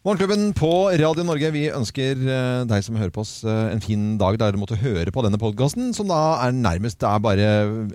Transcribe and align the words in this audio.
Morgenklubben 0.00 0.54
på 0.56 0.68
Radio 0.96 1.24
Norge, 1.28 1.50
vi 1.52 1.66
ønsker 1.76 2.16
eh, 2.24 2.62
deg 2.64 2.84
som 2.86 2.96
hører 2.96 3.12
på 3.12 3.20
oss 3.20 3.42
eh, 3.44 3.66
en 3.74 3.82
fin 3.84 4.14
dag 4.20 4.38
der 4.40 4.54
du 4.56 4.58
måtte 4.62 4.78
høre 4.80 5.12
på 5.12 5.20
denne 5.26 5.36
podkasten, 5.40 5.90
som 5.92 6.08
da 6.08 6.20
er 6.46 6.54
nærmest 6.56 7.02
det 7.02 7.10
er 7.10 7.20
bare 7.20 7.48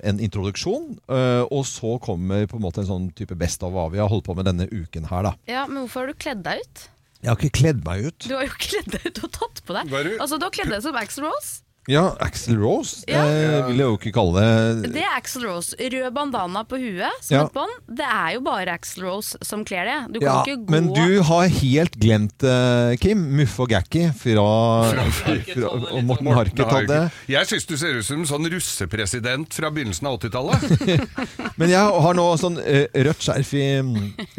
en 0.06 0.22
introduksjon. 0.22 1.00
eh, 1.10 1.42
Og 1.50 1.64
så 1.66 1.96
kommer 2.06 2.46
på 2.52 2.60
en 2.60 2.66
måte 2.68 2.84
en 2.84 2.90
sånn 2.92 3.08
type 3.18 3.34
best 3.42 3.66
of 3.66 3.74
hva 3.74 3.88
vi 3.90 3.98
har 4.04 4.12
holdt 4.14 4.28
på 4.30 4.38
med 4.38 4.46
denne 4.46 4.70
uken 4.70 5.10
her, 5.10 5.32
da. 5.32 5.34
Ja, 5.50 5.66
Men 5.66 5.82
hvorfor 5.88 6.06
har 6.06 6.14
du 6.14 6.20
kledd 6.28 6.46
deg 6.46 6.62
ut? 6.62 6.86
Jeg 7.26 7.32
har 7.32 7.42
ikke 7.42 7.58
kledd 7.64 7.82
meg 7.90 8.06
ut. 8.12 8.30
Du 8.30 8.36
har 8.38 8.46
jo 8.46 8.54
kledd 8.70 8.92
deg 9.00 9.10
ut 9.10 9.24
og 9.26 9.34
tatt 9.42 9.66
på 9.66 9.80
deg. 9.80 9.90
Er? 9.98 10.12
Altså, 10.22 10.38
Du 10.38 10.46
har 10.46 10.54
kledd 10.62 10.76
deg 10.78 10.86
som 10.86 11.02
Axel 11.02 11.26
Rose. 11.26 11.65
Ja, 11.88 12.16
Axel 12.20 12.58
Rose 12.58 13.04
Ja. 13.08 13.22
eh, 13.30 13.68
vil 13.68 13.78
jeg 13.78 13.86
jo 13.86 13.98
ikke 14.00 14.12
kalle 14.16 14.42
det. 14.82 14.92
Det 14.96 15.04
er 15.04 15.12
Axel 15.18 15.44
Rose. 15.46 15.76
Rød 15.78 16.08
bandana 16.16 16.64
på 16.66 16.80
huet 16.82 17.12
som 17.22 17.36
Ja. 17.38 17.44
et 17.46 17.54
bånd. 17.54 17.70
Det 17.88 18.06
er 18.06 18.34
jo 18.34 18.42
bare 18.42 18.74
Axel 18.74 19.04
Rose 19.06 19.38
som 19.46 19.64
kler 19.64 19.86
det. 19.86 20.14
Du 20.14 20.20
kan 20.20 20.28
Ja, 20.28 20.44
ikke 20.44 20.66
gå 20.66 20.70
men 20.72 20.88
du 20.94 21.22
har 21.22 21.48
helt 21.48 22.00
glemt, 22.00 22.44
eh, 22.44 22.96
Kim, 22.98 23.22
Muffe 23.38 23.60
og 23.62 23.70
Gakki 23.70 24.08
fra, 24.18 24.90
fra 25.12 25.70
og 25.94 26.04
Morten 26.04 26.28
Harket 26.34 26.66
hadde. 26.66 27.12
Jeg 27.30 27.46
syns 27.46 27.66
du 27.68 27.78
ser 27.78 27.94
ut 28.00 28.06
som 28.06 28.20
en 28.20 28.26
sånn 28.26 28.50
russepresident 28.50 29.54
fra 29.54 29.70
begynnelsen 29.70 30.08
av 30.08 30.20
80-tallet. 30.20 31.10
Men 31.58 31.70
jeg 31.70 31.80
har 32.02 32.14
nå 32.18 32.28
sånn 32.42 32.58
eh, 32.66 32.88
rødt 32.94 33.22
skjerf 33.22 33.54
i, 33.54 33.68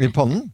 i 0.03 0.07
pannen. 0.11 0.51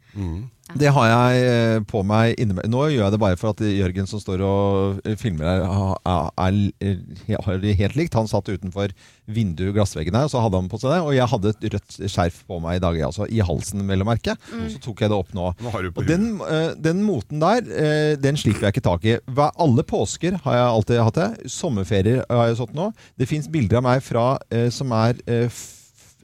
Det 0.73 0.90
har 0.90 1.05
jeg 1.05 1.41
eh, 1.45 1.80
på 1.86 2.02
meg 2.08 2.34
innimellom. 2.41 2.72
Nå 2.73 2.86
gjør 2.90 3.04
jeg 3.04 3.14
det 3.14 3.20
bare 3.22 3.38
for 3.38 3.54
at 3.54 3.62
Jørgen 3.62 4.08
som 4.09 4.22
står 4.22 4.41
og 4.41 5.04
eh, 5.05 5.14
filmer 5.20 5.45
her, 5.45 5.66
er, 6.09 6.31
er, 6.41 6.98
er, 7.30 7.36
har 7.45 7.59
det 7.62 7.76
helt 7.77 7.98
likt. 8.00 8.18
Han 8.18 8.30
satt 8.30 8.50
utenfor 8.50 8.94
vinduet, 9.30 9.76
glassveggen 9.76 10.17
her, 10.17 10.26
og 10.26 10.34
så 10.34 10.41
hadde 10.41 10.58
han 10.58 10.72
på 10.72 10.80
seg 10.81 10.95
det. 10.95 11.00
Og 11.05 11.14
jeg 11.14 11.30
hadde 11.30 11.52
et 11.54 11.67
rødt 11.76 12.00
skjerf 12.09 12.40
på 12.50 12.58
meg 12.64 12.80
i 12.80 12.84
dag, 12.88 12.98
altså, 13.05 13.30
i 13.30 13.44
halsen, 13.45 13.86
vel 13.90 14.02
å 14.02 14.09
merke. 14.09 14.36
Så 14.73 14.81
tok 14.81 15.05
jeg 15.05 15.14
det 15.14 15.20
opp 15.22 15.31
nå. 15.38 15.52
Og 15.94 16.04
den, 16.09 16.28
eh, 16.50 16.73
den 16.90 17.05
moten 17.05 17.44
der, 17.44 17.62
eh, 17.70 18.17
den 18.17 18.40
slipper 18.42 18.67
jeg 18.67 18.78
ikke 18.78 18.88
tak 18.90 19.05
i. 19.05 19.17
Hver, 19.30 19.53
alle 19.62 19.86
påsker 19.86 20.42
har 20.48 20.58
jeg 20.58 20.67
alltid 20.72 21.03
hatt 21.05 21.22
det. 21.22 21.30
Sommerferier 21.53 22.26
har 22.33 22.50
jeg 22.50 22.61
sånt 22.64 22.73
nå. 22.78 22.89
Det 23.22 23.30
fins 23.30 23.50
bilder 23.52 23.83
av 23.83 23.88
meg 23.92 24.02
fra, 24.05 24.28
eh, 24.50 24.72
som 24.73 24.92
er 24.98 25.22
eh, 25.30 25.45
f, 25.45 25.64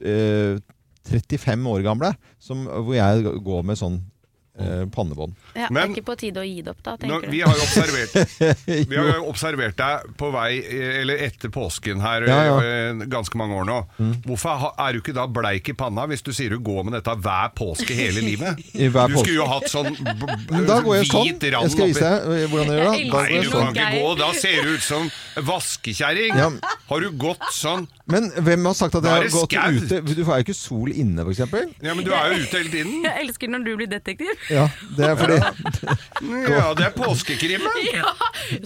eh, 0.02 0.58
35 1.10 1.70
år 1.70 1.86
gamle, 1.86 2.16
som, 2.42 2.66
hvor 2.66 2.96
jeg 2.98 3.38
går 3.46 3.62
med 3.66 3.78
sånn 3.78 4.00
eh, 4.60 4.84
pannebånd. 4.94 5.34
ja, 5.56 5.66
Det 5.70 5.80
er 5.82 5.88
ikke 5.94 6.04
på 6.10 6.16
tide 6.20 6.40
å 6.42 6.46
gi 6.46 6.60
det 6.62 6.70
opp, 6.74 6.82
da, 6.86 6.96
Nå, 7.08 7.20
du? 7.24 7.28
vi 7.32 7.40
har 7.40 7.54
jo 7.56 7.64
observert 7.64 8.14
Vi 8.90 8.96
har 8.96 9.10
jo 9.16 9.24
observert 9.30 9.76
deg 9.80 10.10
på 10.20 10.30
vei, 10.34 10.50
eh, 10.60 11.00
eller 11.02 11.22
etter 11.26 11.50
påsken 11.54 12.00
her, 12.04 12.26
Ja, 12.28 12.38
ja. 12.50 12.58
eh, 12.62 13.04
ganske 13.10 13.38
mange 13.40 13.56
år 13.60 13.66
nå. 13.68 13.78
Hvorfor 14.26 14.70
er 14.76 14.92
du 14.92 15.00
ikke 15.02 15.14
da 15.16 15.26
bleik 15.30 15.72
i 15.72 15.76
panna 15.78 16.06
hvis 16.10 16.22
du 16.26 16.32
sier 16.36 16.50
du 16.54 16.58
går 16.60 16.84
med 16.88 16.98
dette 16.98 17.14
hver 17.24 17.50
påske 17.56 17.94
hele 17.96 18.22
livet? 18.24 18.60
I 18.74 18.88
hver 18.92 19.08
du 19.10 19.16
påske. 19.18 19.26
skulle 19.26 19.40
jo 19.40 19.48
hatt 19.50 19.68
sånn 19.72 19.90
Men 20.54 20.66
da 20.68 20.80
går 20.84 21.00
jeg 21.00 21.10
sånn. 21.10 21.30
Jeg 21.40 21.74
skal 21.74 21.90
vise 21.92 22.04
deg 22.04 22.28
eh, 22.40 22.46
hvordan 22.50 22.70
jeg 22.70 22.80
gjør 22.80 22.90
det. 22.90 23.04
Nei, 23.10 23.40
du 23.40 23.50
sånn. 23.50 23.70
kan 23.70 23.76
ikke 23.76 23.90
gå. 24.00 24.12
Da 24.20 24.30
ser 24.36 24.62
du 24.66 24.72
ut 24.76 24.84
som 24.86 25.10
vaskekjerring. 25.50 26.36
Ja. 26.38 26.50
Har 26.90 27.00
du 27.04 27.10
gått 27.20 27.44
sånn? 27.54 27.86
Men 28.10 28.30
hvem 28.42 28.64
har 28.66 28.74
sagt 28.74 28.96
at 28.98 29.06
jeg 29.06 29.12
har 29.12 29.28
gått 29.30 29.52
skaut. 29.54 29.82
ute? 29.86 30.00
Du 30.18 30.22
får 30.26 30.40
jo 30.40 30.46
ikke 30.46 30.56
sol 30.58 30.90
inne, 30.92 31.22
f.eks. 31.26 31.42
Ja, 31.84 31.94
men 31.94 32.02
du 32.06 32.10
er 32.14 32.32
jo 32.34 32.40
ute 32.42 32.58
hele 32.60 32.72
tiden. 32.72 32.96
Jeg 33.06 33.24
elsker 33.26 33.52
når 33.52 33.66
du 33.66 33.70
blir 33.78 33.90
detektiv. 33.90 34.32
Ja, 34.50 34.64
det 34.96 35.06
er 35.06 35.16
fordi 35.20 35.36
Ja, 36.50 36.74
det 36.74 36.84
er 36.88 36.94
påskekrimmen. 36.96 37.76
Ja, 37.94 38.10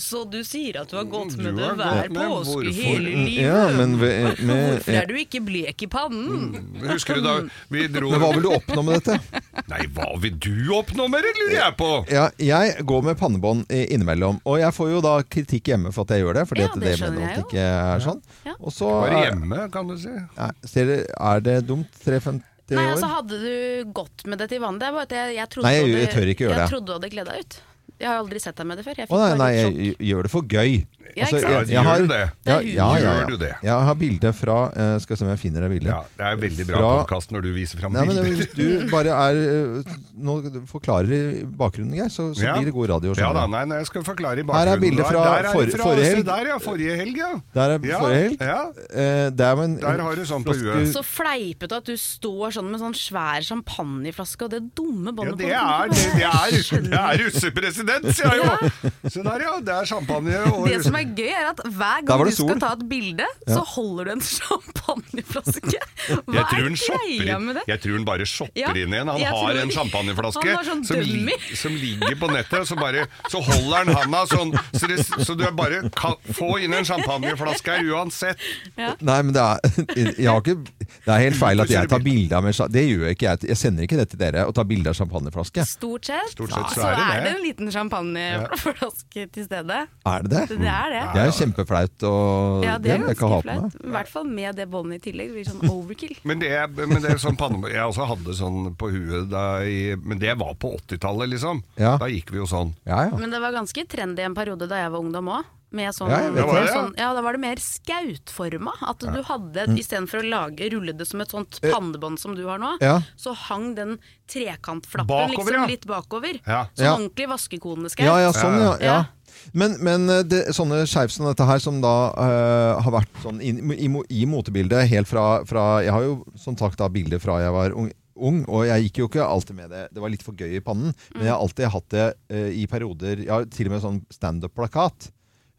Så 0.00 0.24
du 0.30 0.38
sier 0.46 0.80
at 0.82 0.90
du 0.90 0.96
har 0.96 1.04
gått 1.10 1.36
med 1.38 1.56
det 1.58 1.68
hver 1.78 2.08
påske 2.12 2.54
hvorfor? 2.54 2.68
hele 2.72 3.12
livet? 3.24 3.44
Ja, 3.44 3.68
men, 3.76 3.94
ved- 4.00 4.40
med, 4.40 4.62
Hvorfor 4.78 4.96
er 5.00 5.06
du 5.10 5.14
ikke 5.20 5.40
blek 5.44 5.82
i 5.84 5.88
pannen? 5.92 6.54
Husker 6.88 7.18
du 7.20 7.24
da 7.24 7.34
vi 7.72 7.86
dro 7.92 8.10
men 8.14 8.22
hva 8.22 8.30
vil 8.34 8.46
du 8.46 8.50
oppnå 8.56 8.84
med 8.86 9.00
dette? 9.02 9.18
Nei, 9.72 9.82
hva 9.96 10.08
vil 10.22 10.34
du 10.40 10.72
oppnå 10.76 11.06
med 11.12 11.24
det, 11.24 11.34
lurer 11.40 11.56
jeg 11.60 11.76
på? 11.80 11.90
Ja, 12.12 12.26
jeg 12.42 12.84
går 12.88 13.04
med 13.10 13.18
pannebånd 13.20 13.70
i- 13.72 13.86
innimellom, 13.94 14.40
og 14.44 14.58
jeg 14.60 14.74
får 14.76 14.90
jo 14.96 15.02
da 15.04 15.14
kritikk 15.22 15.72
hjemme 15.72 15.92
for 15.94 16.04
at 16.08 16.16
jeg 16.16 16.24
gjør 16.24 16.40
det. 16.40 16.46
Fordi 16.50 16.64
Ja, 16.66 16.72
det 16.74 16.80
det 16.80 16.96
mener 17.00 17.20
jeg 17.20 17.28
at 17.28 17.36
det 17.36 17.44
ikke 17.46 17.68
er 17.68 18.04
sånn. 18.08 18.20
Ja. 18.48 18.56
Og 18.60 18.72
så 18.74 18.90
Bare 19.04 19.22
hjemme, 19.26 19.68
kan 19.72 19.88
du 19.88 19.96
si. 20.00 20.12
ja, 20.38 20.50
ser 20.64 20.90
dere, 20.90 21.06
er 21.32 21.40
det 21.44 21.56
dumt? 21.68 21.88
53 22.04 22.40
Nei, 22.70 22.86
altså 22.94 23.08
Hadde 23.12 23.38
du 23.42 23.92
gått 23.92 24.24
med 24.26 24.38
det 24.38 24.48
til 24.48 24.60
vannet? 24.60 24.80
Det 24.80 24.86
er 24.88 24.92
bare 24.92 25.02
at 25.02 25.10
jeg, 25.12 25.36
jeg 25.36 25.48
trodde 25.52 25.68
Nei, 25.68 25.74
jeg- 25.74 25.84
du 25.84 25.92
hadde- 25.92 26.04
jeg 26.06 26.14
tør 26.14 26.28
ikke 26.32 26.44
gjøre 26.48 26.56
jeg 26.62 26.70
trodde 26.70 26.86
du 26.86 26.92
hadde 26.94 27.10
kledd 27.10 27.26
deg 27.26 27.40
ut. 27.44 27.60
Jeg 28.00 28.08
har 28.10 28.18
aldri 28.18 28.40
sett 28.42 28.56
deg 28.58 28.66
med 28.66 28.76
det 28.80 28.84
før. 28.84 28.96
Jeg 28.98 29.06
Å 29.08 29.18
nei, 29.22 29.36
nei, 29.38 29.52
jeg 29.54 29.96
gjør 30.10 30.22
det 30.26 30.30
for 30.32 30.42
gøy. 30.42 30.84
Ja, 31.14 31.26
Altså, 31.28 31.36
ikke 31.38 31.50
sant? 31.54 31.68
Ja, 31.70 31.82
gjør 31.84 32.00
du 32.00 32.08
det? 32.10 32.16
Ja, 32.18 32.26
Det 32.42 32.54
er 32.54 32.62
ja, 32.74 32.86
ja, 32.98 33.10
Gjør 33.14 33.30
ja. 33.30 33.36
det? 33.38 33.50
Jeg 33.62 33.84
har 33.86 33.94
bilde 34.00 34.30
fra 34.34 34.54
eh, 34.72 34.94
Skal 35.04 35.14
vi 35.14 35.18
se 35.20 35.24
om 35.26 35.28
jeg 35.30 35.38
finner 35.44 35.62
det 35.62 35.68
bildet. 35.70 35.90
Ja, 35.92 35.98
det 36.18 36.24
er 36.26 36.38
veldig 36.42 36.64
bra 36.66 36.78
Fra- 36.80 36.94
podkast 37.04 37.30
når 37.36 37.44
du 37.44 37.48
viser 37.54 37.78
fram 37.78 37.92
Nei, 37.94 38.02
men 38.08 38.16
bilder. 38.18 38.40
Hvis 38.40 38.54
du 38.56 38.88
bare 38.96 39.12
er 39.14 39.38
eh, 39.44 39.92
Nå 40.26 40.34
forklarer 40.72 41.12
i 41.14 41.20
bakgrunnen, 41.60 41.94
Geir, 41.94 42.08
så, 42.10 42.26
så 42.34 42.42
Ja. 42.48 42.56
blir 42.56 42.66
det 42.66 42.74
god 42.74 42.88
radio. 42.96 43.12
Ja 43.12 43.20
skjønner 43.20 43.36
da, 43.38 43.44
du. 43.46 43.52
nei, 43.54 43.62
nei, 43.70 43.78
jeg 43.84 43.90
skal 43.92 44.06
forklare 44.08 44.42
i 44.42 44.46
Her 44.48 44.72
er 44.74 44.82
bildet 44.82 45.06
fra 45.06 45.22
Der 45.22 45.36
er 45.36 45.46
det 45.46 45.52
for- 45.54 45.84
forrige 45.84 46.08
se 46.08 46.16
helg. 46.16 46.26
Der, 46.32 46.50
ja. 46.50 46.58
Forrige 46.64 46.96
helg, 46.98 47.20
ja. 47.22 47.30
Der 47.54 47.76
er 47.76 47.86
Ja, 47.92 48.00
forrige 48.02 48.24
helg. 48.24 48.40
ja. 48.40 48.58
Eh, 49.04 49.30
det 49.30 49.46
er 49.46 49.54
jo 49.54 49.62
en, 49.68 49.76
Der 49.84 50.02
har 50.08 50.16
du 50.18 50.24
sånn 50.32 50.42
på 50.48 50.56
flaske- 50.56 50.80
huet. 50.80 50.90
Så 50.96 51.04
fleipete 51.06 51.78
at 51.78 51.84
du 51.84 51.94
står 52.00 52.56
sånn 52.58 52.72
med 52.72 52.80
sånn 52.82 52.96
svær 52.98 53.44
champagneflaske 53.44 54.48
og 54.48 54.50
det 54.56 54.62
dumme 54.74 55.12
Ja, 55.12 55.16
båndet 55.20 55.38
det 55.38 55.52
er, 55.52 55.94
det, 55.94 56.04
det 56.18 56.26
er, 56.26 56.80
det 56.90 56.98
er 56.98 57.83
russepresident, 57.84 58.16
sier 58.16 58.32
jeg 58.32 58.40
jo! 58.44 59.10
Se 59.10 59.22
der, 59.24 59.44
ja. 59.44 59.52
Det 59.64 59.74
er 59.74 59.88
champagne 59.88 60.40
og 60.50 60.66
Det 60.68 60.78
som 60.84 60.96
er 60.98 61.06
gøy, 61.16 61.30
er 61.32 61.48
at 61.50 61.60
hver 61.64 62.04
gang 62.06 62.24
du 62.24 62.32
skal 62.34 62.60
ta 62.62 62.72
et 62.76 62.84
bilde, 62.90 63.26
så 63.48 63.60
holder 63.74 64.04
du 64.04 64.12
en 64.14 64.24
champagneflaske. 64.34 65.80
Hva 66.26 66.36
jeg 66.38 66.46
tror, 66.50 66.98
er 66.98 67.04
greia 67.18 67.38
med 67.42 67.58
det? 67.58 67.64
jeg 67.70 67.82
tror 67.84 67.96
han 67.98 68.06
bare 68.08 68.28
shopper 68.28 68.60
Ja, 68.60 68.72
inn 68.84 68.96
en. 68.96 69.12
Han 69.12 69.20
jeg 69.22 69.34
har 69.34 69.60
en 69.62 69.74
champagneflaske 69.74 70.54
har 70.54 70.66
sånn 70.66 70.84
som, 70.86 71.00
li, 71.00 71.38
som 71.56 71.76
ligger 71.78 72.18
på 72.20 72.30
nettet, 72.32 72.58
og 72.62 72.68
så, 72.68 72.78
bare, 72.80 73.06
så 73.32 73.42
holder 73.44 73.76
han 73.82 73.92
handa 74.00 74.24
sånn, 74.30 74.54
så, 74.74 74.90
det, 74.90 75.00
så 75.04 75.36
du 75.38 75.44
bare 75.56 75.84
kan 75.96 76.16
få 76.34 76.54
inn 76.64 76.76
en 76.76 76.86
champagneflaske 76.88 77.74
her 77.78 77.92
uansett. 77.94 78.40
Nei, 78.76 79.18
men 79.22 79.32
det 79.34 79.44
er, 79.44 80.14
jeg 80.18 80.28
har 80.30 80.42
ikke, 80.42 80.58
det 81.04 81.12
er 81.14 81.22
helt 81.24 81.38
feil 81.40 81.60
at 81.64 81.70
jeg 81.72 81.88
tar 81.90 82.02
bilde 82.04 82.36
av 82.36 82.44
med, 82.44 82.54
Det 82.74 82.84
gjør 82.88 83.04
jeg 83.08 83.16
ikke. 83.18 83.28
Jeg, 83.34 83.48
jeg 83.52 83.56
sender 83.60 83.86
ikke 83.86 83.98
det 84.00 84.08
til 84.12 84.18
dere 84.20 84.44
og 84.48 84.54
tar 84.54 84.64
bilde 84.68 84.90
av 84.92 84.96
champagneflaske. 84.98 85.64
Stort 85.68 86.06
sett, 86.10 86.30
Stort 86.34 86.52
sett 86.54 86.70
så 86.74 86.80
så 86.82 86.88
er 86.90 86.96
det 86.96 87.30
er 87.30 87.36
en 87.36 87.42
liten 87.44 87.70
champagneflaske 87.74 89.26
til 89.34 89.46
stede. 89.46 89.78
Er 90.06 90.24
det 90.26 90.30
det? 90.34 90.58
Det 90.58 90.68
er 90.70 90.92
det. 90.94 91.02
Det 91.14 91.22
er 91.24 91.32
kjempeflaut, 91.38 92.06
og 92.08 92.64
Ja, 92.66 92.76
det 92.78 92.92
er 92.94 93.02
ganske 93.04 93.30
flaut. 93.44 93.78
I 93.84 93.92
hvert 93.96 94.10
fall 94.12 94.28
med 94.28 94.56
det 94.58 94.68
båndet 94.72 95.00
i 95.00 95.10
tillegg. 95.10 95.32
Det 95.32 95.38
blir 95.38 95.48
sånn 95.50 95.70
overkill. 95.74 96.14
Men 96.28 96.42
det, 96.42 96.50
er- 96.54 96.68
men 96.74 97.00
det 97.02 97.14
er 97.14 97.20
sånn 97.22 97.38
panne, 97.40 97.62
Jeg 97.72 97.84
også 97.88 98.08
hadde 98.10 98.36
sånn 98.38 98.74
på 98.78 98.90
huet 98.92 99.28
da 99.32 99.44
i, 99.64 99.94
Men 100.00 100.18
det 100.22 100.36
var 100.40 100.54
på 100.60 100.74
80-tallet, 100.78 101.30
liksom. 101.34 101.62
Ja. 101.80 101.96
Da 102.00 102.08
gikk 102.10 102.32
vi 102.34 102.40
jo 102.42 102.46
sånn. 102.50 102.74
Ja, 102.86 103.06
ja. 103.08 103.16
Men 103.18 103.30
det 103.34 103.40
var 103.42 103.54
ganske 103.54 103.86
trendy 103.88 104.24
en 104.24 104.34
periode 104.36 104.68
da 104.70 104.82
jeg 104.84 104.92
var 104.94 105.00
ungdom 105.04 105.30
òg. 105.38 105.44
Med 105.74 105.90
sånn, 105.96 106.10
Ja, 106.12 106.30
det. 106.30 106.70
sånn, 106.70 106.92
ja, 107.00 107.08
da 107.16 107.22
var 107.24 107.34
det 107.34 107.40
mer 107.42 107.56
skautforma. 107.62 108.72
At 108.86 109.00
du 109.02 109.22
hadde, 109.26 109.66
Mm. 109.66 109.78
istedenfor 109.80 110.22
å 110.22 110.28
lage, 110.30 110.70
rulle 110.72 110.92
det 110.96 111.06
som 111.08 111.20
et 111.20 111.28
sånt 111.34 111.58
pannebånd 111.64 112.18
som 112.22 112.34
du 112.36 112.44
har 112.46 112.58
nå, 112.62 112.76
Eh. 112.80 112.86
Ja. 112.86 113.00
så 113.18 113.34
hang 113.34 113.74
den 113.74 113.98
trekantflappen 114.30 115.06
Bakover, 115.08 115.36
liksom 115.36 115.54
ja. 115.54 115.66
litt 115.66 115.86
bakover. 115.86 116.40
Ja. 116.46 116.66
Som 116.74 116.84
Ja. 116.84 116.94
ordentlig 116.96 117.28
vaskekoneskaut. 117.28 118.06
Ja, 118.06 118.18
ja, 118.18 118.30
sånn, 118.32 118.58
ja. 118.60 118.72
ja. 118.78 118.86
Ja. 118.86 119.04
Men, 119.52 119.76
men 119.82 120.08
eh, 120.08 120.22
det, 120.22 120.46
sånne 120.54 120.84
skeiv 120.86 121.10
som 121.10 121.26
dette 121.26 121.44
her, 121.44 121.58
som 121.58 121.80
da 121.82 122.12
uh, 122.14 122.80
har 122.80 122.92
vært 123.00 123.10
sånn 123.22 123.40
i, 123.42 123.50
i, 123.74 123.88
i 124.22 124.24
motebildet 124.30 124.86
helt 124.88 125.08
fra, 125.10 125.44
fra 125.44 125.82
Jeg 125.82 125.90
har 125.92 126.02
jo 126.06 126.24
som 126.36 126.56
sagt 126.56 126.78
da 126.78 126.88
bilder 126.88 127.18
fra 127.20 127.40
jeg 127.42 127.52
var 127.52 127.74
ung, 127.74 127.90
ung, 128.16 128.44
og 128.46 128.64
jeg 128.68 128.86
gikk 128.86 128.98
jo 129.02 129.08
ikke 129.08 129.26
alltid 129.26 129.56
med 129.56 129.70
det. 129.74 129.88
Det 129.92 130.00
var 130.00 130.08
litt 130.14 130.22
for 130.22 130.32
gøy 130.38 130.54
i 130.56 130.60
pannen. 130.64 130.94
Men 131.14 131.24
jeg 131.26 131.32
har 131.34 131.40
alltid 131.42 131.66
hatt 131.74 131.88
det 131.90 132.06
uh, 132.30 132.50
i 132.54 132.64
perioder 132.70 133.24
Jeg 133.24 133.28
har 133.34 133.44
til 133.50 133.66
og 133.66 133.72
med 133.72 133.82
sånn 133.82 134.00
standup-plakat. 134.14 135.10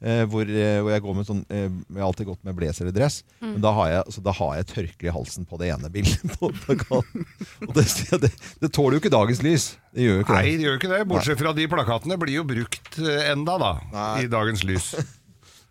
Eh, 0.05 0.21
hvor, 0.29 0.45
eh, 0.45 0.77
hvor 0.83 0.93
jeg 0.93 1.03
går 1.05 1.17
med 1.17 1.27
sånn 1.27 1.41
eh, 1.49 1.65
Jeg 1.67 1.99
har 1.99 2.07
alltid 2.07 2.29
gått 2.29 2.43
med 2.47 2.57
blazer 2.57 2.85
eller 2.85 2.95
dress. 2.95 3.19
Men 3.41 3.57
da 3.63 3.73
har, 3.79 3.91
jeg, 3.91 4.15
så 4.15 4.23
da 4.25 4.35
har 4.37 4.53
jeg 4.59 4.69
tørkle 4.71 5.09
i 5.09 5.15
halsen 5.17 5.49
på 5.49 5.59
det 5.61 5.71
ene 5.73 5.91
bildet. 5.93 6.23
på 6.39 6.51
på 6.53 7.01
Og 7.01 7.73
det, 7.75 7.87
det, 8.25 8.31
det 8.61 8.71
tåler 8.75 8.97
jo 8.97 9.03
ikke 9.03 9.13
dagens 9.15 9.43
lys. 9.45 9.67
Det 9.95 10.07
gjør 10.07 10.21
jo 10.21 10.25
ikke 10.27 10.37
Nei, 10.37 10.45
det. 10.45 10.55
det 10.55 10.69
gjør 10.69 10.79
ikke 10.81 10.93
det. 10.93 11.03
Bortsett 11.11 11.41
fra 11.41 11.53
de 11.57 11.67
plakatene 11.71 12.19
blir 12.21 12.41
jo 12.41 12.47
brukt 12.47 12.97
enda, 13.01 13.59
da. 13.61 13.75
Nei. 13.93 14.09
I 14.25 14.31
dagens 14.31 14.65
lys. 14.67 14.93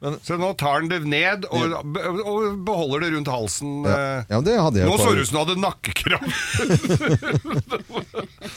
Men- 0.04 0.18
så 0.22 0.36
nå 0.36 0.52
tar 0.60 0.74
han 0.82 0.88
det 0.90 0.98
ned 1.08 1.46
og, 1.48 1.72
og 2.28 2.58
beholder 2.66 3.06
det 3.06 3.10
rundt 3.14 3.30
halsen. 3.32 3.70
Ja, 3.88 3.94
eh. 3.94 4.24
ja, 4.28 4.40
det 4.44 4.56
hadde 4.60 4.82
jeg 4.82 4.90
Nå 4.90 4.98
så 5.00 5.14
det 5.14 5.24
ut 5.24 5.30
som 5.30 5.38
du 5.38 5.42
hadde 5.42 5.60
nakkekram! 5.62 6.26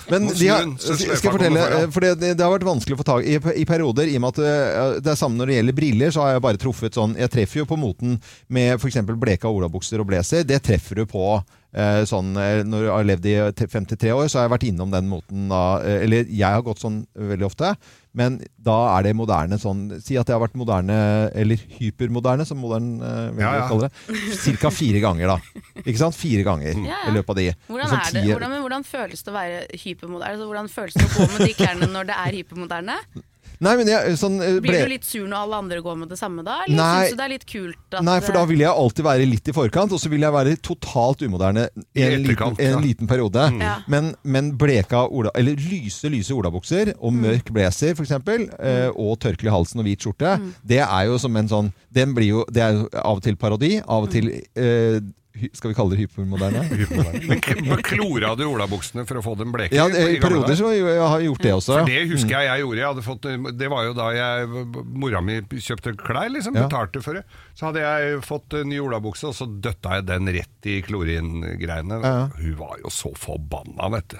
Men 0.11 0.27
de 0.27 0.47
har, 0.51 0.65
den, 0.65 0.73
skal 0.79 1.13
jeg 1.13 1.21
fortelle, 1.23 1.63
eh, 1.77 1.88
for 1.94 2.03
det, 2.03 2.11
det, 2.19 2.44
har 2.44 2.51
vært 2.51 2.67
vanskelig 2.67 2.97
å 2.97 2.99
få 2.99 3.07
tak 3.07 3.23
i 3.23 3.38
i 3.38 3.65
perioder, 3.67 4.11
i 4.11 4.17
og 4.19 4.25
med 4.25 4.35
at 4.35 4.44
eh, 4.44 4.97
det 5.03 5.13
er 5.13 5.19
samme 5.19 5.39
når 5.39 5.51
det 5.51 5.59
gjelder 5.59 5.77
briller, 5.79 6.11
så 6.11 6.25
har 6.25 6.35
jeg 6.35 6.44
bare 6.44 6.59
truffet 6.61 6.97
sånn 6.97 7.15
Jeg 7.19 7.31
treffer 7.31 7.61
jo 7.61 7.69
på 7.69 7.79
moten 7.79 8.17
med 8.51 8.75
f.eks. 8.75 8.99
bleka 9.15 9.47
olabukser 9.47 10.03
og 10.03 10.09
blazer. 10.11 10.44
Det 10.47 10.59
treffer 10.67 10.99
du 10.99 11.07
på 11.07 11.23
sånn, 12.09 12.31
eh, 12.41 12.63
Når 12.65 12.83
jeg 12.88 12.91
har 12.95 13.06
levd 13.06 13.25
i 13.29 13.35
te- 13.53 13.68
53 13.69 14.12
år, 14.15 14.25
så 14.29 14.39
har 14.39 14.47
jeg 14.47 14.53
vært 14.56 14.68
innom 14.71 14.91
den 14.91 15.07
moten 15.12 15.47
da. 15.51 15.79
eh, 15.85 16.03
Eller 16.07 16.25
jeg 16.25 16.47
har 16.50 16.62
gått 16.65 16.79
sånn 16.81 17.06
veldig 17.15 17.45
ofte. 17.45 17.75
Men 18.18 18.39
da 18.57 18.97
er 18.97 19.03
det 19.06 19.12
moderne 19.15 19.59
sånn 19.62 20.01
Si 20.01 20.15
at 20.18 20.25
jeg 20.25 20.33
har 20.33 20.41
vært 20.41 20.56
moderne, 20.57 21.29
eller 21.38 21.56
hypermoderne, 21.77 22.45
som 22.50 22.57
modern 22.57 23.01
eh, 23.01 23.29
Ja, 23.44 23.53
ja. 23.59 23.68
kaller 23.69 23.89
det. 23.89 24.18
Cirka 24.41 24.71
fire 24.74 25.00
ganger, 25.03 25.27
da. 25.35 25.38
Ikke 25.85 25.97
sant? 26.01 26.15
Fire 26.18 26.44
ganger 26.44 26.74
Ja, 26.74 26.89
ja. 26.95 27.12
i 27.12 27.13
løpet 27.13 27.29
av 27.29 27.35
de. 27.44 27.47
Hvordan, 27.69 27.88
Sånn 27.94 28.01
er 28.01 28.12
det, 28.18 28.25
hvordan, 28.33 28.50
men 28.56 28.62
hvordan 28.65 28.83
føles 28.89 29.21
det 29.23 29.31
å 29.33 29.38
være 29.38 29.65
hypermoderne? 29.83 30.33
Altså, 30.33 30.50
hvordan 30.50 30.69
føles 30.73 30.94
det 30.97 31.06
å 31.06 31.13
gå 31.13 31.27
med 31.38 31.47
de 31.47 31.53
klærne 31.62 31.91
når 31.94 32.09
det 32.09 32.18
er 32.25 32.39
hypermoderne? 32.41 32.97
Nei, 33.59 33.74
men 33.80 33.89
jeg, 33.89 34.18
sånn, 34.21 34.36
ble... 34.38 34.59
Blir 34.62 34.86
du 34.86 34.92
litt 34.92 35.06
sur 35.07 35.24
når 35.25 35.38
alle 35.48 35.59
andre 35.63 35.80
går 35.81 35.95
med 35.98 36.12
det 36.13 36.18
samme 36.19 36.44
da? 36.45 36.59
Eller 36.68 36.77
Nei. 36.77 36.89
syns 37.07 37.15
du 37.15 37.18
det 37.18 37.25
er 37.25 37.31
litt 37.33 37.45
kult 37.50 37.98
at 37.98 38.06
Nei, 38.06 38.18
for 38.21 38.38
da 38.38 38.44
vil 38.50 38.62
jeg 38.62 38.69
alltid 38.69 39.07
være 39.07 39.27
litt 39.31 39.50
i 39.50 39.56
forkant, 39.57 39.95
og 39.95 40.01
så 40.04 40.12
vil 40.13 40.25
jeg 40.27 40.36
være 40.36 40.56
totalt 40.62 41.24
umoderne 41.25 41.68
I 41.98 42.06
en, 42.06 42.21
liten, 42.27 42.56
en 42.59 42.75
ja. 42.75 42.81
liten 42.83 43.09
periode. 43.09 43.48
Ja. 43.63 43.75
Men, 43.89 44.12
men 44.24 44.51
bleka 44.62 45.06
ola, 45.09 45.31
eller 45.38 45.57
lyse, 45.57 46.09
lyse 46.13 46.36
olabukser 46.38 46.94
og 46.98 47.13
Mm. 47.18 47.21
mørk 47.24 47.51
blazer 47.56 47.95
f.eks., 47.98 48.12
mm. 48.13 48.94
og 49.00 49.15
tørkle 49.24 49.50
i 49.50 49.54
halsen 49.54 49.80
og 49.81 49.88
hvit 49.88 50.04
skjorte, 50.06 50.36
Mm. 50.38 50.51
det 50.68 50.81
er 50.83 51.06
jo 51.09 51.18
som 51.18 51.36
en 51.39 51.48
sånn 51.50 51.74
den 51.94 52.13
blir 52.13 52.27
jo, 52.30 52.45
Det 52.51 52.62
er 52.62 52.74
jo 52.77 52.89
av 52.94 53.18
og 53.18 53.24
til 53.24 53.36
parodi, 53.39 53.77
av 53.81 54.04
og 54.06 54.12
til 54.12 54.27
eh, 54.56 55.00
Skal 55.54 55.72
vi 55.72 55.75
kalle 55.78 55.94
det 55.95 56.00
hypermoderne? 56.01 56.62
Men 57.28 57.81
klora 57.86 58.34
du 58.39 58.44
olabuksene 58.48 59.06
for 59.10 59.19
å 59.19 59.24
få 59.25 59.36
dem 59.39 59.51
bleke? 59.54 59.75
Ja, 59.78 59.86
i 59.88 60.18
perioder 60.22 60.57
så 60.60 60.72
jeg 60.74 60.86
har 61.00 61.19
jeg 61.22 61.30
gjort 61.31 61.44
det 61.45 61.54
også. 61.57 61.75
For 61.80 61.92
det 61.92 62.04
husker 62.12 62.34
jeg 62.38 62.50
jeg 62.50 62.63
gjorde. 62.63 62.81
Jeg 62.81 62.88
hadde 62.92 63.06
fått, 63.06 63.28
det 63.62 63.69
var 63.74 63.86
jo 63.88 63.94
da 63.98 64.07
jeg, 64.16 64.48
mora 65.04 65.22
mi 65.25 65.39
kjøpte 65.54 65.95
klær, 66.00 66.31
liksom, 66.34 66.56
Ja. 66.57 66.66
betalte 66.68 67.04
for 67.06 67.19
det. 67.19 67.24
Så 67.57 67.69
hadde 67.69 67.84
jeg 67.86 68.22
fått 68.25 68.57
en 68.62 68.69
ny 68.72 68.80
olabukse, 68.84 69.28
og 69.30 69.36
så 69.38 69.45
døtta 69.62 69.98
jeg 70.00 70.07
den 70.10 70.28
rett 70.38 70.69
i 70.72 70.80
klorin-greiene. 70.86 72.01
Ja. 72.04 72.28
Hun 72.38 72.56
var 72.60 72.78
jo 72.83 72.90
så 72.94 73.13
forbanna, 73.18 73.90
vet 73.94 74.07
du. 74.16 74.19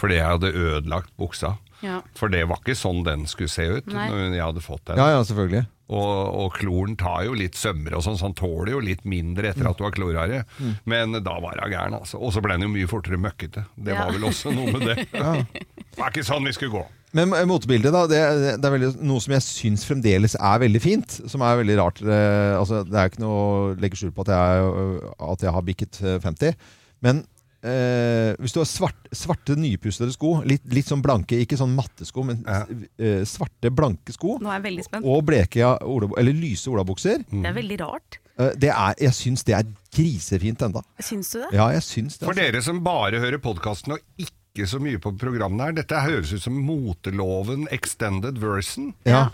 Fordi 0.00 0.16
jeg 0.18 0.26
hadde 0.26 0.52
ødelagt 0.54 1.10
buksa. 1.18 1.56
Ja. 1.84 2.00
For 2.18 2.28
det 2.32 2.42
var 2.50 2.60
ikke 2.60 2.76
sånn 2.76 3.04
den 3.06 3.26
skulle 3.30 3.48
se 3.52 3.64
ut 3.80 3.86
Nei. 3.88 4.08
når 4.10 4.34
jeg 4.36 4.44
hadde 4.44 4.60
fått 4.64 4.84
den. 4.90 4.98
Ja, 5.00 5.10
ja, 5.16 5.22
selvfølgelig. 5.24 5.66
Og, 5.90 6.10
og 6.44 6.52
kloren 6.54 6.94
tar 6.98 7.24
jo 7.26 7.34
litt 7.34 7.58
sømmer 7.58 7.96
og 7.98 8.04
sånn, 8.06 8.18
så 8.20 8.28
han 8.28 8.36
tåler 8.38 8.76
jo 8.76 8.82
litt 8.84 9.02
mindre 9.08 9.50
etter 9.50 9.66
at 9.66 9.78
du 9.78 9.82
har 9.82 9.94
klora 9.94 10.28
det. 10.30 10.44
Mm. 10.60 10.72
Men 10.92 11.18
da 11.18 11.34
var 11.42 11.58
hun 11.58 11.74
gæren, 11.74 11.98
altså. 11.98 12.20
Og 12.22 12.30
så 12.34 12.42
ble 12.44 12.54
han 12.54 12.66
jo 12.66 12.70
mye 12.70 12.90
fortere 12.90 13.18
møkkete. 13.18 13.66
Det 13.74 13.96
var 13.98 14.14
vel 14.14 14.28
også 14.30 14.54
noe 14.54 14.76
med 14.76 14.86
det. 14.92 15.08
Det 15.90 15.98
var 15.98 16.12
ikke 16.14 16.22
sånn 16.24 16.46
vi 16.46 16.52
skulle 16.54 16.72
gå. 16.72 16.82
Men 17.18 17.32
eh, 17.34 17.46
motebildet, 17.48 17.90
da. 17.94 18.04
Det, 18.08 18.20
det 18.62 18.68
er 18.68 18.74
veldig, 18.76 18.90
noe 19.02 19.22
som 19.22 19.34
jeg 19.34 19.44
syns 19.46 19.82
fremdeles 19.88 20.36
er 20.38 20.62
veldig 20.62 20.82
fint. 20.82 21.16
Som 21.30 21.42
er 21.44 21.58
veldig 21.60 21.76
rart. 21.80 21.98
Eh, 22.04 22.54
altså, 22.54 22.84
det 22.86 22.96
er 22.96 23.10
ikke 23.10 23.24
noe 23.24 23.40
å 23.40 23.58
legge 23.82 23.98
skjul 23.98 24.14
på 24.14 24.24
at 24.26 24.32
jeg, 24.36 25.10
at 25.32 25.44
jeg 25.46 25.54
har 25.56 25.66
bikket 25.66 26.00
eh, 26.04 26.20
50. 26.22 26.70
Men 27.04 27.24
eh, 27.62 28.34
hvis 28.40 28.54
du 28.54 28.60
har 28.60 28.68
svart, 28.68 29.08
svarte, 29.12 29.56
nypussede 29.56 30.12
sko, 30.14 30.40
litt, 30.48 30.64
litt 30.72 30.86
sånn 30.88 31.02
blanke, 31.04 31.38
ikke 31.44 31.58
sånn 31.60 31.74
mattesko, 31.76 32.24
men 32.24 32.42
Ja. 32.46 32.62
eh, 32.98 33.22
svarte, 33.28 33.70
blanke 33.70 34.12
sko, 34.12 34.38
Nå 34.40 34.48
er 34.48 34.60
jeg 34.60 34.66
veldig 34.70 34.84
spent. 34.84 35.04
og 35.04 35.24
bleke 35.26 35.60
ola- 35.82 36.18
eller 36.18 36.32
lyse 36.32 36.66
olabukser, 36.68 37.24
Det 37.30 37.46
er 37.46 37.52
veldig 37.54 37.80
rart. 37.80 38.18
eh, 38.38 38.52
det 38.56 38.70
er, 38.70 38.94
jeg 38.98 39.12
syns 39.12 39.44
det 39.44 39.54
er 39.54 39.64
grisefint 39.92 40.62
enda. 40.62 40.82
Syns 41.00 41.32
du 41.32 41.40
det? 41.40 41.52
Ja, 41.52 41.68
jeg 41.70 41.82
syns 41.82 42.18
det. 42.18 42.26
For 42.26 42.32
altså. 42.34 42.52
dere 42.52 42.62
som 42.62 42.80
bare 42.82 43.20
hører 43.20 43.38
podkasten 43.38 43.92
og 43.92 44.00
ikke 44.18 44.66
så 44.66 44.80
mye 44.80 44.98
på 44.98 45.16
programmet 45.16 45.60
her, 45.60 45.72
dette 45.72 45.94
høres 46.00 46.32
ut 46.32 46.40
som 46.42 46.54
moteloven 46.66 47.68
extended 47.70 48.38
version. 48.38 48.94
Ja. 49.06 49.30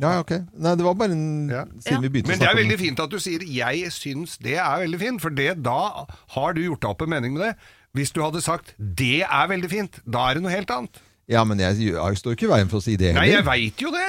Ja, 0.00 0.18
ok. 0.20 0.30
Nei, 0.58 0.74
det 0.74 0.84
var 0.84 0.94
bare 0.94 1.12
en, 1.12 1.48
Ja. 1.48 1.64
siden 1.80 2.02
vi 2.02 2.08
begynte 2.08 2.28
Men 2.28 2.36
å 2.36 2.40
det 2.40 2.48
er 2.48 2.50
snakke 2.50 2.58
om 2.58 2.68
veldig 2.68 2.78
fint 2.80 3.00
at 3.00 3.10
du 3.10 3.18
sier 3.18 3.38
'jeg 3.40 3.92
syns 3.92 4.38
det 4.38 4.54
er 4.58 4.78
veldig 4.86 5.00
fint', 5.00 5.20
for 5.20 5.30
det, 5.30 5.62
da 5.62 6.06
har 6.34 6.52
du 6.54 6.60
gjort 6.62 6.80
deg 6.80 6.90
opp 6.90 7.02
en 7.02 7.08
mening 7.10 7.34
med 7.34 7.42
det. 7.42 7.56
Hvis 7.94 8.12
du 8.12 8.20
hadde 8.22 8.42
sagt 8.42 8.74
'det 8.78 9.22
er 9.22 9.46
veldig 9.48 9.70
fint', 9.70 10.00
da 10.10 10.30
er 10.30 10.34
det 10.34 10.42
noe 10.42 10.50
helt 10.52 10.68
annet. 10.70 10.90
Ja, 11.26 11.42
men 11.42 11.56
jeg, 11.58 11.78
jeg 11.78 12.16
står 12.20 12.32
ikke 12.36 12.44
i 12.44 12.52
veien 12.52 12.68
for 12.68 12.76
å 12.78 12.82
si 12.82 12.96
det 12.96 13.14
Nei, 13.14 13.28
jeg 13.30 13.36
heller. 13.40 13.48
veit 13.48 13.80
jo 13.80 13.90
det! 13.90 14.08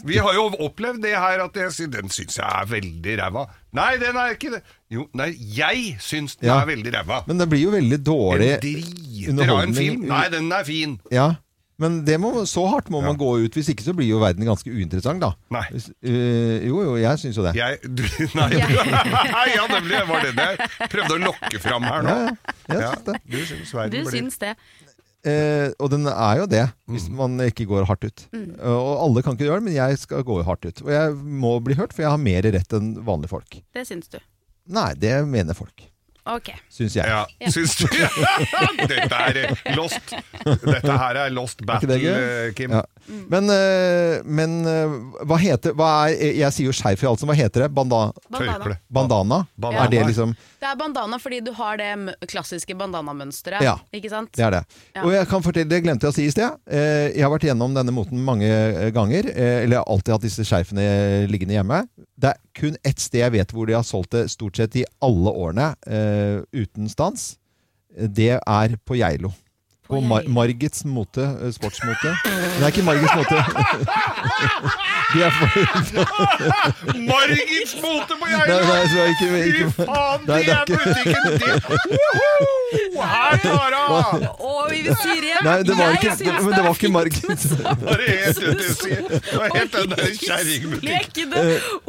Vi 0.08 0.16
har 0.16 0.32
jo 0.32 0.48
opplevd 0.64 1.02
det 1.02 1.12
her 1.14 1.38
at 1.44 1.52
jeg 1.54 1.70
sier 1.70 1.86
'den 1.90 2.08
syns 2.08 2.36
jeg 2.38 2.46
er 2.48 2.64
veldig 2.64 3.18
ræva'. 3.20 3.46
Nei, 3.74 3.96
den 3.98 4.16
er 4.16 4.32
ikke 4.32 4.50
det. 4.54 4.62
Jo, 4.90 5.06
nei, 5.12 5.36
jeg 5.36 5.98
syns 6.00 6.36
den 6.40 6.48
Ja. 6.48 6.62
er 6.62 6.66
veldig 6.66 6.94
ræva. 6.94 7.24
Men 7.26 7.36
det 7.36 7.48
blir 7.50 7.60
jo 7.60 7.70
veldig 7.70 7.98
dårlig 8.04 8.54
En 8.54 8.60
driter 8.60 8.88
av 8.88 9.28
en 9.28 9.28
underholdning. 9.38 9.74
film. 9.76 10.06
Nei, 10.08 10.28
den 10.30 10.50
er 10.52 10.64
fin. 10.64 11.00
Ja, 11.12 11.34
men 11.80 11.96
det 12.04 12.18
må, 12.20 12.30
så 12.46 12.66
hardt 12.70 12.90
må 12.92 13.00
man 13.02 13.16
gå 13.18 13.30
ut. 13.46 13.56
Hvis 13.56 13.70
ikke 13.72 13.82
så 13.86 13.94
blir 13.96 14.06
jo 14.10 14.20
verden 14.22 14.44
ganske 14.46 14.68
uinteressant, 14.70 15.22
da. 15.24 15.32
Nei. 15.56 15.64
Hvis, 15.72 15.88
øh, 16.04 16.58
jo, 16.68 16.82
jo, 16.84 16.94
jeg 17.00 17.22
syns 17.22 17.38
jo 17.40 17.46
det. 17.48 17.54
Jeg 17.58 17.80
du, 17.88 18.04
Nei, 18.36 18.48
du, 18.52 18.60
ja, 19.56 19.64
nemlig. 19.72 19.96
Det 19.96 20.04
var 20.12 20.26
det 20.28 20.34
jeg 20.36 20.90
prøvde 20.92 21.16
å 21.16 21.22
lokke 21.24 21.62
fram 21.64 21.88
her 21.88 22.04
nå. 22.06 22.14
Ja, 22.14 22.30
ja, 22.30 22.76
jeg 22.76 22.86
syns 22.92 23.04
det. 23.08 23.18
du 23.24 23.38
syns 23.48 23.74
Du 23.96 24.00
syns 24.12 24.38
det. 24.44 24.54
Eh, 25.20 25.68
og 25.76 25.90
den 25.92 26.06
er 26.08 26.38
jo 26.40 26.46
det, 26.48 26.62
hvis 26.88 27.10
Mm. 27.10 27.16
man 27.18 27.34
ikke 27.44 27.66
går 27.68 27.84
hardt 27.90 28.06
ut. 28.08 28.22
Eh, 28.32 28.64
og 28.72 29.02
alle 29.04 29.22
kan 29.26 29.34
ikke 29.36 29.44
gjøre 29.50 29.60
det, 29.60 29.66
men 29.68 29.74
jeg 29.76 29.98
skal 30.00 30.22
gå 30.24 30.38
hardt 30.46 30.64
ut. 30.64 30.80
Og 30.86 30.88
jeg 30.94 31.12
må 31.44 31.58
bli 31.60 31.76
hørt, 31.76 31.92
for 31.92 32.06
jeg 32.06 32.10
har 32.14 32.22
mer 32.22 32.42
rett 32.56 32.72
enn 32.78 32.94
vanlige 33.04 33.28
folk. 33.34 33.58
Det 33.76 33.84
syns 33.88 34.08
du. 34.08 34.16
Nei, 34.72 34.94
det 34.96 35.12
mener 35.28 35.52
folk. 35.58 35.84
Ok. 36.28 36.50
Syns 36.68 36.96
jeg. 36.98 37.08
Ja, 37.08 37.24
syns 37.50 37.76
du? 37.80 37.86
Dette 38.90 39.20
er 39.24 39.38
lost. 39.76 40.12
Dette 40.44 40.96
her 41.02 41.20
er 41.22 41.32
lost 41.32 41.64
battle, 41.66 41.96
er 41.96 42.20
eh, 42.20 42.52
Kim. 42.56 42.74
Ja. 42.76 42.82
Men, 43.32 43.48
eh, 43.50 44.20
men 44.28 44.58
eh, 44.68 44.92
hva 45.26 45.38
heter 45.40 45.74
hva 45.74 45.88
er, 46.12 46.36
Jeg 46.36 46.54
sier 46.54 46.68
jo 46.68 46.74
skeiv 46.76 47.00
i 47.00 47.08
halsen. 47.08 47.30
Hva 47.30 47.38
heter 47.38 47.64
det? 47.64 47.70
Banda, 47.74 48.10
Bandana. 48.28 48.76
Bandana? 48.90 49.40
Bandana. 49.56 49.86
Er 49.86 49.94
det 49.94 50.04
liksom 50.12 50.36
Det 50.60 50.68
er 50.68 50.76
bandana 50.76 51.16
fordi 51.20 51.38
du 51.40 51.50
har 51.56 51.78
det 51.80 51.88
klassiske 52.28 52.74
bandana-mønsteret. 52.76 53.62
Ja. 53.64 53.78
Ikke 53.96 54.10
sant? 54.12 54.32
Det 54.36 54.44
er 54.44 54.58
det. 54.58 54.62
Ja. 54.94 55.02
Og 55.06 55.14
jeg 55.14 55.28
kan 55.30 55.42
fortelle, 55.44 55.70
det 55.72 55.82
glemte 55.86 56.04
jeg 56.04 56.12
å 56.12 56.16
si 56.18 56.26
i 56.28 56.32
sted. 56.34 56.58
Eh, 56.68 57.08
Jeg 57.16 57.24
har 57.24 57.32
vært 57.32 57.46
gjennom 57.48 57.72
denne 57.74 57.94
moten 57.96 58.20
mange 58.26 58.44
eh, 58.50 58.90
ganger. 58.92 59.30
eh, 59.32 59.62
Eller 59.64 59.78
jeg 59.78 59.82
har 59.82 59.88
alltid 59.96 60.12
hatt 60.18 60.26
disse 60.28 60.44
skjerfene 60.44 60.84
liggende 61.32 61.56
hjemme. 61.56 61.80
Det 62.20 62.34
er 62.34 62.40
kun 62.60 62.76
ett 62.84 63.00
sted 63.00 63.24
jeg 63.24 63.32
vet 63.38 63.52
hvor 63.56 63.66
de 63.70 63.78
har 63.78 63.86
solgt 63.88 64.12
det 64.12 64.26
stort 64.30 64.56
sett 64.60 64.76
i 64.76 64.84
alle 65.00 65.32
årene 65.32 65.70
uten 66.52 66.88
stans. 66.92 67.38
Det 67.90 68.36
er 68.38 68.76
på 68.84 69.00
Geilo. 69.00 69.32
På 69.90 69.98
Mar. 70.04 70.22
Margits 70.30 70.84
mote, 70.86 71.24
eh, 71.24 71.50
sportsmote. 72.50 72.62
er 72.62 72.66
ikke 72.66 72.82
Margits 72.82 73.14
måte. 73.14 73.36
De 75.10 75.22
er 75.26 75.30
for, 75.30 75.46
Margits 76.94 77.72
måte 77.82 78.14
på 78.20 78.26
Geilo! 78.30 78.54
Fy 78.86 79.64
faen, 79.74 80.20
det 80.26 80.36
det 80.46 80.52
er 80.54 80.64
butikken! 80.70 81.24
din! 81.40 81.58
Woho! 81.90 83.02
Her 83.02 83.34
tar 83.42 83.74
hun! 83.74 84.22
Å, 84.38 84.52
vi 84.70 84.78
sier 84.86 85.20
det! 85.24 85.32
Nei, 85.42 85.56
det 85.66 85.74
var 85.74 85.84
Jeg 85.90 85.98
ikke, 85.98 86.12
syns 86.20 86.44
men 86.44 86.52
det 86.54 86.62
var 86.62 86.70
ikke 86.70 86.84
fint 86.84 86.94
Margits. 86.94 87.44
Det 89.20 89.36
var 89.40 89.48
helt 89.56 89.72
den 89.74 89.90
der 89.96 90.14
kjerringbutikken. 90.20 91.34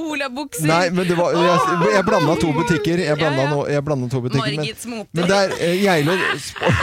Olabukser. 0.01 0.67
Nei, 0.71 0.89
men 0.95 1.07
det 1.07 1.15
var 1.19 1.37
Jeg, 1.37 1.59
jeg 1.93 2.03
blanda 2.09 2.35
to 2.41 2.49
butikker. 2.57 2.97
Jeg 3.05 3.17
blanda, 3.21 3.41
Ja, 3.41 3.47
ja. 3.47 3.53
no, 3.53 3.59
jeg 3.69 3.85
blanda 3.85 4.09
to 4.11 4.21
butikker 4.25 4.49
men, 4.49 4.59
Margits 4.63 4.85
mote. 4.89 5.09
men 5.13 5.29
det 5.29 5.37
er 5.37 5.55
eh, 5.59 5.77
Geilo 5.85 6.17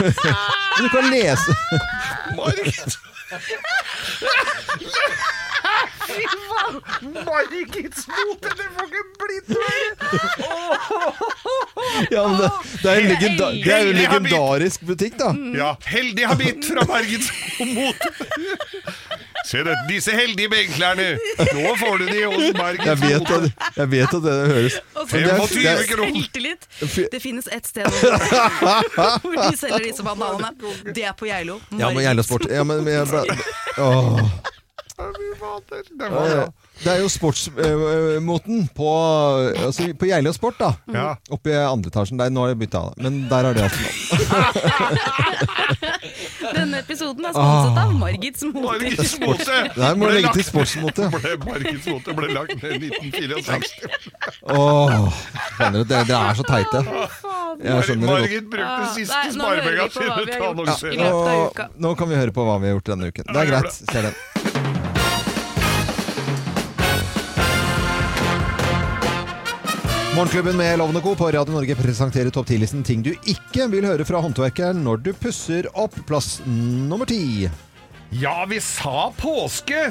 Du 0.79 0.87
kan 0.93 1.09
lese 1.11 1.51
Margit! 2.39 2.99
Fy 6.09 6.25
faen! 6.25 6.75
Margits 7.25 8.07
mote, 8.09 8.49
det 8.57 8.67
får 8.75 8.87
ikke 8.89 9.03
blitt 9.21 9.47
noe! 9.53 9.83
ja, 12.09 12.23
men 12.25 12.37
det, 12.39 12.49
det, 12.81 12.89
er 12.89 12.95
en 12.95 13.09
legenda, 13.11 13.51
det 13.53 13.73
er 13.75 13.81
jo 13.85 13.91
en 13.93 13.99
legendarisk 13.99 14.87
butikk, 14.89 15.19
da. 15.21 15.29
Ja, 15.57 15.69
heldig 15.91 16.25
habit 16.31 16.71
fra 16.71 16.81
Margits 16.89 17.29
mote. 17.59 18.09
Se 19.49 19.63
det, 19.65 19.73
disse 19.89 20.13
heldige 20.13 20.49
benklærne. 20.51 21.05
Nå 21.57 21.71
får 21.81 21.97
du 21.97 22.05
de 22.11 22.19
hos 22.29 22.43
Jeg 22.43 22.55
Margits 22.59 23.01
vet 23.01 23.31
at, 23.33 23.47
jeg 23.79 23.91
vet 23.91 24.13
at 24.19 24.25
det 24.27 24.35
høres 24.51 24.75
det 24.77 25.05
25 25.09 25.63
det 25.63 25.87
Selvtillit. 25.89 26.67
Det 27.15 27.21
finnes 27.23 27.49
ett 27.57 27.67
sted 27.67 27.89
hvor 29.23 29.35
de 29.49 29.57
selger 29.57 29.81
disse 29.87 30.05
bananene. 30.05 30.51
Det 30.93 31.03
er 31.09 31.17
på 31.17 31.25
Geilo. 31.31 31.57
Ja, 31.79 31.89
men 31.89 32.03
Geilo 32.05 32.23
Sport 32.27 32.45
ja, 32.51 32.63
men, 32.63 32.83
men 32.85 32.93
jeg, 32.93 33.07
bla- 33.09 33.25
Åh. 33.77 34.21
Det 34.99 36.09
var 36.09 36.09
bra. 36.09 36.47
Det 36.79 36.91
er 36.93 37.01
jo 37.01 37.09
sportsmoten 37.11 38.61
på, 38.75 38.89
altså, 39.65 39.89
på 39.99 40.07
Geilo 40.07 40.31
Sport, 40.35 40.59
da. 40.61 40.69
Ja. 40.95 41.07
Oppe 41.35 41.51
i 41.51 41.57
andre 41.59 41.91
etasjen. 41.91 42.19
Der, 42.21 42.31
nå 42.31 42.45
har 42.45 42.53
jeg 42.53 42.59
bytta, 42.61 42.81
men 43.03 43.25
der 43.29 43.49
er 43.49 43.57
det 43.57 43.65
altså 43.67 43.79
Denne 46.49 46.79
episoden 46.81 47.25
er 47.27 47.33
sponset 47.35 47.77
av 47.83 47.91
Margits 47.99 48.45
mote. 48.47 48.63
Margits 48.63 49.15
mote 49.21 49.57
Der 49.75 49.97
må 49.99 50.09
du 50.09 50.15
legge 50.15 50.31
til 50.37 50.45
sportsmote. 50.47 51.09
ble 51.15 51.35
Margits 51.43 51.89
mote 51.91 52.15
ble 52.17 52.31
lagt 52.33 52.55
ned 52.63 52.87
i 52.87 52.91
1964. 52.95 53.89
Åh, 54.55 55.21
dere, 55.59 55.83
dere 55.91 56.21
er 56.31 56.39
så 56.39 56.47
teite. 56.47 56.83
Jeg 57.59 57.85
skjønner 57.85 58.05
det 58.05 58.09
godt. 58.09 58.23
Margit 58.23 58.49
brukte 58.49 58.67
Ah, 58.69 58.91
siste 58.95 59.19
sparepenga 59.35 59.85
til 59.91 60.07
av 60.13 61.49
uka. 61.49 61.69
nå 61.81 61.93
kan 61.99 62.09
vi 62.11 62.19
høre 62.19 62.33
på 62.35 62.45
hva 62.47 62.55
vi 62.61 62.69
har 62.69 62.77
gjort 62.77 62.91
denne 62.93 63.09
uken. 63.11 63.25
Det 63.29 63.39
er 63.43 63.49
greit. 63.49 63.71
Ser 63.79 64.09
den. 64.09 64.19
Morgenklubben 70.19 70.57
med 70.57 70.77
Lovende 70.77 71.01
Co. 71.01 71.15
på 71.15 71.31
Radio 71.31 71.53
Norge 71.53 71.75
presenterer 71.79 72.27
topp 72.29 72.49
10-listen 72.49 72.81
ting 72.83 72.99
du 73.05 73.13
ikke 73.23 73.69
vil 73.71 73.85
høre 73.87 74.03
fra 74.03 74.19
håndverkeren 74.19 74.81
når 74.83 74.99
du 75.05 75.13
pusser 75.15 75.69
opp. 75.79 75.95
Plass 76.09 76.41
nummer 76.43 77.07
ti. 77.07 77.47
Ja, 78.19 78.33
vi 78.51 78.59
sa 78.59 79.13
påske! 79.15 79.85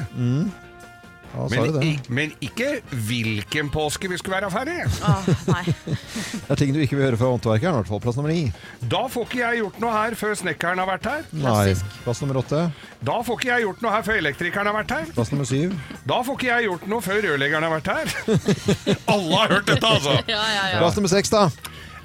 Ja, 1.29 1.43
Men, 1.51 1.63
du 1.69 1.75
det? 1.77 1.85
i- 1.85 1.99
men 2.09 2.31
ikke 2.41 2.81
hvilken 3.05 3.67
påske 3.69 4.09
vi 4.09 4.17
skulle 4.17 4.39
være 4.41 4.49
ferdig. 4.49 4.79
Åh. 5.05 5.27
Det 6.49 6.55
er 6.55 6.55
ting 6.57 6.73
du 6.73 6.79
ikke 6.81 6.97
vil 6.97 7.05
høre 7.05 7.19
fra 7.19 7.29
håndverkeren. 7.29 7.75
I 7.75 7.79
hvert 7.83 7.91
fall 7.91 8.01
plass 8.01 8.17
nummer 8.17 8.31
ni. 8.33 8.47
Da 8.89 9.03
får 9.13 9.27
ikke 9.27 9.39
jeg 9.43 9.59
gjort 9.61 9.77
noe 9.83 9.91
her 9.93 10.15
før 10.17 10.33
snekkeren 10.39 10.81
har 10.81 10.89
vært 10.89 11.05
her. 11.11 11.27
Nei. 11.37 11.75
Plass 12.03 12.21
nummer 12.23 12.39
åtte. 12.41 12.63
Da 13.05 13.19
får 13.27 13.37
ikke 13.39 13.51
jeg 13.51 13.65
gjort 13.67 13.83
noe 13.85 13.93
her 13.93 14.07
før 14.09 14.19
elektrikeren 14.23 14.71
har 14.71 14.77
vært 14.79 14.95
her. 14.97 15.13
Plass 15.13 15.31
nummer 15.35 15.45
syv. 15.51 15.77
Da 16.09 16.19
får 16.25 16.39
ikke 16.39 16.49
jeg 16.49 16.67
gjort 16.71 16.87
noe 16.95 17.05
før 17.05 17.21
rørleggeren 17.29 17.67
har 17.69 17.75
vært 17.77 17.93
her. 17.93 18.13
Alle 19.13 19.35
har 19.43 19.53
hørt 19.57 19.69
dette, 19.69 19.85
altså. 19.95 20.17
Ja, 20.33 20.41
ja, 20.55 20.63
ja. 20.73 20.81
Plass 20.81 20.97
nummer 20.97 21.13
seks, 21.13 21.29
da. 21.33 21.45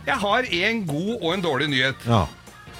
Jeg 0.04 0.20
har 0.20 0.50
en 0.60 0.84
god 0.86 1.12
og 1.22 1.30
en 1.32 1.44
dårlig 1.48 1.70
nyhet. 1.72 2.04
Ja. 2.08 2.26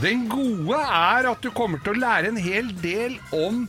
Den 0.03 0.27
gode 0.29 0.77
er 0.83 1.29
at 1.31 1.41
du 1.45 1.49
kommer 1.55 1.79
til 1.85 1.95
å 1.95 2.01
lære 2.03 2.29
en 2.33 2.37
hel 2.43 2.69
del 2.83 3.15
om 3.33 3.65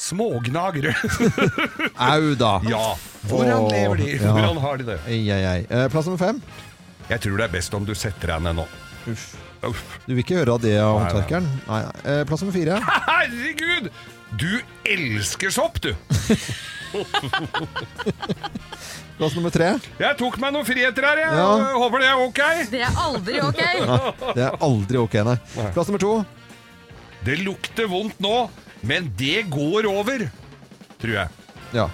smågnagere. 0.00 0.94
Au, 2.10 2.30
da. 2.40 2.54
ja. 2.68 2.84
Hvordan 3.28 3.66
Åh, 3.66 3.70
lever 3.74 4.00
de? 4.00 4.08
ja. 4.16 4.32
Hvordan 4.32 4.60
har 4.64 4.80
de 4.80 4.86
det? 4.94 4.98
Ei, 5.12 5.20
ei, 5.28 5.42
ei. 5.44 5.60
Eh, 5.68 5.86
Plass 5.92 6.08
nummer 6.08 6.20
fem. 6.22 6.40
Jeg 7.10 7.20
tror 7.24 7.36
det 7.40 7.48
er 7.48 7.52
best 7.58 7.74
om 7.76 7.84
du 7.88 7.92
setter 7.98 8.32
deg 8.34 8.44
ned 8.48 8.56
nå. 8.62 8.66
Uff. 9.10 9.26
Uff. 9.66 9.80
Du 10.06 10.14
vil 10.14 10.22
ikke 10.22 10.38
høre 10.40 10.54
av 10.56 10.62
det 10.64 10.76
av 10.80 10.86
Nei, 10.86 10.94
nei. 10.94 11.04
håndverkeren? 11.10 11.48
Nei. 11.68 11.80
nei. 11.84 11.94
Eh, 12.14 12.22
Plass 12.30 12.40
nummer 12.44 12.56
fire. 12.56 12.78
Herregud! 13.10 13.90
Du 14.40 14.48
elsker 14.86 15.50
sopp, 15.52 15.80
du! 15.82 15.90
Plass 19.18 19.34
nummer 19.36 19.52
tre. 19.52 19.72
Jeg 20.00 20.16
tok 20.20 20.38
meg 20.40 20.54
noen 20.54 20.64
friheter 20.64 21.04
her, 21.04 21.20
jeg. 21.20 21.32
Ja. 21.36 21.48
Håper 21.82 22.00
det 22.02 22.08
er 22.08 22.22
ok. 22.24 22.40
Det 22.72 22.80
er 22.86 23.00
aldri 23.04 23.40
ok. 23.44 23.60
Det 24.38 24.44
er 24.46 24.56
aldri 24.64 25.00
ok, 25.02 25.16
nei. 25.28 25.36
Plass 25.74 25.90
nummer 25.90 26.00
to. 26.02 26.12
Det 27.26 27.36
lukter 27.44 27.90
vondt 27.90 28.16
nå, 28.24 28.32
men 28.82 29.12
det 29.18 29.42
går 29.50 29.86
over. 29.90 30.26
Tror 31.00 31.14
jeg. 31.14 31.28
Ja. 31.72 31.88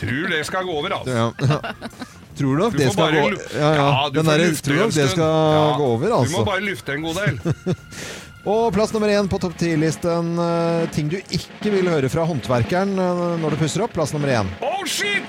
Tror 0.00 0.28
det 0.32 0.42
skal 0.46 0.64
gå 0.66 0.72
over, 0.80 0.98
altså. 0.98 1.14
ja. 1.14 1.58
Tror 2.34 2.56
du 2.56 2.62
nok 2.64 2.74
det 2.74 2.88
skal 2.90 2.98
bare 2.98 3.20
gå 3.22 3.36
ja, 3.54 3.68
ja. 3.78 4.08
du 4.10 4.16
Den 4.16 4.24
får 4.26 4.32
der, 4.40 4.48
lufte 4.50 4.64
Tror 4.66 4.74
en 4.74 4.80
nok 4.82 4.94
det 4.96 5.04
skal 5.12 5.22
Ja. 5.54 5.76
gå 5.78 5.84
over, 5.86 6.06
Du 6.08 6.10
må 6.14 6.18
altså. 6.24 6.44
bare 6.48 6.64
lufte 6.66 6.92
en 6.96 7.02
god 7.06 7.20
del. 7.22 7.38
Og 8.54 8.64
plass 8.74 8.90
nummer 8.92 9.08
én 9.08 9.28
på 9.30 9.38
topp 9.40 9.54
ti-listen. 9.56 10.34
eh, 10.42 10.88
ting 10.92 11.08
du 11.08 11.16
ikke 11.16 11.70
vil 11.72 11.88
høre 11.88 12.10
fra 12.12 12.26
håndverkeren 12.28 12.90
eh, 12.98 13.22
når 13.40 13.54
du 13.54 13.60
pusser 13.62 13.86
opp. 13.86 13.94
Plass 13.94 14.12
nummer 14.12 14.28
én. 14.34 14.50
Oh, 14.60 14.82
shit! 14.84 15.24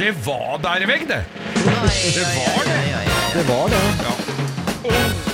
Det 0.00 0.10
var 0.24 0.58
bærevegg, 0.64 1.06
det. 1.08 1.22
Det 1.54 1.76
var 1.76 2.66
det. 2.66 2.82
Det 3.36 3.46
var 3.52 3.68
det. 3.76 3.84
Ja. 4.02 5.25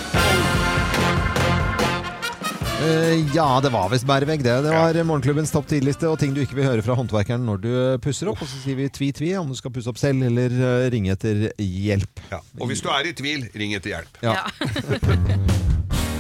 Eh, 2.83 3.35
ja, 3.35 3.61
det 3.62 3.71
var 3.71 3.91
visst 3.93 4.07
bærevegg, 4.09 4.43
det. 4.43 4.55
Det 4.65 4.73
var 4.75 4.97
Morgenklubbens 5.07 5.53
topp 5.55 5.69
ti-liste 5.71 6.09
og 6.11 6.19
ting 6.19 6.35
du 6.35 6.41
ikke 6.43 6.57
vil 6.59 6.67
høre 6.67 6.83
fra 6.83 6.97
håndverkeren 6.99 7.45
når 7.47 7.61
du 7.62 7.71
pusser 8.03 8.31
opp. 8.33 8.43
Og 8.43 8.51
så 8.51 8.59
sier 8.65 8.79
vi 8.81 8.89
tvi-tvi 8.91 9.33
om 9.39 9.53
du 9.53 9.59
skal 9.59 9.75
pusse 9.75 9.91
opp 9.93 10.01
selv 10.03 10.27
eller 10.27 10.51
eh, 10.57 10.89
ringe 10.93 11.15
etter 11.15 11.47
hjelp. 11.62 12.25
ja. 12.33 12.43
Og 12.59 12.73
hvis 12.73 12.83
du 12.83 12.91
er 12.91 13.12
i 13.12 13.15
tvil, 13.17 13.47
ring 13.55 13.77
etter 13.79 13.95
hjelp. 13.97 14.19
Ja. 14.27 14.41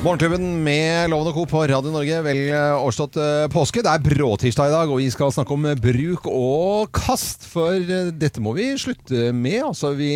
Morgenklubben 0.02 0.42
med 0.64 1.10
Loven 1.12 1.28
og 1.30 1.36
Co. 1.36 1.42
på 1.46 1.60
Radio 1.70 1.92
Norge. 1.94 2.16
Vel 2.26 2.38
eh, 2.50 2.72
overstått 2.74 3.14
eh, 3.22 3.44
påske. 3.52 3.84
Det 3.86 3.90
er 3.92 4.00
bråtirsdag 4.02 4.66
i 4.66 4.72
dag, 4.74 4.90
og 4.90 4.98
vi 4.98 5.04
skal 5.14 5.30
snakke 5.30 5.54
om 5.54 5.66
eh, 5.70 5.76
bruk 5.78 6.24
og 6.26 6.88
kast. 6.96 7.44
For 7.46 7.76
dette 8.18 8.42
må 8.42 8.50
vi 8.56 8.64
slutte 8.82 9.28
med. 9.30 9.60
Altså, 9.68 9.92
vi, 9.94 10.08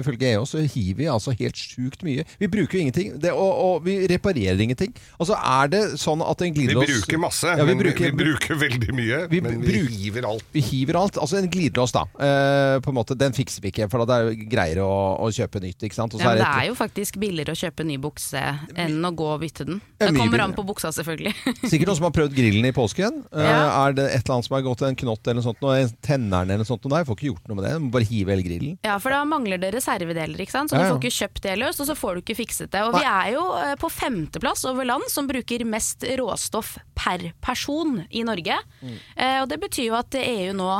Ifølge 0.00 0.32
EO 0.32 0.42
så 0.50 0.64
hiver 0.64 0.98
vi 0.98 1.06
altså 1.12 1.30
helt 1.38 1.54
sjukt 1.54 2.02
mye. 2.02 2.24
Vi 2.42 2.48
bruker 2.50 2.74
jo 2.74 2.82
ingenting, 2.88 3.12
det, 3.22 3.30
og, 3.30 3.52
og 3.68 3.84
vi 3.86 4.00
reparerer 4.10 4.58
ingenting. 4.66 4.90
Altså, 5.20 5.38
er 5.38 5.70
det 5.76 5.82
sånn 6.02 6.24
at 6.26 6.42
en 6.48 6.58
Vi 6.58 6.66
bruker 6.74 7.22
masse, 7.22 7.54
Ja, 7.54 7.62
vi 7.62 7.70
men 7.70 7.84
bruker- 7.84 8.10
vi, 8.10 8.10
vi 8.18 8.26
bruker 8.32 8.58
veldig 8.64 8.98
mye. 8.98 9.22
Vi 9.30 9.42
men 9.46 9.62
vi 9.62 9.76
bruk- 9.76 9.94
hiver 9.94 10.28
alt. 10.32 10.48
Vi 10.58 10.64
hiver 10.72 10.98
alt. 11.04 11.20
Altså 11.22 11.38
en 11.38 11.46
glidelås, 11.54 11.94
da. 11.94 12.02
Eh, 12.18 12.80
på 12.82 12.90
en 12.90 12.98
måte, 12.98 13.14
Den 13.22 13.30
fikser 13.38 13.62
vi 13.62 13.70
ikke, 13.70 13.86
for 13.94 14.02
det 14.10 14.18
er 14.18 14.26
jo 14.32 14.50
greiere 14.56 14.90
å, 14.90 14.98
å 15.22 15.30
kjøpe 15.38 15.62
nytt. 15.62 15.86
ikke 15.86 16.00
sant? 16.02 16.18
Og 16.18 16.18
så 16.18 16.26
Ja, 16.26 16.34
men 16.34 16.42
er 16.42 16.42
det 16.42 16.50
det 16.50 16.66
er 16.66 16.70
jo 16.72 16.76
faktisk 16.82 17.22
billigere 17.22 17.54
å 17.54 17.62
kjøpe 17.62 17.86
ny 17.86 18.00
bukse 18.10 18.42
enn 18.74 19.03
å 19.08 19.12
gå 19.16 19.26
og 19.34 19.40
bytte 19.42 19.64
den. 19.68 19.80
Det 19.98 20.06
er 20.08 20.12
kommer 20.12 20.30
billigere. 20.30 20.44
an 20.48 20.54
på 20.56 20.64
buksa, 20.68 20.90
selvfølgelig. 20.94 21.32
Sikkert 21.70 21.90
noen 21.90 21.98
som 21.98 22.06
har 22.08 22.14
prøvd 22.16 22.34
grillen 22.36 22.68
i 22.68 22.72
påsken. 22.76 23.22
Eh, 23.34 23.44
Ja. 23.44 23.60
Er 23.84 23.92
det 23.96 24.04
et 24.14 24.22
eller 24.24 24.36
annet 24.38 24.46
som 24.48 24.54
har 24.56 24.62
gått 24.66 24.82
en 24.86 24.96
knott 24.96 25.26
eller 25.26 25.40
noe 25.42 25.46
sånt, 25.54 25.96
tenneren 26.04 26.48
eller 26.50 26.62
noe 26.62 26.68
sånt? 26.68 26.84
Nei, 26.90 27.00
jeg 27.02 27.08
får 27.10 27.18
ikke 27.18 27.28
gjort 27.32 27.48
noe 27.50 27.56
med 27.58 27.64
det. 27.66 27.72
Jeg 27.74 27.82
må 27.84 27.90
bare 27.94 28.08
hive 28.08 28.32
hele 28.34 28.44
grillen. 28.46 28.78
Ja, 28.86 28.96
for 29.02 29.14
da 29.14 29.20
mangler 29.28 29.60
det 29.62 29.72
reservedeler, 29.74 30.40
ikke 30.44 30.54
sant? 30.54 30.70
så 30.72 30.78
Ja, 30.78 30.86
du 30.88 30.94
får 30.94 31.02
ikke 31.02 31.16
kjøpt 31.18 31.42
det 31.44 31.56
løst, 31.60 31.82
og 31.84 31.88
så 31.90 31.96
får 31.98 32.14
du 32.18 32.22
ikke 32.24 32.38
fikset 32.40 32.70
det. 32.74 32.82
Og 32.86 32.94
vi 32.96 33.04
er 33.04 33.32
jo 33.34 33.44
eh, 33.60 33.74
på 33.80 33.90
femteplass 33.92 34.64
over 34.70 34.86
land 34.88 35.06
som 35.12 35.28
bruker 35.30 35.64
mest 35.68 36.04
råstoff 36.20 36.76
per 36.98 37.30
person 37.44 38.00
i 38.10 38.24
Norge. 38.26 38.56
Mm. 38.80 38.96
Eh, 39.16 39.38
og 39.42 39.48
det 39.52 39.60
betyr 39.66 39.88
jo 39.90 39.96
at 39.98 40.14
EU 40.22 40.52
nå 40.56 40.70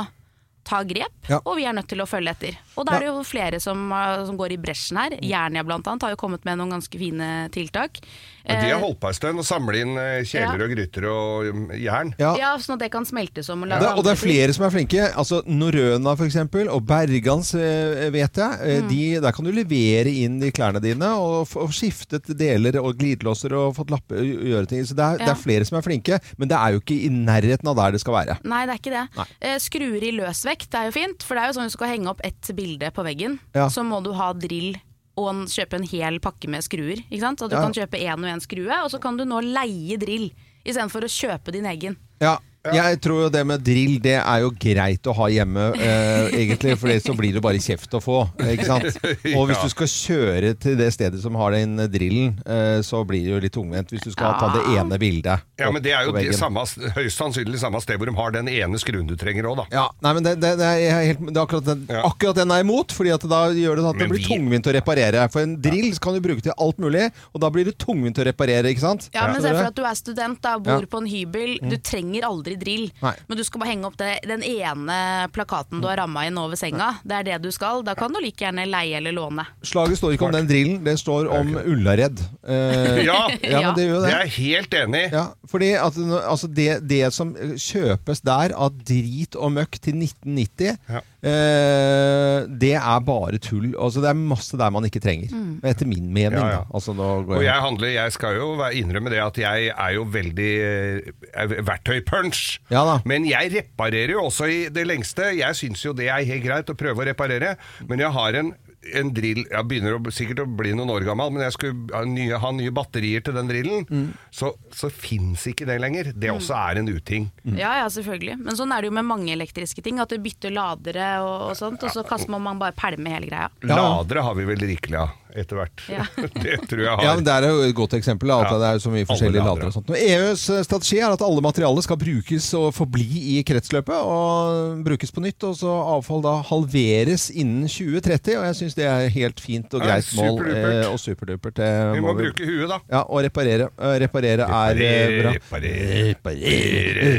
tar 0.65 0.87
grep, 0.89 1.13
Ja. 1.29 1.37
og 1.45 1.59
vi 1.59 1.65
er 1.69 1.75
nødt 1.77 1.87
til 1.91 2.01
å 2.01 2.07
følge 2.09 2.31
etter. 2.33 2.55
Og 2.75 2.87
da 2.87 2.97
er 2.97 3.05
det 3.05 3.09
jo 3.11 3.23
flere 3.27 3.59
som, 3.63 3.89
som 4.27 4.37
går 4.39 4.55
i 4.55 4.61
bresjen 4.61 4.99
her. 4.99 5.17
Jernia 5.23 5.63
blant 5.67 5.87
annet 5.87 6.05
har 6.07 6.15
jo 6.15 6.19
kommet 6.19 6.45
med 6.47 6.59
noen 6.59 6.75
ganske 6.77 6.99
fine 6.99 7.29
tiltak. 7.55 8.01
Men 8.45 8.61
de 8.61 8.69
har 8.69 8.77
Eh, 8.77 8.83
holdt 8.83 8.99
på 9.01 9.09
en 9.09 9.15
stund 9.17 9.41
og 9.41 9.45
samle 9.47 9.79
inn 9.81 9.95
eh, 9.97 10.19
kjeler 10.27 10.59
Ja. 10.59 10.65
og 10.67 10.73
gryter 10.75 11.05
og 11.09 11.47
um, 11.49 11.63
jern. 11.81 12.11
Ja. 12.19 12.33
ja, 12.37 12.51
sånn 12.61 12.75
at 12.75 12.83
det 12.83 12.91
kan 12.93 13.07
smeltes 13.07 13.49
om 13.49 13.63
og 13.65 13.71
ja. 13.73 13.93
Og 13.95 14.03
det 14.05 14.13
er 14.13 14.19
flere 14.19 14.53
som 14.53 14.67
er 14.67 14.73
flinke. 14.73 15.07
Altså 15.17 15.39
Norrøna 15.49 16.13
for 16.13 16.27
eksempel, 16.27 16.69
og 16.69 16.83
Bergans 16.85 17.55
eh, 17.57 18.05
vet 18.13 18.37
jeg. 18.37 18.83
Mm. 18.85 18.89
De, 18.91 18.99
der 19.23 19.35
kan 19.35 19.47
du 19.47 19.51
levere 19.55 20.13
inn 20.13 20.37
de 20.43 20.51
klærne 20.53 20.81
dine 20.83 21.09
og 21.17 21.47
få 21.49 21.65
skiftet 21.73 22.29
deler 22.37 22.77
og 22.83 22.99
glidelåser 22.99 23.55
og 23.57 23.73
fått 23.79 23.93
lappe 23.93 24.19
og 24.21 24.45
gjøre 24.51 24.69
ting. 24.69 24.85
Så 24.85 24.97
det 24.97 25.07
er, 25.07 25.23
det 25.23 25.31
er 25.33 25.41
flere 25.41 25.65
som 25.65 25.79
er 25.79 25.87
flinke, 25.87 26.21
men 26.37 26.51
det 26.51 26.59
er 26.59 26.75
jo 26.75 26.83
ikke 26.83 26.99
i 27.07 27.09
nærheten 27.09 27.71
av 27.71 27.79
der 27.81 27.97
det 27.97 28.03
skal 28.03 28.19
være. 28.19 28.37
Nei, 28.45 28.61
det 28.69 28.75
er 28.75 28.83
ikke 28.83 28.93
det. 28.93 29.05
Nei. 29.17 29.57
Skruer 29.65 30.05
i 30.05 30.13
løsvekt 30.19 30.69
det 30.69 30.81
er 30.83 30.91
jo 30.91 30.95
fint, 30.99 31.25
for 31.25 31.37
det 31.37 31.45
er 31.45 31.49
jo 31.49 31.57
sånn 31.57 31.65
at 31.65 31.73
du 31.73 31.77
skal 31.79 31.93
henge 31.95 32.11
opp 32.13 32.21
ett 32.25 32.53
bilde 32.53 32.64
på 32.91 33.03
veggen, 33.05 33.39
Ja. 33.53 33.67
så 33.69 33.83
må 33.83 34.01
du 34.03 34.11
ha 34.13 34.33
drill 34.33 34.75
og 35.17 35.29
en, 35.29 35.45
kjøpe 35.45 35.73
en 35.79 35.83
hel 35.87 36.19
pakke 36.19 36.47
med 36.49 36.61
skruer. 36.61 36.99
Ikke 37.09 37.19
sant? 37.21 37.39
Så 37.39 37.49
du 37.49 37.55
Ja. 37.55 37.61
kan 37.61 37.71
kjøpe 37.73 37.97
én 38.01 38.13
og 38.19 38.29
én 38.33 38.41
skrue, 38.41 38.83
og 38.83 38.89
så 38.91 38.99
kan 38.99 39.15
du 39.17 39.23
nå 39.23 39.39
leie 39.41 39.97
drill 39.97 40.31
istedenfor 40.65 41.01
å 41.05 41.11
kjøpe 41.11 41.51
din 41.51 41.65
egen. 41.65 41.95
Ja, 42.19 42.37
jeg 42.73 42.99
tror 43.03 43.21
jo 43.25 43.29
det 43.29 43.43
med 43.47 43.61
drill 43.65 43.99
det 44.01 44.15
er 44.21 44.39
jo 44.43 44.49
greit 44.59 45.05
å 45.09 45.13
ha 45.17 45.27
hjemme, 45.29 45.67
eh, 45.77 46.29
egentlig, 46.41 46.77
for 46.81 46.89
så 47.03 47.15
blir 47.17 47.33
det 47.37 47.41
bare 47.43 47.59
kjeft 47.61 47.93
å 47.93 48.01
få. 48.03 48.17
Ikke 48.41 48.65
sant? 48.65 48.97
Og 49.37 49.47
hvis 49.49 49.61
du 49.61 49.69
skal 49.73 49.89
kjøre 49.91 50.53
til 50.61 50.77
det 50.79 50.89
stedet 50.95 51.21
som 51.21 51.35
har 51.39 51.51
den 51.55 51.75
drillen, 51.91 52.35
eh, 52.45 52.79
så 52.85 53.03
blir 53.07 53.25
det 53.25 53.33
jo 53.35 53.39
litt 53.43 53.53
tungvint 53.55 53.91
hvis 53.93 54.05
du 54.07 54.11
skal 54.15 54.37
ta 54.39 54.49
det 54.55 54.63
ene 54.79 54.97
bildet. 55.01 55.43
Ja, 55.59 55.69
men 55.71 55.83
det 55.85 55.93
er 55.95 56.07
jo 56.09 56.15
det 56.15 56.33
samme, 56.37 56.63
høyst 56.95 57.19
sannsynlig 57.19 57.59
samme 57.61 57.79
sted 57.83 57.99
hvor 58.01 58.09
de 58.09 58.15
har 58.17 58.33
den 58.35 58.49
ene 58.51 58.79
skruen 58.81 59.07
du 59.09 59.15
trenger 59.19 59.47
òg, 59.51 59.61
da. 59.63 59.67
Ja, 59.75 59.85
nei, 60.05 60.13
men 60.17 60.25
det, 60.25 60.35
det, 60.43 60.53
det, 60.59 60.71
er 60.89 60.99
helt, 61.11 61.21
det 61.29 61.35
er 61.37 61.43
akkurat 61.45 61.67
den, 61.69 61.85
Ja. 61.91 62.01
akkurat 62.09 62.39
den 62.41 62.51
er 62.55 62.63
imot, 62.65 62.91
fordi 62.95 63.13
at 63.15 63.23
da 63.29 63.41
gjør 63.55 63.79
det 63.81 63.85
at 63.91 64.01
det 64.01 64.09
blir 64.11 64.21
vi- 64.23 64.27
tungvint 64.29 64.67
å 64.71 64.73
reparere. 64.75 65.27
For 65.31 65.45
en 65.45 65.55
drill 65.61 65.93
kan 66.01 66.15
du 66.17 66.21
bruke 66.25 66.43
til 66.45 66.55
alt 66.57 66.79
mulig, 66.81 67.07
og 67.33 67.41
da 67.43 67.49
blir 67.53 67.69
det 67.69 67.77
tungvint 67.81 68.17
å 68.19 68.25
reparere, 68.27 68.71
ikke 68.73 68.83
sant? 68.83 69.09
Ja, 69.15 69.27
men 69.31 69.41
se 69.41 69.51
du? 69.53 69.57
for 69.59 69.69
at 69.71 69.75
du 69.77 69.83
er 69.85 69.95
student 69.99 70.41
da, 70.41 70.57
bor 70.59 70.75
Ja. 70.75 70.81
Mm. 70.85 70.89
på 70.91 71.01
en 71.03 71.07
hybel. 71.09 71.55
Du 71.69 71.77
trenger 71.77 72.25
aldri 72.27 72.54
drill, 72.61 72.87
Nei. 73.01 73.13
men 73.27 73.37
du 73.37 73.43
skal 73.43 73.61
bare 73.61 73.69
henge 73.73 73.85
opp 73.89 73.97
det, 73.99 74.19
den 74.27 74.43
ene 74.45 74.97
plakaten 75.35 75.81
du 75.81 75.87
har 75.87 75.97
ramma 76.01 76.25
inn 76.27 76.37
over 76.41 76.55
senga. 76.59 76.93
Det 77.05 77.15
er 77.19 77.23
det 77.29 77.39
du 77.43 77.51
skal. 77.55 77.83
Da 77.87 77.95
kan 77.97 78.13
du 78.13 78.19
like 78.23 78.43
gjerne 78.45 78.65
leie 78.69 78.97
eller 78.99 79.15
låne. 79.15 79.45
Slaget 79.65 79.97
står 79.99 80.15
ikke 80.15 80.27
om 80.29 80.35
den 80.35 80.47
drillen, 80.49 80.83
det 80.85 80.97
står 81.01 81.29
om 81.33 81.55
Ullared. 81.65 82.19
Eh, 82.47 83.03
Ja, 83.05 83.27
ja, 83.43 83.61
men 83.61 83.75
det 83.77 83.85
gjør 83.87 83.95
jo 83.95 84.01
det 84.01 84.09
det. 84.09 84.13
er 84.13 84.25
jeg 84.25 84.35
helt 84.39 84.73
enig 84.79 85.01
i. 85.05 85.09
Ja, 85.15 85.25
fordi 85.51 85.71
at 85.79 85.97
altså 86.25 86.47
det, 86.47 86.69
det 86.87 87.03
som 87.13 87.33
kjøpes 87.35 88.21
der 88.25 88.53
av 88.55 88.77
drit 88.87 89.35
og 89.35 89.51
møkk 89.57 89.79
til 89.81 89.99
1990, 90.01 90.77
Ja. 90.89 91.01
Eh, 91.23 92.45
det 92.49 92.73
er 92.77 93.05
bare 93.05 93.39
tull. 93.41 93.71
Altså 93.79 94.03
det 94.03 94.11
er 94.11 94.19
masse 94.19 94.57
der 94.59 94.73
man 94.73 94.87
ikke 94.87 95.01
trenger. 95.03 95.31
Etter 95.65 95.87
min 95.89 96.09
mening. 96.13 96.39
Ja, 96.39 96.49
ja. 96.51 96.59
da. 96.63 96.75
Altså, 96.75 96.95
Og 96.95 97.31
jeg, 97.37 97.45
jeg 97.47 97.65
handler, 97.67 97.93
jeg 97.95 98.15
skal 98.15 98.39
jo 98.39 98.49
innrømme 98.81 99.13
det 99.13 99.21
at 99.23 99.39
jeg 99.41 99.71
er 99.71 99.95
jo 99.95 100.05
veldig 100.15 100.51
eh, 100.65 101.55
verktøypunch. 101.67 102.43
Ja. 102.73 102.85
Men 103.05 103.27
jeg 103.29 103.53
reparerer 103.55 104.15
jo 104.17 104.27
også 104.27 104.49
i 104.51 104.59
det 104.73 104.87
lengste. 104.87 105.31
Jeg 105.39 105.57
syns 105.57 105.85
jo 105.85 105.95
det 105.97 106.09
er 106.11 106.25
helt 106.27 106.45
greit 106.45 106.69
å 106.71 106.77
prøve 106.77 107.03
å 107.03 107.09
reparere, 107.09 107.55
men 107.89 108.01
jeg 108.03 108.13
har 108.15 108.39
en 108.41 108.53
en 108.93 109.11
drill 109.15 109.43
Jeg 109.43 109.67
begynner 109.69 109.97
å, 109.97 110.13
sikkert 110.13 110.43
å 110.43 110.47
bli 110.49 110.73
noen 110.77 110.91
år 110.93 111.05
gammel, 111.07 111.31
men 111.33 111.45
jeg 111.45 111.55
skulle 111.55 111.95
ha 111.95 112.03
nye, 112.07 112.39
ha 112.41 112.51
nye 112.55 112.73
batterier 112.75 113.23
til 113.25 113.37
den 113.37 113.49
drillen. 113.49 113.85
Mm. 113.89 114.07
Så, 114.33 114.53
så 114.75 114.91
fins 114.93 115.47
ikke 115.49 115.67
det 115.69 115.79
lenger. 115.81 116.11
Det 116.13 116.31
også 116.33 116.55
er 116.59 116.81
en 116.81 116.91
uting. 116.91 117.29
Mm. 117.43 117.57
Ja, 117.61 117.75
ja, 117.81 117.89
selvfølgelig. 117.91 118.37
Men 118.45 118.59
sånn 118.59 118.73
er 118.75 118.83
det 118.83 118.91
jo 118.91 118.97
med 118.99 119.09
mange 119.09 119.33
elektriske 119.33 119.83
ting. 119.85 120.01
At 120.03 120.13
du 120.13 120.21
bytter 120.21 120.53
ladere 120.53 121.11
og, 121.25 121.49
og 121.49 121.59
sånt, 121.59 121.83
og 121.85 121.93
så 121.93 122.05
kaster 122.07 122.33
man, 122.33 122.45
man 122.45 122.61
bare 122.61 122.75
pælmer 122.77 123.17
hele 123.17 123.31
greia. 123.31 123.51
Ladere 123.65 124.25
har 124.25 124.37
vi 124.37 124.49
vel 124.53 124.67
rikelig 124.75 125.01
av. 125.05 125.21
etter 125.35 125.55
hvert. 125.59 125.83
Ja. 125.91 126.05
Det 126.45 126.55
tror 126.69 126.81
jeg 126.85 126.89
har. 126.91 127.03
Ja, 127.03 127.15
men 127.17 127.23
Det 127.27 127.33
er 127.35 127.47
jo 127.49 127.61
et 127.67 127.75
godt 127.75 127.93
eksempel. 127.97 128.31
At 128.31 128.49
Ja. 128.51 128.57
det 128.61 128.67
er 128.69 128.79
så 128.83 128.89
mye 128.93 129.05
forskjellige 129.09 129.43
lader 129.45 129.67
og 129.69 129.73
sånt. 129.75 129.89
EUs 129.95 130.43
eh, 130.49 130.61
strategi 130.63 130.99
er 131.03 131.11
at 131.15 131.21
alle 131.25 131.41
materialer 131.43 131.81
skal 131.85 131.97
brukes 132.01 132.47
og 132.57 132.69
forbli 132.75 133.07
i 133.35 133.43
kretsløpet 133.47 133.95
og 133.95 134.81
brukes 134.85 135.11
på 135.11 135.23
nytt. 135.25 135.43
Og 135.49 135.55
så 135.59 135.71
avfall 135.95 136.21
da 136.25 136.35
halveres 136.49 137.29
innen 137.33 137.67
2030. 137.67 138.37
Og 138.39 138.45
jeg 138.49 138.55
syns 138.61 138.77
det 138.79 138.87
er 138.89 139.09
helt 139.15 139.39
fint 139.43 139.73
og 139.75 139.81
Ja, 139.83 139.87
greit 139.95 140.11
mål. 140.15 140.39
superdupert. 140.39 140.73
eh, 140.85 140.91
Og 140.91 140.99
superdupert. 141.03 141.63
Vi 141.95 142.01
må 142.05 142.13
bruke 142.17 142.45
huet, 142.49 142.69
da. 142.71 142.79
Ja, 142.91 143.01
og 143.05 143.23
reparere. 143.25 143.69
Reparere 144.05 144.45
er 144.47 144.83
eh, 144.85 145.21
bra. 145.21 145.35
Reparere, 145.35 146.13
reparere 146.13 147.15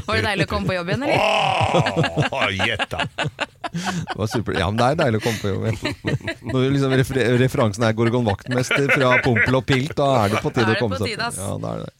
Var 0.00 0.16
det 0.16 0.24
deilig 0.26 0.46
å 0.46 0.50
komme 0.50 0.68
på 0.70 0.76
jobb 0.76 0.90
igjen, 0.92 1.04
eller? 1.06 2.30
Åh, 2.30 2.46
Gjett, 2.60 2.86
da. 2.90 3.04
Det 3.70 4.16
var 4.16 4.26
super. 4.30 4.56
Ja, 4.58 4.70
men 4.70 4.78
det 4.80 4.86
er 4.86 4.98
deilig 5.02 5.20
å 5.20 5.24
komme 5.24 5.40
på 5.42 5.52
jobb 5.52 5.66
igjen. 5.68 5.78
Når 6.50 6.68
liksom 6.74 6.94
refer 7.00 7.20
referansen 7.40 7.86
er 7.86 7.96
Gorgon 7.98 8.26
vaktmester 8.28 8.88
fra 8.94 9.08
Pompel 9.24 9.60
og 9.60 9.64
Pilt, 9.68 9.94
da 9.98 10.08
er 10.24 10.34
det 10.34 10.44
på 10.44 10.52
tide 10.56 10.76
å 10.76 10.80
komme 10.80 11.00
seg 11.00 11.16
opp. 11.16 11.38
Ja, 11.38 11.50
da 11.60 11.68
er 11.74 11.78
det. 11.84 11.92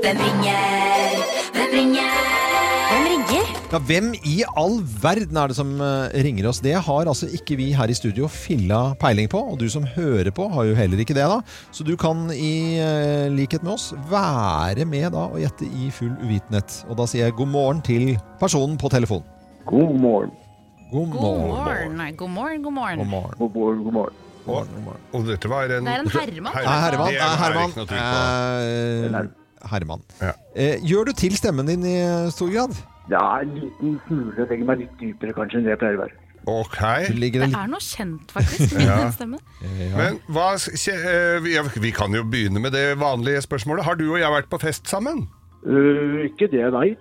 Hvem 0.00 0.16
ringer? 0.26 1.24
Hvem 1.54 1.70
ringer? 1.76 2.49
Hvem 2.90 3.04
ringer? 3.06 3.50
Ja, 3.70 3.78
Hvem 3.86 4.06
i 4.26 4.32
all 4.58 4.80
verden 5.02 5.36
er 5.38 5.50
det 5.52 5.56
som 5.58 5.68
eh, 5.84 6.10
ringer 6.26 6.48
oss? 6.50 6.58
Det 6.64 6.72
har 6.74 7.06
altså 7.10 7.28
ikke 7.30 7.54
vi 7.60 7.68
her 7.76 7.90
i 7.92 7.94
studio 7.94 8.26
filla 8.30 8.80
peiling 9.00 9.28
på. 9.30 9.38
Og 9.52 9.60
du 9.60 9.68
som 9.70 9.84
hører 9.94 10.32
på, 10.34 10.48
har 10.50 10.66
jo 10.66 10.74
heller 10.78 10.98
ikke 11.02 11.14
det. 11.14 11.26
da. 11.30 11.36
Så 11.70 11.86
du 11.86 11.92
kan 12.00 12.26
i 12.34 12.80
eh, 12.82 13.28
likhet 13.30 13.62
med 13.66 13.76
oss 13.76 13.92
være 14.10 14.84
med 14.90 15.12
da 15.14 15.28
og 15.30 15.38
gjette 15.42 15.68
i 15.70 15.90
full 15.94 16.16
uvitenhet. 16.24 16.80
Og 16.90 16.98
da 16.98 17.06
sier 17.10 17.28
jeg 17.28 17.38
god 17.38 17.52
morgen 17.54 17.82
til 17.86 18.16
personen 18.42 18.74
på 18.80 18.90
telefon. 18.90 19.22
God 19.70 19.94
morgen. 20.02 20.34
God 20.90 21.12
God 21.14 21.20
morgen. 21.22 22.16
God 22.18 22.28
morgen, 22.34 22.62
god 22.62 22.64
God 22.64 22.72
morgen. 22.74 23.06
morgen. 23.06 23.38
God 23.38 23.54
morgen, 23.54 23.84
god 23.84 23.92
morgen. 24.00 24.16
God 24.40 24.54
morgen, 24.54 24.72
god 24.74 24.82
morgen. 24.88 25.04
Og 25.14 25.28
dette 25.28 25.50
var 25.52 25.70
en 25.70 25.86
Det 25.86 25.94
er 25.94 26.02
en 26.02 26.10
herremann. 26.16 26.56
Nei, 26.56 26.80
Herremann. 26.82 27.12
Det 27.12 27.20
Nei, 27.20 27.28
er 27.28 27.44
Herremann. 27.44 27.70
ikke 27.70 27.84
noe 29.14 29.39
Herremann. 29.68 30.02
Ja. 30.20 30.32
Eh, 30.54 30.80
gjør 30.86 31.10
du 31.10 31.14
til 31.18 31.36
stemmen 31.36 31.68
din 31.68 31.84
i 31.84 31.98
stor 32.32 32.50
grad? 32.52 32.76
Ja, 33.10 33.40
en 33.42 33.54
liten 33.58 33.98
smule. 34.06 34.46
Legger 34.46 34.66
meg 34.68 34.84
litt 34.84 34.98
dypere 35.00 35.34
kanskje 35.36 35.60
enn 35.60 35.68
det 35.68 35.74
jeg 35.74 35.82
pleier 35.82 35.98
å 35.98 36.04
være. 36.04 36.18
Ok. 36.48 36.78
Det 37.20 37.42
er 37.44 37.68
noe 37.68 37.82
kjent, 37.84 38.32
faktisk, 38.32 38.72
med 38.78 38.88
den 38.88 39.12
stemmen. 39.12 39.42
litt 39.60 39.92
Men 39.92 40.16
hva 40.32 40.54
eh, 40.56 41.68
vi, 41.76 41.92
kan 41.92 42.14
jo 42.16 42.24
begynne 42.24 42.62
med 42.62 42.72
det 42.76 42.94
vanlige 43.00 43.42
spørsmålet. 43.44 43.84
Har 43.84 44.00
du 44.00 44.06
og 44.08 44.18
jeg 44.22 44.32
vært 44.32 44.48
på 44.52 44.60
fest 44.62 44.88
sammen? 44.88 45.26
Uh, 45.60 46.24
ikke 46.24 46.48
det 46.48 46.62
jeg. 46.62 46.72
Det 46.72 46.80
er 46.80 46.94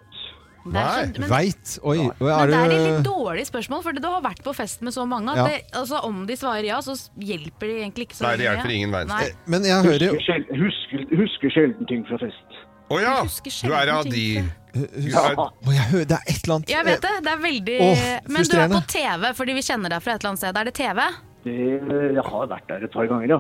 Nei, 0.74 1.04
sånn- 1.06 1.20
men, 1.20 1.30
Veit. 1.30 1.74
Oi. 1.84 1.98
men 1.98 2.50
det 2.52 2.60
er 2.60 2.74
et 2.76 2.86
litt 2.86 3.06
dårlig 3.08 3.46
spørsmål, 3.50 3.84
for 3.84 3.92
du 3.94 4.08
har 4.08 4.22
vært 4.22 4.44
på 4.44 4.54
fest 4.56 4.82
med 4.86 4.94
så 4.94 5.06
mange 5.08 5.30
at 5.32 5.38
Ja. 5.38 5.46
det, 5.48 5.64
altså, 5.74 6.04
om 6.04 6.26
de 6.26 6.36
svarer 6.36 6.66
ja, 6.66 6.80
så 6.82 6.96
hjelper 7.18 7.68
det 7.68 7.76
egentlig 7.84 8.08
ikke 8.10 8.20
så 8.20 8.28
Nei, 8.28 8.36
det 8.38 8.48
hjelper 8.48 8.76
ingen 8.76 8.92
verdens 8.92 9.10
Nei. 9.10 9.30
Men 9.46 9.64
jeg 9.64 9.84
hører 9.84 10.06
jo 10.06 10.14
Husker, 10.14 10.46
husker, 10.64 11.06
husker 11.18 11.50
sjelden 11.56 11.88
ting 11.88 12.06
fra 12.06 12.18
fest. 12.18 12.60
Å 12.90 12.98
ja! 13.02 13.18
Du 13.68 13.74
er 13.74 13.90
av 13.94 14.04
de 14.10 14.44
Ja. 14.74 15.36
jeg 15.66 15.86
hører, 15.90 16.06
Det 16.06 16.18
er 16.18 16.26
et 16.28 16.44
eller 16.44 16.56
annet 16.56 16.70
Jeg 16.70 16.86
vet 16.86 17.02
det, 17.02 17.14
det 17.26 17.32
er 17.32 17.42
veldig 17.42 17.78
oh, 17.82 18.20
Men 18.30 18.44
du 18.44 18.58
er 18.58 18.68
på 18.70 18.82
TV, 18.88 19.34
fordi 19.34 19.54
vi 19.54 19.62
kjenner 19.66 19.90
deg 19.90 20.02
fra 20.04 20.14
et 20.14 20.22
eller 20.24 20.30
annet 20.30 20.40
sted. 20.44 20.58
Er 20.58 20.64
det 20.70 20.74
TV? 20.78 21.00
Det, 21.44 21.56
jeg 22.14 22.24
har 22.26 22.48
vært 22.48 22.68
der 22.68 22.84
et 22.84 22.92
par 22.92 23.08
ganger, 23.08 23.28
ja. 23.30 23.40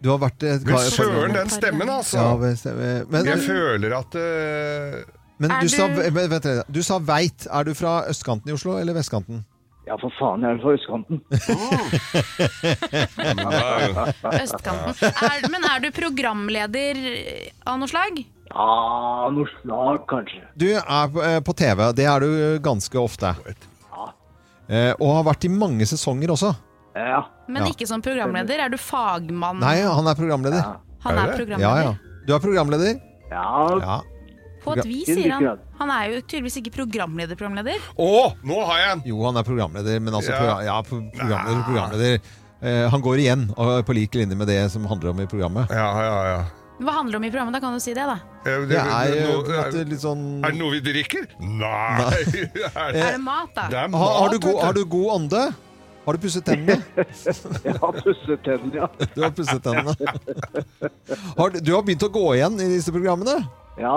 Du 0.00 0.08
har 0.08 0.20
vært 0.22 0.42
et 0.48 0.64
Men 0.64 0.78
søren, 0.88 1.34
den 1.36 1.50
stemmen, 1.52 1.88
altså! 1.92 2.16
Ja, 2.16 2.36
men 2.40 3.08
men, 3.10 3.26
Jeg 3.28 3.42
føler 3.44 3.96
at 3.98 4.14
eh, 4.16 5.02
men 5.40 5.48
du, 5.50 5.54
du, 5.64 5.68
sa, 5.72 5.86
vent 5.88 6.46
du 6.68 6.82
sa 6.84 6.98
veit. 7.00 7.46
Er 7.50 7.64
du 7.64 7.72
fra 7.74 8.02
østkanten 8.12 8.50
i 8.50 8.52
Oslo 8.54 8.76
eller 8.78 8.94
vestkanten? 8.96 9.44
Ja, 9.88 9.96
for 9.98 10.10
faen, 10.20 10.42
jeg 10.44 10.50
er 10.54 10.58
fra 10.62 10.72
østkanten. 10.76 11.16
Østkanten. 14.44 14.94
Er, 15.08 15.48
men 15.50 15.62
er 15.66 15.78
du 15.82 15.88
programleder 15.96 16.94
av 17.66 17.78
noe 17.80 17.88
slag? 17.90 18.20
Ja, 18.50 19.30
noe 19.34 19.46
slag, 19.60 19.98
kanskje. 20.10 20.42
Du 20.58 20.66
er 20.74 21.08
på, 21.14 21.18
eh, 21.24 21.40
på 21.46 21.52
TV. 21.58 21.78
Det 21.96 22.06
er 22.06 22.20
du 22.24 22.30
ganske 22.62 22.98
ofte. 23.00 23.28
Ja. 23.40 23.44
Eh, 24.68 24.92
og 25.00 25.14
har 25.16 25.24
vært 25.32 25.44
i 25.48 25.50
mange 25.54 25.86
sesonger 25.86 26.28
også. 26.36 26.50
Ja. 26.94 27.22
Men 27.48 27.62
Ja. 27.64 27.68
ikke 27.72 27.86
som 27.86 28.02
programleder. 28.02 28.58
Er 28.66 28.68
du 28.68 28.76
fagmann? 28.78 29.58
Nei, 29.60 29.80
han 29.82 30.06
er 30.06 30.14
programleder. 30.14 30.58
Ja. 30.62 30.76
Han 31.04 31.18
Er 31.18 31.32
er 31.32 31.36
det? 31.46 31.58
Ja, 31.58 31.74
ja. 31.82 31.94
Du 32.26 32.34
er 32.34 32.38
programleder? 32.38 33.00
ja. 33.30 33.78
Ja. 33.80 34.00
På 34.64 34.74
et 34.76 34.84
vis, 34.88 35.08
sier 35.08 35.32
han. 35.32 35.62
Han 35.80 35.90
er 35.94 36.10
jo 36.14 36.20
tydeligvis 36.22 36.58
ikke 36.60 36.74
programleder-programleder. 36.76 37.80
Å, 37.96 38.10
nå 38.44 38.60
har 38.68 38.78
jeg 38.82 38.92
en! 38.96 39.02
Jo, 39.08 39.22
han 39.26 39.40
er 39.40 39.46
programleder, 39.48 40.00
men 40.04 40.14
altså 40.14 40.32
Ja. 40.34 40.38
progra 40.40 40.64
ja, 40.66 40.78
programleder, 40.86 41.62
programleder. 41.68 42.20
Eh, 42.60 42.86
han 42.92 43.00
går 43.00 43.22
igjen 43.22 43.46
på 43.56 43.94
lik 43.96 44.14
linje 44.20 44.36
med 44.36 44.48
det 44.52 44.60
som 44.72 44.84
handler 44.84 45.14
om 45.14 45.20
i 45.24 45.28
programmet. 45.30 45.70
Ja, 45.72 45.90
ja, 46.04 46.18
ja. 46.28 46.40
Hva 46.80 46.92
handler 46.96 47.12
det 47.12 47.20
om 47.20 47.24
i 47.24 47.30
programmet? 47.30 47.54
Da 47.56 47.60
kan 47.60 47.74
du 47.76 47.80
si 47.80 47.92
det, 47.96 48.04
da. 48.08 48.18
Det 48.44 48.76
er 48.80 49.10
jo 49.20 49.40
er, 49.52 49.74
litt 49.84 50.00
sånn 50.00 50.22
Er 50.44 50.54
det 50.54 50.60
noe 50.60 50.72
vi 50.72 50.80
drikker? 50.84 51.26
Nei! 51.40 52.20
er, 52.72 52.94
Er 52.94 53.18
det 53.18 53.20
mat, 53.20 53.50
da? 53.56 53.66
det 53.68 53.82
er 53.82 53.90
mat, 53.92 54.00
har, 54.00 54.14
har, 54.22 54.32
du 54.32 54.38
god, 54.46 54.60
har 54.64 54.76
du 54.78 54.84
god 54.88 55.10
ånde? 55.18 55.42
Har 56.06 56.16
du 56.16 56.22
pusset 56.22 56.44
tennene? 56.48 56.78
Jeg 57.66 57.76
har 57.76 57.92
pusset 58.00 58.40
tennene, 58.46 58.72
ja. 58.80 58.88
Du 59.14 59.20
har 59.26 59.34
pusset 59.36 59.60
tennene. 59.62 59.92
Har, 61.36 61.52
du- 61.52 61.60
du 61.60 61.72
har 61.76 61.84
begynt 61.84 62.06
å 62.08 62.12
gå 62.12 62.24
igjen 62.38 62.56
i 62.64 62.70
disse 62.72 62.92
programmene? 62.94 63.36
Ja, 63.80 63.92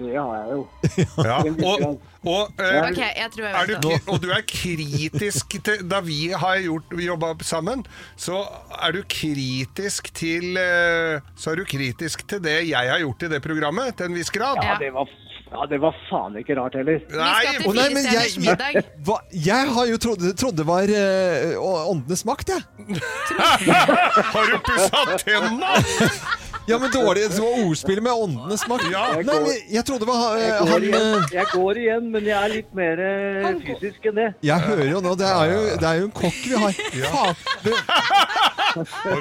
det 0.00 0.14
har 0.16 0.32
jeg 0.40 0.56
jo. 0.56 0.62
Ja, 1.30 1.36
og, 1.44 2.00
og, 2.24 2.50
eh, 2.60 2.80
Ok, 2.90 2.98
jeg 3.00 3.30
tror 3.32 3.44
jeg 3.46 3.54
er 3.54 3.66
du, 3.68 3.72
vet 3.72 3.82
det. 3.84 3.92
ki- 4.00 4.10
og 4.12 4.20
du 4.24 4.28
er 4.34 4.42
kritisk 4.50 5.54
til 5.64 5.84
Da 5.88 6.00
vi 6.04 6.18
har 6.36 6.58
gjort 6.64 6.92
jobba 7.06 7.30
sammen, 7.46 7.84
så 8.20 8.42
er 8.80 8.92
du 8.96 9.00
kritisk 9.08 10.10
til 10.16 10.56
eh, 10.60 11.20
Så 11.36 11.52
er 11.54 11.62
du 11.62 11.64
kritisk 11.68 12.26
til 12.28 12.42
det 12.44 12.58
jeg 12.68 12.92
har 12.92 13.00
gjort 13.04 13.24
i 13.28 13.32
det 13.36 13.40
programmet, 13.44 13.96
til 13.96 14.10
en 14.10 14.16
viss 14.20 14.30
grad. 14.34 14.60
Ja, 14.64 14.76
det 14.80 14.90
var, 14.94 15.08
ja, 15.50 15.64
det 15.70 15.80
var 15.82 15.96
faen 16.10 16.36
ikke 16.40 16.54
rart 16.60 16.76
heller. 16.78 17.00
Vi 17.00 17.16
skal 17.16 17.56
til 17.62 17.70
Å, 17.70 17.74
nei, 17.78 17.88
men 17.94 18.04
stjerners 18.04 18.36
jeg- 18.36 18.44
middag. 18.44 18.92
Hva? 19.08 19.16
Jeg 19.48 19.72
har 19.78 19.88
jo 19.90 19.96
trodd, 20.04 20.26
trodd 20.38 20.56
det 20.60 20.66
var 20.68 20.92
eh, 21.00 21.56
åndenes 21.60 22.24
makt, 22.28 22.52
jeg. 22.54 22.62
Har 24.34 24.52
du 24.52 24.58
pussa 24.68 25.18
tenna?! 25.24 25.74
Ja, 26.70 26.78
men 26.78 26.92
dårlig 26.94 27.26
det 27.30 27.40
var 27.42 27.64
ordspill 27.66 28.00
med 28.04 28.12
åndenes 28.12 28.66
makt. 28.70 28.86
Ja. 28.92 29.04
Nei, 29.26 29.56
jeg 29.70 29.84
trodde 29.86 30.04
det 30.04 30.10
var 30.10 30.36
Jeg 30.38 30.50
eh, 30.50 30.60
går, 30.60 30.70
han 30.70 30.86
igjen, 30.88 31.08
eh, 31.18 31.34
jeg 31.34 31.46
går 31.52 31.80
igjen, 31.84 32.10
men 32.14 32.28
jeg 32.30 32.36
er 32.38 32.52
litt 32.54 32.74
mer 32.78 33.02
eh, 33.06 33.40
går- 33.46 33.60
fysisk 33.66 34.10
enn 34.10 34.18
det. 34.20 34.28
Jeg 34.46 34.66
hører 34.66 34.90
jo 34.94 35.02
nå, 35.04 35.14
det 35.18 35.30
er 35.30 35.54
jo, 35.54 35.60
det 35.82 35.88
er 35.90 36.00
jo 36.00 36.08
en 36.08 36.14
kokk 36.20 36.40
vi 36.46 36.60
har. 36.64 36.80
Faen. 37.10 37.34
Det, 37.64 37.74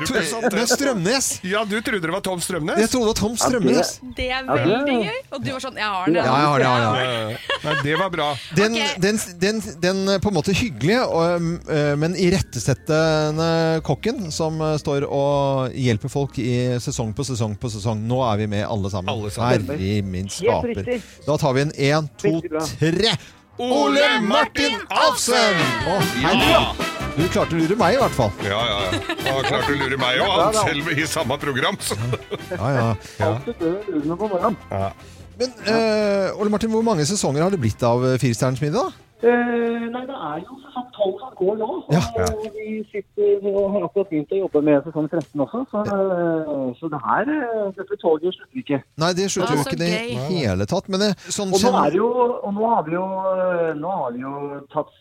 du 0.05 0.13
det 0.13 0.61
er? 0.61 0.65
Strømnes. 0.69 1.27
Ja, 1.47 1.63
du 1.65 1.75
trodde 1.81 2.01
det 2.05 2.13
var 2.13 2.21
Tom 2.25 2.41
Strømnes? 2.43 2.77
Jeg 2.83 2.91
trodde 2.91 3.07
det 3.07 3.13
var 3.13 3.17
Tom 3.17 3.37
Strømnes. 3.39 3.93
Det 4.17 4.27
er 4.29 4.45
veldig 4.45 4.97
gøy. 5.07 5.17
Og 5.33 5.41
du 5.45 5.49
var 5.55 5.63
sånn 5.63 5.79
Jeg 5.79 5.89
har 5.89 6.05
den. 6.05 6.19
Ja, 6.19 6.35
jeg 6.37 6.49
har 6.51 6.59
det. 6.59 6.67
Ja, 6.67 6.75
har. 6.85 7.49
Nei, 7.65 7.73
det 7.85 7.95
var 7.99 8.11
bra. 8.13 8.27
Den, 8.57 8.77
okay. 8.77 9.01
den, 9.01 9.21
den, 9.41 9.61
den 9.81 10.21
på 10.21 10.29
en 10.29 10.37
måte 10.37 10.53
hyggelige, 10.53 11.01
eh, 11.73 11.93
men 11.99 12.17
irettesettende 12.19 13.49
kokken 13.85 14.29
som 14.35 14.61
står 14.79 15.07
og 15.07 15.73
hjelper 15.73 16.13
folk 16.13 16.37
i 16.43 16.77
sesong 16.83 17.15
på 17.17 17.25
sesong 17.25 17.38
på 17.59 17.71
sesong. 17.71 18.01
Nå 18.09 18.19
er 18.27 18.37
vi 18.41 18.47
med 18.51 18.65
alle 18.67 18.91
sammen. 18.91 19.11
Alle 19.13 19.31
sammen. 19.33 19.67
Herre 19.69 20.01
min 20.05 20.29
skaper. 20.29 21.01
Da 21.25 21.37
tar 21.41 21.55
vi 21.57 21.65
en 21.67 21.75
én, 21.75 22.09
to, 22.19 22.39
tre. 22.79 23.15
Ole 23.59 24.05
Martin 24.23 24.77
Alfsen! 24.87 25.59
Å. 25.83 25.97
Du 27.17 27.25
klarte 27.27 27.57
å 27.57 27.59
lure 27.59 27.75
meg, 27.75 27.97
i 27.97 27.99
hvert 27.99 28.15
fall. 28.15 28.29
Ja, 28.47 28.59
ja, 28.63 28.77
ja. 28.85 28.99
Han 29.25 29.41
klarte 29.43 29.73
å 29.73 29.79
lure 29.81 29.97
meg 29.99 30.21
òg, 30.23 30.35
han 30.39 30.59
selv 30.61 30.91
i 30.93 31.07
samme 31.09 31.35
program. 31.41 31.79
Så. 31.83 31.97
Ja, 32.53 32.93
ja. 33.19 33.33
Morgenen. 34.13 34.55
Men 35.39 35.53
uh, 35.67 36.39
Ole 36.39 36.51
Martin, 36.51 36.71
hvor 36.71 36.83
mange 36.87 37.03
sesonger 37.07 37.43
har 37.43 37.51
det 37.51 37.59
blitt 37.59 37.83
av 37.87 38.03
eh, 38.07 38.17
Firestjerners 38.19 38.63
middag? 38.63 38.95
Eh, 39.19 39.85
nei, 39.91 40.01
det 40.07 40.15
er 40.15 40.37
jo 40.45 40.55
sesong 40.63 40.85
12 40.95 41.15
som 41.19 41.31
går 41.35 41.55
nå. 41.59 41.67
Og 41.83 41.91
Ja. 41.91 42.03
vi 42.55 42.85
sitter 42.87 43.43
og 43.51 43.71
har 43.73 43.81
akkurat 43.87 44.07
begynt 44.07 44.31
å 44.31 44.39
jobbe 44.45 44.61
med 44.63 44.83
sesong 44.85 45.09
13 45.11 45.41
også. 45.43 45.65
Så, 45.71 45.79
uh, 45.83 46.71
så 46.79 46.87
det 46.93 47.01
her 47.03 47.25
eh, 47.27 47.67
Dette 47.75 47.97
toget 47.99 48.33
slutter 48.37 48.61
ikke. 48.63 48.79
Nei, 48.95 49.11
det 49.19 49.27
slutter 49.31 49.59
jo 49.59 49.65
ikke 49.67 49.81
det 49.83 49.91
i 49.91 50.15
det 50.15 50.39
hele 50.39 50.65
tatt. 50.65 50.87
Men 50.87 51.03
det, 51.03 51.11
sånn 51.27 51.51
Og 51.51 51.59
nå 51.59 51.73
er 51.83 51.89
det 51.91 51.99
jo 51.99 52.09
Og 52.47 52.53
nå 52.55 52.71
har 52.71 52.83
vi 52.87 52.95
jo, 52.95 53.05
nå 53.83 53.91
har 53.99 54.11
vi 54.15 54.23
jo 54.23 54.35
tatt 54.71 54.95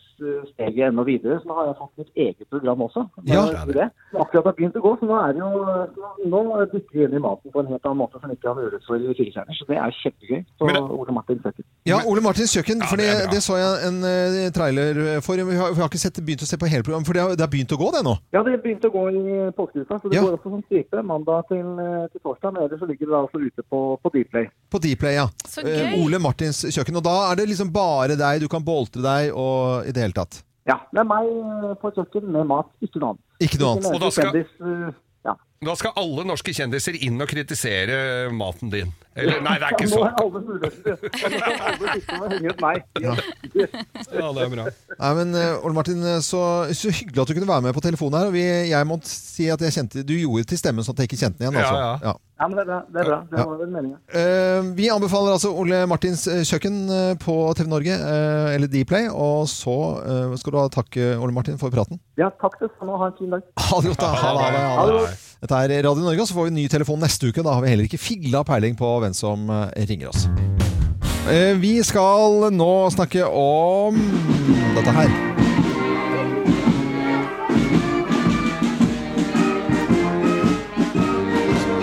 steget 0.53 0.87
enda 0.89 1.03
videre, 1.03 1.39
så 1.41 1.49
nå 1.49 1.57
har 1.59 1.69
jeg 1.69 1.77
fått 1.81 2.01
mitt 2.03 2.23
eget 2.25 2.49
program 2.49 2.85
også. 2.87 3.05
Ja. 3.27 3.43
er 3.51 3.65
det 3.69 3.77
det. 3.81 3.89
Akkurat 4.15 4.49
har 4.49 4.57
begynt 4.57 4.79
å 4.79 4.85
gå, 4.85 4.95
så 4.99 5.09
nå 5.09 5.19
er 5.19 5.35
det 5.35 5.43
jo 5.43 6.29
nå 6.31 6.43
dykker 6.73 6.95
vi 6.95 7.05
inn 7.07 7.19
i 7.19 7.23
maten 7.23 7.51
på 7.51 7.63
en 7.63 7.71
helt 7.73 7.85
annen 7.85 8.01
måte 8.03 8.21
som 8.21 8.31
ikke 8.31 8.51
har 8.51 8.57
mulighet 8.59 8.87
for 8.87 8.95
i 8.95 9.13
Firestjerners. 9.17 9.59
Så 9.59 9.67
det 9.69 9.77
er 9.77 9.95
kjempegøy. 9.99 10.41
Så 10.57 10.69
Men 10.69 10.91
Ole 10.95 11.15
Martin 11.15 11.41
Søkken. 11.43 11.67
Ja, 11.89 12.01
Ole 12.07 12.23
Martins 12.23 12.55
kjøkken. 12.55 12.83
For 12.89 12.99
det 12.99 13.09
det, 13.09 13.29
det 13.33 13.41
så 13.43 13.57
jeg 13.59 13.89
en 13.89 13.99
eh, 14.07 14.49
trailer 14.55 14.99
for. 15.25 15.39
Vi 15.39 15.57
har, 15.57 15.73
vi 15.73 15.81
har 15.81 15.89
ikke 15.89 16.01
sett, 16.01 16.19
begynt 16.25 16.43
å 16.45 16.49
se 16.49 16.59
på 16.59 16.69
hele 16.69 16.85
programmet, 16.85 17.07
for 17.09 17.17
det 17.17 17.23
har, 17.23 17.35
det 17.37 17.45
har 17.45 17.51
begynt 17.51 17.73
å 17.75 17.79
gå, 17.79 17.89
det 17.95 18.03
nå. 18.05 18.15
Ja, 18.35 18.43
det 18.45 18.57
begynte 18.63 18.89
å 18.89 18.93
gå 18.93 19.05
i 19.09 19.23
påskeuka, 19.57 19.99
så 19.99 20.11
det 20.11 20.19
Ja. 20.19 20.23
går 20.25 20.37
også 20.37 20.53
som 20.53 20.63
stripe 20.67 21.03
mandag 21.05 21.47
til, 21.51 21.65
eh, 21.79 22.07
til 22.13 22.21
torsdag. 22.25 22.53
Men 22.53 22.63
ellers 22.63 22.81
så 22.83 22.89
ligger 22.89 23.05
det 23.05 23.13
da 23.15 23.21
altså 23.23 23.41
ute 23.41 23.65
på, 23.69 23.81
på 24.03 24.13
Dplay. 24.15 24.49
På 24.69 24.81
Dplay, 24.83 25.15
ja. 25.17 25.27
Så 25.47 25.63
gøy. 25.65 25.79
Uh, 25.79 26.05
Ole 26.05 26.19
Martins 26.19 26.63
kjøkken. 26.65 26.99
Og 26.99 27.05
da 27.05 27.15
er 27.31 27.39
det 27.39 27.49
liksom 27.49 27.71
bare 27.73 28.17
deg, 28.19 28.43
du 28.43 28.49
kan 28.51 28.65
boltre 28.65 29.01
deg 29.03 29.33
og 29.33 29.87
i 29.89 29.95
det 29.95 30.08
hele 30.09 30.17
tatt. 30.21 30.41
Ja, 30.69 30.75
det 30.93 30.99
er 31.01 31.07
meg 31.09 31.29
eh, 31.29 31.75
på 31.81 31.89
et 31.89 31.95
kjøkken 32.01 32.27
med 32.35 32.49
mat, 32.49 32.67
ikke 32.83 32.99
noe 33.01 33.13
annet. 33.15 33.23
Ikke 33.41 33.59
noe 33.61 33.71
annet. 33.73 33.85
Ikke 33.87 33.95
Og 33.95 34.01
da 34.03 34.09
skal- 34.13 34.33
kjendis, 34.33 34.51
eh. 34.61 34.97
Da 35.59 35.73
skal 35.75 35.91
alle 35.99 36.23
norske 36.23 36.53
kjendiser 36.55 36.95
inn 37.03 37.19
og 37.19 37.27
kritisere 37.27 38.29
maten 38.31 38.69
din. 38.71 38.93
Eller, 39.19 39.41
nei, 39.43 39.57
det 39.59 39.65
er 39.67 39.73
ikke 39.75 39.87
Nå 39.89 39.91
sånn. 39.91 40.05
har 40.05 40.21
alle 40.23 40.39
muligheter. 40.45 40.93
Alle 41.67 41.95
sitte 41.97 42.19
og 42.21 42.29
henge 42.31 42.53
ut 42.53 42.61
meg. 42.63 42.85
Ja. 43.03 43.15
Ja, 43.59 44.29
det 44.37 44.45
er 44.45 44.53
bra. 44.53 44.65
Nei, 45.01 45.09
men 45.17 45.33
eh, 45.35 45.65
Ole 45.67 45.75
Martin, 45.75 45.99
eh, 46.07 46.21
så, 46.23 46.39
så 46.71 46.93
hyggelig 46.93 47.25
at 47.25 47.27
du 47.27 47.35
kunne 47.35 47.49
være 47.49 47.65
med 47.67 47.75
på 47.75 47.83
telefonen 47.83 48.15
her. 48.21 48.29
Og 48.31 48.37
vi, 48.37 48.45
jeg 48.71 48.87
må 48.87 48.95
si 49.09 49.49
at 49.51 49.59
jeg 49.65 49.75
kjente 49.75 50.05
Du 50.07 50.13
gjorde 50.15 50.45
det 50.45 50.51
til 50.53 50.61
stemmen 50.61 50.85
sånn 50.87 50.95
at 50.95 51.03
jeg 51.03 51.11
ikke 51.11 51.19
kjente 51.25 51.41
den 51.43 51.49
igjen. 51.51 51.59
Ja, 51.59 51.67
Altså. 51.67 52.07
ja. 52.07 52.15
Ja, 52.39 52.47
men 52.47 52.55
det 52.55 52.61
er 52.63 52.67
bra. 52.69 52.79
Det, 52.87 52.99
er 53.03 53.07
bra. 53.09 53.17
det 53.27 53.43
var 53.49 53.57
vel 53.59 53.71
meningen. 53.73 53.97
Uh, 54.15 54.69
vi 54.77 54.85
anbefaler 54.93 55.33
altså 55.35 55.49
Ole 55.59 55.81
Martins 55.91 56.21
kjøkken 56.47 56.77
på 57.19 57.33
TV 57.59 57.67
Norge, 57.67 57.97
uh, 57.99 58.53
eller 58.55 58.71
Dplay. 58.71 59.09
Og 59.11 59.49
så 59.51 59.75
uh, 59.99 60.37
skal 60.39 60.55
du 60.55 60.59
ha 60.61 60.69
takk, 60.71 60.95
Ole 61.19 61.35
Martin, 61.35 61.59
for 61.59 61.73
praten. 61.75 61.99
Ja, 62.21 62.29
takk 62.39 62.55
det 62.63 62.71
samme. 62.77 62.95
Ha 63.01 63.09
en 63.11 63.17
fin 63.19 63.35
dag. 63.35 63.43
Ha 63.65 63.81
det 63.83 63.91
godt, 63.91 64.05
da. 64.05 64.13
Ha 64.23 64.31
det, 64.37 64.45
ha 64.45 64.53
det, 64.55 64.63
ha 64.77 64.87
det. 65.09 65.11
Dette 65.39 65.55
er 65.55 65.71
Radio 65.85 66.03
Norge, 66.03 66.19
og 66.19 66.27
så 66.27 66.35
får 66.35 66.49
vi 66.49 66.57
ny 66.57 66.65
telefon 66.67 66.99
neste 66.99 67.29
uke. 67.31 67.39
Da 67.45 67.53
har 67.55 67.63
vi 67.63 67.71
heller 67.71 67.87
ikke 67.87 68.01
filla 68.01 68.41
peiling 68.43 68.75
på 68.75 68.87
hvem 68.99 69.13
som 69.15 69.47
eh, 69.47 69.85
ringer 69.87 70.11
oss. 70.11 70.27
Eh, 71.31 71.55
Vi 71.61 71.77
skal 71.87 72.49
nå 72.51 72.73
snakke 72.91 73.23
om 73.23 73.95
dette 74.75 74.95
her. 74.97 75.07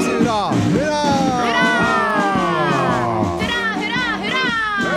Hurra! 0.04 0.42
Hurra! 0.68 1.00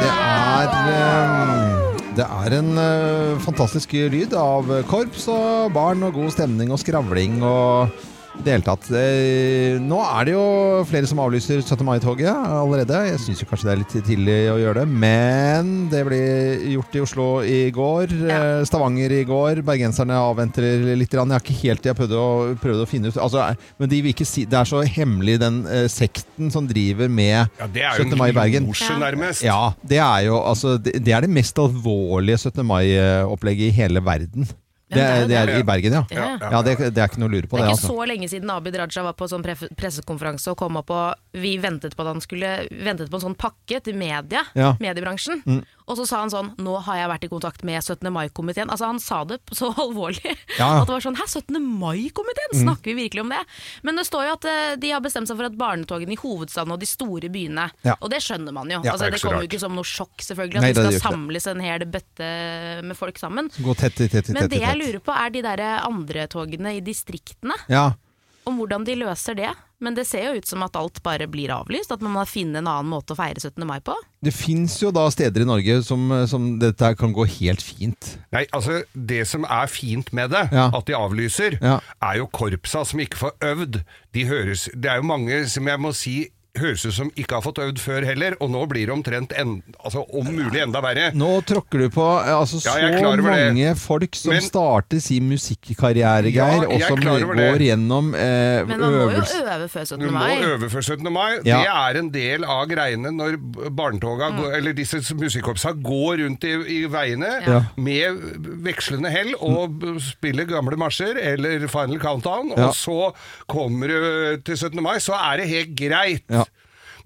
Det 0.03 0.11
er 0.19 0.77
eh, 0.91 2.13
Det 2.19 2.59
en 2.59 2.75
uh, 2.75 3.39
fantastisk 3.39 3.95
lyd 4.11 4.35
av 4.35 4.67
korps 4.91 5.31
og 5.31 5.71
barn 5.71 6.03
og 6.03 6.17
god 6.19 6.33
stemning 6.35 6.75
og 6.75 6.83
skravling 6.83 7.39
og 7.39 8.09
i 8.39 8.43
det 8.45 8.53
hele 8.55 8.63
tatt. 8.63 8.85
Eh, 8.95 9.75
Nå 9.83 9.97
er 9.99 10.27
det 10.29 10.33
jo 10.33 10.43
flere 10.87 11.07
som 11.09 11.19
avlyser 11.19 11.59
17. 11.59 11.83
mai-toget 11.85 12.29
allerede. 12.31 12.99
Jeg 13.09 13.19
syns 13.25 13.41
kanskje 13.49 13.67
det 13.67 13.73
er 13.73 13.81
litt 13.81 13.95
tidlig 14.07 14.37
å 14.53 14.57
gjøre 14.61 14.83
det, 14.85 14.85
men 15.03 15.71
det 15.91 16.03
ble 16.07 16.19
gjort 16.75 16.95
i 16.95 17.01
Oslo 17.03 17.25
i 17.43 17.59
går. 17.75 18.13
Ja. 18.29 18.37
eh, 18.59 18.63
Stavanger 18.69 19.11
i 19.17 19.23
går. 19.27 19.61
Bergenserne 19.67 20.15
avventer 20.23 20.63
litt. 20.95 21.11
Jeg 21.11 21.25
har 21.33 21.43
ikke 21.43 21.57
helt 21.65 21.89
jeg 21.89 21.97
prøvd 21.99 22.15
å, 22.15 22.27
prøvd 22.61 22.85
å 22.85 22.87
finne 22.89 23.11
ut 23.11 23.17
altså, 23.19 23.43
Men 23.81 23.89
de 23.91 23.99
vil 24.05 24.13
ikke 24.13 24.27
si 24.27 24.45
Det 24.49 24.57
er 24.59 24.67
så 24.69 24.83
hemmelig, 24.85 25.39
den 25.41 25.59
eh, 25.67 25.87
sekten 25.91 26.51
som 26.53 26.67
driver 26.69 27.09
med 27.11 27.49
Ja, 27.59 27.67
det 27.67 27.83
er 27.83 27.99
jo 27.99 28.07
17. 28.07 28.17
mai 28.19 28.29
i 28.29 28.37
Bergen. 28.37 28.63
en 28.63 28.69
losje, 28.71 28.95
nærmest. 29.01 29.43
Ja, 29.43 29.73
det 29.83 29.99
er 29.99 30.25
jo 30.29 30.39
altså 30.39 30.77
Det, 30.79 30.95
det 31.03 31.13
er 31.17 31.25
det 31.25 31.33
mest 31.33 31.59
alvorlige 31.59 32.37
17. 32.39 32.63
mai-opplegget 32.65 33.69
i 33.71 33.77
hele 33.81 34.03
verden. 34.05 34.47
Det, 34.89 35.01
er 35.05 35.27
det 35.29 35.35
er 35.37 35.51
i 35.59 35.63
Bergen, 35.65 35.93
ja. 35.99 36.03
Ja. 36.09 36.61
Det, 36.65 36.73
det 36.95 36.97
er 36.97 37.11
ikke 37.11 37.19
noe 37.21 37.29
å 37.29 37.33
lure 37.35 37.45
på, 37.45 37.59
Det 37.59 37.61
det. 37.61 37.67
er 37.67 37.75
ikke 37.75 37.77
altså. 37.77 37.93
så 37.93 38.07
lenge 38.09 38.29
siden 38.31 38.49
Abid 38.49 38.77
Raja 38.79 39.03
var 39.05 39.13
på 39.19 39.27
sånn 39.29 39.43
pressekonferanse 39.77 40.49
og 40.53 40.57
kom 40.57 40.79
opp 40.81 40.89
og 40.95 41.37
vi 41.37 41.51
ventet 41.61 41.93
på 41.93 42.01
at 42.05 42.09
han 42.15 42.23
skulle 42.25 42.53
ventet 42.71 43.11
på 43.11 43.19
en 43.19 43.25
sånn 43.27 43.37
pakke 43.37 43.81
til 43.85 43.97
media, 43.99 44.41
mediebransjen. 44.81 45.43
Og 45.89 45.97
så 45.97 46.05
sa 46.05 46.19
han 46.21 46.29
sånn 46.29 46.51
Nå 46.61 46.75
har 46.85 46.99
jeg 46.99 47.09
vært 47.09 47.23
i 47.25 47.29
kontakt 47.31 47.63
med 47.65 47.81
17. 47.81 48.05
mai-komiteen. 48.13 48.69
Altså 48.69 48.85
Han 48.91 48.99
sa 49.01 49.23
det 49.25 49.39
så 49.57 49.71
alvorlig 49.83 50.35
Ja. 50.59 50.67
at 50.81 50.87
det 50.87 50.93
var 50.93 51.01
sånn 51.05 51.17
Hæ, 51.17 51.25
17. 51.27 51.57
mai-komiteen? 51.81 52.53
Snakker 52.61 52.91
vi 52.93 52.97
virkelig 53.07 53.23
om 53.25 53.33
det? 53.33 53.41
Men 53.87 53.97
det 53.99 54.05
står 54.07 54.27
jo 54.27 54.33
at 54.37 54.45
eh, 54.51 54.75
de 54.81 54.91
har 54.93 55.01
bestemt 55.01 55.27
seg 55.31 55.39
for 55.39 55.49
at 55.49 55.57
barnetogene 55.57 56.13
i 56.13 56.19
hovedstaden 56.21 56.75
og 56.75 56.79
de 56.83 56.89
store 56.89 57.31
byene 57.33 57.69
Ja. 57.87 57.95
Og 57.99 58.13
det 58.13 58.21
skjønner 58.25 58.53
man 58.55 58.69
jo. 58.69 58.79
Ja, 58.85 58.93
altså, 58.93 59.09
det 59.09 59.17
det 59.17 59.23
kommer 59.25 59.41
jo 59.43 59.49
ikke 59.49 59.61
som 59.65 59.73
noe 59.75 59.87
sjokk, 59.87 60.21
selvfølgelig, 60.23 60.61
at 60.61 60.67
Nei, 60.67 60.73
det 60.77 60.85
skal 60.99 61.13
samles 61.13 61.47
en 61.49 61.63
hel 61.65 61.85
bøtte 61.89 62.29
med 62.85 62.97
folk 62.99 63.17
sammen. 63.19 63.49
Gå 63.57 63.75
tett, 63.79 63.95
tett, 63.97 64.11
tett, 64.13 64.29
Men 64.35 64.49
det 64.51 64.61
jeg 64.61 64.77
lurer 64.79 64.99
på, 65.03 65.15
er 65.15 65.33
de 65.33 65.41
der 65.45 65.63
andre 65.81 66.27
togene 66.31 66.75
i 66.77 66.83
distriktene 66.85 67.57
Ja. 67.71 67.89
Om 68.49 68.57
hvordan 68.59 68.85
de 68.87 68.95
løser 68.99 69.37
det. 69.39 69.49
Men 69.79 69.95
det 69.95 70.03
ser 70.09 70.25
jo 70.25 70.39
ut 70.41 70.47
som 70.49 70.63
at 70.65 70.75
alt 70.75 70.97
bare 71.05 71.23
blir 71.31 71.53
avlyst, 71.55 71.93
at 71.95 72.01
man 72.03 72.11
må 72.17 72.25
finne 72.27 72.59
en 72.59 72.67
annen 72.67 72.89
måte 72.91 73.13
å 73.15 73.19
feire 73.19 73.39
17. 73.39 73.63
mai 73.69 73.77
på. 73.79 73.93
Det 74.21 74.33
fins 74.35 74.75
jo 74.81 74.89
da 74.91 75.05
steder 75.13 75.45
i 75.45 75.47
Norge 75.47 75.77
som, 75.87 76.09
som 76.27 76.49
dette 76.59 76.83
her 76.83 76.97
kan 76.99 77.13
gå 77.15 77.23
helt 77.39 77.63
fint. 77.63 78.09
Nei, 78.35 78.43
altså 78.51 78.81
Det 78.93 79.21
som 79.29 79.45
er 79.47 79.71
fint 79.71 80.11
med 80.11 80.33
det, 80.35 80.49
Ja. 80.51 80.67
at 80.75 80.85
de 80.89 80.97
avlyser, 80.97 81.55
Ja. 81.63 81.79
er 82.03 82.17
jo 82.19 82.27
korpsa 82.27 82.83
som 82.85 82.99
ikke 82.99 83.21
får 83.21 83.31
øvd. 83.53 83.79
De 84.11 84.25
høres, 84.27 84.67
det 84.75 84.91
er 84.91 84.97
jo 84.99 85.07
mange 85.07 85.45
som 85.47 85.65
jeg 85.71 85.79
må 85.79 85.93
si 85.95 86.17
høres 86.61 86.85
ut 86.85 86.93
som 86.95 87.09
ikke 87.15 87.37
har 87.39 87.43
fått 87.45 87.59
øvd 87.63 87.79
før 87.81 88.05
heller, 88.07 88.35
og 88.43 88.51
nå 88.53 88.65
blir 88.71 88.87
det 88.89 88.93
omtrent 88.95 89.33
en, 89.39 89.57
altså, 89.83 90.03
om 90.13 90.27
mulig 90.29 90.61
enda 90.63 90.81
verre. 90.83 91.09
Nå 91.17 91.31
tråkker 91.49 91.85
du 91.85 91.89
på 91.95 92.05
eh, 92.21 92.33
altså, 92.35 92.59
så 92.63 92.75
ja, 92.79 92.89
det. 92.95 93.23
mange 93.25 93.73
folk 93.79 94.15
som 94.19 94.33
Men- 94.35 94.45
starter 94.45 94.99
sin 95.03 95.27
musikkarriere, 95.29 96.29
Geir, 96.33 96.65
ja, 96.65 96.67
og 96.67 96.81
som 96.85 96.99
klar 97.01 97.19
det. 97.19 97.27
går 97.39 97.63
gjennom 97.69 98.13
eh, 98.15 98.65
Men 98.67 98.79
man 98.79 98.93
må 98.93 99.01
jo 99.03 99.23
øve 99.23 99.69
før 99.69 99.85
17. 99.85 99.99
Du 99.99 100.11
må 100.13 100.25
øve 100.49 100.69
før 100.69 100.81
17. 100.81 101.11
mai. 101.13 101.29
Ja. 101.47 101.59
Det 101.63 101.73
er 101.73 101.99
en 102.03 102.09
del 102.13 102.43
av 102.45 102.65
greiene 102.69 103.11
når 103.15 103.37
barnetoga, 103.75 104.29
mm. 104.35 104.41
eller 104.59 104.73
disse 104.77 105.01
musikkorpsa, 105.15 105.73
går 105.83 106.23
rundt 106.25 106.43
i, 106.47 106.53
i 106.79 106.79
veiene 106.91 107.29
Ja. 107.47 107.61
med 107.77 108.19
vekslende 108.65 109.09
hell 109.13 109.33
og 109.39 109.77
b- 109.79 109.95
spiller 110.03 110.45
gamle 110.49 110.77
marsjer 110.79 111.17
eller 111.21 111.67
Final 111.71 111.99
Countdown, 112.01 112.53
Ja. 112.55 112.67
og 112.69 112.73
så 112.77 113.13
kommer 113.49 113.87
du 113.87 114.41
til 114.45 114.57
17. 114.57 114.81
mai, 114.83 114.97
så 114.99 115.13
er 115.17 115.37
det 115.41 115.47
helt 115.49 115.75
greit. 115.77 116.23
Ja. 116.29 116.43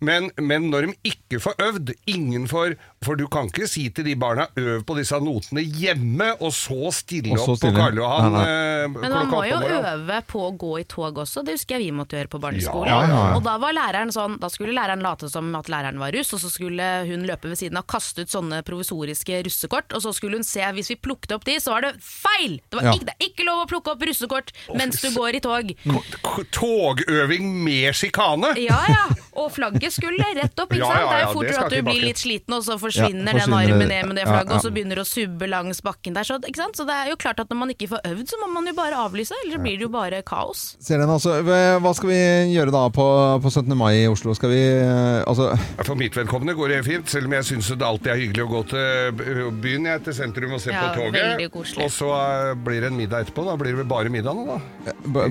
Men, 0.01 0.31
men 0.41 0.69
når 0.71 0.87
de 0.87 0.93
ikke 1.13 1.39
får 1.43 1.53
øvd, 1.59 1.91
ingen 2.07 2.47
får 2.47 2.75
For 3.03 3.15
du 3.19 3.27
kan 3.27 3.47
ikke 3.51 3.67
si 3.67 3.89
til 3.89 4.05
de 4.05 4.15
barna 4.15 4.47
'øv 4.55 4.83
på 4.87 4.95
disse 4.97 5.17
notene 5.19 5.61
hjemme', 5.61 6.37
og 6.41 6.51
så 6.55 6.91
stille 6.95 7.31
Og 7.33 7.39
så 7.39 7.51
opp 7.51 7.57
stille. 7.57 7.73
på 7.73 7.77
Karl 7.77 7.97
Johan 7.99 8.31
Nei, 8.31 8.43
eh, 8.47 8.87
Men 8.87 9.11
man 9.11 9.27
må 9.29 9.41
jo 9.49 9.57
øve 9.59 10.21
på 10.27 10.39
å 10.47 10.51
gå 10.57 10.79
i 10.79 10.83
tog 10.83 11.13
også, 11.17 11.43
det 11.45 11.53
husker 11.57 11.75
jeg 11.79 11.91
vi 11.91 11.91
måtte 11.97 12.15
gjøre 12.17 12.29
på 12.31 12.39
barneskolen. 12.39 12.87
Ja, 12.87 13.01
ja, 13.03 13.07
ja. 13.29 13.35
Og 13.35 13.43
da 13.43 13.57
var 13.57 13.73
læreren 13.73 14.11
sånn, 14.11 14.39
da 14.39 14.47
skulle 14.49 14.73
læreren 14.73 15.01
late 15.03 15.29
som 15.29 15.53
at 15.55 15.67
læreren 15.67 15.99
var 15.99 16.11
russ, 16.15 16.33
og 16.33 16.39
så 16.39 16.49
skulle 16.51 16.87
hun 17.07 17.25
løpe 17.27 17.49
ved 17.51 17.57
siden 17.59 17.77
av, 17.77 17.85
kaste 17.87 18.21
ut 18.23 18.29
sånne 18.31 18.63
provisoriske 18.63 19.43
russekort, 19.45 19.93
og 19.93 20.01
så 20.01 20.13
skulle 20.15 20.35
hun 20.39 20.43
se, 20.47 20.61
hvis 20.73 20.89
vi 20.89 20.95
plukket 20.95 21.31
opp 21.35 21.43
de, 21.45 21.59
så 21.59 21.71
var 21.75 21.81
det 21.81 21.93
feil! 22.01 22.59
Det, 22.69 22.79
var 22.79 22.83
Ja. 22.83 22.93
ikke, 22.93 23.05
det 23.05 23.15
er 23.19 23.27
ikke 23.29 23.45
lov 23.45 23.65
å 23.65 23.69
plukke 23.69 23.91
opp 23.91 24.01
russekort 24.01 24.51
mens 24.75 25.01
du 25.01 25.11
går 25.11 25.35
i 25.35 25.39
tog. 25.43 25.75
K- 26.23 26.43
Togøving 26.51 27.51
med 27.63 27.93
sjikane! 27.95 28.53
Ja, 28.59 28.79
ja. 28.89 29.05
Og 29.39 29.49
flagget 29.55 29.93
skulle 29.95 30.25
rett 30.37 30.59
opp, 30.61 30.73
ikke 30.73 30.83
Ja, 30.83 30.89
ja, 30.93 31.03
ja, 31.03 31.13
Det 31.13 31.21
er 31.23 31.33
fort 31.33 31.47
det 31.47 31.53
gjort 31.55 31.65
at 31.65 31.73
du 31.73 31.81
blir 31.87 32.01
litt 32.05 32.21
sliten, 32.21 32.53
og 32.57 32.63
så 32.65 32.77
forsvinner 32.81 33.33
Ja, 33.33 33.45
den 33.45 33.55
armen 33.57 33.87
ned 33.89 34.07
med 34.11 34.15
det 34.19 34.25
flagget, 34.27 34.51
ja. 34.53 34.59
og 34.59 34.65
så 34.65 34.71
begynner 34.75 34.99
du 34.99 35.03
å 35.03 35.07
subbe 35.09 35.47
langs 35.49 35.81
bakken 35.85 36.13
der. 36.17 36.27
Så, 36.27 36.37
ikke 36.43 36.61
sant? 36.61 36.77
så 36.77 36.85
det 36.87 36.93
er 36.93 37.09
jo 37.13 37.17
klart 37.19 37.39
at 37.41 37.49
når 37.49 37.59
man 37.63 37.73
ikke 37.73 37.89
får 37.93 38.03
øvd, 38.11 38.25
så 38.29 38.39
må 38.43 38.49
man 38.53 38.67
jo 38.69 38.73
bare 38.77 38.99
avlyse, 39.05 39.35
ellers 39.45 39.61
blir 39.63 39.77
det 39.81 39.87
jo 39.87 39.91
bare 39.93 40.21
kaos. 40.27 40.63
Ser 40.83 41.01
den 41.01 41.09
altså. 41.09 41.39
Hva 41.43 41.93
skal 41.97 42.11
vi 42.13 42.19
gjøre 42.53 42.73
da 42.75 42.83
på, 42.93 43.07
på 43.43 43.49
17. 43.53 43.73
mai 43.77 44.03
i 44.03 44.07
Oslo? 44.11 44.33
Skal 44.37 44.53
vi 44.53 44.61
eh, 44.61 45.23
Altså 45.27 45.49
For 45.85 45.95
mitt 45.99 46.15
vedkommende 46.17 46.55
går 46.57 46.75
det 46.75 46.81
fint, 46.87 47.09
selv 47.09 47.29
om 47.29 47.35
jeg 47.37 47.47
syns 47.49 47.71
det 47.73 47.85
alltid 47.87 48.11
er 48.13 48.21
hyggelig 48.21 48.45
å 48.45 48.51
gå 48.51 48.61
til 48.73 49.21
byen, 49.63 49.87
jeg, 49.89 50.03
til 50.07 50.17
sentrum 50.17 50.55
og 50.57 50.61
se 50.63 50.73
Ja, 50.73 50.89
på 50.93 51.07
toget. 51.07 51.57
Og 51.83 51.91
så 51.93 52.09
eh, 52.13 52.53
blir 52.65 52.83
det 52.83 52.91
en 52.91 52.97
middag 52.97 53.25
etterpå. 53.27 53.45
Da 53.47 53.55
blir 53.59 53.77
det 53.81 53.87
bare 53.89 54.11
middag 54.13 54.37
nå, 54.37 54.45
da. 54.53 54.59
ja, 54.89 54.95
Det 55.03 55.25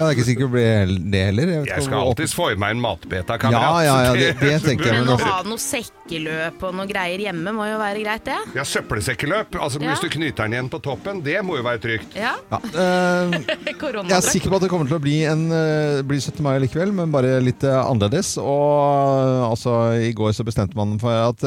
er 0.00 0.12
ikke 0.14 0.26
sikkert 0.28 0.46
det 0.46 0.52
blir 0.54 0.94
det 1.12 1.24
heller. 1.30 1.50
vet 1.50 1.70
Jeg 1.70 1.86
skal 1.86 2.00
alltids 2.04 2.34
få 2.36 2.50
i 2.54 2.58
meg 2.60 2.76
en 2.76 2.82
matbeta, 2.84 3.29
Ja, 3.34 3.38
kamerat. 3.38 3.84
ja, 3.84 3.96
ja, 4.04 4.12
det- 4.14 4.40
det 4.40 4.62
tenker 4.68 4.90
jeg, 4.90 5.04
Men 5.04 5.14
å 5.14 5.18
ha 5.20 5.42
noe 5.46 5.58
sekkeløp 5.62 6.62
og 6.66 6.74
noe 6.74 6.86
greier 6.90 7.18
hjemme 7.26 7.52
må 7.54 7.66
jo 7.70 7.78
være 7.80 8.02
greit, 8.02 8.24
det. 8.26 8.38
Ja, 8.58 8.64
søppelsekkeløp. 8.66 9.54
Altså, 9.60 9.80
Ja. 9.80 9.94
Hvis 9.94 10.02
du 10.04 10.08
knyter 10.12 10.44
den 10.48 10.52
igjen 10.56 10.68
på 10.70 10.80
toppen, 10.82 11.22
det 11.24 11.38
må 11.46 11.56
jo 11.56 11.62
være 11.66 11.80
trygt. 11.82 12.14
Ja, 12.18 12.34
Ja, 12.50 12.58
eh, 12.74 13.38
jeg 13.70 14.16
er 14.16 14.20
sikker 14.26 14.50
på 14.50 14.56
at 14.58 14.62
det 14.66 14.70
kommer 14.70 14.86
til 14.90 14.98
å 14.98 15.02
bli, 15.02 15.24
en, 15.24 15.46
uh, 15.52 16.02
bli 16.06 16.18
17. 16.20 16.42
mai 16.44 16.58
likevel, 16.62 16.92
men 16.92 17.10
bare 17.14 17.40
litt 17.42 17.62
uh, 17.64 17.80
annerledes. 17.86 18.36
Og 18.38 19.50
altså, 19.50 19.74
i 20.00 20.12
går 20.16 20.32
så 20.36 20.44
bestemte 20.46 20.76
man 20.78 20.98
for 21.02 21.10
at, 21.30 21.40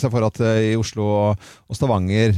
seg 0.00 0.10
for 0.12 0.26
at 0.26 0.40
i 0.40 0.74
Oslo 0.78 1.06
og, 1.06 1.48
og 1.70 1.76
Stavanger 1.78 2.36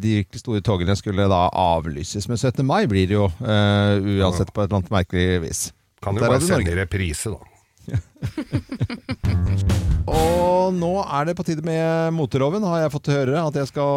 de 0.00 0.14
virkelig 0.20 0.40
store 0.42 0.62
togene 0.64 0.96
skulle 0.98 1.26
da 1.30 1.48
avlyses. 1.52 2.28
Men 2.30 2.38
17. 2.40 2.64
mai 2.66 2.84
blir 2.90 3.08
det 3.10 3.16
jo 3.16 3.28
uansett 3.40 4.52
på 4.52 4.62
et 4.62 4.68
eller 4.70 4.80
annet 4.80 4.92
merkelig 4.94 5.40
vis. 5.44 5.62
Kan 6.02 6.16
jo 6.16 6.24
bare 6.24 6.40
sende 6.40 6.76
reprise, 6.78 7.32
da. 7.34 7.49
Og 10.10 10.74
nå 10.74 10.90
er 11.04 11.24
det 11.28 11.34
på 11.38 11.44
tide 11.46 11.62
med 11.66 12.12
moteloven, 12.16 12.64
har 12.66 12.78
jeg 12.84 12.92
fått 12.94 13.08
høre 13.12 13.36
at 13.46 13.54
jeg 13.60 13.66
skal 13.70 13.90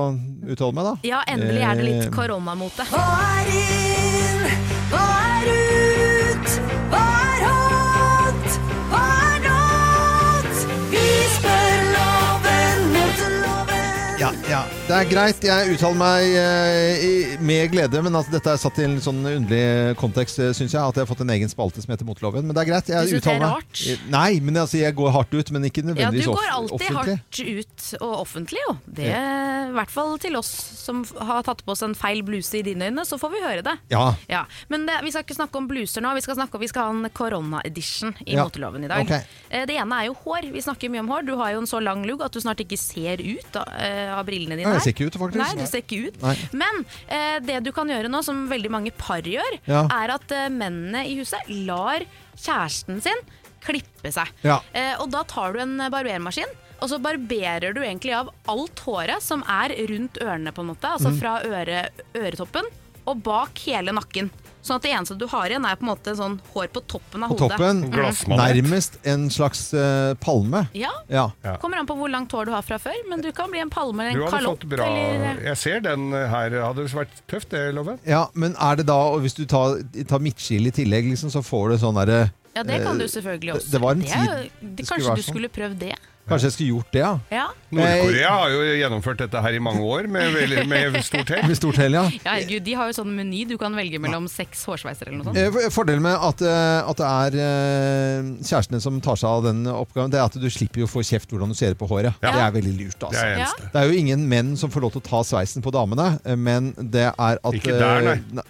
uttale 0.46 0.74
meg, 0.78 0.84
da. 0.90 0.94
Ja, 1.08 1.20
endelig 1.30 1.62
er 1.66 1.76
det 1.80 1.86
litt 1.88 2.06
Eh, 2.08 2.12
koronamote. 2.14 2.84
Hva 2.92 3.06
er 3.40 3.46
inn? 3.54 4.44
Hva 4.92 5.06
er 5.24 5.44
ut? 5.54 6.50
Hva 6.94 7.04
er 7.04 7.23
Ja, 14.24 14.30
ja, 14.48 14.60
det 14.88 14.96
er 14.96 15.08
greit. 15.10 15.42
Jeg 15.44 15.74
uttaler 15.74 15.98
meg 16.00 16.36
eh, 16.40 17.02
i, 17.04 17.10
med 17.44 17.74
glede, 17.74 18.00
men 18.06 18.16
altså, 18.16 18.32
dette 18.32 18.54
er 18.54 18.60
satt 18.62 18.78
i 18.80 18.86
en 18.88 18.94
sånn 19.04 19.18
underlig 19.28 19.98
kontekst, 20.00 20.38
uh, 20.40 20.52
syns 20.56 20.72
jeg. 20.72 20.80
At 20.80 20.96
jeg 20.96 21.04
har 21.04 21.10
fått 21.10 21.24
en 21.26 21.34
egen 21.34 21.50
spalte 21.52 21.82
som 21.84 21.92
heter 21.92 22.08
Moteloven. 22.08 22.46
Men 22.48 22.56
det 22.56 22.62
er 22.64 22.70
greit. 22.70 22.92
Jeg 22.94 23.10
Du 23.10 23.12
synes 23.18 23.26
det 23.26 23.34
er 23.34 23.36
uttaler 23.36 23.44
meg. 23.44 23.58
rart? 23.58 23.82
Eh, 23.92 24.06
Nei, 24.14 24.30
men 24.48 24.60
altså, 24.62 24.80
jeg 24.80 24.96
går 24.96 25.12
hardt 25.18 25.36
ut, 25.36 25.52
men 25.52 25.68
ikke 25.68 25.82
Ja, 25.84 25.88
du 25.88 25.92
nødvendigvis 25.92 26.30
går 26.30 26.38
off 26.40 26.54
alltid 26.56 26.76
offentlig. 26.78 27.18
hardt 27.18 27.42
ut 27.58 27.90
og 28.00 28.14
offentlig, 28.22 28.64
jo. 28.70 28.76
Det 29.02 29.10
I 29.12 29.76
hvert 29.76 29.92
fall 29.92 30.16
til 30.24 30.40
oss 30.40 30.54
som 30.84 31.04
har 31.20 31.44
tatt 31.44 31.66
på 31.68 31.76
oss 31.76 31.84
en 31.84 31.96
feil 31.98 32.24
bluse 32.24 32.62
i 32.62 32.64
dine 32.64 32.88
øyne, 32.92 33.04
så 33.10 33.20
får 33.20 33.34
vi 33.36 33.44
høre 33.44 33.66
det. 33.68 33.76
Ja. 33.92 34.06
Ja, 34.32 34.46
Men 34.72 34.86
det, 34.88 35.02
vi 35.04 35.12
skal 35.12 35.26
ikke 35.28 35.36
snakke 35.42 35.60
om 35.60 35.68
bluser 35.68 36.00
nå, 36.06 36.14
vi 36.16 36.24
skal, 36.24 36.40
snakke, 36.40 36.60
vi 36.64 36.72
skal 36.72 36.88
ha 36.88 36.96
en 36.96 37.10
korona-edition 37.12 38.16
i 38.24 38.38
Ja, 38.38 38.46
moteloven 38.48 38.88
i 38.88 38.92
dag. 38.92 39.04
ok. 39.04 39.12
Eh, 39.52 39.66
Det 39.68 39.76
ene 39.84 40.00
er 40.00 40.06
jo 40.08 40.16
hår. 40.24 40.48
Vi 40.54 40.62
snakker 40.64 40.90
mye 40.94 41.04
om 41.04 41.12
hår. 41.12 41.28
Du 41.28 41.36
har 41.36 41.52
jo 41.58 41.60
en 41.64 41.68
så 41.68 41.84
lang 41.84 42.06
lugg 42.08 42.24
at 42.24 42.32
du 42.32 42.40
snart 42.40 42.60
ikke 42.64 42.78
ser 42.80 43.20
ut 43.20 43.56
eh, 43.68 44.13
av 44.16 44.26
brillene 44.28 44.56
dine. 44.58 44.68
Nei, 44.70 44.78
jeg 44.80 44.86
ser 44.88 44.96
ikke 44.96 45.08
ut, 45.10 45.18
faktisk. 45.22 45.42
Nei, 45.44 45.54
du 45.60 45.66
ser 45.70 45.84
ikke 45.84 46.02
ut. 46.08 46.22
Nei. 46.24 46.36
Men 46.64 46.82
eh, 47.08 47.38
det 47.46 47.60
du 47.66 47.72
kan 47.76 47.90
gjøre 47.90 48.10
nå, 48.12 48.24
som 48.26 48.46
veldig 48.52 48.72
mange 48.74 48.92
par 48.98 49.22
gjør, 49.28 49.60
Ja. 49.70 49.86
er 49.92 50.16
at 50.16 50.32
eh, 50.32 50.50
mennene 50.54 51.06
i 51.10 51.16
huset 51.20 51.50
lar 51.68 52.06
kjæresten 52.36 53.02
sin 53.04 53.24
klippe 53.64 54.12
seg. 54.12 54.28
Ja. 54.44 54.60
Eh, 54.76 54.94
og 55.00 55.10
da 55.14 55.24
tar 55.24 55.54
du 55.56 55.60
en 55.64 55.78
barbermaskin, 55.90 56.50
og 56.84 56.90
så 56.92 56.98
barberer 57.00 57.72
du 57.74 57.80
egentlig 57.82 58.12
av 58.18 58.30
alt 58.52 58.82
håret 58.84 59.24
som 59.24 59.44
er 59.48 59.72
rundt 59.88 60.18
ørene, 60.20 60.52
på 60.52 60.62
en 60.66 60.72
måte. 60.74 60.90
Altså 60.90 61.14
Mm. 61.14 61.20
fra 61.22 61.38
øre, 61.48 61.90
øretoppen 62.14 62.66
og 63.06 63.22
bak 63.24 63.58
hele 63.68 63.92
nakken. 63.92 64.30
Sånn 64.64 64.78
at 64.78 64.84
det 64.86 64.92
eneste 64.96 65.18
du 65.20 65.26
har 65.28 65.50
igjen, 65.52 65.66
er 65.68 65.76
på 65.76 65.84
en 65.84 65.90
måte 65.90 66.14
sånn 66.16 66.38
hår 66.54 66.70
på 66.72 66.80
toppen 66.88 67.24
av 67.26 67.34
På 67.34 67.36
hodet. 67.36 67.58
toppen, 67.58 67.82
Glassmanet. 67.92 68.56
nærmest 68.64 68.94
en 69.04 69.26
slags 69.30 69.74
eh, 69.76 70.14
palme. 70.24 70.62
Ja. 70.74 70.88
Ja. 71.12 71.26
Ja. 71.44 71.58
Kommer 71.60 71.82
an 71.82 71.86
på 71.90 71.98
hvor 72.00 72.08
langt 72.10 72.32
hår 72.32 72.46
du 72.48 72.52
har 72.56 72.62
fra 72.64 72.78
før, 72.80 72.96
men 73.10 73.20
du 73.20 73.28
kan 73.36 73.52
bli 73.52 73.60
en 73.60 73.70
palme 73.70 74.00
eller 74.08 74.14
Du 74.16 74.24
en 74.24 74.32
hadde 74.32 74.40
kalopp. 74.46 74.62
fått 74.64 74.70
bra 74.70 74.86
Eller, 74.88 75.42
Jeg 75.50 75.58
ser 75.58 75.82
den 75.82 76.12
her. 76.14 76.56
Hadde 76.64 76.76
det 76.88 76.94
vært 76.96 77.20
tøft, 77.28 77.50
det, 77.52 77.74
Loven? 77.76 78.00
ja, 78.08 78.28
men 78.36 78.56
er 78.56 78.76
det 78.80 78.86
da 78.88 78.96
og 79.12 79.20
Hvis 79.22 79.36
du 79.36 79.44
tar, 79.46 79.84
tar 80.08 80.20
midtskille 80.24 80.68
i 80.72 80.72
tillegg, 80.72 81.12
liksom, 81.12 81.30
så 81.30 81.44
får 81.44 81.72
du 81.76 81.78
sånn 81.84 81.96
derre 82.00 82.32
ja, 82.56 82.62
det 82.64 82.84
kan 82.86 82.98
du 82.98 83.04
Eh, 83.04 83.10
selvfølgelig 83.10 83.56
også. 83.58 83.72
det 83.72 83.82
var 83.82 83.92
en 83.92 84.02
er 84.02 84.06
jo- 84.06 84.14
tid 84.14 84.30
det, 84.30 84.76
det 84.78 84.86
skulle 84.86 85.00
Kanskje 85.02 85.10
være 85.10 85.16
du 85.16 85.22
sånn. 85.24 85.34
skulle 85.34 85.50
prøvd 85.50 85.80
det? 85.80 85.96
Kanskje 86.24 86.48
jeg 86.48 86.54
skulle 86.56 86.70
gjort 86.78 86.92
det, 86.96 87.00
ja. 87.04 87.10
Ja. 87.36 87.46
Nord-Korea 87.74 88.30
har 88.32 88.52
jo 88.54 88.60
gjennomført 88.80 89.20
dette 89.20 89.42
her 89.44 89.56
i 89.58 89.60
mange 89.60 89.82
år 89.84 90.06
med, 90.08 90.30
vel- 90.32 90.62
med 90.72 90.96
stort 91.04 91.28
hell. 91.34 91.42
Med 91.52 91.58
stort 91.60 91.76
hell, 91.82 91.98
ja. 91.98 92.04
ja, 92.08 92.20
herregud, 92.38 92.64
de 92.64 92.76
har 92.80 92.88
jo 92.88 92.96
sånn 92.96 93.12
meny 93.18 93.42
du 93.50 93.58
kan 93.60 93.76
velge 93.76 94.00
mellom 94.00 94.30
seks 94.32 94.62
hårsveiser 94.70 95.10
eller 95.12 95.20
noe 95.20 95.28
sånt. 95.34 95.42
Eh, 95.66 95.68
Fordelen 95.74 96.06
med 96.06 96.16
at, 96.16 96.40
eh, 96.48 96.80
at 96.94 97.02
det 97.02 97.10
er 97.10 97.38
eh, 97.44 98.30
kjærestene 98.40 98.80
som 98.86 99.02
tar 99.04 99.20
seg 99.20 99.28
av 99.34 99.44
den 99.50 99.66
oppgaven, 99.68 100.14
det 100.16 100.22
er 100.22 100.30
at 100.30 100.40
du 100.40 100.48
slipper 100.54 100.86
å 100.88 100.90
få 100.94 101.04
kjeft 101.04 101.28
hvordan 101.36 101.52
du 101.52 101.58
ser 101.60 101.76
på 101.76 101.90
håret. 101.92 102.16
Ja. 102.24 102.32
Det 102.32 102.46
er 102.48 102.56
veldig 102.56 102.74
lurt, 102.80 102.98
Det 103.04 103.10
altså. 103.12 103.26
er 103.28 103.44
Ja. 103.44 103.52
Det 103.74 103.84
er 103.84 103.92
jo 103.92 104.00
ingen 104.06 104.24
menn 104.32 104.56
som 104.64 104.72
får 104.72 104.88
lov 104.88 104.96
til 104.96 105.04
å 105.04 105.08
ta 105.10 105.24
sveisen 105.28 105.60
på 105.66 105.76
damene, 105.76 106.08
men 106.40 106.72
det 106.80 107.10
er 107.12 107.36
at 107.44 107.60
Ikke 107.60 107.76
der, 107.84 108.00
nei. 108.14 108.18
nei. 108.40 108.44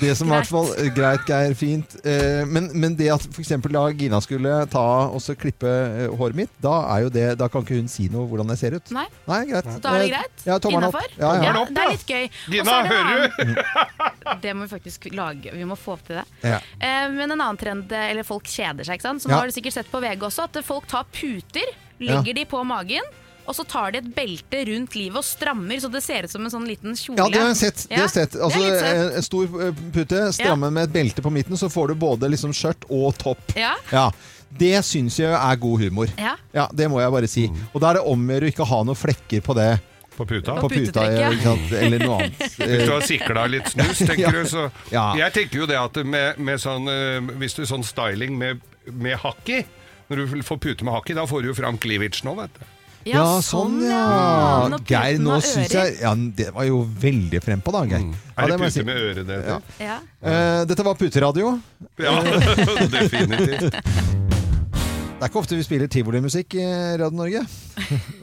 Det, 0.00 0.14
som 0.18 0.28
i 0.28 0.32
hvert 0.32 0.48
fall 0.48 0.68
eh, 0.80 0.88
Greit, 0.96 1.22
Geir, 1.28 1.54
fint. 1.58 1.96
Eh, 2.04 2.42
Men, 2.48 2.70
men 2.74 2.96
det 2.98 3.10
at 3.12 3.26
f.eks. 3.28 3.52
da 3.70 3.82
Gina 3.96 4.20
skulle 4.24 4.54
ta 4.72 4.84
og 5.12 5.20
så 5.22 5.34
klippe 5.38 5.68
eh, 5.70 6.06
håret 6.18 6.36
mitt, 6.38 6.52
da 6.64 6.74
er 6.96 7.04
jo 7.06 7.12
det 7.14 7.26
Da 7.40 7.48
kan 7.52 7.62
ikke 7.64 7.78
hun 7.80 7.88
si 7.92 8.08
noe 8.12 8.26
hvordan 8.30 8.50
jeg 8.54 8.60
ser 8.62 8.76
ut. 8.78 8.90
Nei, 8.96 9.06
Nei, 9.28 9.40
greit. 9.50 9.68
så 9.70 9.82
da 9.84 9.94
er 9.96 10.04
det 10.06 10.10
greit? 10.14 10.44
Ja, 10.48 10.58
tommelen 10.58 10.88
opp. 10.88 10.98
Innafor? 10.98 11.16
Ja, 11.20 11.32
ja. 11.36 11.52
Tommelen 11.52 11.76
det 11.76 11.84
er 11.84 11.94
litt 11.94 12.06
gøy. 12.14 12.26
Gina, 12.56 12.78
er 12.80 12.88
det 12.88 12.96
hører 12.96 13.28
du? 13.28 13.54
Det 14.44 14.52
må 14.54 14.62
vi 14.66 14.70
faktisk 14.70 15.08
lage. 15.16 15.50
Vi 15.56 15.64
må 15.66 15.74
få 15.80 15.96
opp 15.96 16.02
til 16.06 16.20
det. 16.20 16.24
Ja. 16.46 16.58
Eh, 16.78 17.06
Men 17.12 17.30
en 17.34 17.40
annen 17.40 17.58
trend, 17.60 17.90
eller 17.92 18.26
folk 18.26 18.46
kjeder 18.48 18.86
seg, 18.86 18.98
ikke 19.00 19.08
sant? 19.08 19.22
Så 19.24 19.28
nå 19.30 19.34
Ja. 19.34 19.40
har 19.42 19.50
du 19.50 19.54
sikkert 19.56 19.74
sett 19.80 19.90
på 19.90 20.00
VG 20.02 20.22
også, 20.28 20.46
at 20.46 20.60
folk 20.64 20.86
tar 20.90 21.04
puter, 21.12 21.72
legger 22.00 22.34
de 22.38 22.44
på 22.48 22.60
magen, 22.64 23.04
og 23.46 23.54
så 23.56 23.64
tar 23.66 23.92
de 23.92 23.98
et 24.02 24.10
belte 24.14 24.64
rundt 24.68 24.94
livet 24.94 25.16
og 25.18 25.24
strammer, 25.26 25.80
så 25.82 25.88
det 25.90 26.02
ser 26.04 26.24
ut 26.28 26.30
som 26.30 26.44
en 26.46 26.52
sånn 26.52 26.66
liten 26.68 26.94
kjole. 26.98 27.18
Ja, 27.18 27.28
det 27.32 27.40
har 27.40 27.48
jeg 27.52 27.60
sett. 27.62 27.86
Det 27.88 27.96
har 27.96 28.04
jeg 28.06 28.14
sett. 28.16 28.32
det 28.36 28.40
er 28.40 28.44
Altså, 28.44 28.90
en, 28.90 29.12
en 29.20 29.26
stor 29.26 29.56
eh, 29.66 29.80
pute, 29.96 30.20
stramme 30.36 30.70
med 30.70 30.88
et 30.88 30.92
belte 30.94 31.22
på 31.24 31.32
midten, 31.34 31.56
så 31.58 31.70
får 31.72 31.88
du 31.88 31.94
både 32.02 32.30
liksom 32.30 32.52
skjørt 32.54 32.84
og 32.88 33.16
topp. 33.18 33.56
Ja. 33.58 33.72
Ja. 33.90 34.08
Det 34.50 34.80
syns 34.82 35.18
jeg 35.20 35.30
er 35.30 35.56
god 35.62 35.78
humor. 35.84 36.10
Ja. 36.18 36.36
Ja, 36.52 36.68
Det 36.74 36.88
må 36.90 36.98
jeg 37.00 37.10
bare 37.14 37.28
si. 37.30 37.44
Og 37.72 37.80
da 37.82 37.90
er 37.92 38.00
det 38.00 38.06
om 38.10 38.18
å 38.26 38.34
gjøre 38.34 38.48
å 38.48 38.52
ikke 38.54 38.66
ha 38.66 38.80
noen 38.88 38.98
flekker 38.98 39.44
på 39.46 39.54
det. 39.58 39.68
På 40.16 40.26
puta. 40.28 40.56
På 40.60 40.68
puta, 40.68 41.04
eller 41.06 42.02
noe 42.02 42.16
annet. 42.18 42.40
Hvis 42.40 42.56
du 42.58 42.64
Eh, 42.66 42.90
har 42.90 43.04
sikla 43.06 43.44
litt 43.48 43.70
snus, 43.72 44.02
tenker 44.08 44.26
Ja. 44.26 44.32
du, 44.34 44.42
så 44.50 44.64
Ja. 44.92 45.04
Jeg 45.16 45.32
tenker 45.36 45.62
jo 45.62 45.68
det 45.70 45.78
at 45.80 45.96
med, 46.04 46.36
med 46.42 46.58
sånn 46.60 46.90
eh, 46.90 47.30
Hvis 47.40 47.54
du 47.56 47.62
sånn 47.64 47.86
styling 47.86 48.34
med, 48.36 48.60
med 48.90 49.16
hakk 49.22 49.48
i 49.54 49.62
Når 50.10 50.16
du 50.26 50.42
får 50.44 50.58
pute 50.60 50.84
med 50.84 50.92
hakk 50.98 51.08
i, 51.14 51.16
da 51.16 51.24
får 51.30 51.42
du 51.46 51.48
jo 51.52 51.54
fram 51.56 51.78
cleavage 51.80 52.24
nå, 52.26 52.34
vet 52.42 52.58
du. 52.58 52.66
Ja, 53.08 53.24
sånn, 53.40 53.78
ja. 53.86 54.68
Når 54.68 54.82
Geir, 54.84 55.14
puten 55.16 55.24
nå 55.24 55.36
syns 55.40 55.70
ører. 55.72 55.86
jeg 55.86 56.00
ja, 56.02 56.10
Det 56.36 56.48
var 56.52 56.64
jo 56.68 56.82
veldig 57.00 57.40
frempå, 57.42 57.72
da, 57.72 57.84
Geir. 57.88 58.00
Ja, 58.00 58.10
Mm. 58.10 58.14
Er 58.40 58.46
det 58.48 58.58
må 58.60 58.64
jeg 58.68 58.72
si. 58.72 58.80
pute 58.80 58.86
med 58.86 58.96
øre, 58.96 59.24
det 59.26 59.36
Ja. 59.46 59.58
heter? 59.58 59.84
Ja. 59.86 59.96
Eh, 60.22 60.64
dette 60.66 60.84
var 60.84 60.94
Puteradio. 60.94 61.60
Ja, 61.98 62.22
definitivt. 62.96 63.70
Det 63.70 65.26
er 65.26 65.28
ikke 65.28 65.40
ofte 65.42 65.56
vi 65.56 65.62
spiller 65.62 65.88
tivolimusikk 65.92 66.54
i 66.56 66.66
Radio 66.96 67.16
Norge. 67.16 67.42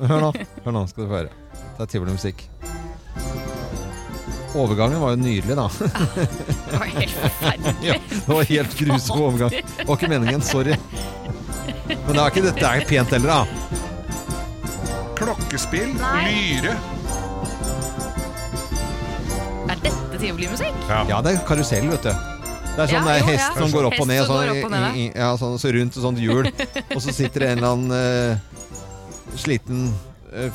Hør 0.02 0.22
nå, 0.22 0.32
Hør 0.66 0.72
nå 0.74 0.88
skal 0.90 1.04
du 1.04 1.10
få 1.10 1.16
høre. 1.20 1.30
Det 1.78 1.82
er 1.86 1.92
tivolimusikk. 1.94 2.48
Overgangen 4.58 5.00
var 5.04 5.12
jo 5.14 5.20
nydelig, 5.22 5.56
da. 5.60 5.68
Det 5.78 6.80
var 6.80 6.88
helt 6.96 7.14
forferdelig. 7.14 7.74
Ja, 7.86 7.98
det 8.10 8.28
var 8.32 8.44
helt 8.50 8.78
grusom 8.80 9.22
overgang. 9.22 9.50
Det 9.54 9.86
var 9.86 9.98
ikke 10.00 10.10
meningen, 10.10 10.42
sorry. 10.42 10.74
Men 11.88 12.16
det 12.16 12.22
er 12.24 12.32
ikke, 12.32 12.46
dette 12.48 12.66
er 12.72 12.86
pent 12.90 13.14
heller, 13.14 13.28
da. 13.28 13.46
Klokkespill, 15.18 15.94
Nei. 15.98 16.26
lyre. 16.62 16.74
Er 19.68 19.80
dette 19.82 20.20
tivolimusikk? 20.22 20.76
Ja, 21.10 21.22
det 21.26 21.34
er 21.34 21.40
karusell, 21.48 21.88
vet 21.90 22.06
du. 22.06 22.12
Det 22.78 22.84
er 22.84 22.92
sånn 22.92 23.08
Ja, 23.10 23.16
jo, 23.18 23.26
hest 23.32 23.42
ja. 23.42 23.54
som 23.58 23.72
går 23.74 23.88
opp 23.90 23.98
og 23.98 24.06
ned, 24.12 24.22
sånn, 24.30 24.52
opp 24.54 24.68
og 24.68 24.74
ned, 24.76 24.86
i, 24.94 25.08
i, 25.08 25.10
ja, 25.18 25.32
sånn, 25.42 25.56
så 25.58 25.72
rundt 25.74 25.98
et 25.98 26.04
sånt 26.04 26.22
hjul. 26.22 26.46
Og 26.94 27.02
så 27.02 27.16
sitter 27.16 27.42
det 27.42 27.50
en 27.56 27.64
eller 27.64 27.74
annen 27.74 27.90
uh, 27.98 29.34
sliten 29.42 29.88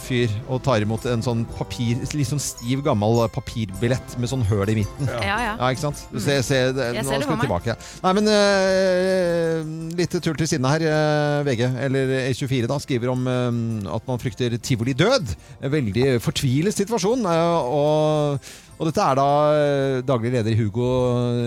fyr 0.05 0.33
og 0.53 0.61
tar 0.67 0.85
imot 0.85 1.05
en 1.09 1.23
sånn 1.25 1.45
papir, 1.57 2.01
litt 2.13 2.29
sånn 2.29 2.43
stiv, 2.43 2.83
gammel 2.85 3.23
papirbillett 3.33 4.17
med 4.21 4.29
sånn 4.31 4.45
høl 4.51 4.69
i 4.69 4.77
midten. 4.83 5.09
Ja, 5.09 5.39
ja. 5.41 5.55
Ja, 5.57 5.71
ikke 5.73 5.87
sant? 5.87 6.03
Se, 6.13 6.39
se, 6.45 6.59
det, 6.77 6.89
Jeg 6.99 7.07
ser 7.09 7.23
det 7.23 7.29
på 7.29 7.37
for 7.37 7.45
tilbake. 7.47 7.77
Nei, 8.05 8.13
men 8.19 8.29
uh, 8.33 9.73
litt 9.99 10.17
tull 10.19 10.37
til 10.39 10.51
siden 10.51 10.69
her. 10.69 10.85
Uh, 10.85 11.47
VG, 11.49 11.65
eller 11.87 12.13
E24, 12.29 12.69
da, 12.71 12.79
skriver 12.83 13.13
om 13.15 13.25
uh, 13.29 13.95
at 13.97 14.11
man 14.11 14.21
frykter 14.23 14.59
tivoli 14.61 14.95
død. 14.99 15.33
En 15.63 15.73
veldig 15.73 16.07
fortvilet 16.23 16.77
situasjon. 16.77 17.25
eh, 17.29 17.73
og, 17.73 18.53
og 18.79 18.89
dette 18.89 19.05
er 19.05 19.19
da 19.19 19.27
eh, 19.55 19.97
daglig 20.07 20.33
leder 20.35 20.57
Hugo 20.59 20.87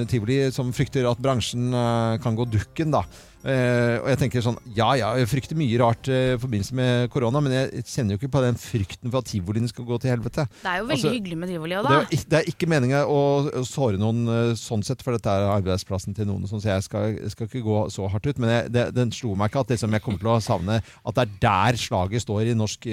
Tivoli 0.10 0.46
som 0.56 0.72
frykter 0.76 1.08
at 1.10 1.22
bransjen 1.22 1.72
eh, 1.74 2.18
kan 2.24 2.38
gå 2.38 2.48
dukken, 2.48 2.94
da. 2.96 3.04
Eh, 3.45 3.99
og 4.01 4.08
jeg 4.10 4.17
tenker 4.23 4.41
sånn, 4.41 4.55
ja 4.73 4.88
ja, 4.97 5.12
jeg 5.19 5.27
frykter 5.29 5.58
mye 5.60 5.77
rart 5.77 6.08
eh, 6.10 6.31
i 6.34 6.39
forbindelse 6.41 6.73
med 6.79 7.10
korona, 7.13 7.41
men 7.45 7.53
jeg 7.53 7.84
kjenner 7.86 8.15
jo 8.15 8.19
ikke 8.23 8.31
på 8.34 8.41
den 8.41 8.55
frykten 8.58 9.12
for 9.13 9.21
at 9.21 9.29
tivoliene 9.29 9.69
skal 9.69 9.86
gå 9.86 9.99
til 10.01 10.10
helvete. 10.15 10.47
Det 10.63 10.71
er 10.71 10.79
jo 10.81 10.88
veldig 10.89 10.95
Altså, 10.95 11.12
hyggelig 11.13 11.38
med 11.38 11.51
tivoli 11.53 11.75
òg, 11.77 11.86
Det 11.86 11.91
da. 11.93 11.99
er, 12.10 12.23
det 12.31 12.39
er 12.39 12.49
ikke 12.49 12.69
meninga 12.71 13.03
å 13.05 13.19
å 13.45 13.62
såre 13.67 13.99
noen 14.01 14.23
eh, 14.31 14.53
sånn 14.58 14.81
sett, 14.88 15.03
for 15.05 15.13
dette 15.13 15.29
er 15.29 15.45
arbeidsplassen 15.53 16.15
til 16.17 16.25
noen. 16.29 16.47
Sånn, 16.49 16.63
så 16.63 16.71
jeg 16.73 16.86
skal, 16.88 17.12
jeg 17.19 17.34
skal 17.36 17.49
ikke 17.51 17.62
gå 17.67 17.77
så 17.93 18.08
hardt 18.10 18.25
ut. 18.31 18.39
Men 18.41 18.49
jeg, 18.55 18.71
det, 18.73 18.88
den 18.97 19.13
slo 19.13 19.36
meg 19.38 19.51
ikke 19.53 19.62
at 19.65 19.73
liksom, 19.75 19.93
jeg 19.93 20.03
kommer 20.08 20.23
til 20.23 20.31
å 20.34 20.39
savne 20.43 20.79
at 20.81 21.15
det 21.19 21.25
er 21.27 21.36
der 21.45 21.79
slaget 21.79 22.25
står 22.25 22.49
i 22.49 22.58
norsk 22.58 22.88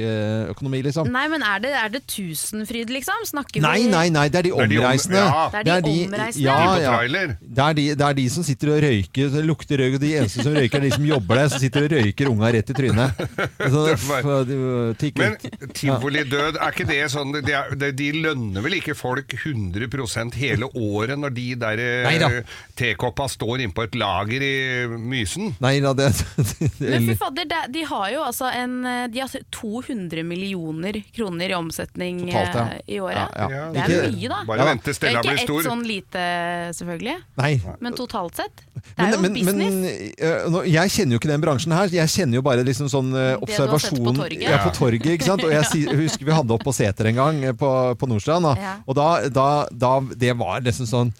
økonomi, 0.52 0.82
liksom. 0.84 1.08
Nei, 1.12 1.24
men 1.32 1.44
er 1.46 1.62
det, 1.64 1.72
er 1.78 1.92
det 1.96 2.02
Tusenfryd, 2.12 2.92
liksom? 2.92 3.24
Snakker 3.32 3.60
vi 3.60 3.64
nei, 3.64 4.08
nei, 4.12 4.26
det 4.28 4.42
er 4.42 4.48
de 4.50 4.52
Det 4.52 4.66
er 4.66 4.72
de 4.74 4.78
omreisende. 4.82 5.22
ja. 5.22 5.48
Det 5.54 5.74
er 5.78 5.84
de 5.86 5.96
omreisende? 6.06 6.44
Ja, 6.44 6.60
ja. 6.82 6.94
Det 7.40 7.64
er, 7.64 7.78
de, 7.78 7.86
det 7.96 8.06
er 8.10 8.18
de 8.20 8.28
som 8.36 8.44
sitter 8.46 8.74
og 8.76 8.82
røyker, 8.84 9.40
lukter 9.46 9.80
røyk, 9.82 9.96
og 9.98 10.04
de 10.04 10.12
eneste 10.20 10.41
som 10.46 10.54
røyker, 10.56 10.78
er 10.78 10.86
de 10.86 10.90
som 10.94 11.06
jobber 11.06 11.40
der, 11.40 11.48
som 11.52 11.62
sitter 11.62 11.86
og 11.86 11.94
røyker 11.96 12.30
unga 12.30 12.50
rett 12.56 12.70
i 12.72 12.76
trynet. 12.76 13.22
Så, 13.72 13.84
Det 15.02 15.12
Men 15.16 15.36
tivolidød, 15.74 16.30
død, 16.32 16.58
er 16.60 16.72
ikke 16.74 16.86
det 16.88 17.00
sånn 17.12 17.32
det 17.34 17.54
er, 17.54 17.74
det, 17.78 17.90
De 17.98 18.08
lønner 18.24 18.64
vel 18.64 18.76
ikke 18.78 18.94
folk 18.98 19.32
100 19.36 20.36
hele 20.38 20.68
året 20.78 21.18
når 21.20 21.34
de 21.36 21.46
der 21.60 21.82
eh, 21.82 22.38
tekoppa 22.78 23.28
står 23.30 23.62
innpå 23.66 23.86
et 23.86 23.96
lager 23.98 24.42
i 24.44 24.52
Mysen? 24.98 25.52
Nei 25.62 25.78
da, 25.84 25.92
det, 25.96 26.10
Men 26.80 27.08
fy 27.10 27.16
fader, 27.20 27.48
det- 27.50 27.68
de 27.72 27.84
har 27.88 28.08
jo 28.14 28.22
altså 28.26 28.50
en 28.52 28.80
De 29.12 29.20
har 29.22 29.28
200 29.52 30.22
millioner 30.26 31.00
kroner 31.14 31.52
i 31.52 31.56
omsetning 31.56 32.22
Totalt, 32.26 32.54
ja. 32.54 32.66
eh, 32.78 32.94
i 32.96 33.00
året. 33.00 33.36
Ja, 33.36 33.48
ja. 33.50 33.64
Det 33.72 33.82
er 33.82 33.92
Ikke- 33.92 34.12
mye, 34.16 34.28
da. 34.28 34.40
Bare 34.46 34.58
Ja. 34.62 34.74
blir 34.74 34.94
stor. 34.94 35.08
Det 35.08 35.16
er 35.16 35.36
ikke 35.36 35.58
ett 35.58 35.66
sånn 35.66 35.84
lite, 35.86 36.22
selvfølgelig, 36.76 37.16
nei. 37.38 37.52
men 37.80 37.92
totalt 37.94 38.36
sett. 38.36 38.62
Det 38.74 39.06
er 39.06 39.12
jo 39.12 39.20
men, 39.20 39.34
business. 39.34 39.74
Men, 39.74 39.84
eh, 40.18 40.31
jeg 40.68 40.92
kjenner 40.94 41.16
jo 41.16 41.20
ikke 41.20 41.30
den 41.30 41.42
bransjen 41.44 41.74
her. 41.76 41.90
Jeg 41.92 42.10
kjenner 42.12 42.38
jo 42.38 42.44
bare 42.46 42.64
liksom 42.66 42.88
sånn 42.92 43.10
observasjon 43.12 43.72
har 43.72 43.82
sett 43.82 44.04
på 44.04 44.14
torget. 44.18 44.46
Ja, 44.46 44.60
på 44.62 44.72
torget, 44.76 45.10
ikke 45.16 45.28
sant? 45.28 45.44
Og 45.46 45.52
jeg, 45.54 45.86
husker 46.02 46.28
vi 46.28 46.36
hadde 46.36 46.56
opp 46.56 46.64
på 46.66 46.74
Seter 46.76 47.10
en 47.10 47.20
gang, 47.20 47.42
eh, 47.48 47.56
på, 47.56 47.70
på 47.98 48.08
Nordstrand. 48.10 48.48
Da. 48.48 48.54
Ja. 48.60 48.74
Og 48.86 48.98
da, 48.98 49.08
da, 49.32 49.48
da 49.70 49.92
Det 50.18 50.34
var 50.38 50.64
nesten 50.64 50.88
sånn 50.88 51.12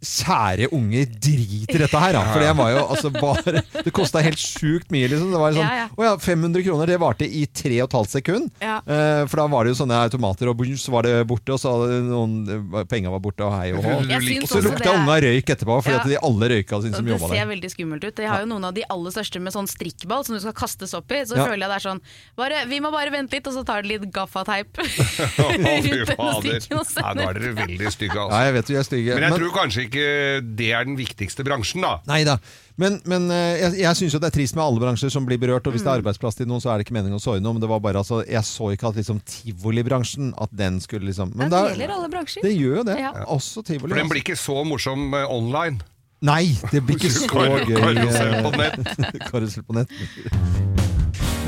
Kjære 0.00 0.70
unge, 0.72 1.02
drit 1.20 1.68
i 1.74 1.78
dette 1.78 1.98
her, 2.00 2.14
da. 2.16 2.22
For 2.32 2.40
det 2.40 2.52
var 2.56 2.70
jo 2.72 2.84
altså 2.88 3.10
bare 3.12 3.60
Det 3.84 3.92
kosta 3.92 4.22
helt 4.24 4.40
sjukt 4.40 4.88
mye, 4.94 5.10
liksom. 5.12 5.28
Det 5.34 5.40
var 5.42 5.52
sånn, 5.52 5.66
Ja, 5.66 5.74
ja. 5.82 5.88
Å 5.92 6.06
ja, 6.06 6.12
500 6.16 6.62
kroner, 6.64 6.88
det 6.88 6.96
varte 7.02 7.26
i 7.28 7.42
3,5 7.44 8.08
sekunder. 8.08 8.48
Ja. 8.64 8.78
Eh, 8.80 9.26
for 9.28 9.42
da 9.42 9.46
var 9.52 9.68
det 9.68 9.74
jo 9.74 9.78
sånne 9.82 9.98
automater, 10.06 10.48
og 10.48 10.56
boom, 10.56 10.72
så 10.80 10.94
var 10.94 11.04
det 11.04 11.12
borte, 11.28 11.52
og 11.52 11.60
så 11.60 11.74
hadde 11.74 11.98
noen 12.08 12.86
Penga 12.88 13.12
var 13.12 13.20
borte, 13.20 13.44
og 13.44 13.52
hei 13.58 13.74
og 13.76 13.84
hå. 13.84 13.98
Jeg 14.08 14.40
Og 14.40 14.48
så 14.48 14.62
lukta 14.64 14.86
det- 14.88 14.94
unga 14.96 15.18
røyk 15.20 15.52
etterpå, 15.52 15.76
fordi 15.84 15.92
Ja. 15.94 16.00
at 16.00 16.08
de 16.08 16.16
alle 16.30 16.48
røyka 16.54 16.80
sin 16.80 16.94
som 16.96 17.04
det 17.04 17.20
ser 17.20 17.28
der. 17.28 17.46
veldig 17.52 17.70
skummelt 17.74 18.04
ut. 18.08 18.16
De 18.16 18.24
har 18.26 18.40
jo 18.40 18.46
noen 18.46 18.64
av 18.64 18.72
de 18.74 18.84
aller 18.88 19.10
største 19.12 19.38
med 19.40 19.52
sånn 19.52 19.68
strikkball 19.68 20.24
som 20.24 20.34
du 20.34 20.40
skal 20.40 20.56
kastes 20.56 20.94
opp 20.96 21.12
i. 21.12 21.20
Så 21.28 21.36
Ja. 21.36 21.44
føler 21.44 21.68
jeg 21.68 21.70
det 21.70 21.76
er 21.76 21.88
sånn 21.90 22.00
bare, 22.36 22.64
Vi 22.66 22.80
må 22.80 22.90
bare 22.90 23.10
vente 23.12 23.32
litt, 23.36 23.46
og 23.46 23.52
så 23.52 23.66
tar 23.66 23.82
det 23.82 24.00
litt 24.00 24.10
gaffateip 24.12 24.72
rundt 24.80 25.60
den 25.84 26.06
fader. 26.06 26.40
strikken 26.40 26.78
og 26.80 26.86
Nei, 26.96 27.14
nå 27.14 27.28
er 27.28 27.34
dere 27.36 27.54
veldig 27.54 27.92
stygge, 27.92 28.14
Ja, 28.16 28.24
altså. 28.28 28.40
jeg 28.44 28.54
vet 28.54 28.66
du 28.66 28.74
er 28.76 28.82
stygge. 28.88 29.14
Men 29.20 29.22
jeg 29.28 29.40
tror 29.40 29.50
kanskje 29.60 29.80
ikke 29.84 29.89
det 29.94 30.70
er 30.76 30.86
den 30.86 30.98
viktigste 30.98 31.44
bransjen, 31.46 31.82
da. 31.84 31.98
Nei 32.08 32.22
da. 32.28 32.38
Men, 32.80 32.96
men 33.08 33.28
eh, 33.34 33.58
jeg, 33.60 33.76
jeg 33.82 33.98
syns 33.98 34.16
det 34.16 34.30
er 34.30 34.34
trist 34.34 34.56
med 34.56 34.64
alle 34.64 34.80
bransjer 34.82 35.12
som 35.12 35.26
blir 35.28 35.40
berørt. 35.40 35.66
Og 35.68 35.74
hvis 35.74 35.84
det 35.84 35.90
er 35.90 36.00
arbeidsplass 36.00 36.38
til 36.38 36.48
noen, 36.48 36.62
så 36.64 36.72
er 36.72 36.80
det 36.80 36.86
ikke 36.86 36.96
meningen 36.96 37.18
å 37.18 37.22
såre 37.22 37.42
noe. 37.44 37.56
Men 37.56 37.64
det 37.64 37.70
var 37.70 37.82
bare 37.84 38.00
altså, 38.00 38.22
jeg 38.24 38.44
så 38.48 38.70
ikke 38.74 38.88
at 38.92 39.00
liksom 39.00 39.20
tivolibransjen 39.28 40.32
At 40.40 40.52
den 40.56 40.80
skulle 40.80 41.10
liksom 41.10 41.34
Men 41.36 41.52
Det 41.52 41.62
gjelder 41.74 41.94
alle 41.98 42.10
bransjer. 42.12 42.46
det 42.46 42.54
gjør 42.56 42.80
jo 42.80 42.84
det. 42.88 42.98
Ja. 43.02 43.14
Også 43.28 43.64
tivoli. 43.66 43.90
For 43.90 43.96
den 43.96 44.06
altså. 44.06 44.14
blir 44.14 44.24
ikke 44.24 44.40
så 44.40 44.60
morsom 44.64 45.08
eh, 45.14 45.26
online. 45.28 45.82
Nei, 46.24 46.44
det 46.72 46.84
blir 46.84 47.00
ikke 47.00 47.12
så 47.16 47.28
gøy. 47.28 47.74
karusell 47.80 49.60
eh, 49.60 49.66
på 49.68 49.80
nett. 49.80 50.89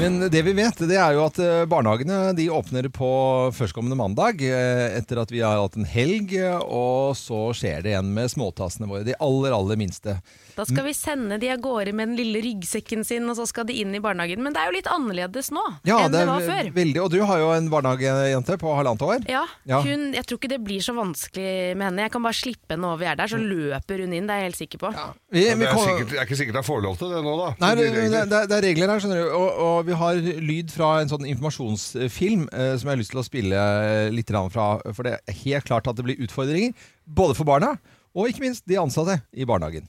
Men 0.03 0.31
det 0.31 0.41
vi 0.43 0.51
vet, 0.53 0.81
det 0.91 0.97
er 0.99 1.13
jo 1.15 1.21
at 1.29 1.37
eh, 1.39 1.61
barnehagene 1.71 2.33
de 2.35 2.49
åpner 2.51 2.89
på 2.91 3.09
førstkommende 3.55 3.95
mandag, 3.95 4.41
eh, 4.43 4.97
etter 4.99 5.21
at 5.23 5.31
vi 5.31 5.45
har 5.47 5.61
hatt 5.61 5.77
en 5.79 5.87
helg, 5.87 6.33
eh, 6.35 6.59
og 6.59 7.15
så 7.15 7.53
skjer 7.55 7.85
det 7.85 7.93
igjen 7.93 8.09
med 8.17 8.33
småtassene 8.33 8.89
våre, 8.91 9.07
de 9.07 9.15
aller, 9.23 9.55
aller 9.55 9.79
minste. 9.79 10.17
Da 10.57 10.67
skal 10.69 10.85
vi 10.85 10.93
sende 10.97 11.39
de 11.41 11.49
av 11.55 11.61
gårde 11.65 11.95
med 11.97 12.11
den 12.13 12.19
lille 12.19 12.43
ryggsekken 12.45 13.05
sin, 13.07 13.29
og 13.31 13.39
så 13.39 13.47
skal 13.49 13.67
de 13.69 13.77
inn 13.81 13.95
i 13.97 14.01
barnehagen. 14.05 14.43
Men 14.45 14.55
det 14.55 14.61
er 14.63 14.71
jo 14.71 14.77
litt 14.77 14.91
annerledes 14.91 15.51
nå 15.55 15.63
Ja, 15.89 16.03
enn 16.05 16.13
det, 16.15 16.25
var 16.29 16.45
før. 16.45 16.71
veldig, 16.77 17.01
og 17.05 17.11
du 17.15 17.19
har 17.29 17.41
jo 17.41 17.51
en 17.57 17.71
barnehagejente 17.73 18.59
på 18.61 18.75
halvannet 18.77 19.07
år. 19.07 19.25
Ja, 19.31 19.45
Ja. 19.69 19.81
Hun, 19.83 20.13
jeg 20.17 20.27
tror 20.27 20.39
ikke 20.41 20.51
det 20.53 20.61
blir 20.65 20.83
så 20.85 20.95
vanskelig 20.97 21.77
med 21.79 21.87
henne. 21.87 22.03
Jeg 22.07 22.13
kan 22.13 22.23
bare 22.25 22.37
slippe 22.37 22.75
henne 22.75 22.89
over 22.91 23.01
vi 23.03 23.09
er 23.11 23.17
der, 23.17 23.31
så 23.31 23.39
løper 23.41 24.03
hun 24.05 24.13
inn. 24.13 24.27
Det 24.29 24.35
er 24.35 24.43
jeg 24.43 24.51
helt 24.51 24.61
sikker 24.61 24.83
på. 24.83 24.91
Vi, 24.93 24.99
Ja, 25.47 25.55
vi 25.55 25.65
det 25.65 25.71
er, 25.71 25.79
sikkert, 25.79 26.11
det 26.11 26.19
er 26.19 26.27
ikke 26.27 26.41
sikkert 26.43 26.61
jeg 26.61 26.69
får 26.69 26.83
lov 26.83 26.99
til 27.01 27.15
det 27.15 27.23
nå, 27.25 27.37
da. 27.41 27.49
Nei, 27.63 27.73
det, 27.79 27.87
Det 27.95 28.23
det, 28.31 28.59
er 28.59 28.67
regler 28.69 28.93
her, 28.93 29.03
skjønner 29.03 29.23
du. 29.23 29.31
Og, 29.39 29.49
og 29.67 29.87
vi 29.89 29.97
har 30.03 30.21
lyd 30.53 30.71
fra 30.75 30.93
en 31.01 31.11
sånn 31.13 31.27
informasjonsfilm 31.31 32.47
eh, 32.53 32.75
som 32.77 32.89
jeg 32.89 32.95
har 32.97 33.01
lyst 33.01 33.15
til 33.15 33.23
å 33.23 33.27
spille 33.27 33.57
eh, 33.57 34.11
litt 34.13 34.31
fra. 34.53 34.69
For 34.93 35.07
det 35.07 35.19
er 35.21 35.41
helt 35.45 35.67
klart 35.69 35.89
at 35.89 35.97
det 35.99 36.07
blir 36.07 36.21
utfordringer, 36.23 36.73
både 37.07 37.35
for 37.39 37.49
barna 37.49 37.77
og 38.13 38.29
ikke 38.29 38.45
minst 38.45 38.67
de 38.69 38.77
ansatte 38.81 39.21
i 39.33 39.47
barnehagen. 39.49 39.89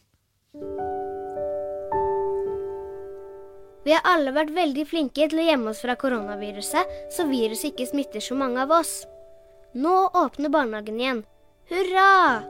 Vi 3.84 3.92
har 3.92 4.06
alle 4.08 4.32
vært 4.32 4.54
veldig 4.56 4.86
flinke 4.88 5.28
til 5.28 5.42
å 5.42 5.48
gjemme 5.48 5.72
oss 5.74 5.82
fra 5.84 5.98
koronaviruset, 6.00 6.92
så 7.12 7.28
viruset 7.28 7.74
ikke 7.74 7.90
smitter 7.90 8.24
så 8.24 8.38
mange 8.40 8.64
av 8.64 8.72
oss. 8.72 9.02
Nå 9.76 9.94
åpner 10.16 10.54
barnehagen 10.54 11.00
igjen. 11.02 11.22
Hurra! 11.72 12.44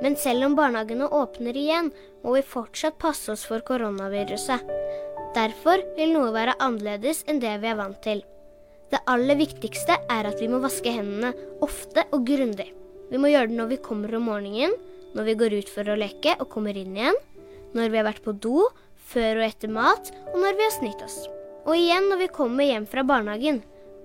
Men 0.00 0.16
selv 0.16 0.46
om 0.46 0.56
barnehagene 0.56 1.08
åpner 1.12 1.56
igjen, 1.56 1.90
må 2.24 2.34
vi 2.36 2.44
fortsatt 2.46 2.98
passe 3.00 3.32
oss 3.32 3.44
for 3.48 3.64
koronaviruset. 3.66 4.64
Derfor 5.36 5.84
vil 5.96 6.14
noe 6.16 6.32
være 6.34 6.56
annerledes 6.58 7.24
enn 7.28 7.40
det 7.42 7.52
vi 7.62 7.70
er 7.70 7.78
vant 7.78 8.00
til. 8.04 8.24
Det 8.90 9.02
aller 9.06 9.38
viktigste 9.38 10.00
er 10.10 10.26
at 10.26 10.40
vi 10.42 10.48
må 10.50 10.58
vaske 10.64 10.90
hendene 10.90 11.30
ofte 11.62 12.06
og 12.10 12.24
grundig. 12.26 12.70
Vi 13.10 13.20
må 13.20 13.30
gjøre 13.30 13.50
det 13.52 13.58
når 13.58 13.68
vi 13.74 13.84
kommer 13.84 14.16
om 14.16 14.26
morgenen, 14.30 14.74
når 15.14 15.28
vi 15.28 15.36
går 15.38 15.58
ut 15.60 15.70
for 15.70 15.90
å 15.90 15.98
leke 15.98 16.36
og 16.38 16.48
kommer 16.50 16.76
inn 16.78 16.96
igjen, 16.96 17.18
når 17.74 17.92
vi 17.92 18.00
har 18.00 18.08
vært 18.08 18.24
på 18.24 18.34
do, 18.34 18.64
før 19.10 19.40
og 19.40 19.48
etter 19.48 19.72
mat, 19.74 20.12
og 20.30 20.38
når 20.42 20.56
vi 20.56 20.66
har 20.66 20.76
snytt 20.76 21.04
oss. 21.04 21.18
Og 21.66 21.76
igjen 21.76 22.08
når 22.10 22.22
vi 22.22 22.30
kommer 22.32 22.66
hjem 22.66 22.86
fra 22.88 23.04
barnehagen. 23.06 23.60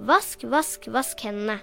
Vask, 0.05 0.43
vask, 0.51 0.89
vask 0.91 1.21
hendene. 1.23 1.61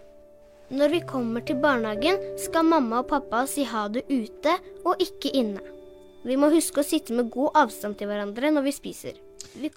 Når 0.72 0.94
vi 0.94 1.02
kommer 1.05 1.44
til 1.44 1.59
barnehagen, 1.61 2.16
skal 2.40 2.64
mamma 2.64 3.02
og 3.02 3.11
pappa 3.11 3.42
si 3.50 3.66
ha 3.68 3.88
det 3.92 4.07
ute 4.09 4.55
og 4.87 5.02
ikke 5.05 5.35
inne. 5.37 5.61
Vi 6.24 6.38
må 6.38 6.48
huske 6.52 6.81
å 6.81 6.87
sitte 6.87 7.12
med 7.18 7.33
god 7.35 7.59
avstand 7.64 7.98
til 7.98 8.09
hverandre 8.09 8.55
når 8.55 8.68
vi 8.68 8.74
spiser. 8.76 9.18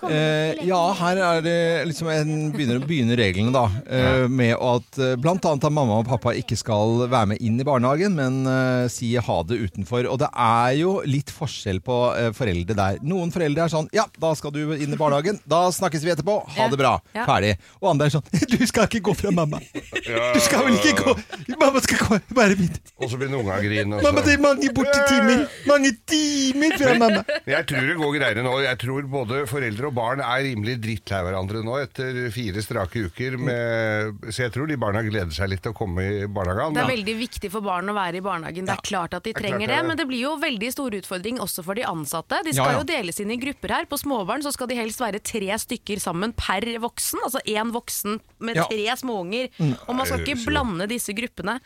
Eh, 0.10 0.64
ja, 0.68 0.80
her 1.00 1.20
er 1.22 1.42
det 1.46 1.58
liksom 1.90 2.10
en, 2.12 2.34
begynner, 2.54 2.80
begynner 2.86 3.20
reglene, 3.20 3.52
da. 3.56 3.66
Eh, 3.86 4.26
med 4.32 4.56
at 4.56 5.00
bl.a. 5.00 5.16
blant 5.22 5.46
annet 5.50 5.68
at 5.68 5.74
mamma 5.74 6.00
og 6.02 6.08
pappa 6.10 6.34
ikke 6.38 6.58
skal 6.60 7.06
være 7.12 7.34
med 7.34 7.44
inn 7.44 7.60
i 7.62 7.66
barnehagen, 7.68 8.16
men 8.18 8.46
eh, 8.50 8.86
si 8.92 9.14
ha 9.18 9.38
det 9.48 9.60
utenfor. 9.66 10.08
Og 10.12 10.20
det 10.22 10.30
er 10.32 10.76
jo 10.80 10.96
litt 11.08 11.32
forskjell 11.34 11.82
på 11.86 11.98
eh, 12.16 12.32
foreldre 12.36 12.78
der. 12.78 13.00
Noen 13.06 13.34
foreldre 13.34 13.66
er 13.66 13.74
sånn 13.74 13.90
Ja, 13.96 14.06
da 14.22 14.34
skal 14.38 14.54
du 14.56 14.62
inn 14.76 14.94
i 14.94 15.00
barnehagen. 15.00 15.40
Da 15.50 15.66
snakkes 15.74 16.06
vi 16.06 16.14
etterpå. 16.14 16.38
Ha 16.58 16.70
det 16.72 16.80
bra. 16.80 16.96
Ja. 17.16 17.26
Ferdig. 17.28 17.56
Og 17.82 17.92
andre 17.94 18.10
er 18.10 18.16
sånn 18.18 18.26
Du 18.56 18.60
skal 18.70 18.88
ikke 18.90 19.04
gå 19.10 19.16
fra 19.18 19.34
mamma. 19.36 19.60
Du 20.06 20.42
skal 20.44 20.66
vel 20.68 20.78
ikke 20.80 20.96
gå 21.02 21.16
Mamma 21.60 21.82
skal 21.84 22.00
gå, 22.02 22.18
være 22.36 22.58
min. 22.60 22.74
Og 23.00 23.10
så 23.12 23.18
begynner 23.20 23.42
unga 23.42 23.58
å 23.58 23.64
grine. 23.64 24.00
Mamma, 24.04 24.24
det 24.26 24.36
er 24.36 24.42
mange 24.44 24.72
borte 24.76 25.00
timer. 25.10 25.46
Mange 25.70 25.92
timer 26.10 26.76
fra 26.80 26.96
mamma. 27.00 27.24
Jeg 27.48 27.68
tror 27.70 27.88
det 27.90 27.96
går 28.00 28.16
greiere 28.18 28.44
nå. 28.46 28.54
Jeg 28.66 28.80
tror 28.82 29.08
både 29.12 29.44
foreldre 29.56 29.90
og 29.90 29.96
barn 29.98 30.22
er 30.24 30.44
rimelig 30.46 30.78
drittlei 30.84 31.22
hverandre 31.26 31.64
nå 31.66 31.78
etter 31.82 32.20
fire 32.36 32.64
strake 32.64 33.06
uker. 33.10 33.38
Med, 33.42 34.26
så 34.30 34.46
jeg 34.46 34.54
tror 34.56 34.70
de 34.70 34.78
barna 34.80 35.04
gleder 35.06 35.34
seg 35.36 35.52
litt 35.52 35.64
til 35.66 35.74
å 35.74 35.78
komme 35.78 36.06
i 36.06 36.28
barnehagen. 36.28 36.78
Det 36.78 36.84
er 36.84 36.92
veldig 36.92 37.16
viktig 37.24 37.52
for 37.54 37.66
barn 37.66 37.92
å 37.92 37.98
være 37.98 38.20
i 38.20 38.26
barnehagen. 38.26 38.68
Det 38.68 38.76
er 38.76 38.86
klart 38.86 39.18
at 39.18 39.26
de 39.26 39.34
er 39.34 39.42
trenger 39.42 39.72
det, 39.72 39.82
men 39.88 40.00
det 40.00 40.08
blir 40.10 40.26
jo 40.26 40.36
veldig 40.42 40.72
stor 40.76 41.00
utfordring 41.00 41.42
også 41.44 41.66
for 41.66 41.80
de 41.80 41.88
ansatte. 41.88 42.42
De 42.46 42.54
skal 42.56 42.80
jo 42.80 42.86
deles 42.88 43.22
inn 43.24 43.34
i 43.34 43.40
grupper 43.42 43.76
her. 43.78 43.90
På 43.90 44.00
småbarn 44.02 44.46
så 44.46 44.54
skal 44.56 44.72
de 44.72 44.80
helst 44.80 45.04
være 45.04 45.24
tre 45.24 45.52
stykker 45.66 46.02
sammen 46.04 46.36
per 46.38 46.68
voksen. 46.84 47.24
Altså 47.26 47.44
én 47.50 47.74
voksen 47.76 48.20
med 48.46 48.62
tre 48.66 48.98
småunger. 49.02 49.52
Og 49.86 49.94
man 49.96 50.10
skal 50.10 50.24
ikke 50.26 50.44
blande 50.46 50.90
disse 50.92 51.16
gruppene. 51.16 51.60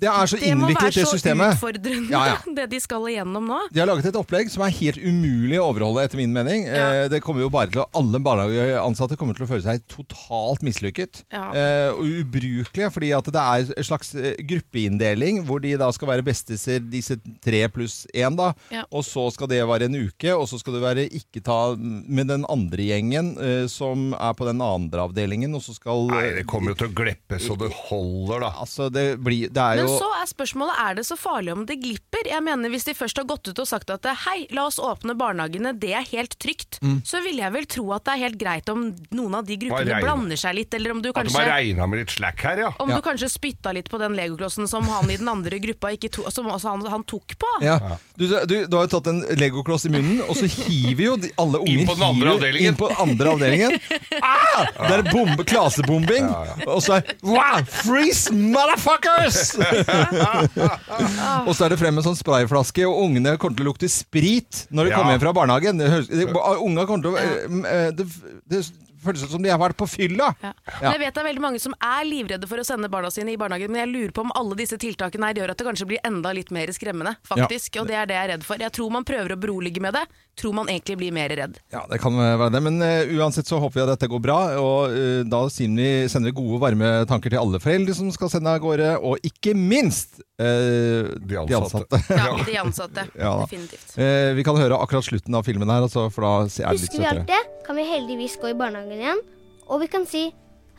Det 0.00 0.10
er 0.10 0.26
så 0.30 0.38
innviklet, 0.40 0.94
Det 0.94 1.04
systemet. 1.04 1.04
Det 1.04 1.04
må 1.04 1.04
være 1.04 1.06
så 1.06 1.12
systemet. 1.14 1.56
utfordrende, 1.58 2.10
Ja, 2.10 2.22
ja. 2.32 2.36
det 2.58 2.66
de 2.72 2.80
skal 2.82 3.06
igjennom 3.12 3.46
nå. 3.48 3.60
De 3.72 3.80
har 3.82 3.88
laget 3.90 4.08
et 4.10 4.18
opplegg 4.18 4.50
som 4.52 4.64
er 4.66 4.74
helt 4.74 4.98
umulig 5.00 5.58
å 5.60 5.68
overholde, 5.70 6.04
etter 6.04 6.20
min 6.20 6.32
mening. 6.34 6.66
Ja. 6.66 7.04
Eh, 7.04 7.08
det 7.12 7.22
kommer 7.24 7.44
jo 7.44 7.50
bare 7.54 7.70
til 7.72 7.82
å, 7.84 7.88
Alle 7.94 8.18
barnehageansatte 8.24 9.16
kommer 9.20 9.36
til 9.38 9.46
å 9.46 9.50
føle 9.50 9.64
seg 9.64 9.84
totalt 9.90 10.64
mislykket. 10.66 11.24
Ja. 11.32 11.46
Eh, 11.54 11.90
og 11.94 12.04
ubrukelige, 12.24 12.90
fordi 12.94 13.12
at 13.16 13.30
det 13.34 13.44
er 13.44 13.72
en 13.78 13.86
slags 13.86 14.14
eh, 14.18 14.34
gruppeinndeling, 14.48 15.42
hvor 15.46 15.62
de 15.62 15.74
da 15.80 15.90
skal 15.94 16.10
være 16.10 16.26
bestiser, 16.26 16.82
disse 16.90 17.16
tre 17.44 17.64
pluss 17.72 18.02
én, 18.14 18.36
da. 18.38 18.52
Ja. 18.74 18.84
Og 18.90 19.04
så 19.06 19.26
skal 19.34 19.50
det 19.50 19.62
være 19.68 19.88
en 19.88 19.98
uke, 20.08 20.34
og 20.34 20.46
så 20.50 20.58
skal 20.60 20.76
det 20.78 20.82
være 20.84 21.06
ikke 21.14 21.42
ta 21.44 21.58
med 21.78 22.28
den 22.32 22.44
andre 22.50 22.88
gjengen 22.90 23.34
eh, 23.40 23.66
som 23.70 24.12
er 24.18 24.34
på 24.36 24.48
den 24.48 24.62
andre 24.64 25.06
avdelingen, 25.08 25.54
og 25.56 25.62
så 25.64 25.74
skal 25.76 26.08
Nei, 26.10 26.26
det 26.40 26.46
kommer 26.50 26.74
jo 26.74 26.80
til 26.82 26.90
å 26.90 26.96
gleppe 26.96 27.38
så 27.42 27.56
det 27.60 27.70
holder, 27.86 28.44
da. 28.46 28.52
Altså, 28.64 28.88
det 28.92 29.06
blir 29.24 29.52
Det 29.54 29.62
er 29.62 29.83
Men 29.84 29.98
så 30.00 30.08
er 30.20 30.26
spørsmålet 30.30 30.80
er 30.84 30.94
det 30.98 31.04
så 31.06 31.16
farlig 31.20 31.52
om 31.52 31.64
det 31.68 31.76
glipper. 31.82 32.26
Jeg 32.30 32.42
mener 32.42 32.70
Hvis 32.72 32.84
de 32.88 32.94
først 32.96 33.16
har 33.20 33.24
gått 33.28 33.48
ut 33.48 33.58
og 33.62 33.66
sagt 33.68 33.90
at 33.90 34.04
hei, 34.24 34.46
la 34.50 34.66
oss 34.66 34.78
åpne 34.82 35.14
barnehagene, 35.18 35.74
det 35.78 35.92
er 35.94 36.04
helt 36.12 36.38
trygt, 36.40 36.80
Mm. 36.84 37.02
så 37.06 37.20
vil 37.22 37.36
jeg 37.38 37.52
vel 37.52 37.66
tro 37.70 37.84
at 37.94 38.04
det 38.04 38.12
er 38.14 38.22
helt 38.24 38.38
greit 38.40 38.68
om 38.68 38.94
noen 39.14 39.34
av 39.38 39.44
de 39.46 39.56
gruppene 39.56 40.00
blander 40.02 40.36
seg 40.36 40.54
litt, 40.58 40.74
eller 40.74 40.90
om 40.92 41.00
du 41.02 41.12
kanskje 41.12 41.38
At 41.40 41.46
de 41.46 41.50
regna 41.52 41.86
med 41.86 41.98
litt 42.02 42.10
slack 42.10 42.40
her, 42.42 42.58
ja. 42.58 42.72
om 42.80 42.88
Ja. 42.90 42.96
du 42.96 43.02
kanskje 43.02 43.28
spytta 43.30 43.72
litt 43.72 43.88
på 43.90 43.98
den 43.98 44.16
legoklossen 44.16 44.68
som 44.68 44.84
han 44.88 45.10
i 45.10 45.16
den 45.16 45.28
andre 45.28 45.58
gruppa 45.62 45.92
ikke 45.96 46.10
to, 46.10 46.24
som 46.30 46.46
også 46.46 46.68
han, 46.74 46.84
han 46.86 47.04
tok 47.04 47.36
på. 47.38 47.46
Ja. 47.62 47.78
Du, 48.16 48.26
du, 48.46 48.66
du 48.66 48.76
har 48.76 48.86
jo 48.88 48.92
tatt 49.00 49.06
en 49.12 49.22
legokloss 49.38 49.86
i 49.86 49.90
munnen, 49.94 50.20
og 50.28 50.36
så 50.36 50.46
hiver 50.46 51.04
jo 51.04 51.16
de, 51.16 51.30
alle 51.38 51.58
unger 51.62 51.80
Inn 51.80 51.86
på 51.86 51.94
den 51.94 52.02
andre 52.08 52.28
hiver 52.28 52.34
avdelingen. 52.34 52.68
Inn 52.68 52.76
på 52.78 52.90
andre 53.04 53.28
avdelingen. 53.34 53.80
Ah! 54.22 54.66
Det 54.88 54.94
er 54.98 55.02
bombe, 55.12 55.44
klasebombing. 55.44 56.28
Og 56.66 56.82
så 56.84 56.98
er 57.00 57.14
wow, 57.22 57.62
Freeze, 57.66 58.30
motherfuckers! 58.32 59.54
og 61.48 61.52
så 61.56 61.66
er 61.66 61.74
det 61.74 61.80
frem 61.80 61.94
med 61.98 62.06
sånn 62.06 62.18
sprayflaske, 62.18 62.86
og 62.88 63.02
ungene 63.08 63.36
kommer 63.40 63.58
til 63.58 63.66
å 63.66 63.72
lukte 63.72 63.90
sprit 63.90 64.64
når 64.70 64.88
de 64.88 64.94
Ja. 64.94 64.96
kommer 65.00 65.14
hjem 65.16 65.24
fra 65.26 65.34
barnehagen. 65.36 65.78
Det 65.78 65.90
det, 66.08 66.26
unga 66.62 66.86
kommer 66.86 67.02
til 67.02 67.12
å 67.12 67.18
eh, 67.20 67.86
eh, 67.86 67.90
det, 67.96 68.06
det 68.50 68.64
føles 69.04 69.24
som 69.28 69.42
de 69.44 69.50
har 69.52 69.58
vært 69.60 69.76
på 69.76 69.84
fylla. 69.90 70.30
Ja. 70.40 70.52
Ja. 70.80 70.92
Jeg 70.94 71.00
vet 71.02 71.14
det 71.16 71.20
er 71.20 71.26
veldig 71.28 71.42
mange 71.44 71.60
som 71.60 71.74
er 71.76 72.06
livredde 72.08 72.48
for 72.48 72.56
å 72.62 72.64
sende 72.64 72.88
barna 72.88 73.10
sine 73.12 73.34
i 73.34 73.36
barnehagen, 73.40 73.68
men 73.74 73.82
jeg 73.84 73.90
lurer 73.92 74.14
på 74.16 74.24
om 74.24 74.32
alle 74.38 74.56
disse 74.56 74.78
tiltakene 74.80 75.28
her 75.28 75.42
gjør 75.42 75.52
at 75.52 75.60
det 75.60 75.66
kanskje 75.68 75.88
blir 75.90 76.00
enda 76.08 76.32
litt 76.32 76.48
mer 76.54 76.72
skremmende, 76.72 77.12
faktisk. 77.28 77.76
Og 77.82 77.90
det 77.90 77.98
er 78.00 78.08
det 78.08 78.16
jeg 78.16 78.24
er 78.24 78.32
redd 78.36 78.46
for. 78.48 78.56
Jeg 78.64 78.72
tror 78.72 78.94
man 78.94 79.04
prøver 79.04 79.34
å 79.36 79.40
berolige 79.40 79.82
med 79.84 79.92
det, 79.98 80.06
tror 80.38 80.54
man 80.56 80.68
egentlig 80.70 80.96
blir 81.00 81.14
mer 81.14 81.32
redd. 81.32 81.58
Ja, 81.72 81.84
det 81.90 81.98
kan 82.02 82.16
være 82.18 82.50
det. 82.54 82.62
Men 82.64 82.78
uh, 82.82 83.14
uansett 83.18 83.48
så 83.48 83.58
håper 83.62 83.80
vi 83.80 83.84
at 83.84 83.92
dette 83.94 84.10
går 84.10 84.22
bra. 84.24 84.38
Og 84.60 84.94
uh, 84.94 85.22
da 85.28 85.42
vi 85.46 85.68
sender 86.10 86.30
vi 86.30 86.34
gode, 86.36 86.60
varme 86.62 86.92
tanker 87.10 87.32
til 87.32 87.42
alle 87.42 87.60
foreldre 87.62 87.96
som 87.96 88.10
skal 88.14 88.32
sende 88.32 88.52
av 88.54 88.62
gårde, 88.64 88.94
og 89.00 89.26
ikke 89.26 89.56
minst 89.58 90.20
uh, 90.42 91.10
De 91.28 91.38
ansatte. 91.38 92.00
Ja, 92.10 92.30
de 92.46 92.56
ansatte. 92.60 93.06
Ja. 93.18 93.34
Definitivt. 93.44 93.94
Eh, 93.98 94.32
vi 94.36 94.44
kan 94.46 94.58
høre 94.58 94.78
akkurat 94.80 95.06
slutten 95.06 95.36
av 95.36 95.46
filmen 95.46 95.70
her, 95.70 95.84
altså, 95.86 96.08
for 96.12 96.26
da 96.26 96.32
er 96.44 96.48
det 96.48 96.84
litt 96.84 96.88
Husker 96.88 97.02
vi 97.02 97.10
alt 97.10 97.28
det, 97.30 97.42
kan 97.66 97.78
vi 97.78 97.86
heldigvis 97.88 98.38
gå 98.42 98.52
i 98.52 98.56
barnehagen 98.58 99.00
igjen. 99.00 99.22
Og 99.68 99.80
vi 99.84 99.90
kan 99.92 100.08
si 100.08 100.28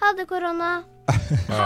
ha 0.01 0.11
det, 0.17 0.27
korona. 0.29 0.77
Ha 1.05 1.13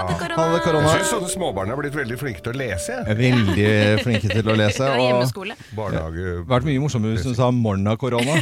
det, 0.08 0.16
Ha 0.36 0.46
det, 0.52 0.60
korona! 0.64 0.90
Jeg 0.92 1.00
syns 1.00 1.12
sånne 1.14 1.30
småbarn 1.32 1.72
er 1.72 1.78
blitt 1.80 1.96
veldig 1.96 2.18
flinke 2.20 2.42
til 2.44 2.52
å 2.52 2.60
lese. 2.60 2.96
jeg. 2.98 3.18
Veldig 3.20 4.04
flinke 4.04 4.28
til 4.34 4.50
å 4.52 4.56
lese. 4.60 4.84
Og. 5.00 5.54
Barnehage... 5.78 6.26
vært 6.50 6.68
mye 6.68 6.82
morsommere 6.84 7.16
hvis 7.16 7.28
hun 7.30 7.38
sa 7.38 7.48
'morna 7.54 7.96
korona'. 8.00 8.36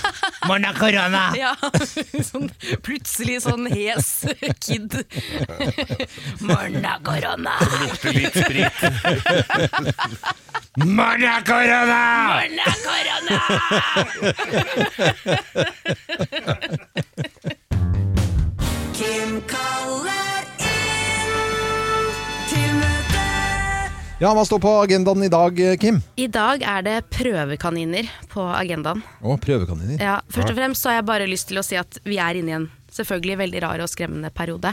morna 0.48 0.70
korona! 0.78 1.24
Ja, 1.38 1.54
sånn, 2.30 2.50
plutselig 2.86 3.40
sånn 3.48 3.66
hes 3.72 4.10
kid. 4.62 4.94
Morna 6.44 6.98
korona! 7.04 7.54
Lukter 7.82 8.12
litt 8.14 8.38
sprit. 8.38 8.72
Morna 10.86 11.40
korona! 11.46 12.02
Morna 12.30 12.68
korona! 12.86 13.36
Kim 18.94 19.40
kaller 19.50 20.23
Ja, 24.24 24.30
hva 24.32 24.40
står 24.48 24.60
på 24.64 24.70
agendaen 24.80 25.20
i 25.20 25.28
dag, 25.28 25.58
Kim? 25.76 25.98
I 26.16 26.24
dag 26.32 26.62
er 26.64 26.84
det 26.86 26.94
prøvekaniner 27.12 28.06
på 28.32 28.46
agendaen. 28.56 29.02
Å, 29.20 29.34
prøvekaniner. 29.36 29.98
Ja, 30.00 30.14
først 30.32 30.54
og 30.54 30.56
fremst 30.56 30.80
så 30.80 30.88
har 30.88 31.02
jeg 31.02 31.06
bare 31.10 31.26
lyst 31.28 31.50
til 31.50 31.60
å 31.60 31.64
si 31.66 31.76
at 31.76 31.98
vi 32.08 32.16
er 32.16 32.38
inne 32.40 32.48
i 32.48 32.54
en 32.56 32.64
selvfølgelig 32.94 33.36
veldig 33.42 33.60
rar 33.66 33.82
og 33.84 33.90
skremmende 33.90 34.30
periode. 34.32 34.70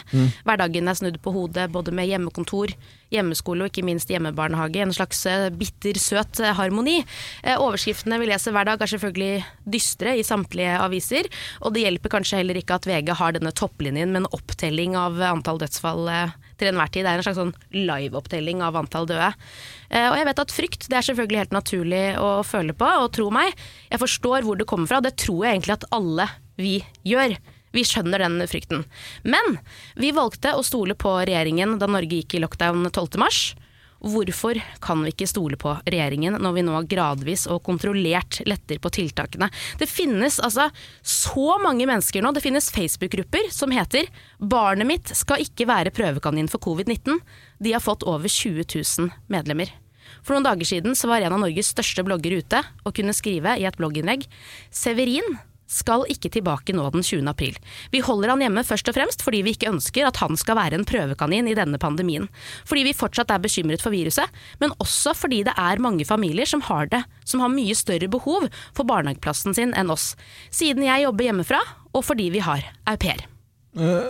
Hverdagen 0.47 0.87
er 0.87 0.95
snudd 0.95 1.17
på 1.25 1.33
hodet 1.35 1.65
både 1.73 1.91
med 1.91 2.07
hjemmekontor, 2.07 2.71
hjemmeskole 3.11 3.65
og 3.65 3.73
ikke 3.73 3.83
minst 3.89 4.13
hjemmebarnehage. 4.13 4.85
En 4.85 4.95
slags 4.95 5.25
eh, 5.27 5.49
bitter, 5.51 5.99
søt 5.99 6.39
eh, 6.39 6.53
harmoni. 6.55 7.01
Eh, 7.43 7.57
Overskriftene 7.57 8.21
vi 8.21 8.29
leser 8.31 8.55
hver 8.55 8.69
dag 8.69 8.79
er 8.79 8.93
selvfølgelig 8.93 9.43
dystre 9.75 10.15
i 10.15 10.23
samtlige 10.23 10.77
aviser, 10.79 11.27
og 11.59 11.75
det 11.75 11.83
hjelper 11.89 12.15
kanskje 12.15 12.39
heller 12.39 12.61
ikke 12.61 12.79
at 12.79 12.87
VG 12.87 13.11
har 13.19 13.35
denne 13.35 13.51
topplinjen 13.51 14.15
med 14.15 14.23
en 14.23 14.31
opptelling 14.37 14.95
av 14.95 15.19
antall 15.33 15.59
dødsfall 15.65 16.07
eh, 16.13 16.37
til 16.61 16.69
enhver 16.71 16.91
tid. 16.93 17.03
Det 17.07 17.11
er 17.11 17.21
en 17.21 17.25
slags 17.25 17.39
sånn 17.41 17.53
live-opptelling 17.75 18.61
av 18.65 18.77
antall 18.79 19.09
døde. 19.09 19.31
Eh, 19.89 20.07
Og 20.11 20.19
jeg 20.19 20.27
vet 20.29 20.43
at 20.45 20.53
frykt 20.55 20.89
det 20.91 20.99
er 20.99 21.07
selvfølgelig 21.09 21.41
helt 21.41 21.57
naturlig 21.57 22.03
å 22.21 22.29
føle 22.47 22.75
på, 22.77 22.85
og 23.01 23.09
tro 23.17 23.29
meg, 23.33 23.55
jeg 23.89 24.01
forstår 24.01 24.45
hvor 24.45 24.59
det 24.61 24.69
kommer 24.69 24.91
fra. 24.91 25.01
Det 25.03 25.15
tror 25.19 25.45
jeg 25.47 25.57
egentlig 25.57 25.79
at 25.79 25.89
alle 25.91 26.29
vi 26.61 26.77
gjør. 27.07 27.35
Vi 27.71 27.85
skjønner 27.87 28.19
den 28.19 28.41
frykten. 28.51 28.81
Men 29.23 29.57
vi 29.95 30.11
valgte 30.11 30.51
å 30.57 30.63
stole 30.67 30.91
på 30.99 31.13
regjeringen 31.23 31.77
da 31.79 31.87
Norge 31.87 32.17
gikk 32.19 32.35
i 32.35 32.41
lockdown 32.43 32.83
12. 32.91 33.60
Hvorfor 34.01 34.57
kan 34.81 35.03
vi 35.05 35.11
ikke 35.13 35.27
stole 35.29 35.57
på 35.61 35.75
regjeringen 35.85 36.39
når 36.41 36.55
vi 36.55 36.63
nå 36.65 36.79
gradvis 36.89 37.45
og 37.51 37.61
kontrollert 37.67 38.39
letter 38.49 38.79
på 38.81 38.89
tiltakene? 38.93 39.51
Det 39.77 39.89
finnes 39.89 40.39
altså 40.41 40.69
så 41.05 41.59
mange 41.61 41.85
mennesker 41.85 42.25
nå, 42.25 42.33
det 42.33 42.41
finnes 42.41 42.71
Facebook-grupper 42.73 43.51
som 43.53 43.71
heter 43.71 44.09
'Barnet 44.39 44.89
mitt 44.89 45.13
skal 45.15 45.45
ikke 45.45 45.69
være 45.69 45.93
prøvekanin 45.93 46.49
for 46.49 46.57
covid-19'. 46.57 47.21
De 47.61 47.73
har 47.73 47.83
fått 47.83 48.03
over 48.03 48.27
20 48.27 48.65
000 48.65 49.13
medlemmer. 49.29 49.69
For 50.25 50.33
noen 50.33 50.49
dager 50.49 50.65
siden 50.65 50.97
var 51.07 51.21
en 51.21 51.37
av 51.37 51.41
Norges 51.43 51.71
største 51.71 52.03
blogger 52.03 52.41
ute 52.41 52.63
og 52.83 52.95
kunne 52.97 53.13
skrive 53.13 53.53
i 53.59 53.65
et 53.69 53.77
blogginnlegg 53.77 54.25
'Severin 54.71 55.37
skal 55.71 56.05
ikke 56.11 56.31
tilbake 56.33 56.75
nå 56.75 56.85
den 56.93 57.05
20. 57.05 57.23
april. 57.31 57.57
Vi 57.93 58.03
holder 58.03 58.33
han 58.33 58.43
hjemme 58.43 58.65
først 58.67 58.91
og 58.91 58.97
fremst 58.97 59.25
fordi 59.25 59.41
vi 59.45 59.55
ikke 59.55 59.71
ønsker 59.71 60.07
at 60.07 60.19
han 60.21 60.37
skal 60.39 60.59
være 60.59 60.79
en 60.79 60.87
prøvekanin 60.87 61.49
i 61.49 61.57
denne 61.57 61.79
pandemien. 61.81 62.27
Fordi 62.67 62.85
vi 62.89 62.95
fortsatt 62.97 63.31
er 63.31 63.43
bekymret 63.43 63.83
for 63.83 63.95
viruset, 63.95 64.27
men 64.61 64.75
også 64.83 65.15
fordi 65.17 65.43
det 65.47 65.55
er 65.57 65.83
mange 65.83 66.07
familier 66.07 66.49
som 66.49 66.63
har 66.67 66.91
det, 66.91 67.03
som 67.25 67.43
har 67.43 67.53
mye 67.53 67.75
større 67.77 68.11
behov 68.11 68.49
for 68.75 68.87
barnehageplassen 68.87 69.55
sin 69.57 69.75
enn 69.77 69.93
oss. 69.93 70.13
Siden 70.51 70.85
jeg 70.87 71.07
jobber 71.07 71.29
hjemmefra, 71.29 71.61
og 71.91 72.05
fordi 72.07 72.29
vi 72.35 72.43
har 72.43 72.65
au 72.87 72.97
pair. 72.99 73.25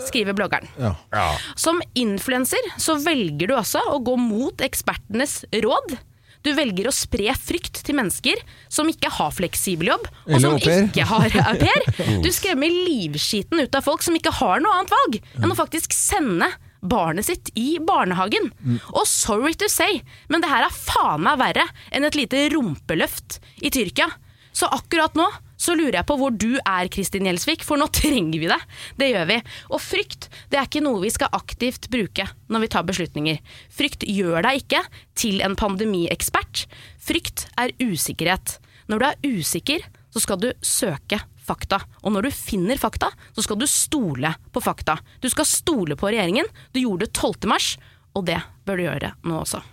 Skriver 0.07 0.34
bloggeren. 0.34 0.68
Ja. 0.80 0.95
Ja. 1.14 1.26
Som 1.55 1.82
influenser 1.93 2.72
så 2.82 2.97
velger 3.03 3.51
du 3.51 3.57
også 3.57 3.84
å 3.93 3.99
gå 4.01 4.16
mot 4.18 4.64
ekspertenes 4.66 5.43
råd. 5.53 5.99
Du 6.46 6.52
velger 6.58 6.89
å 6.89 6.94
spre 6.96 7.34
frykt 7.38 7.84
til 7.86 7.98
mennesker 7.98 8.42
som 8.72 8.89
ikke 8.89 9.12
har 9.14 9.34
fleksibel 9.36 9.92
jobb, 9.92 10.08
og 10.28 10.42
som 10.42 10.58
ikke 10.58 11.06
har 11.12 11.38
au 11.44 11.56
pair. 11.62 11.88
Du 12.26 12.30
skremmer 12.34 12.72
livskiten 12.72 13.62
ut 13.62 13.78
av 13.78 13.86
folk 13.86 14.04
som 14.06 14.18
ikke 14.18 14.34
har 14.42 14.62
noe 14.64 14.80
annet 14.80 14.94
valg 14.94 15.20
enn 15.42 15.54
å 15.54 15.58
faktisk 15.58 15.94
sende 15.96 16.50
barnet 16.82 17.28
sitt 17.28 17.52
i 17.60 17.76
barnehagen. 17.86 18.50
Og 18.89 19.06
sorry 19.06 19.54
to 19.54 19.70
say, 19.70 20.02
men 20.34 20.42
det 20.42 20.50
her 20.50 20.66
er 20.66 20.74
faen 20.74 21.22
meg 21.28 21.38
verre 21.42 21.68
enn 21.94 22.08
et 22.08 22.18
lite 22.18 22.48
rumpeløft 22.56 23.38
i 23.62 23.70
Tyrkia. 23.74 24.10
Så 24.52 24.68
akkurat 24.74 25.14
nå 25.16 25.30
så 25.62 25.76
lurer 25.78 25.99
jeg 25.99 26.07
på 26.09 26.18
hvor 26.18 26.34
du 26.34 26.55
er, 26.57 26.89
Kristin 26.91 27.28
Gjelsvik, 27.30 27.66
for 27.66 27.78
nå 27.78 27.88
trenger 28.01 28.41
vi 28.41 28.49
det. 28.49 28.59
Det 28.97 29.12
gjør 29.12 29.30
vi. 29.30 29.39
Og 29.70 29.84
frykt 29.84 30.30
det 30.51 30.59
er 30.59 30.70
ikke 30.70 30.84
noe 30.86 31.03
vi 31.03 31.14
skal 31.14 31.34
aktivt 31.38 31.89
bruke 31.93 32.26
når 32.51 32.66
vi 32.66 32.72
tar 32.74 32.88
beslutninger. 32.88 33.41
Frykt 33.74 34.05
gjør 34.09 34.41
deg 34.47 34.64
ikke 34.64 34.84
til 35.18 35.43
en 35.45 35.57
pandemiekspert. 35.59 36.66
Frykt 37.01 37.47
er 37.62 37.76
usikkerhet. 37.82 38.57
Når 38.89 39.01
du 39.01 39.07
er 39.07 39.38
usikker, 39.38 39.86
så 40.12 40.24
skal 40.24 40.41
du 40.41 40.49
søke 40.66 41.22
fakta. 41.45 41.82
Og 42.03 42.14
når 42.16 42.28
du 42.28 42.36
finner 42.36 42.80
fakta, 42.82 43.12
så 43.36 43.45
skal 43.45 43.59
du 43.62 43.68
stole 43.70 44.34
på 44.51 44.64
fakta. 44.64 44.97
Du 45.22 45.30
skal 45.32 45.47
stole 45.49 45.97
på 45.99 46.09
regjeringen. 46.09 46.49
Du 46.74 46.82
gjorde 46.82 47.07
det 47.07 47.14
12. 47.16 47.47
mars, 47.51 47.76
og 48.18 48.28
det 48.30 48.41
bør 48.68 48.82
du 48.82 48.88
gjøre 48.88 49.14
nå 49.28 49.39
også. 49.45 49.64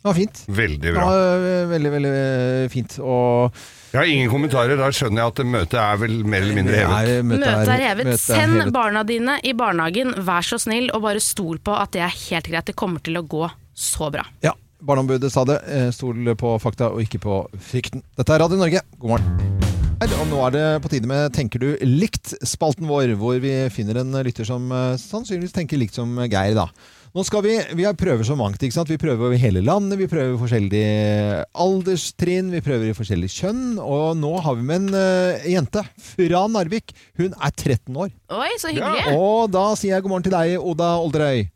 Det 0.00 0.08
var 0.08 0.16
fint. 0.16 0.38
Veldig 0.48 0.92
bra. 0.94 1.02
var 1.10 1.42
eh, 1.44 1.66
veldig, 1.68 1.90
veldig 1.92 2.10
eh, 2.16 2.68
fint. 2.72 2.94
Og 3.04 3.58
Jeg 3.92 3.98
har 4.00 4.08
ingen 4.08 4.30
kommentarer. 4.32 4.78
Da 4.80 4.86
skjønner 4.96 5.20
jeg 5.20 5.32
at 5.34 5.42
møtet 5.44 5.76
er 5.82 5.98
vel 6.00 6.14
mer 6.24 6.40
eller 6.46 6.56
mindre 6.56 6.78
hevet. 6.78 6.94
Nei, 6.94 7.18
Møtet 7.34 7.68
er 7.74 7.82
hevet. 7.84 8.08
møtet 8.08 8.14
er 8.16 8.22
Send 8.40 8.56
hevet. 8.62 8.72
barna 8.72 9.02
dine 9.04 9.34
i 9.44 9.52
barnehagen, 9.52 10.14
vær 10.24 10.46
så 10.48 10.56
snill, 10.62 10.88
og 10.96 11.04
bare 11.04 11.20
stol 11.20 11.60
på 11.60 11.74
at 11.76 11.92
det 11.92 12.00
er 12.06 12.14
helt 12.16 12.48
greit. 12.48 12.70
Det 12.72 12.76
kommer 12.80 13.04
til 13.04 13.20
å 13.20 13.24
gå 13.28 13.44
så 13.76 14.08
bra. 14.14 14.24
Ja, 14.46 14.54
Barneombudet 14.80 15.28
sa 15.28 15.42
det. 15.44 15.58
Eh, 15.68 15.90
Stol 15.92 16.32
på 16.40 16.54
fakta 16.64 16.88
og 16.94 17.02
ikke 17.04 17.20
på 17.20 17.34
frykten. 17.60 18.00
Dette 18.16 18.32
er 18.32 18.40
Radio 18.40 18.56
Norge. 18.56 18.80
God 18.96 19.10
morgen. 19.18 19.58
Og 20.00 20.24
nå 20.30 20.38
er 20.46 20.54
det 20.54 20.62
på 20.80 20.88
tide 20.88 21.04
med 21.10 21.34
Tenker 21.36 21.60
du 21.60 21.74
likt-spalten 21.84 22.88
vår, 22.88 23.12
hvor 23.20 23.36
vi 23.44 23.52
finner 23.68 24.00
en 24.00 24.16
lytter 24.24 24.48
som 24.48 24.64
sannsynligvis 24.96 25.52
tenker 25.52 25.76
likt 25.76 25.92
som 25.98 26.16
Geir. 26.24 26.54
da. 26.56 26.70
Nå 27.10 27.24
skal 27.26 27.42
Vi 27.42 27.54
vi 27.74 27.84
har 27.84 27.96
prøver 27.98 28.22
så 28.22 28.36
mangt. 28.38 28.62
ikke 28.62 28.76
sant? 28.76 28.90
Vi 28.90 28.98
prøver 29.00 29.26
over 29.26 29.38
hele 29.38 29.60
landet, 29.66 29.98
vi 29.98 30.06
prøver 30.06 30.38
forskjellige 30.38 31.44
alderstrinn, 31.58 32.52
vi 32.54 32.60
prøver 32.62 32.90
i 32.90 32.94
forskjellig 32.94 33.30
kjønn. 33.34 33.80
Og 33.82 34.14
nå 34.20 34.30
har 34.44 34.54
vi 34.54 34.62
med 34.68 34.84
en 34.84 34.94
uh, 34.94 35.48
jente 35.50 35.82
fra 35.98 36.44
Narvik. 36.46 36.94
Hun 37.18 37.34
er 37.34 37.50
13 37.50 37.96
år. 37.96 38.12
Oi, 38.30 38.52
så 38.62 38.70
hyggelig! 38.70 39.16
Og 39.16 39.50
da 39.50 39.64
sier 39.74 39.96
jeg 39.96 40.06
god 40.06 40.14
morgen 40.14 40.28
til 40.28 40.36
deg, 40.36 40.54
Oda 40.62 40.92
Olderøy. 41.02 41.48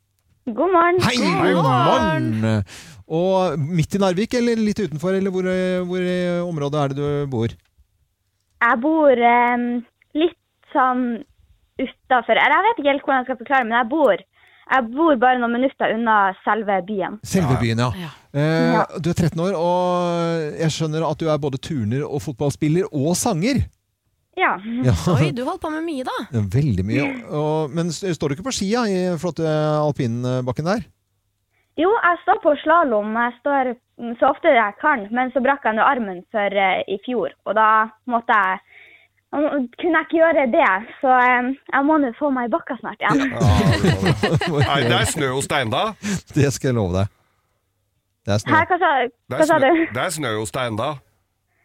God 0.51 0.75
morgen. 0.75 1.01
Hei, 1.07 1.15
god 1.23 1.71
morgen! 1.71 2.67
Og 3.15 3.63
midt 3.79 3.95
i 3.95 4.03
Narvik, 4.03 4.35
eller 4.35 4.59
litt 4.59 4.83
utenfor, 4.83 5.15
eller 5.15 5.31
hvor, 5.31 5.47
hvor 5.87 6.03
i 6.03 6.19
området 6.43 6.83
er 6.83 6.93
det 6.95 6.99
du 6.99 7.31
bor? 7.31 7.55
Jeg 8.65 8.83
bor 8.83 9.27
um, 9.31 9.71
litt 10.19 10.41
sånn 10.75 11.07
utafor 11.79 12.39
Jeg 12.39 12.63
vet 12.65 12.79
ikke 12.79 12.91
helt 12.91 13.05
hvordan 13.07 13.23
jeg 13.23 13.29
skal 13.29 13.45
forklare, 13.45 13.67
men 13.69 13.79
jeg 13.79 13.93
bor, 13.93 14.31
jeg 14.71 14.87
bor 14.95 15.17
bare 15.21 15.39
noen 15.43 15.53
minutter 15.59 15.93
unna 15.95 16.17
selve 16.45 16.81
byen. 16.89 17.19
Selve 17.27 17.57
byen, 17.61 17.83
ja. 17.85 17.91
Ja. 18.07 18.11
Eh, 18.35 18.99
Du 19.05 19.11
er 19.11 19.15
13 19.19 19.41
år, 19.45 19.55
og 19.59 20.59
jeg 20.61 20.71
skjønner 20.75 21.05
at 21.11 21.21
du 21.21 21.29
er 21.29 21.39
både 21.43 21.61
turner 21.63 22.05
og 22.07 22.23
fotballspiller 22.25 22.89
og 22.91 23.13
sanger. 23.21 23.63
Ja. 24.37 24.57
Ja, 24.83 24.95
Oi, 25.15 25.31
du 25.31 25.45
holdt 25.47 25.63
på 25.63 25.71
med 25.71 25.85
mye, 25.87 26.03
da. 26.09 26.17
Veldig 26.33 26.85
mye. 26.89 27.05
Og, 27.31 27.71
men 27.71 27.93
står 27.95 28.33
du 28.33 28.35
ikke 28.39 28.49
på 28.49 28.57
skia 28.57 28.83
i 28.91 28.99
flotte 29.21 29.47
alpinbakken 29.47 30.67
der? 30.73 30.83
Jo, 31.79 31.91
jeg 31.91 32.19
står 32.23 32.39
på 32.43 32.53
slalåm. 32.63 33.15
Jeg 33.19 33.33
står 33.41 33.73
mm, 33.75 34.13
så 34.21 34.29
ofte 34.31 34.51
jeg 34.55 34.77
kan, 34.83 35.07
men 35.15 35.31
så 35.35 35.43
brakk 35.43 35.65
jeg 35.67 35.75
nå 35.79 35.83
armen 35.87 36.21
for 36.35 36.55
eh, 36.67 36.83
i 36.91 36.99
fjor, 37.07 37.35
og 37.47 37.57
da 37.59 37.69
måtte 38.11 38.35
jeg 38.35 38.61
kunne 39.35 39.95
jeg 39.99 40.07
ikke 40.07 40.19
gjøre 40.21 40.47
det, 40.53 40.69
så 41.01 41.15
jeg 41.25 41.83
må 41.89 41.97
nå 42.03 42.13
få 42.19 42.31
meg 42.35 42.49
i 42.49 42.53
bakka 42.53 42.77
snart 42.79 43.01
igjen. 43.03 43.25
Nei, 44.69 44.81
det 44.87 44.99
er 45.01 45.09
snø 45.11 45.33
hos 45.35 45.49
deg 45.51 45.67
enda. 45.67 45.83
Det 46.35 46.53
skal 46.55 46.71
jeg 46.71 46.77
love 46.79 46.95
deg. 47.01 47.11
Det 48.25 48.37
er 48.37 48.45
snø. 48.45 48.55
Her, 48.55 48.69
hva 48.71 48.79
sa, 48.81 48.93
Det 49.05 49.41
hva 49.41 49.49
sa 49.51 49.59
du? 49.61 49.71
det 49.97 50.05
er 50.05 50.15
snø 50.15 50.33
hos 50.39 50.55
deg 50.55 50.71
enda. 50.73 50.93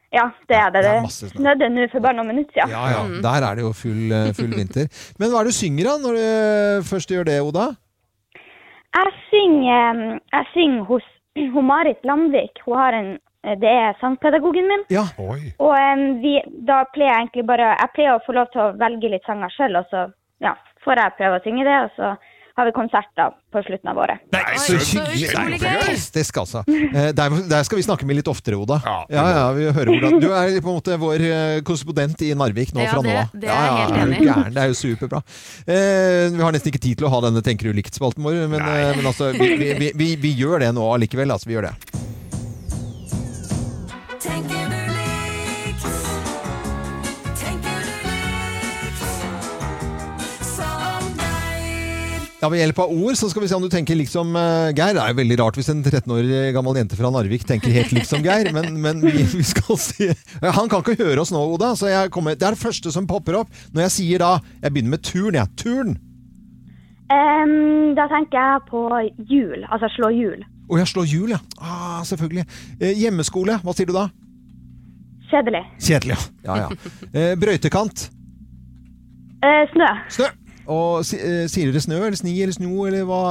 Ja, 0.09 0.23
det 0.49 0.57
er 0.57 0.71
det. 0.73 0.81
det 1.05 1.11
snødde 1.35 1.67
nå 1.69 1.85
for 1.91 2.01
bare 2.01 2.17
noen 2.17 2.31
minutter 2.31 2.55
siden. 2.57 2.71
Ja, 2.73 2.87
ja. 2.95 3.03
Der 3.21 3.45
er 3.45 3.59
det 3.59 3.65
jo 3.67 3.69
full, 3.77 4.09
eh, 4.09 4.31
full 4.33 4.55
vinter. 4.57 4.89
Men 5.21 5.29
hva 5.29 5.43
er 5.43 5.49
det 5.49 5.53
du 5.53 5.59
synger 5.59 5.91
da, 5.91 5.93
når 6.01 6.17
du 6.17 6.23
eh, 6.25 6.81
først 6.89 7.13
gjør 7.13 7.27
det, 7.29 7.37
Oda? 7.45 7.67
Jeg 8.97 9.13
synger, 9.29 10.01
eh, 10.15 10.19
jeg 10.33 10.49
synger 10.55 10.87
hos 10.89 11.05
hun 11.53 11.67
Marit 11.69 12.01
Landvik. 12.09 12.57
Hun 12.65 12.79
har 12.81 12.97
en, 12.97 13.11
det 13.43 13.71
er 13.71 13.93
sangpedagogen 14.01 14.67
min. 14.67 14.83
Ja. 14.91 15.05
Oi. 15.17 15.53
Og 15.63 15.71
um, 15.71 16.07
vi, 16.23 16.37
da 16.67 16.81
pleier 16.93 17.13
jeg 17.13 17.21
egentlig 17.29 17.45
bare 17.47 17.69
Jeg 17.79 17.93
pleier 17.95 18.17
å 18.17 18.23
få 18.25 18.35
lov 18.35 18.49
til 18.51 18.65
å 18.65 18.73
velge 18.81 19.13
litt 19.15 19.23
sanger 19.29 19.53
selv, 19.55 19.79
og 19.83 19.85
så 19.93 20.07
ja, 20.43 20.57
får 20.83 20.99
jeg 21.05 21.15
prøve 21.21 21.39
å 21.39 21.43
synge 21.47 21.63
det. 21.67 21.77
Og 21.87 21.95
så 21.95 22.11
har 22.59 22.67
vi 22.67 22.73
konserter 22.75 23.29
på 23.55 23.61
slutten 23.63 23.87
av 23.87 23.99
året. 24.03 24.19
Nei, 24.35 24.41
Oi, 24.51 24.57
så 24.59 24.75
hyggelig! 24.75 25.59
Det 25.61 25.69
er. 25.69 25.77
Fantastisk, 25.85 26.39
altså. 26.41 26.63
Eh, 26.99 27.11
Der, 27.15 27.35
der 27.47 27.63
skal 27.63 27.79
vi 27.79 27.85
snakke 27.85 28.03
med 28.09 28.17
litt 28.19 28.27
oftere, 28.27 28.57
Oda. 28.59 28.81
Ja, 28.83 28.97
ja, 29.13 29.23
ja, 29.37 29.45
vi 29.55 29.69
hører 29.71 29.91
hvordan 29.93 30.19
Du 30.19 30.27
er 30.35 30.57
på 30.59 30.67
en 30.73 30.75
måte 30.81 30.97
vår 30.99 31.23
eh, 31.29 31.61
korrespondent 31.63 32.19
i 32.27 32.33
Narvik 32.35 32.73
nå 32.75 32.83
Ja, 32.83 32.91
fra 32.91 33.03
nå 33.05 33.07
det- 33.07 33.21
av. 33.21 33.31
det 33.45 33.53
er 33.53 33.63
jeg 33.63 33.77
helt 33.79 34.01
enig 34.01 34.19
i. 34.25 34.51
Det 34.57 34.63
er 34.65 34.73
jo 34.73 34.77
superbra. 34.81 35.21
Eh, 35.63 36.25
vi 36.35 36.43
har 36.43 36.51
nesten 36.57 36.73
ikke 36.73 36.83
tid 36.89 36.99
til 36.99 37.07
å 37.07 37.13
ha 37.15 37.23
denne 37.29 37.45
Tenker 37.45 37.71
du 37.71 37.79
likt-spalten 37.79 38.25
vår, 38.27 38.41
men, 38.51 38.59
eh, 38.59 38.91
men 38.99 39.07
altså, 39.13 39.31
vi, 39.39 39.53
vi, 39.63 39.71
vi, 39.79 39.91
vi, 39.95 40.09
vi 40.27 40.35
gjør 40.43 40.59
det 40.65 40.73
nå 40.75 40.83
allikevel. 40.97 41.31
Altså, 41.37 41.47
vi 41.47 41.55
gjør 41.55 41.69
det. 41.71 41.98
Ja, 52.39 52.47
Ved 52.47 52.61
hjelp 52.61 52.77
av 52.79 52.91
ord 52.95 53.17
så 53.19 53.27
skal 53.27 53.43
vi 53.43 53.49
se 53.51 53.55
om 53.57 53.63
du 53.65 53.71
tenker 53.71 53.97
likt 53.99 54.13
som 54.13 54.31
eh, 54.39 54.69
Geir. 54.71 54.93
Det 54.95 55.01
er 55.03 55.11
jo 55.11 55.17
veldig 55.17 55.37
rart 55.41 55.57
hvis 55.59 55.67
en 55.73 55.81
13 55.83 56.13
år 56.15 56.27
gammel 56.55 56.77
jente 56.79 56.95
fra 56.95 57.11
Narvik 57.11 57.43
tenker 57.47 57.73
helt 57.75 57.91
liksom 57.91 58.23
Geir, 58.23 58.53
men, 58.55 58.77
men 58.79 59.01
vi, 59.03 59.25
vi 59.41 59.43
skal 59.43 59.79
si 59.81 60.07
Han 60.39 60.71
kan 60.71 60.79
ikke 60.79 60.95
høre 61.01 61.19
oss 61.25 61.33
nå, 61.35 61.41
Oda, 61.55 61.73
så 61.75 61.91
jeg 61.91 62.13
kommer, 62.15 62.37
det 62.39 62.47
er 62.47 62.55
det 62.55 62.61
første 62.61 62.93
som 62.95 63.09
popper 63.09 63.41
opp. 63.41 63.51
Når 63.75 63.89
jeg 63.89 63.95
sier 63.97 64.23
da 64.23 64.31
Jeg 64.63 64.71
begynner 64.71 64.95
med 64.95 65.03
turn, 65.03 65.35
jeg. 65.35 65.51
Turn! 65.59 65.97
Um, 67.09 67.95
da 67.97 68.05
tenker 68.07 68.37
jeg 68.37 68.63
på 68.69 68.85
hjul, 69.31 69.63
altså 69.67 69.89
slå 69.95 70.11
hjul. 70.13 70.43
Og 70.69 70.77
jeg 70.77 70.91
slår 70.91 71.07
hjul, 71.09 71.31
ja. 71.33 71.39
Ah, 71.57 72.03
selvfølgelig. 72.05 72.45
Eh, 72.77 72.93
hjemmeskole, 73.01 73.55
hva 73.65 73.73
sier 73.73 73.89
du 73.89 73.95
da? 73.97 74.05
Kjedelig. 75.31 75.63
Kjedelig, 75.81 76.19
ja. 76.45 76.55
ja, 76.55 76.67
ja. 76.67 77.07
Eh, 77.09 77.33
brøytekant. 77.41 78.05
Eh, 79.41 79.63
snø. 79.73 79.89
Snø. 80.13 80.29
Og 80.69 81.01
eh, 81.17 81.45
sier 81.49 81.71
dere 81.71 81.81
snø 81.81 81.99
eller 82.03 82.17
sni 82.19 82.35
eller 82.43 82.53
sno 82.53 82.85
eller 82.85 83.05
hva? 83.09 83.21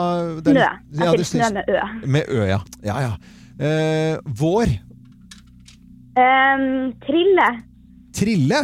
Det 0.42 0.54
Snø. 0.56 0.64
Jeg 0.64 1.04
Ja, 1.04 1.12
det 1.14 1.26
sier 1.28 1.44
snø 1.46 1.60
med 1.60 1.70
ø. 1.70 2.08
Med 2.16 2.32
ø, 2.34 2.40
ja. 2.48 2.60
Ja, 2.86 2.96
ja. 3.04 3.12
Uh, 3.58 4.18
vår. 4.38 4.74
Um, 6.18 6.92
trille. 7.02 7.46
Trille. 8.14 8.60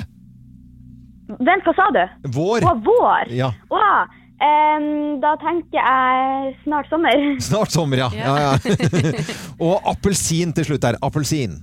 Vent, 1.38 1.66
hva 1.66 1.74
sa 1.74 1.88
du? 1.94 2.02
Vår. 2.34 2.66
Å, 2.66 2.74
vår. 2.84 3.30
Ja. 3.34 3.50
Å, 3.70 3.82
um, 4.42 4.88
da 5.22 5.34
tenker 5.42 5.78
jeg 5.78 6.54
snart 6.64 6.90
sommer. 6.90 7.26
Snart 7.48 7.74
sommer, 7.74 8.04
ja. 8.04 8.10
ja, 8.14 8.34
ja. 8.42 9.14
og 9.66 9.90
appelsin 9.94 10.54
til 10.54 10.70
slutt 10.70 10.84
der. 10.84 10.98
Appelsin. 11.02 11.58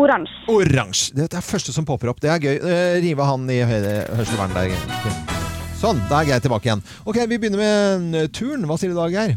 Oransje. 0.00 0.42
Oransje. 0.52 1.16
Det 1.16 1.30
er 1.32 1.44
første 1.44 1.72
som 1.72 1.88
popper 1.88 2.12
opp. 2.12 2.20
Det 2.24 2.32
er 2.32 2.42
gøy. 2.42 2.60
Uh, 2.60 3.00
rive 3.04 3.32
han 3.32 3.48
i 3.52 3.62
høyre 3.64 3.96
hørselvern 4.16 4.56
der. 4.56 5.35
Sånn, 5.76 5.98
da 6.08 6.22
er 6.22 6.30
Geir 6.30 6.40
tilbake 6.44 6.70
igjen. 6.70 6.80
Ok, 7.04 7.18
Vi 7.28 7.36
begynner 7.38 7.60
med 7.60 8.14
eh, 8.22 8.28
turn. 8.32 8.64
Hva 8.68 8.78
sier 8.80 8.92
du 8.94 8.96
da, 8.96 9.08
Geir? 9.12 9.36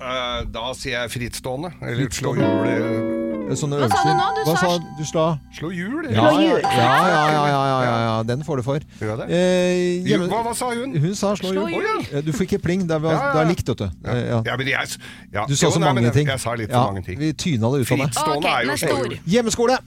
Uh, 0.00 0.44
da 0.48 0.70
sier 0.78 0.94
jeg 1.02 1.10
frittstående. 1.12 1.72
Eller 1.84 2.06
slå 2.14 2.32
hjul. 2.38 2.68
eh, 2.70 3.18
Sånne 3.58 3.80
Hva 3.82 3.88
sa 3.90 3.98
du 4.06 4.06
øvelser. 4.06 4.14
nå? 4.14 4.26
Du 4.36 4.40
Hva 4.46 4.52
sa- 4.54 4.60
sa 4.62 4.78
du? 4.78 5.02
Slå 5.10 5.24
Slå 5.58 5.70
hjul? 5.74 6.04
ja, 6.06 6.12
ja, 6.14 6.38
ja, 6.38 6.58
ja, 6.62 7.24
ja, 7.34 7.46
ja, 7.50 7.80
ja, 7.82 7.96
ja. 8.06 8.22
Den 8.22 8.44
får 8.46 8.60
du 8.60 8.62
for. 8.62 8.78
Gjør 9.00 9.10
jeg 9.10 9.18
det? 9.18 9.26
Eh, 9.34 10.06
Jo, 10.06 10.12
hjemme- 10.20 10.28
hva, 10.30 10.44
hva 10.46 10.54
sa 10.56 10.70
hun? 10.70 10.94
Hun 10.94 11.14
sa 11.18 11.34
slå 11.34 11.50
Slå 11.50 11.66
hjul. 11.66 11.82
hjul. 11.82 12.06
Eh, 12.14 12.22
Du 12.22 12.30
fikk 12.32 12.52
ikke 12.54 12.62
pling. 12.62 12.86
Det 12.86 12.94
er, 12.96 13.02
Ja, 13.02 13.10
ja, 13.10 13.18
ja. 13.26 13.32
det 13.34 13.40
er 13.42 13.48
likt, 13.50 13.66
vet 13.66 13.76
du. 13.82 13.84
Eh, 13.84 14.22
Ja. 14.30 14.42
Ja, 14.46 14.56
men 14.56 14.66
jeg, 14.70 14.96
ja. 15.34 15.44
Du 15.46 15.56
sa 15.56 15.66
Jo, 15.66 15.70
så 15.72 15.80
nei, 15.80 15.88
men 15.92 15.94
mange 15.96 16.06
jeg- 16.06 16.14
ting. 16.14 16.26
Jeg 16.28 16.40
sa 16.40 16.54
litt 16.54 16.70
Ja, 16.70 16.84
for 16.86 16.92
mange 16.94 17.04
ting. 17.04 17.18
Vi 17.18 17.32
tyna 17.32 17.66
det 17.74 17.80
ut 17.82 17.90
av 17.90 17.98
deg. 17.98 18.06
Frittstående 18.06 18.36
Ok, 18.38 18.44
er 18.46 18.62
jo 18.64 18.70
neste 18.70 18.86
slå 18.86 18.98
ord. 19.00 19.10
hjul. 19.10 19.18
Hjemmeskole. 19.26 19.78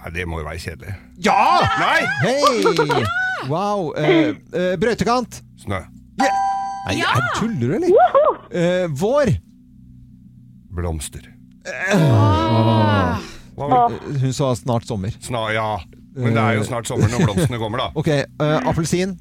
Nei, 0.00 0.10
det 0.14 0.24
må 0.28 0.38
jo 0.40 0.46
være 0.46 0.60
kjedelig. 0.62 0.94
Ja! 1.20 1.36
Nei! 1.80 2.00
Hei! 2.24 3.02
Wow. 3.50 3.90
Eh, 3.96 4.34
eh, 4.56 4.74
brøytekant. 4.80 5.40
Snø. 5.60 5.78
Nei, 6.20 6.96
er, 7.04 7.26
tuller 7.36 7.60
du, 7.60 7.74
eller? 7.76 8.40
Eh, 8.50 8.86
vår. 9.00 9.34
Blomster. 10.76 11.26
Ah. 11.92 13.18
Var- 13.56 13.90
Eh, 13.92 14.20
Hun 14.22 14.32
sa 14.32 14.54
snart 14.56 14.86
sommer. 14.88 15.12
Sna, 15.20 15.50
ja. 15.52 15.78
Men 16.16 16.32
det 16.34 16.42
er 16.42 16.56
jo 16.58 16.64
snart 16.66 16.86
sommer 16.88 17.08
når 17.12 17.26
blomstene 17.28 17.58
kommer, 17.60 17.78
da. 17.78 17.90
Ok, 18.00 18.08
eh, 18.08 18.60
appelsin. 18.68 19.12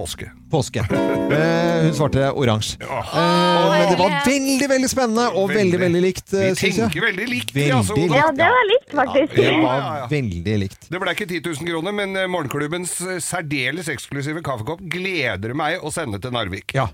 Påske. 0.00 0.30
Påske. 0.50 0.80
Eh, 0.80 1.82
hun 1.84 1.94
svarte 1.94 2.30
oransje. 2.32 2.78
Ja. 2.80 3.00
Eh, 3.04 3.70
men 3.70 3.90
det 3.90 3.98
var 3.98 4.14
veldig, 4.24 4.68
veldig 4.70 4.88
spennende 4.88 5.26
og 5.36 5.52
veldig, 5.52 5.80
veldig 5.82 6.00
likt, 6.00 6.32
Vi 6.32 6.40
eh, 6.46 6.54
syns 6.56 6.78
jeg. 6.78 6.86
tenker 6.86 7.04
veldig 7.04 7.26
likt, 7.28 7.52
vi, 7.52 7.66
altså. 7.68 7.98
Veldig. 7.98 8.16
Ja, 8.16 8.30
det 8.38 8.48
var 8.54 8.64
likt, 8.70 8.94
faktisk. 8.96 9.36
Det 9.36 9.44
ja, 9.44 9.58
var 9.60 9.82
ja. 9.98 10.06
veldig 10.14 10.56
likt. 10.64 10.88
Det 10.88 11.02
ble 11.02 11.14
ikke 11.18 11.28
10 11.28 11.42
000 11.50 11.68
kroner, 11.68 11.96
men 12.00 12.16
eh, 12.16 12.30
morgenklubbens 12.32 12.96
eh, 13.04 13.20
særdeles 13.20 13.92
eksklusive 13.92 14.40
kaffekopp 14.46 14.80
gleder 14.96 15.52
meg 15.60 15.84
å 15.84 15.92
sende 15.92 16.22
til 16.22 16.32
Narvik. 16.32 16.72
Ja. 16.78 16.88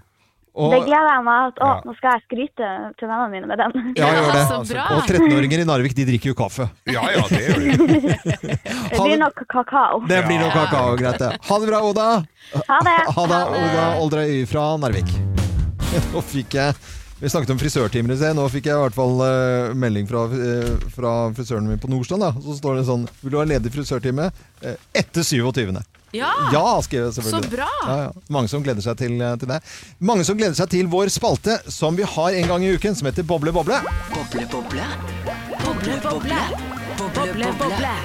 Det 0.56 0.78
gleder 0.86 1.10
jeg 1.10 1.24
meg 1.26 1.50
til. 1.56 1.66
Ja. 1.68 1.72
nå 1.84 1.94
skal 1.98 2.14
jeg 2.14 2.22
skryte 2.24 2.68
til 2.96 3.10
vennene 3.10 3.28
mine 3.34 3.50
med 3.50 3.60
den. 3.60 3.90
ja, 4.00 4.08
gjør 4.16 4.30
det. 4.32 4.44
Så 4.48 4.60
bra. 4.72 4.86
Og 4.96 5.10
13-åringer 5.10 5.62
i 5.62 5.66
Narvik, 5.68 5.96
de 5.98 6.06
drikker 6.08 6.32
jo 6.32 6.36
kaffe. 6.38 6.68
Ja 6.88 7.04
ja, 7.12 7.24
det 7.28 7.42
gjør 7.44 7.60
de. 7.60 7.76
Det 8.96 9.02
blir 9.02 9.18
nok 9.20 9.40
kakao. 9.52 10.00
Det 10.08 10.20
blir 10.24 10.40
nok 10.40 10.54
kakao, 10.56 10.94
greit 10.96 11.20
det. 11.20 11.32
Ha 11.48 11.58
det 11.60 11.68
bra, 11.68 11.80
Oda. 11.84 12.06
Ha 12.56 12.78
det. 12.86 12.98
Ha 13.16 13.26
det, 13.32 13.40
Oda 13.60 13.88
Oldrøy 14.00 14.46
fra 14.48 14.68
Narvik. 14.80 15.10
Nå 16.12 16.22
fikk 16.24 16.56
jeg 16.58 16.74
Vi 17.20 17.30
snakket 17.32 17.52
om 17.54 17.60
frisørtimer 17.60 18.14
i 18.14 18.18
sted. 18.20 18.36
Nå 18.36 18.46
fikk 18.52 18.68
jeg 18.70 18.76
i 18.76 18.82
hvert 18.86 18.96
fall 18.96 19.20
uh, 19.20 19.74
melding 19.78 20.08
fra, 20.08 20.26
uh, 20.32 20.88
fra 20.92 21.12
frisøren 21.36 21.68
min 21.68 21.80
på 21.80 21.90
Nordstrand. 21.92 22.24
Da. 22.26 22.32
Så 22.44 22.58
står 22.58 22.80
det 22.80 22.88
sånn 22.88 23.06
Vil 23.22 23.32
du 23.32 23.38
ha 23.40 23.46
ledig 23.48 23.72
frisørtime 23.74 24.30
uh, 24.32 24.74
etter 24.96 25.24
27. 25.24 25.72
Ja. 26.16 26.32
Ja, 26.54 26.64
skrev 26.84 27.06
jeg 27.08 27.16
selvfølgelig. 27.18 27.50
Så 27.50 27.54
bra. 27.56 27.68
Ja, 27.86 27.96
ja. 28.06 28.26
Mange 28.32 28.50
som 28.52 28.64
gleder 28.66 28.84
seg 28.84 28.98
til, 29.00 29.16
til 29.42 29.52
det. 29.52 29.60
Mange 30.00 30.26
som 30.28 30.38
gleder 30.38 30.56
seg 30.58 30.70
til 30.72 30.90
vår 30.92 31.12
spalte 31.14 31.58
som 31.72 31.96
vi 31.98 32.06
har 32.16 32.40
en 32.42 32.52
gang 32.54 32.66
i 32.66 32.74
uken, 32.76 32.96
som 32.98 33.10
heter 33.10 33.26
Boble 33.26 33.52
boble. 33.54 33.80
Boble, 34.14 34.46
boble. 34.52 34.86
Boble, 35.64 35.98
boble. 36.04 36.44
Boble, 37.16 37.50
boble. 37.60 37.96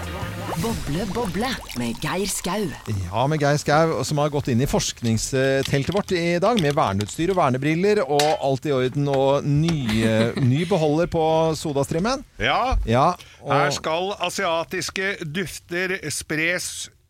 Boble, 0.62 1.06
boble 1.16 1.48
med 1.80 1.98
Geir 2.04 2.28
Skau. 2.30 2.68
Ja, 3.08 3.24
med 3.32 3.42
Geir 3.42 3.58
Skau, 3.58 3.96
som 4.06 4.20
har 4.22 4.30
gått 4.34 4.52
inn 4.52 4.62
i 4.62 4.68
forskningsteltet 4.70 5.94
vårt 5.96 6.12
i 6.14 6.36
dag, 6.44 6.60
med 6.62 6.76
verneutstyr 6.78 7.32
og 7.34 7.40
vernebriller 7.40 8.04
og 8.04 8.22
alt 8.22 8.68
i 8.70 8.74
orden, 8.76 9.08
og 9.10 9.48
ny, 9.48 10.04
ny 10.52 10.62
beholder 10.70 11.10
på 11.12 11.24
sodastrimmen. 11.58 12.26
Ja, 12.42 12.76
Ja, 12.86 13.08
her 13.48 13.72
skal 13.74 14.12
asiatiske 14.22 15.16
dufter 15.26 15.96
spres 16.14 16.68
eh, 16.92 17.01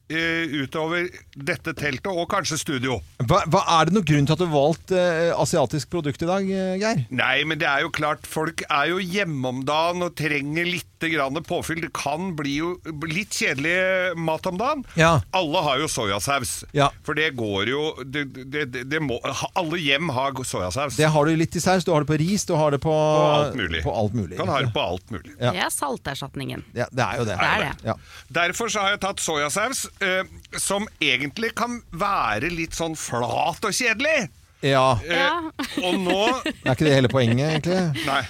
utover 0.62 1.08
dette 1.36 1.74
teltet, 1.78 2.12
og 2.12 2.28
kanskje 2.32 2.60
studio. 2.62 3.00
hva, 3.24 3.42
hva 3.52 3.64
er 3.78 3.90
det 3.90 3.96
noen 3.96 4.08
grunn 4.08 4.28
til 4.28 4.36
at 4.36 4.42
du 4.42 4.48
har 4.48 4.54
valgt 4.54 4.94
eh, 4.96 5.32
asiatisk 5.36 5.92
produkt 5.94 6.22
i 6.24 6.30
dag, 6.30 6.48
eh, 6.52 6.78
Geir? 6.82 7.04
Nei, 7.10 7.36
men 7.48 7.62
det 7.62 7.70
er 7.70 7.86
jo 7.86 7.94
klart, 7.94 8.28
folk 8.30 8.66
er 8.68 8.92
jo 8.92 9.02
hjemme 9.02 9.54
om 9.54 9.66
dagen 9.68 10.08
og 10.08 10.16
trenger 10.20 10.68
litt 10.68 10.91
grann 11.10 11.44
påfyll. 11.44 11.82
Det 11.82 11.90
kan 11.94 12.36
bli 12.36 12.58
jo 12.60 12.76
litt 13.10 13.34
kjedelig 13.34 14.18
mat 14.18 14.46
om 14.46 14.58
dagen. 14.60 14.84
Ja. 15.00 15.22
Alle 15.32 15.58
har 15.66 15.80
jo 15.82 15.88
soyasaus. 15.88 16.64
Ja. 16.78 16.92
For 17.08 17.14
det 17.18 17.32
går 17.40 17.72
jo 17.72 17.82
det, 18.06 18.26
det, 18.52 18.66
det, 18.74 18.84
det 18.92 19.00
må, 19.02 19.18
Alle 19.58 19.80
hjem 19.82 20.10
har 20.14 20.36
soyasaus. 20.44 20.96
Det 21.00 21.10
har 21.10 21.26
du 21.26 21.36
litt 21.36 21.56
i 21.56 21.62
saus. 21.64 21.86
Du 21.88 21.92
har 21.92 22.04
det 22.06 22.12
på 22.12 22.20
ris, 22.22 22.46
du 22.46 22.54
har 22.60 22.72
det 22.72 22.80
på, 22.84 22.92
På 22.92 23.26
alt 23.40 23.56
mulig. 23.56 23.84
På 23.84 23.96
alt 23.96 24.14
mulig 24.14 24.38
kan 24.38 24.50
ha 24.50 24.60
det 24.62 24.74
på 24.74 24.82
alt 24.82 25.10
mulig. 25.12 25.34
Ja. 25.40 25.52
Det 25.56 25.64
er 25.66 25.70
salterstatningen. 25.74 26.64
Ja, 26.78 26.86
det 26.92 27.04
er 27.08 27.18
jo 27.22 27.26
det. 27.26 27.38
Det 27.40 27.50
er 27.50 27.66
det. 27.66 27.72
Ja. 27.90 27.96
Derfor 28.42 28.70
så 28.70 28.84
har 28.86 28.94
jeg 28.96 29.02
tatt 29.04 29.20
soyasaus, 29.24 29.86
eh, 30.04 30.24
som 30.60 30.86
egentlig 31.02 31.54
kan 31.58 31.80
være 31.92 32.50
litt 32.54 32.76
sånn 32.78 32.96
flat 33.00 33.64
og 33.66 33.74
kjedelig. 33.74 34.30
ja. 34.62 35.00
Eh, 35.06 35.18
Ja. 35.22 35.38
Og 35.86 35.98
nå 36.02 36.20
Er 36.66 36.74
ikke 36.76 36.86
det 36.88 36.94
hele 36.96 37.10
poenget, 37.12 37.48
egentlig? 37.56 38.06
Nei, 38.08 38.22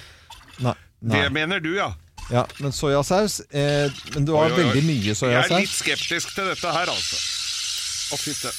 Nei. 0.61 0.73
det 1.01 1.25
mener 1.33 1.59
du, 1.63 1.73
ja. 1.77 1.91
Ja, 2.31 2.45
men 2.63 2.71
soyasaus 2.71 3.41
eh, 3.51 3.91
Men 4.15 4.25
du 4.27 4.31
har 4.37 4.47
Oi, 4.47 4.51
oi, 4.51 4.59
oi. 4.59 4.67
veldig 4.69 4.83
mye 4.87 5.15
Jeg 5.15 5.35
er 5.35 5.49
litt 5.51 5.73
skeptisk 5.73 6.31
til 6.37 6.47
dette 6.47 6.71
her, 6.71 6.91
altså. 6.91 7.19
Å, 8.11 8.19
fytte. 8.19 8.51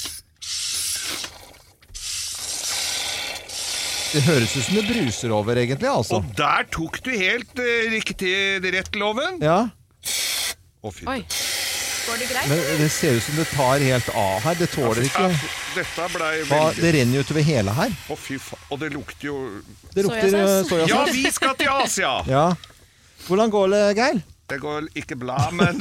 Det 4.13 4.21
høres 4.27 4.53
ut 4.59 4.67
som 4.67 4.77
det 4.77 4.85
bruser 4.91 5.33
over, 5.33 5.57
egentlig. 5.57 5.89
altså. 5.89 6.19
Og 6.21 6.35
der 6.37 6.67
tok 6.73 6.99
du 7.05 7.11
helt 7.17 7.63
eh, 7.65 7.87
riktig 7.95 8.35
rett, 8.75 8.93
Loven. 9.01 9.39
Ja, 9.41 9.63
Å, 10.83 10.91
fy. 10.93 11.07
Oi. 11.09 11.23
Går 12.03 12.19
det 12.19 12.27
greit? 12.33 12.49
Men 12.51 12.61
det 12.81 12.89
ser 12.91 13.17
ut 13.17 13.23
som 13.23 13.37
det 13.39 13.47
tar 13.53 13.85
helt 13.87 14.09
av 14.19 14.43
her. 14.43 14.57
Det 14.59 14.69
tåler 14.73 15.07
ikke 15.07 15.29
Dette 15.77 16.09
blei 16.13 16.33
Hva, 16.49 16.59
veldig 16.67 16.83
Det 16.83 16.91
renner 16.97 17.17
jo 17.17 17.23
utover 17.25 17.47
hele 17.47 17.77
her. 17.77 17.95
Å, 18.11 18.17
fy 18.19 18.37
faen. 18.43 18.65
Og 18.75 18.81
det 18.83 18.91
lukter 18.93 19.29
jo 19.31 19.37
Det 19.95 20.05
lukter 20.09 20.27
eh, 20.27 20.57
Soyasaus. 20.67 20.91
Ja, 20.91 21.05
vi 21.15 21.25
skal 21.33 21.55
til 21.61 21.71
Asia! 21.73 22.13
Ja. 22.29 22.45
Hvordan 23.29 23.51
går 23.55 23.69
det, 23.73 23.83
Geir? 23.99 24.23
Det 24.53 24.59
går 24.61 24.89
ikke 24.99 25.17
bla, 25.17 25.37
men 25.55 25.79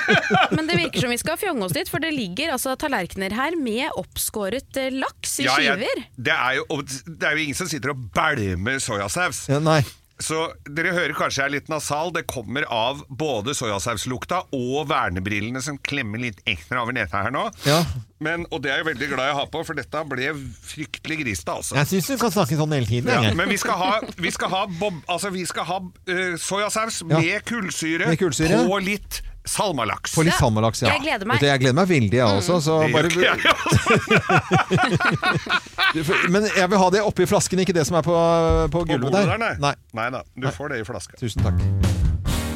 Men 0.56 0.68
det 0.68 0.76
virker 0.78 1.00
som 1.02 1.10
vi 1.10 1.16
skal 1.18 1.38
fjonge 1.40 1.64
oss 1.66 1.72
dit, 1.74 1.88
for 1.90 1.98
det 2.04 2.12
ligger 2.14 2.52
altså 2.54 2.76
tallerkener 2.78 3.34
her 3.34 3.56
med 3.58 3.88
oppskåret 3.98 4.78
eh, 4.78 4.92
laks 4.94 5.40
i 5.42 5.46
Ja, 5.48 5.56
skiver. 5.56 5.80
skiver. 5.80 6.04
det, 6.28 6.36
er 6.36 6.60
jo, 6.60 6.66
det 7.08 7.26
er 7.26 7.34
jo 7.38 7.42
ingen 7.48 7.58
som 7.58 7.70
sitter 7.72 7.94
og 7.94 8.04
bælmer 8.14 8.78
soyasaus. 8.84 9.46
Ja, 9.50 9.58
nei. 9.64 9.80
Så 10.22 10.38
dere 10.70 10.92
hører 10.94 11.14
kanskje 11.18 11.42
jeg 11.42 11.48
er 11.50 11.54
litt 11.56 11.68
nasal. 11.72 12.12
Det 12.14 12.22
kommer 12.30 12.64
av 12.70 13.02
både 13.10 13.54
soyasauslukta 13.58 14.44
og 14.54 14.86
vernebrillene 14.90 15.62
som 15.64 15.78
klemmer 15.82 16.22
litt 16.22 16.38
ekstra 16.48 16.84
over 16.84 16.94
nesa 16.96 17.24
her 17.26 17.34
nå. 17.34 17.48
Ja. 17.66 17.80
Men, 18.22 18.44
og 18.54 18.62
det 18.62 18.70
er 18.70 18.80
jeg 18.82 18.86
veldig 18.92 19.08
glad 19.10 19.26
jeg 19.32 19.38
har 19.40 19.48
på, 19.50 19.64
for 19.66 19.74
dette 19.78 20.02
ble 20.06 20.28
fryktelig 20.62 21.16
grisete, 21.24 21.56
altså. 21.58 21.74
Jeg 21.80 21.90
syns 21.90 22.10
du 22.12 22.20
kan 22.22 22.30
snakke 22.36 22.58
sånn 22.60 22.74
hele 22.76 22.86
tiden. 22.86 23.10
Ja, 23.10 23.32
men 23.34 23.50
vi 23.50 23.58
skal 23.58 23.80
ha, 23.80 23.90
vi 24.22 24.30
skal 24.30 24.52
ha, 24.54 24.60
bob, 24.78 25.00
altså 25.10 25.32
vi 25.34 25.42
skal 25.50 25.66
ha 25.66 25.80
uh, 25.82 26.36
soyasaus 26.38 27.02
Ja. 27.02 27.18
med 27.18 27.42
kullsyre, 27.48 28.06
Med 28.12 28.20
kullsyre. 28.22 28.62
på 28.68 28.78
litt 28.86 29.22
salmalaks. 29.48 30.14
På 30.14 30.22
litt 30.26 30.32
Ja, 30.34 30.38
salmalaks, 30.40 30.82
ja. 30.84 30.88
jeg 30.94 31.02
gleder 31.06 31.26
meg. 31.26 31.34
Vet 31.40 31.42
du, 31.42 31.46
jeg 31.50 31.60
gleder 31.64 31.78
meg 31.80 31.88
veldig, 31.90 32.18
jeg 32.18 32.26
også. 32.38 32.60
Så 32.62 32.78
Det 32.82 32.88
gjør 32.88 32.96
bare, 32.96 33.08
ikke 33.10 33.22
jeg, 33.22 33.36
altså. 35.92 36.12
men 36.34 36.46
jeg 36.48 36.68
vil 36.72 36.78
ha 36.82 36.88
det 36.94 37.02
oppi 37.04 37.26
flasken, 37.28 37.62
ikke 37.64 37.74
det 37.76 37.84
som 37.88 37.96
er 37.98 38.04
på, 38.06 38.14
på 38.14 38.78
På 38.78 38.84
gulvet 38.88 39.08
bordet 39.10 39.26
der. 39.26 39.34
der, 39.34 39.38
nei. 39.42 39.54
Nei. 39.62 39.74
Nei 39.98 40.08
da, 40.14 40.22
du 40.36 40.48
får 40.54 40.66
det 40.74 40.82
i 40.82 40.86
flaska. 40.88 41.18
Tusen 41.20 41.42
takk. 41.44 41.58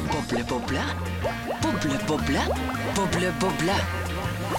Boble, 0.07 0.43
boble. 0.49 0.81
Boble, 1.61 1.97
boble. 2.07 2.41
Boble, 2.97 3.31
boble. 3.41 3.77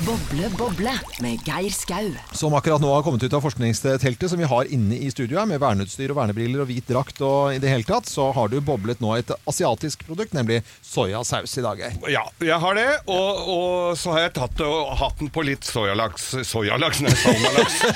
Boble, 0.04 0.46
boble 0.54 0.92
med 1.24 1.40
Geir 1.48 1.72
Skau. 1.74 2.10
Som 2.36 2.54
akkurat 2.54 2.80
nå 2.82 2.90
har 2.92 3.02
kommet 3.02 3.24
ut 3.24 3.32
av 3.34 3.40
forskningsteltet 3.42 4.30
som 4.30 4.38
vi 4.38 4.46
har 4.46 4.68
inne 4.72 4.94
i 5.00 5.08
studio 5.10 5.40
her, 5.40 5.48
med 5.48 5.58
verneutstyr 5.62 6.12
og 6.12 6.18
vernebriller 6.20 6.62
og 6.62 6.68
hvit 6.70 6.86
drakt 6.92 7.18
og 7.24 7.56
i 7.56 7.58
det 7.62 7.72
hele 7.72 7.86
tatt, 7.88 8.06
så 8.06 8.28
har 8.36 8.52
du 8.52 8.60
boblet 8.62 9.00
nå 9.02 9.14
et 9.16 9.32
asiatisk 9.48 10.04
produkt, 10.06 10.36
nemlig 10.36 10.60
soyasaus 10.88 11.52
i 11.58 11.62
dag. 11.64 11.80
Ja, 12.08 12.22
jeg 12.40 12.56
har 12.62 12.74
det, 12.78 12.86
og, 13.12 13.40
og 13.52 13.98
så 14.00 14.14
har 14.14 14.22
jeg 14.24 14.32
tatt 14.38 14.62
og 14.64 14.92
hatt 14.96 15.18
den 15.20 15.28
på 15.34 15.42
litt 15.44 15.66
soyalaks 15.68 16.30
Soyalaks, 16.48 17.02
nei, 17.04 17.12
salmalaks. 17.24 17.78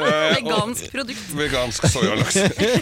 Eh, 0.00 0.34
Vegansk 0.38 0.86
produkt. 0.94 1.24
Vegansk 1.36 1.84
soyalaks. 1.92 2.36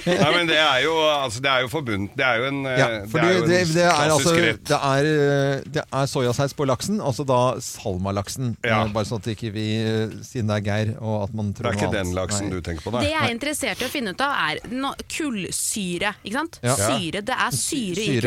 Nei, 0.07 0.29
men 0.35 0.47
det 0.49 0.59
er 0.61 0.85
jo, 0.85 0.93
altså, 1.03 1.41
det 1.43 1.51
er 1.51 1.64
jo 1.64 1.70
forbundet 1.72 2.12
Det 2.18 2.24
er 2.24 2.39
jo 2.39 2.47
en, 2.51 2.59
eh, 2.68 2.76
Ja, 2.79 2.87
det 3.01 3.01
er 3.01 3.09
det, 3.09 3.33
jo 3.33 3.41
en 3.43 3.49
det, 3.49 3.83
er 3.83 3.97
klassisk 3.97 4.12
altså, 4.12 4.35
rett. 4.45 4.62
det, 4.70 4.79
er, 4.91 5.09
eh, 5.09 5.66
det 5.79 5.85
er 6.01 6.11
soyasaus 6.12 6.55
på 6.59 6.66
laksen, 6.68 7.01
altså 7.03 7.26
da 7.29 7.41
salmalaksen. 7.64 8.53
Ja. 8.62 8.85
Eh, 8.85 8.93
Bare 8.95 9.09
sånn 9.09 9.22
at 9.22 9.31
ikke 9.35 9.51
vi, 9.55 9.66
eh, 9.83 10.14
siden 10.26 10.53
det 10.53 10.61
er 10.61 10.66
Geir, 10.68 10.93
og 11.01 11.24
at 11.26 11.35
man 11.39 11.51
Det 11.57 11.66
er 11.66 11.79
ikke 11.81 11.91
den 11.97 12.14
laksen 12.16 12.47
Nei. 12.49 12.61
du 12.61 12.68
tenker 12.68 12.87
på, 12.87 12.95
Det 13.01 13.11
jeg 13.11 13.18
er 13.24 13.35
interessert 13.35 13.83
i 13.83 13.89
å 13.89 13.93
finne 13.93 14.14
ut 14.14 14.24
av, 14.24 14.37
er 14.53 14.62
no 14.70 14.95
kullsyre. 15.11 16.14
Ikke 16.22 16.39
sant? 16.39 16.61
Ja. 16.62 16.76
Syre, 16.79 17.24
Det 17.26 17.35
er 17.35 17.59
syre, 17.59 18.07
i 18.07 18.20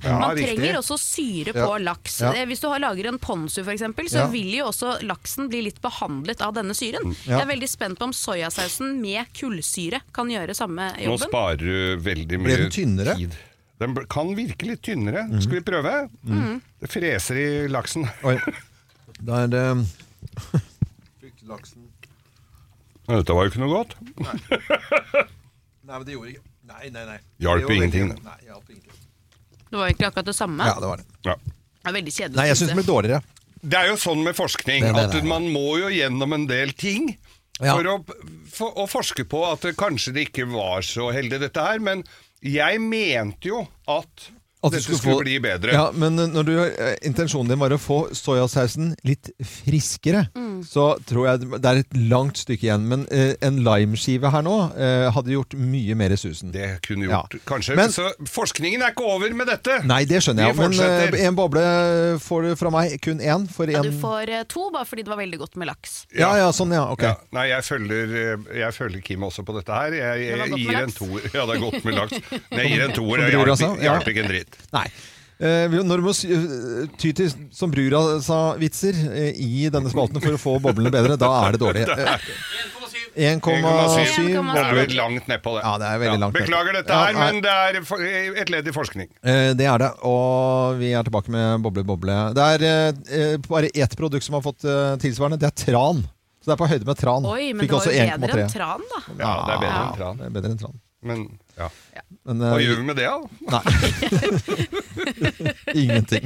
Syre. 0.00 0.10
Ja, 0.10 0.18
Man 0.20 0.36
riktig. 0.36 0.56
trenger 0.58 0.78
også 0.80 0.98
syre 0.98 1.52
Ja. 1.54 1.66
på 1.66 1.78
laks. 1.82 2.20
Ja. 2.20 2.32
Eh, 2.32 2.44
Hvis 2.46 2.60
du 2.60 2.68
har- 2.68 2.78
lager 2.80 3.06
en 3.08 3.18
ponzu 3.18 3.60
f.eks., 3.64 3.80
så 4.10 4.18
Ja. 4.18 4.26
vil 4.28 4.50
jo 4.58 4.64
også 4.66 5.00
laksen 5.02 5.48
bli 5.48 5.62
litt 5.62 5.80
behandlet 5.80 6.40
av 6.40 6.54
denne 6.54 6.74
syren. 6.74 7.14
Ja. 7.26 7.38
Jeg 7.38 7.48
er 7.48 7.52
veldig 7.54 7.68
spent 7.68 7.98
på 7.98 8.02
om 8.04 8.12
soyasausen 8.12 9.00
med 9.00 9.26
kullsyre 9.34 10.00
kan 10.12 10.26
gjøre 10.28 10.54
samme 10.54 10.92
jobben. 10.98 11.18
Nå 11.18 11.18
sparer 11.28 11.58
du 11.58 11.96
veldig 11.98 12.38
mye 12.40 12.44
Ble 12.44 12.56
den 12.56 12.70
tynnere? 12.70 13.16
tid. 13.16 13.36
Den 13.80 13.94
kan 14.06 14.34
virke 14.36 14.62
litt 14.66 14.82
tynnere. 14.82 15.28
Mm. 15.28 15.40
Skal 15.42 15.60
vi 15.60 15.60
prøve? 15.60 16.08
Det 16.80 16.88
freser 16.90 17.34
i 17.36 17.68
laksen. 17.68 18.08
Oi. 18.24 18.38
Da 19.22 19.44
er 19.44 19.46
det 19.48 19.84
Laksen 21.46 21.82
Ja, 23.08 23.16
Dette 23.20 23.34
var 23.34 23.44
jo 23.44 23.50
ikke 23.50 23.60
noe 23.60 23.84
godt. 23.84 23.94
Nei, 25.84 25.98
men 25.98 26.04
det 26.06 26.14
gjorde 26.16 26.30
ikke 26.32 26.44
Nei, 26.64 26.88
nei, 26.88 27.02
nei. 27.04 27.18
Hjalp 27.44 27.68
ingenting. 27.74 28.08
Nei, 28.24 28.36
hjalp 28.46 28.70
ingenting. 28.72 29.00
Det 29.74 29.80
var 29.80 29.88
egentlig 29.90 30.06
akkurat 30.12 30.28
det 30.30 30.36
samme. 30.38 30.66
Ja, 30.70 30.74
det 30.78 30.86
var 30.92 31.00
det. 31.02 31.06
Ja. 31.26 31.34
Det 31.42 31.90
er 31.90 31.94
veldig 31.98 32.12
kjedelig. 32.14 32.38
Nei, 32.38 32.44
jeg 32.52 32.58
syns 32.60 32.70
det 32.70 32.76
ble 32.78 32.86
dårligere. 32.86 33.22
Det 33.64 33.78
er 33.80 33.88
jo 33.90 33.96
sånn 33.98 34.20
med 34.22 34.36
forskning 34.38 34.84
Det 34.84 34.90
er 34.90 34.94
det 34.94 35.02
at 35.08 35.14
det 35.16 35.22
er. 35.24 35.28
man 35.32 35.46
må 35.50 35.62
jo 35.80 35.88
gjennom 35.90 36.34
en 36.36 36.44
del 36.46 36.72
ting 36.78 37.08
Ja. 37.62 37.74
for, 37.74 37.86
å, 37.88 37.96
for 38.54 38.78
å 38.82 38.86
forske 38.90 39.24
på 39.30 39.40
at 39.48 39.64
det, 39.66 39.72
kanskje 39.80 40.12
det 40.14 40.28
ikke 40.28 40.46
var 40.52 40.84
så 40.86 41.08
heldig 41.16 41.40
dette 41.42 41.64
her. 41.64 41.80
Men 41.82 42.04
jeg 42.44 42.80
mente 42.84 43.48
jo 43.50 43.64
at, 43.90 44.28
At 44.64 44.72
dette 44.72 44.84
skulle 44.86 44.98
skulle 44.98 45.16
få- 45.18 45.24
bli 45.24 45.38
bedre. 45.44 45.72
Ja, 45.72 45.90
men 45.92 46.16
når 46.16 46.44
du, 46.48 46.52
eh, 46.64 46.94
intensjonen 47.04 47.48
din 47.52 47.58
var 47.60 47.70
å 47.70 47.78
få 47.78 47.98
soyasausen 48.16 48.94
litt 49.04 49.30
friskere, 49.44 50.28
Mm. 50.34 50.62
så 50.64 50.96
tror 51.04 51.26
jeg 51.28 51.60
det 51.60 51.64
er 51.70 51.76
et 51.82 51.94
langt 52.10 52.36
stykke 52.40 52.62
igjen. 52.68 52.86
Men 52.88 53.06
eh, 53.10 53.34
en 53.42 53.58
limeskive 53.64 54.30
her 54.30 54.42
nå 54.42 54.56
eh, 54.76 55.10
hadde 55.12 55.32
gjort 55.34 55.54
mye 55.58 55.94
mer 55.94 56.10
susen. 56.16 56.50
Det 56.52 56.80
kunne 56.82 57.08
Ja. 57.08 57.22
gjort, 57.22 57.40
kanskje. 57.44 57.76
Men- 57.76 57.90
så 57.90 58.10
forskningen 58.24 58.82
er 58.82 58.92
ikke 58.92 59.04
over 59.04 59.34
med 59.34 59.46
dette. 59.48 59.84
Nei, 59.84 60.04
det 60.04 60.22
skjønner 60.22 60.48
jeg. 60.48 60.56
Men 60.56 60.72
eh, 60.80 61.26
en 61.26 61.34
boble 61.36 62.18
får 62.20 62.42
du 62.48 62.56
fra 62.56 62.70
meg. 62.70 63.00
Kun 63.02 63.18
én. 63.20 63.48
For 63.50 63.66
Ja, 63.66 63.82
du 63.82 63.90
får 63.92 64.28
eh, 64.28 64.42
to, 64.48 64.70
bare 64.70 64.84
fordi 64.86 65.02
det 65.04 65.08
var 65.08 65.18
veldig 65.18 65.38
godt 65.38 65.56
med 65.56 65.68
laks. 65.68 66.06
Ja, 66.16 66.34
ja, 66.36 66.50
sånn, 66.52 66.72
ja. 66.72 66.84
Ok. 66.90 67.02
Ja, 67.02 67.14
nei, 67.32 67.48
jeg 67.48 67.62
følger, 67.64 68.14
eh, 68.14 68.58
jeg 68.60 68.72
følger 68.74 69.02
Kim 69.04 69.20
også 69.20 69.44
på 69.44 69.54
dette 69.58 69.72
her. 69.74 69.92
Jeg, 69.92 70.28
jeg 70.28 70.50
godt 70.50 70.58
gir 70.60 70.82
en 70.82 70.90
toer. 70.92 71.20
Ja, 71.34 71.46
det 71.46 71.56
er 71.56 71.60
godt 71.60 71.84
med 71.84 71.94
laks. 71.94 72.20
Men 72.50 72.60
jeg 72.60 72.70
gir 72.70 72.84
en 72.84 72.92
toer. 73.00 73.16
Det? 73.24 73.60
Ja. 73.82 73.92
hjalp 73.92 74.08
ikke 74.08 74.24
en 74.24 74.30
dritt. 74.30 74.53
Nei. 74.74 74.86
Eh, 75.44 75.72
når 75.82 75.98
du 75.98 76.04
må 76.06 76.12
eh, 76.14 76.84
ty 77.00 77.10
til 77.16 77.32
som 77.52 77.72
brura 77.72 78.20
sa 78.22 78.54
vitser 78.60 78.94
eh, 79.10 79.32
i 79.34 79.66
denne 79.72 79.90
spalten 79.90 80.22
for 80.22 80.36
å 80.36 80.40
få 80.40 80.52
boblene 80.62 80.92
bedre, 80.94 81.16
da 81.18 81.30
er 81.42 81.56
det 81.56 81.64
dårlig. 81.64 81.86
Eh, 83.14 83.30
1,7 83.30 83.38
1,7. 83.38 84.24
Det 84.26 84.58
er 84.58 84.74
vel 84.74 84.94
langt 84.98 85.28
nedpå 85.30 85.52
det. 85.54 85.60
Ja, 85.62 85.74
det 85.78 85.86
er 85.86 86.02
ja, 86.02 86.14
langt. 86.18 86.34
Beklager 86.34 86.74
dette 86.74 86.96
her, 86.98 87.12
ja, 87.14 87.26
men 87.30 87.38
det 87.44 87.52
er 87.52 87.78
et 88.42 88.50
ledd 88.50 88.70
i 88.70 88.74
forskning. 88.74 89.10
Eh, 89.22 89.52
Det 89.54 89.68
er 89.70 89.78
det, 89.78 89.90
og 90.02 90.80
vi 90.80 90.90
er 90.98 91.06
tilbake 91.06 91.30
med 91.30 91.62
Boble 91.62 91.84
Boble. 91.86 92.16
Det 92.34 92.48
er 92.56 92.66
eh, 92.66 93.36
bare 93.46 93.70
ett 93.70 93.94
produkt 93.98 94.26
som 94.26 94.38
har 94.38 94.42
fått 94.42 94.66
eh, 94.66 94.96
tilsvarende. 95.02 95.38
Det 95.38 95.50
er 95.52 95.58
tran. 95.66 96.02
Så 96.42 96.50
det 96.50 96.56
er 96.56 96.60
på 96.60 96.68
høyde 96.68 96.88
med 96.90 96.98
tran. 97.00 97.24
Oi, 97.30 97.52
men 97.54 97.64
Fikk 97.64 97.70
det 97.70 97.78
var 97.78 97.86
jo 97.86 98.18
bedre 98.26 98.42
enn 98.42 98.50
tran, 98.52 98.82
da. 98.90 99.04
Ja, 99.22 99.36
det 99.46 99.54
er 99.54 100.34
bedre 100.34 100.50
enn 100.50 100.58
tran. 100.64 100.74
Men 101.04 101.26
ja. 101.58 101.68
Men, 102.24 102.40
hva 102.40 102.56
eh, 102.56 102.64
gjør 102.64 102.80
vi 102.80 102.84
med 102.88 102.96
det, 102.96 103.06
da? 103.06 103.18
Nei. 103.52 103.64
Ingenting. 105.84 106.24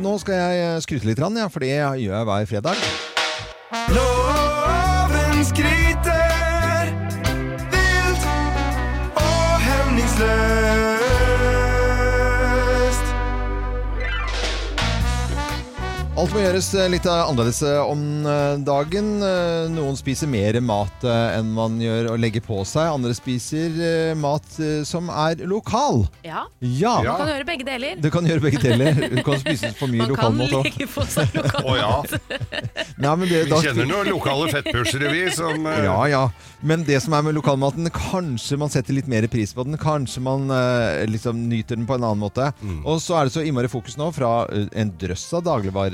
Nå 0.00 0.16
skal 0.22 0.34
jeg 0.40 0.82
skryte 0.86 1.10
litt, 1.10 1.20
ja, 1.20 1.48
for 1.52 1.60
det 1.60 1.74
gjør 1.74 1.98
jeg 2.00 2.30
hver 2.30 2.48
fredag. 2.54 2.76
Loven 3.94 5.44
skryter 5.46 6.90
vilt 7.74 8.24
og 9.20 9.60
hemningsløst. 9.68 10.99
Alt 16.18 16.32
må 16.34 16.40
gjøres 16.42 16.66
eh, 16.76 16.88
litt 16.90 17.06
eh, 17.08 17.20
annerledes 17.22 17.60
eh, 17.64 17.78
om 17.86 18.00
dagen. 18.66 19.06
Noen 19.72 19.94
spiser 19.96 20.28
mer 20.28 20.56
mat 20.64 21.04
enn 21.06 21.52
man 21.54 21.78
gjør 21.80 22.10
og 22.12 22.18
legger 22.20 22.42
på 22.44 22.58
seg. 22.68 22.90
Andre 22.92 23.14
spiser 23.16 23.78
mat 24.18 24.44
som 24.88 25.08
er 25.14 25.40
lokal. 25.48 26.02
Ja. 26.26 26.42
Ja, 26.60 26.96
Man 27.06 27.22
kan 27.22 27.30
gjøre 27.30 27.46
begge 27.48 27.66
deler. 27.68 28.02
du 28.02 28.08
kan 28.12 28.26
gjøre 28.28 28.42
begge 28.44 28.60
deler. 28.60 29.00
Du 29.14 29.20
kan 29.24 29.38
spise 29.40 29.70
for 29.78 29.88
mye 29.88 30.02
Man 30.04 30.12
lokal 30.12 30.26
kan 30.34 30.38
mat 30.42 30.54
òg. 30.58 30.66
legge 30.68 30.88
på 30.92 31.06
seg 31.08 31.32
lokal 31.38 31.70
Å 31.70 31.78
ja. 31.78 31.94
Nei, 33.00 33.14
men 33.22 33.24
det- 33.30 33.42
Vi 33.48 33.62
kjenner 33.64 33.88
noen 33.88 34.10
lokale 34.12 34.50
fettpushere, 34.52 35.14
vi, 35.14 35.24
som 35.38 35.64
uh... 35.70 35.78
Ja, 35.88 35.96
ja. 36.10 36.22
Men 36.60 36.82
det 36.84 36.98
som 37.00 37.14
er 37.16 37.24
med 37.24 37.38
lokalmaten, 37.38 37.86
kanskje 37.96 38.58
man 38.60 38.68
setter 38.72 38.92
litt 38.98 39.08
mer 39.08 39.24
pris 39.32 39.54
på 39.56 39.64
den. 39.64 39.78
Kanskje 39.80 40.20
man 40.26 40.50
uh, 40.52 41.00
liksom 41.08 41.46
nyter 41.48 41.78
den 41.80 41.86
på 41.88 41.96
en 41.96 42.04
annen 42.04 42.20
måte. 42.20 42.50
Mm. 42.60 42.82
Og 42.84 43.00
så 43.00 43.16
er 43.22 43.30
det 43.30 43.36
så 43.38 43.46
innmari 43.46 43.70
fokus 43.72 43.96
nå 43.96 44.10
fra 44.12 44.44
en 44.52 44.92
drøss 45.00 45.24
av 45.38 45.46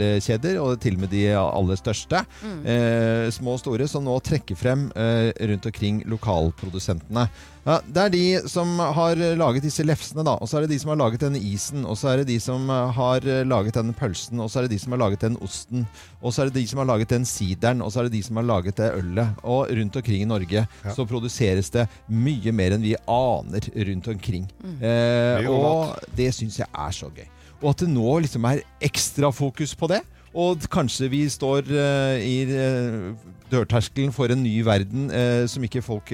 dagligvarekjeder, 0.06 0.58
og 0.62 0.78
til 0.82 0.94
og 0.96 1.00
med 1.04 1.10
de 1.12 1.22
aller 1.36 1.76
største, 1.76 2.22
eh, 2.64 3.30
små 3.34 3.54
og 3.56 3.60
store, 3.60 3.88
som 3.88 4.04
nå 4.06 4.16
trekker 4.22 4.56
frem 4.56 4.88
eh, 4.94 5.32
rundt 5.50 5.66
omkring 5.66 6.02
lokalprodusentene. 6.06 7.28
Ja, 7.66 7.80
det 7.82 7.98
er 7.98 8.10
de 8.10 8.48
som 8.48 8.78
har 8.78 9.16
laget 9.34 9.62
disse 9.66 9.82
lefsene, 9.82 10.22
da. 10.24 10.36
Og 10.38 10.46
så 10.46 10.58
er 10.58 10.66
det 10.66 10.70
de 10.70 10.78
som 10.78 10.92
har 10.92 11.00
laget 11.00 11.18
denne 11.24 11.40
isen. 11.42 11.84
Og 11.84 11.96
så 11.98 12.12
er 12.12 12.16
det 12.22 12.28
de 12.28 12.38
som 12.40 12.68
eh, 12.70 12.92
har 12.94 13.20
laget 13.44 13.74
denne 13.74 13.92
pølsen. 13.92 14.38
Og 14.40 14.50
så 14.50 14.60
er 14.60 14.62
det 14.68 14.76
de 14.76 14.78
som 14.78 14.92
har 14.94 14.98
laget 15.02 15.20
den 15.26 15.36
osten. 15.42 15.86
Og 16.22 16.32
så 16.32 16.42
er 16.44 16.50
det 16.52 16.60
de 16.60 16.66
som 16.70 16.78
har 16.78 16.86
laget 16.92 17.10
den 17.10 17.24
sideren. 17.26 17.82
Og 17.82 17.90
så 17.90 18.00
er 18.00 18.06
det 18.06 18.12
de 18.14 18.22
som 18.22 18.36
har 18.38 18.46
laget 18.46 18.76
det 18.78 18.92
ølet. 18.94 19.34
Og 19.42 19.66
rundt 19.74 19.96
omkring 19.98 20.22
i 20.22 20.30
Norge 20.30 20.66
så 20.94 21.06
produseres 21.10 21.70
det 21.74 21.88
mye 22.08 22.52
mer 22.54 22.76
enn 22.76 22.86
vi 22.86 22.94
aner 23.10 23.66
rundt 23.90 24.08
omkring. 24.14 24.46
Eh, 24.62 24.78
Det 24.86 25.42
er 25.42 25.48
jo 25.48 25.56
og 25.58 25.98
det 26.16 26.30
syns 26.34 26.60
jeg 26.62 26.68
er 26.70 26.94
så 26.94 27.10
gøy. 27.10 27.26
Og 27.62 27.70
at 27.72 27.84
det 27.84 27.88
nå 27.92 28.18
liksom 28.24 28.44
er 28.48 28.64
ekstra 28.84 29.30
fokus 29.34 29.74
på 29.78 29.88
det. 29.92 30.02
Og 30.36 30.66
kanskje 30.68 31.08
vi 31.08 31.22
står 31.32 31.70
uh, 31.70 32.18
i 32.20 32.44
uh, 32.50 33.14
dørterskelen 33.48 34.12
for 34.12 34.28
en 34.28 34.42
ny 34.44 34.58
verden 34.66 35.08
uh, 35.08 35.46
som 35.48 35.64
ikke 35.64 35.84
folk 35.84 36.12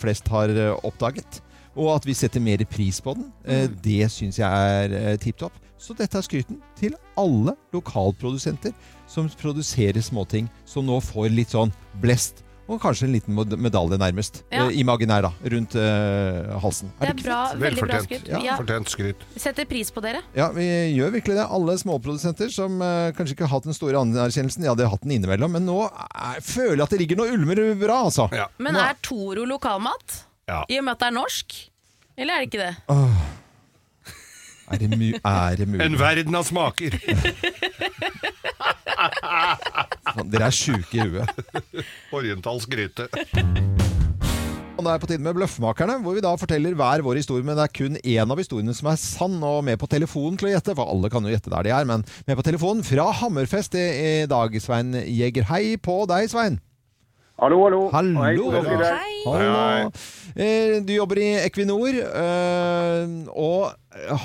flest 0.00 0.28
har 0.32 0.54
oppdaget. 0.80 1.42
Og 1.78 1.92
at 1.94 2.06
vi 2.08 2.16
setter 2.16 2.42
mer 2.42 2.64
pris 2.66 3.00
på 3.00 3.14
den. 3.14 3.28
Eh, 3.46 3.68
Det 3.70 4.10
syns 4.10 4.38
jeg 4.38 4.50
er 4.50 5.12
uh, 5.12 5.16
tipp 5.18 5.38
topp. 5.38 5.54
Så 5.78 5.94
dette 5.94 6.18
er 6.18 6.26
skryten 6.26 6.58
til 6.78 6.96
alle 7.16 7.54
lokalprodusenter 7.72 8.72
som 9.06 9.28
produserer 9.38 10.02
småting, 10.02 10.48
som 10.66 10.86
nå 10.86 10.98
får 11.00 11.30
litt 11.30 11.54
sånn 11.54 11.70
blest 12.02 12.42
Og 12.68 12.76
kanskje 12.82 13.06
en 13.08 13.14
liten 13.14 13.38
medalje 13.64 13.96
nærmest. 14.00 14.42
Ja. 14.52 14.66
Eh, 14.66 14.78
imaginær, 14.82 15.22
da. 15.24 15.30
Rundt 15.54 15.72
eh, 15.80 16.50
halsen. 16.60 16.90
Det 17.00 17.08
er 17.08 17.14
bra, 17.22 17.38
veldig 17.54 17.80
bra 17.80 17.96
Velfortjent. 17.96 18.04
skryt. 18.10 18.28
Ja, 18.28 18.40
Ja. 18.44 18.56
Fortjent 18.60 18.92
skryt. 18.92 19.24
Setter 19.40 19.64
pris 19.70 19.90
på 19.94 20.02
dere. 20.04 20.20
Ja, 20.36 20.50
vi 20.52 20.66
gjør 20.98 21.14
virkelig 21.16 21.38
det. 21.40 21.46
Alle 21.48 21.78
småprodusenter 21.80 22.52
som 22.52 22.76
eh, 22.84 23.08
kanskje 23.16 23.38
ikke 23.38 23.48
har 23.48 23.54
hatt 23.56 23.68
den 23.70 23.76
store 23.78 23.96
anerkjennelsen, 24.04 24.68
ja, 24.68 24.74
de 24.76 24.84
har 24.84 24.92
hatt 24.92 25.02
den 25.06 25.16
innimellom, 25.16 25.56
men 25.56 25.64
nå 25.64 25.78
er, 25.88 26.38
føler 26.44 26.76
jeg 26.76 26.84
at 26.84 26.94
det 26.96 27.00
ligger 27.06 27.22
noe 27.22 27.32
ulmer 27.38 27.62
bra, 27.80 28.02
altså. 28.10 28.28
Ja. 28.36 28.50
Men 28.60 28.76
er 28.76 29.00
Toro 29.02 29.48
lokalmat? 29.48 30.20
Ja. 30.48 30.62
I 30.68 30.78
og 30.80 30.84
med 30.84 30.98
at 30.98 31.06
det 31.06 31.08
er 31.08 31.16
norsk? 31.18 31.58
Eller 32.18 32.34
er 32.34 32.44
det 32.44 32.50
ikke 32.52 32.66
det? 32.68 32.98
Er 34.68 34.82
det, 34.82 34.88
mu 35.00 35.08
er 35.16 35.56
det 35.56 35.66
mulig? 35.68 35.84
En 35.86 35.96
verden 36.00 36.34
av 36.36 36.44
smaker. 36.44 36.98
Dere 40.28 40.48
er 40.48 40.54
sjuke 40.54 40.98
i 40.98 41.06
huet. 41.06 41.28
Orientalsk 42.12 42.68
gryte. 42.72 43.08
Og 44.78 44.84
nå 44.84 44.92
er 44.92 44.98
det 44.98 45.02
på 45.02 45.08
tide 45.10 45.24
med 45.24 45.34
Bløffmakerne, 45.34 45.96
hvor 46.04 46.14
vi 46.14 46.22
da 46.22 46.34
forteller 46.38 46.76
hver 46.78 47.02
vår 47.02 47.18
historie, 47.18 47.42
men 47.46 47.56
det 47.58 47.64
er 47.64 47.74
kun 47.74 47.96
én 47.98 48.30
av 48.30 48.38
historiene 48.38 48.74
som 48.76 48.92
er 48.92 49.00
sann, 49.02 49.34
og 49.42 49.64
med 49.66 49.80
på 49.80 49.88
telefonen 49.90 50.38
til 50.38 50.50
å 50.50 50.52
gjette, 50.52 50.76
for 50.78 50.92
alle 50.92 51.10
kan 51.10 51.26
jo 51.26 51.32
gjette 51.32 51.50
der 51.50 51.66
de 51.66 51.74
er, 51.74 51.88
men 51.88 52.04
med 52.28 52.38
på 52.38 52.46
telefonen 52.46 52.86
fra 52.86 53.08
Hammerfest 53.22 53.74
i 53.74 53.86
i 53.88 54.12
dag, 54.30 54.54
Svein 54.62 54.94
Jeger. 55.02 55.48
Hei 55.50 55.74
på 55.82 56.04
deg, 56.10 56.30
Svein. 56.30 56.60
Hallo, 57.42 57.64
hallo. 57.66 57.84
Hallo. 57.94 58.22
Hei 58.22 59.17
Hallo. 59.34 59.90
Eh, 60.36 60.80
Du 60.86 60.92
jobber 60.94 61.18
i 61.22 61.28
Equinor, 61.44 61.88
eh, 61.98 63.02
og 63.34 63.72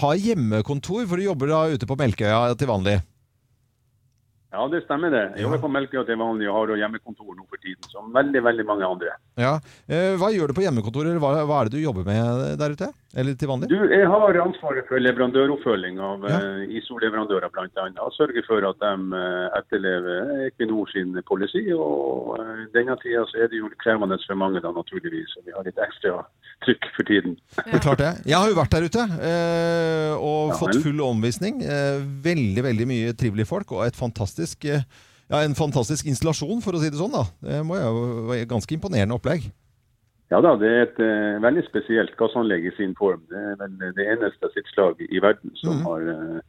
har 0.01 0.15
hjemmekontor, 0.21 1.07
for 1.09 1.17
du 1.17 1.23
jobber 1.27 1.47
da 1.51 1.63
ute 1.73 1.87
på 1.89 1.97
Melkøya 1.99 2.53
til 2.59 2.67
vanlig. 2.69 2.99
Ja, 4.53 4.67
det 4.69 4.83
stemmer 4.85 5.09
det. 5.09 5.23
Jeg 5.33 5.47
jobber 5.47 5.63
på 5.63 5.69
Melkøya 5.73 6.03
til 6.05 6.19
vanlig 6.21 6.45
og 6.51 6.59
har 6.69 6.75
hjemmekontor 6.83 7.33
nå 7.33 7.45
for 7.49 7.57
tiden, 7.57 7.87
som 7.89 8.11
veldig, 8.13 8.43
veldig 8.45 8.65
mange 8.69 8.85
andre. 8.85 9.15
Ja. 9.41 9.55
Eh, 9.89 10.13
Hva 10.21 10.29
gjør 10.29 10.51
du 10.51 10.57
på 10.59 10.65
hjemmekontor, 10.67 11.07
eller 11.09 11.23
hva, 11.23 11.31
hva 11.49 11.61
er 11.63 11.69
det 11.71 11.79
du 11.79 11.81
jobber 11.81 12.05
med 12.05 12.59
der 12.61 12.75
ute? 12.77 12.91
Eller 13.13 13.35
til 13.37 13.49
vanlig? 13.51 13.67
Du, 13.69 13.75
jeg 13.93 14.07
har 14.09 14.37
ansvaret 14.41 14.87
for 14.89 14.97
leverandøroppfølging 14.97 15.99
av 16.01 16.23
Ja. 16.25 16.39
eh, 16.41 16.71
ISO-leverandører 16.79 17.45
og 18.01 18.11
sørger 18.17 18.41
for 18.47 18.65
at 18.65 18.79
de 18.81 18.93
eh, 19.19 19.57
etterlever 19.59 20.47
Equinor 20.47 20.89
sin 20.89 21.13
policy, 21.29 21.61
og 21.77 22.39
eh, 22.41 22.63
denne 22.73 22.97
tida 23.03 23.21
så 23.29 23.43
er 23.45 23.51
det 23.53 23.61
jo 23.61 23.69
krevende 23.83 24.17
for 24.25 24.35
mange 24.35 24.63
da, 24.65 24.73
naturligvis, 24.73 25.37
og 25.37 25.45
vi 25.45 25.53
har 25.53 25.63
litt 25.69 25.77
ekstra 25.77 26.25
trykk 26.65 26.89
for 26.95 27.03
tiden. 27.11 27.37
Det 27.61 27.77
er 27.77 27.85
klart 27.85 28.01
det. 28.01 28.11
Jeg 28.25 28.37
har 28.39 28.49
jo 28.49 28.57
vært 28.57 28.73
der 28.73 28.89
ute 28.89 29.07
og 30.17 30.53
Ja 30.53 30.57
fått 30.57 30.81
full 30.81 31.01
omvisning. 31.05 31.61
Veldig, 32.23 32.63
veldig 32.63 32.87
mye 32.87 33.13
trivelige 33.13 33.49
folk 33.49 33.71
og 33.75 33.85
et 33.85 33.97
fantastisk 33.97 34.65
ja, 34.65 35.39
en 35.41 35.55
fantastisk 35.55 36.05
installasjon, 36.09 36.61
for 36.61 36.75
å 36.75 36.81
si 36.81 36.89
det 36.91 36.99
sånn. 36.99 37.13
da. 37.13 37.23
Det 37.41 37.61
må 37.65 37.77
jo 37.79 37.91
være 38.29 38.49
ganske 38.49 38.75
imponerende 38.75 39.15
opplegg. 39.17 39.47
Ja 40.33 40.41
da, 40.41 40.55
det 40.57 40.69
er 40.73 40.83
et 40.87 40.99
uh, 41.03 41.39
veldig 41.43 41.63
spesielt 41.69 42.15
gassanlegg 42.17 42.65
i 42.65 42.75
sin 42.79 42.95
form. 42.97 43.21
Det 43.29 43.37
er 43.53 43.57
vel 43.61 43.77
det 43.93 44.09
eneste 44.17 44.49
av 44.49 44.55
sitt 44.57 44.69
slag 44.73 45.01
i 45.05 45.21
verden 45.21 45.53
som 45.61 45.77
Mhm. 45.77 45.83
har 45.85 46.07
uh, 46.09 46.39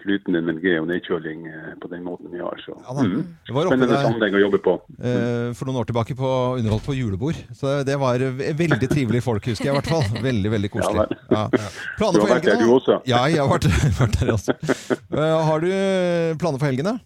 flytende 0.00 0.38
LNG 0.40 0.64
og 0.80 0.86
nedkjøling 0.88 1.40
uh, 1.50 1.72
på 1.82 1.90
den 1.92 2.04
måten 2.06 2.30
vi 2.32 2.38
har. 2.40 2.56
Så. 2.64 2.72
Ja 2.78 2.94
oppe 2.94 3.66
Spennende 3.66 3.88
der 3.90 4.06
anlegg 4.08 4.36
å 4.38 4.42
jobbe 4.46 4.60
på. 4.64 4.74
eh, 5.02 5.50
for 5.58 5.66
noen 5.68 5.80
år 5.82 5.88
tilbake 5.90 6.14
på 6.16 6.30
underholdt 6.60 6.86
på 6.86 6.94
julebord. 6.96 7.36
Så 7.58 7.74
det 7.84 7.98
var 8.00 8.22
veldig 8.62 8.88
trivelige 8.88 9.26
folk, 9.26 9.44
husker 9.50 9.68
jeg 9.68 9.74
i 9.74 9.78
hvert 9.80 9.90
fall. 9.92 10.06
Veldig, 10.30 10.50
veldig 10.56 10.70
koselig. 10.72 11.04
Ja 11.34 11.42
Ja. 11.52 11.68
Planer 11.98 12.12
Du 12.22 12.24
har 12.24 12.32
vært 12.38 12.48
der, 12.48 12.62
du 12.62 12.72
også? 12.78 13.00
Ja, 13.04 13.26
jeg 13.28 13.42
har 13.42 13.50
vært, 13.50 13.68
vært 14.00 14.18
der 14.22 14.32
også. 14.38 14.56
Har 15.50 15.60
du 15.66 15.70
planer 16.40 16.58
for 16.62 16.66
helgene? 16.70 16.96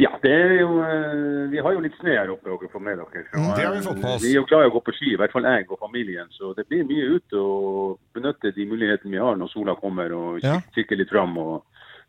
Ja, 0.00 0.10
det 0.22 0.32
er 0.32 0.54
jo, 0.58 0.70
eh, 0.82 1.50
vi 1.52 1.60
har 1.62 1.74
jo 1.74 1.82
litt 1.84 1.94
snø 2.00 2.14
her 2.16 2.30
oppe 2.32 2.50
også, 2.50 2.70
for 2.72 2.82
med 2.82 2.98
dere. 2.98 3.24
Så, 3.30 3.42
det 3.54 3.66
har 3.66 3.74
vi 3.76 3.82
fått 3.84 4.00
eh, 4.02 4.08
oss. 4.10 4.22
Vi 4.24 4.32
er 4.32 4.40
jo 4.40 4.46
glad 4.50 4.66
i 4.66 4.70
å 4.70 4.74
gå 4.74 4.82
på 4.88 4.94
ski, 4.96 5.12
i 5.14 5.18
hvert 5.20 5.34
fall 5.34 5.46
jeg 5.46 5.68
og 5.70 5.78
familien. 5.82 6.30
Så 6.34 6.50
det 6.58 6.66
blir 6.70 6.86
mye 6.88 7.18
ute 7.18 7.38
og 7.38 8.00
benytte 8.16 8.54
de 8.56 8.66
mulighetene 8.70 9.14
vi 9.14 9.22
har 9.22 9.38
når 9.38 9.52
sola 9.52 9.76
kommer 9.78 10.14
og 10.16 10.42
kikke 10.74 10.98
litt 10.98 11.12
fram. 11.14 11.38
Og, 11.38 11.62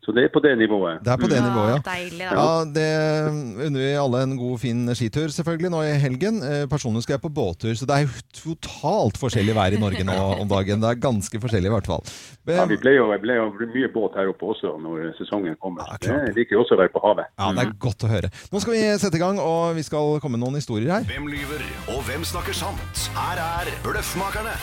så 0.06 0.12
det 0.14 0.22
er 0.28 0.30
på 0.30 0.38
det 0.44 0.52
nivået. 0.60 1.00
Det 1.02 1.10
er 1.10 1.18
på 1.18 1.26
det 1.30 1.40
nivået, 1.42 1.72
ja. 1.74 1.78
Deilig, 1.82 2.20
da. 2.22 2.34
Ja, 2.38 2.64
det 2.76 3.66
unner 3.66 3.80
vi 3.82 3.88
alle 3.98 4.20
en 4.22 4.36
god, 4.38 4.58
fin 4.62 4.84
skitur 4.94 5.32
selvfølgelig 5.34 5.70
nå 5.74 5.80
i 5.82 5.96
helgen. 5.98 6.38
Eh, 6.46 6.62
Personlig 6.70 7.02
skal 7.02 7.16
jeg 7.16 7.24
på 7.26 7.32
båttur, 7.34 7.74
så 7.74 7.88
det 7.90 7.96
er 7.96 8.06
jo 8.06 8.54
totalt 8.54 9.18
forskjellig 9.18 9.56
vær 9.58 9.74
i 9.74 9.80
Norge 9.82 10.06
nå 10.06 10.14
om 10.44 10.48
dagen. 10.50 10.78
Det 10.84 10.92
er 10.94 11.02
ganske 11.02 11.40
forskjellig 11.42 11.72
i 11.72 11.74
hvert 11.74 11.90
fall. 11.90 12.06
Ja, 12.46 12.64
vi 12.70 12.78
ble 12.78 12.94
jo, 12.94 13.08
ble 13.26 13.40
jo 13.40 13.48
mye 13.74 13.90
båt 13.90 14.14
her 14.20 14.30
oppe 14.30 14.52
også 14.54 14.76
når 14.78 15.10
sesongen 15.18 15.58
kommer. 15.58 15.82
Ja. 16.06 16.22
Jeg 16.28 16.36
liker 16.38 16.60
jo 16.60 16.62
også 16.62 16.78
å 16.78 16.82
være 16.84 16.94
på 16.94 17.02
havet. 17.02 17.32
ja, 17.34 17.50
det 17.58 17.66
er 17.66 17.74
godt 17.88 18.06
å 18.06 18.12
høre. 18.14 18.30
Nå 18.54 18.62
skal 18.62 18.76
vi 18.78 18.86
sette 19.02 19.18
i 19.18 19.24
gang, 19.26 19.42
og 19.42 19.74
vi 19.74 19.82
skal 19.86 20.20
komme 20.22 20.38
med 20.38 20.46
noen 20.46 20.60
historier 20.62 20.94
her. 21.00 21.10
Hvem 21.10 21.26
lyver, 21.34 21.66
og 21.90 22.02
hvem 22.06 22.22
snakker 22.26 22.54
sant? 22.54 23.08
Her 23.18 23.42
er 23.42 23.74
Bløffmakerne. 23.82 24.54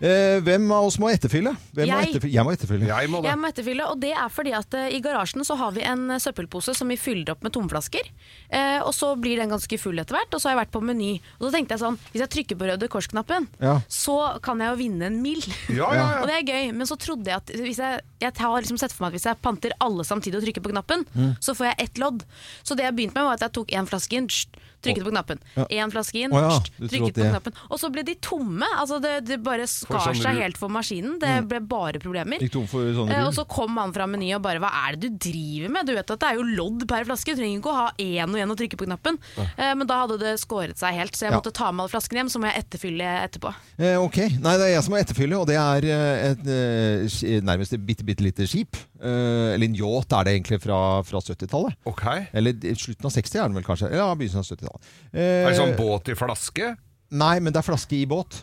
Eh, 0.00 0.40
hvem 0.44 0.64
av 0.74 0.84
oss 0.88 0.98
må 0.98 1.08
etterfylle? 1.12 1.52
Hvem 1.74 1.86
må 1.88 1.98
Jeg. 2.00 2.08
etterfylle? 2.10 2.32
Jeg 2.34 2.44
må 2.44 2.52
etterfylle. 2.54 2.86
Jeg 2.88 3.08
må 3.12 3.20
det. 3.22 3.30
Jeg 3.30 3.38
må 3.38 3.48
etterfylle, 3.48 3.86
og 3.90 4.00
det 4.02 4.12
er 4.12 4.28
fordi 4.32 4.52
at 4.56 4.74
eh, 4.74 4.88
i 4.96 5.00
garasjen 5.00 5.44
så 5.46 5.56
har 5.56 5.72
vi 5.76 5.82
en 5.86 6.10
eh, 6.10 6.18
søppelpose 6.18 6.74
som 6.74 6.88
vi 6.88 6.96
fyller 6.96 7.30
opp 7.34 7.42
med 7.46 7.52
tomflasker. 7.54 8.10
Eh, 8.50 8.80
og 8.82 8.92
så 8.94 9.14
blir 9.20 9.38
den 9.40 9.48
ganske 9.54 9.78
full 9.78 9.98
etter 10.02 10.16
hvert, 10.18 10.34
og 10.34 10.40
så 10.42 10.48
har 10.50 10.56
jeg 10.56 10.62
vært 10.66 10.74
på 10.74 10.82
Meny. 10.84 11.12
Og 11.38 11.46
så 11.48 11.52
tenkte 11.54 11.76
jeg 11.76 11.84
sånn, 11.84 11.98
hvis 12.12 12.24
jeg 12.24 12.32
trykker 12.34 12.58
på 12.60 12.68
Røde 12.72 12.88
Kors-knappen, 12.92 13.48
Ja. 13.62 13.76
så 13.88 14.18
kan 14.42 14.58
jeg 14.60 14.74
jo 14.74 14.76
vinne 14.82 15.06
en 15.12 15.22
mil. 15.22 15.40
Ja, 15.70 15.92
ja, 15.94 16.06
Og 16.22 16.28
det 16.28 16.40
er 16.40 16.48
gøy, 16.50 16.72
men 16.74 16.86
så 16.90 16.98
trodde 16.98 17.30
jeg 17.30 17.36
at 17.36 17.54
hvis 17.54 17.78
jeg, 17.78 18.00
jeg 18.20 18.32
har 18.38 18.60
liksom 18.60 18.78
sett 18.80 18.92
for 18.92 19.04
meg 19.06 19.14
at 19.14 19.18
hvis 19.20 19.28
jeg 19.30 19.40
panter 19.42 19.72
alle 19.80 20.04
samtidig 20.04 20.40
og 20.40 20.44
trykker 20.48 20.62
på 20.64 20.74
knappen, 20.74 21.06
Mm. 21.14 21.36
så 21.40 21.54
får 21.54 21.66
jeg 21.70 21.76
ett 21.88 21.98
lodd. 22.02 22.24
Så 22.66 22.74
det 22.76 22.84
jeg 22.84 22.94
begynte 22.96 23.14
med 23.14 23.24
var 23.28 23.34
at 23.38 23.40
jeg 23.46 23.52
tok 23.54 23.68
én 23.76 23.86
flaske 23.86 24.16
inn, 24.18 24.26
sht, 24.28 24.48
trykket 24.84 25.04
på 25.06 25.12
knappen. 25.14 25.38
Ja. 25.56 25.64
Én 25.70 25.92
flaske 25.92 26.18
inn, 26.24 26.32
Å 26.34 26.40
ja, 26.42 26.50
sht, 26.58 26.70
du 26.78 26.88
trykket 26.90 27.14
på 27.14 27.22
det. 27.22 27.30
knappen. 27.30 27.54
Og 27.70 27.78
så 27.80 27.88
ble 27.94 28.02
de 28.04 28.14
tomme. 28.20 28.66
Altså 28.80 28.98
det, 29.00 29.12
det 29.28 29.38
bare 29.44 29.64
skar 29.84 30.02
sånn 30.08 30.18
seg 30.24 30.40
helt 30.42 30.58
for 30.60 30.72
maskinen. 30.72 31.18
Det 31.22 31.34
ble 31.48 31.60
bare 31.60 32.00
problemer. 32.02 32.40
Gikk 32.42 32.52
tom 32.56 32.66
for 32.70 32.88
sånne 32.96 33.14
Eh, 33.14 33.26
og 33.28 33.34
så 33.36 33.44
kom 33.48 33.76
han 33.78 33.92
fra 33.94 34.06
Meny 34.10 34.32
og 34.36 34.42
bare 34.42 34.58
Hva 34.64 34.70
er 34.88 34.96
det 34.96 35.12
du 35.14 35.18
driver 35.30 35.70
med? 35.76 35.86
Du 35.86 35.94
vet 35.94 36.10
at 36.10 36.20
det 36.24 36.28
er 36.32 36.40
jo 36.40 36.46
lodd 36.56 36.86
per 36.90 37.04
flaske. 37.08 37.34
Du 37.36 37.40
trenger 37.42 37.60
ikke 37.60 37.72
å 37.72 37.78
ha 37.78 37.88
én 37.98 38.28
og 38.34 38.40
én 38.40 38.50
og 38.50 38.58
trykke 38.58 38.78
på 38.80 38.88
knappen. 38.88 39.18
Ja. 39.36 39.74
men 39.74 39.86
da 39.86 40.00
hadde 40.04 40.18
det 40.20 40.34
skåret 40.40 40.76
seg 40.80 40.94
helt, 40.98 41.14
så 41.16 41.26
jeg 41.28 41.32
Ja. 41.32 41.38
måtte 41.40 41.52
ta 41.54 41.70
med 41.72 41.84
alle 41.84 41.92
flaskene 41.94 42.22
hjem. 42.24 42.30
Så 42.34 42.40
må 42.42 42.50
jeg 42.50 42.64
etterfylle 42.64 43.08
etterpå. 43.28 43.54
Eh, 43.78 43.96
ok. 44.00 44.16
Nei, 44.40 44.56
det 44.58 44.66
er 44.68 44.74
jeg 44.74 44.82
som 44.84 44.92
må 44.94 45.00
etterfylle, 45.00 45.38
og 45.38 45.46
det 45.46 45.56
er 45.60 45.84
eh, 45.84 46.30
et 46.32 46.46
eh, 46.48 47.40
nærmest 47.44 47.72
et 47.76 47.84
bitte, 47.86 48.04
bitte 48.06 48.24
lite 48.24 48.46
skip. 48.48 48.76
Eh, 49.00 49.54
eller 49.54 49.66
en 49.68 49.74
yacht 49.76 50.12
er 50.16 50.24
det 50.24 50.34
egentlig 50.38 50.60
fra, 50.64 51.02
fra 51.04 51.20
70-tallet. 51.20 51.76
Ok. 51.86 52.04
Eller 52.32 52.52
slutten 52.74 53.04
av 53.06 53.12
60 53.12 53.38
er 53.38 53.48
den 53.48 53.54
vel 53.58 53.66
kanskje. 53.66 53.90
Ja, 53.92 54.08
begynnelsen 54.14 54.40
av 54.40 54.48
70-tallet. 54.48 54.90
Eh, 55.12 55.44
Er 55.44 55.50
det 55.52 55.58
sånn 55.60 55.76
båt 55.78 56.08
i 56.08 56.16
flaske? 56.18 56.72
Nei, 57.14 57.38
men 57.40 57.52
det 57.52 57.60
er 57.60 57.66
flaske 57.68 57.94
i 58.00 58.06
båt. 58.10 58.42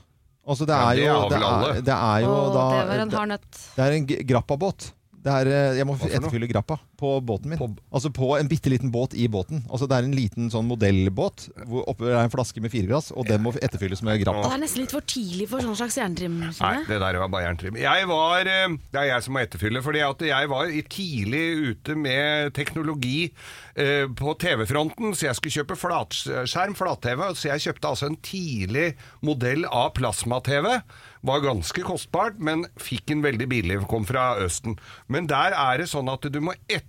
Altså, 0.51 0.67
det 0.67 0.75
Ja, 0.75 0.89
er 0.91 0.95
det 0.99 1.05
jo 1.07 1.19
det 1.31 1.37
er, 1.39 1.81
det 1.87 1.95
er 1.97 2.23
jo 2.25 2.33
da 2.51 2.63
det 2.71 2.87
var 2.91 3.03
en 3.05 3.13
hard 3.15 3.29
nøtt. 3.31 3.59
det 3.77 3.85
er 3.85 3.95
en 3.97 4.07
grappabåt. 4.31 4.91
Det 5.21 5.31
er, 5.31 5.49
eh, 5.53 5.77
jeg 5.77 5.85
må 5.87 5.95
etterfylle 6.01 6.47
grappa 6.49 6.77
på 7.01 7.15
båten 7.25 7.49
min. 7.51 7.59
På- 7.59 7.73
altså 7.91 8.11
på 8.13 8.29
en 8.37 8.47
bitte 8.51 8.69
liten 8.71 8.91
båt 8.93 9.15
i 9.17 9.25
båten. 9.31 9.63
Altså 9.69 9.87
Det 9.89 9.97
er 9.97 10.07
en 10.07 10.13
liten 10.15 10.51
sånn 10.53 10.67
modellbåt 10.69 11.47
hvor 11.67 11.87
oppe 11.89 12.07
er 12.13 12.21
en 12.23 12.31
flaske 12.33 12.61
med 12.61 12.71
fireglass, 12.71 13.09
og 13.11 13.25
den 13.27 13.41
må 13.43 13.51
etterfylles 13.57 14.03
med 14.05 14.21
grappa. 14.23 14.45
det 14.47 14.53
er 14.59 14.63
nesten 14.63 14.83
litt 14.85 14.93
for 14.95 15.01
tidlig 15.01 15.49
for 15.49 15.65
sånn 15.65 15.75
slags 15.81 15.97
jerntrim. 15.97 16.37
Nei, 16.61 16.75
det 16.87 16.99
der 17.01 17.19
var 17.19 17.27
bare 17.33 17.47
jerntrim. 17.49 17.75
Jeg 17.81 18.07
var, 18.07 18.39
eh, 18.45 18.77
det 18.93 19.01
er 19.01 19.09
jeg 19.15 19.23
som 19.27 19.33
må 19.35 19.41
etterfylle, 19.43 19.81
fordi 19.83 20.05
at 20.05 20.19
jeg 20.29 20.49
var 20.53 20.71
tidlig 20.93 21.45
ute 21.73 21.95
med 21.97 22.53
teknologi 22.53 23.31
eh, 23.75 24.05
på 24.07 24.35
TV-fronten, 24.37 25.15
så 25.17 25.27
jeg 25.31 25.35
skulle 25.39 25.57
kjøpe 25.63 25.79
flatskjerm, 25.79 26.75
flat-TV, 26.77 27.33
så 27.35 27.49
jeg 27.55 27.65
kjøpte 27.67 27.87
altså 27.95 28.09
en 28.11 28.17
tidlig 28.21 28.91
modell 29.25 29.65
av 29.65 29.93
plasma-TV. 29.97 30.81
Var 31.23 31.43
ganske 31.43 31.83
kostbart, 31.85 32.39
men 32.41 32.65
fikk 32.81 33.11
en 33.13 33.21
veldig 33.21 33.47
billig, 33.51 33.79
kom 33.87 34.05
fra 34.09 34.35
Østen. 34.41 34.77
Men 35.07 35.27
der 35.29 35.53
er 35.53 35.77
det 35.83 35.89
sånn 35.91 36.09
at 36.11 36.25
du 36.33 36.39
må 36.41 36.53
etterfylle 36.67 36.87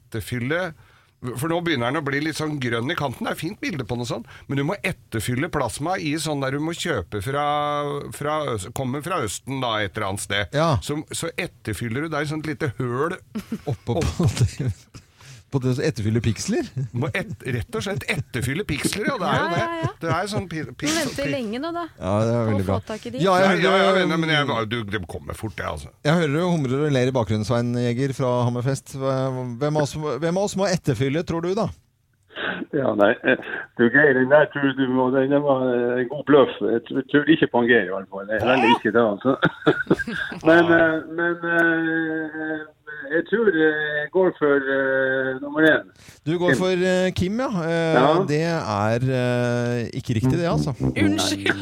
for 1.38 1.52
nå 1.52 1.60
begynner 1.62 1.92
den 1.92 2.00
å 2.00 2.04
bli 2.04 2.18
litt 2.24 2.38
sånn 2.38 2.56
grønn 2.62 2.90
i 2.90 2.96
kanten. 2.98 3.28
Det 3.28 3.34
er 3.36 3.38
fint 3.38 3.60
bilde 3.62 3.86
på 3.86 3.94
noe 3.98 4.08
sånt, 4.08 4.26
men 4.48 4.58
du 4.58 4.64
må 4.66 4.74
etterfylle 4.82 5.50
plasma 5.54 5.94
i 6.02 6.16
sånn 6.18 6.42
der 6.42 6.56
du 6.56 6.62
må 6.64 6.74
kjøpe 6.74 7.22
fra, 7.22 7.44
fra 8.16 8.38
Kommer 8.74 9.04
fra 9.06 9.20
Østen 9.22 9.62
da, 9.62 9.76
et 9.84 9.94
eller 9.94 10.08
annet 10.10 10.24
sted. 10.24 10.56
Ja. 10.56 10.72
Så, 10.82 10.98
så 11.14 11.30
etterfyller 11.38 12.06
du 12.06 12.12
der 12.12 12.26
et 12.26 12.32
sånt 12.32 12.48
lite 12.50 12.72
høl 12.80 13.14
Oppå 13.70 14.00
på 14.02 14.28
det, 14.40 14.72
på 15.52 15.60
det 15.62 15.74
som 15.76 15.84
etterfyller 15.86 16.22
piksler. 16.24 16.68
Må 16.96 17.10
et, 17.12 17.32
rett 17.56 17.76
og 17.78 17.84
slett 17.84 18.06
etterfylle 18.10 18.64
piksler, 18.68 19.10
ja. 19.10 19.16
Det 19.20 19.28
er 19.28 19.42
jo 19.42 19.50
det. 19.52 19.60
ja, 19.62 19.76
ja. 19.82 19.90
Det 20.02 20.10
er 20.16 20.30
sånn 20.32 20.48
pi, 20.50 20.62
Du 20.64 20.86
venter 20.88 21.30
lenge 21.34 21.60
nå, 21.62 21.70
da. 21.76 21.84
Ja, 22.00 22.14
det 22.24 22.32
er 22.38 22.48
veldig 22.50 22.64
Å 22.64 22.68
bra. 22.70 22.78
få 22.80 22.88
tak 22.94 23.06
i 23.06 23.12
de. 23.14 23.22
Ja, 23.26 23.36
jeg 23.42 23.50
hører, 23.52 23.62
ja, 23.66 23.74
ja, 23.82 23.92
hører, 23.92 24.16
men 24.24 24.34
jeg, 24.34 24.68
du, 24.72 24.78
det 24.96 25.02
kommer 25.12 25.38
fort, 25.38 25.54
det, 25.60 25.68
altså. 25.68 25.92
jeg 26.08 26.18
hører 26.22 26.34
du 26.34 26.42
humrer 26.48 26.86
og 26.88 26.96
ler 26.96 27.12
i 27.12 27.14
bakgrunnen, 27.20 27.46
Svein 27.48 27.70
Jeger 27.78 28.16
fra 28.16 28.32
Hammerfest. 28.48 28.96
Hvem 28.98 29.76
av, 29.76 29.82
oss, 29.84 29.94
hvem 29.96 30.36
av 30.42 30.48
oss 30.48 30.56
må 30.58 30.66
etterfylle, 30.72 31.22
tror 31.28 31.44
du, 31.46 31.52
da? 31.58 31.68
Ja, 32.72 32.94
nei, 32.96 33.10
eh, 33.28 33.36
du 33.76 33.82
greier 33.92 34.16
den 34.16 34.30
der 34.32 34.46
tror 34.52 34.70
du 34.78 34.86
må, 34.88 35.10
den 35.12 35.34
var 35.44 35.60
en 36.00 36.08
god 36.08 36.22
bløff. 36.30 36.54
Jeg 36.64 36.80
tror- 36.88 37.04
tror 37.12 37.28
ikke 37.34 37.48
på 37.52 37.60
en 37.60 37.68
Geir 37.68 37.90
i 37.90 37.92
hvert 37.92 38.08
fall. 38.08 38.30
Jeg 38.32 38.40
heller 38.40 38.72
ikke 38.78 38.92
det, 38.96 39.02
altså. 39.04 39.34
Men, 40.48 40.72
eh, 40.72 40.94
men 41.12 41.44
eh, 41.52 42.62
jeg 43.12 43.12
jeg 43.12 43.24
tror 43.28 43.48
jeg 43.52 44.08
går 44.12 44.30
for 44.38 44.56
uh, 44.76 45.40
nummer 45.42 45.60
én. 45.68 45.88
Du 46.26 46.32
går 46.40 46.54
for 46.56 46.72
uh, 46.72 47.10
Kim, 47.16 47.40
ja. 47.40 47.48
Uh, 47.48 47.70
Ja. 47.92 48.06
Det 48.28 48.40
er 48.42 49.04
eh, 49.12 49.90
ikke 49.98 50.14
riktig, 50.18 50.32
det, 50.38 50.46
altså. 50.48 50.72
Unnskyld, 50.80 51.60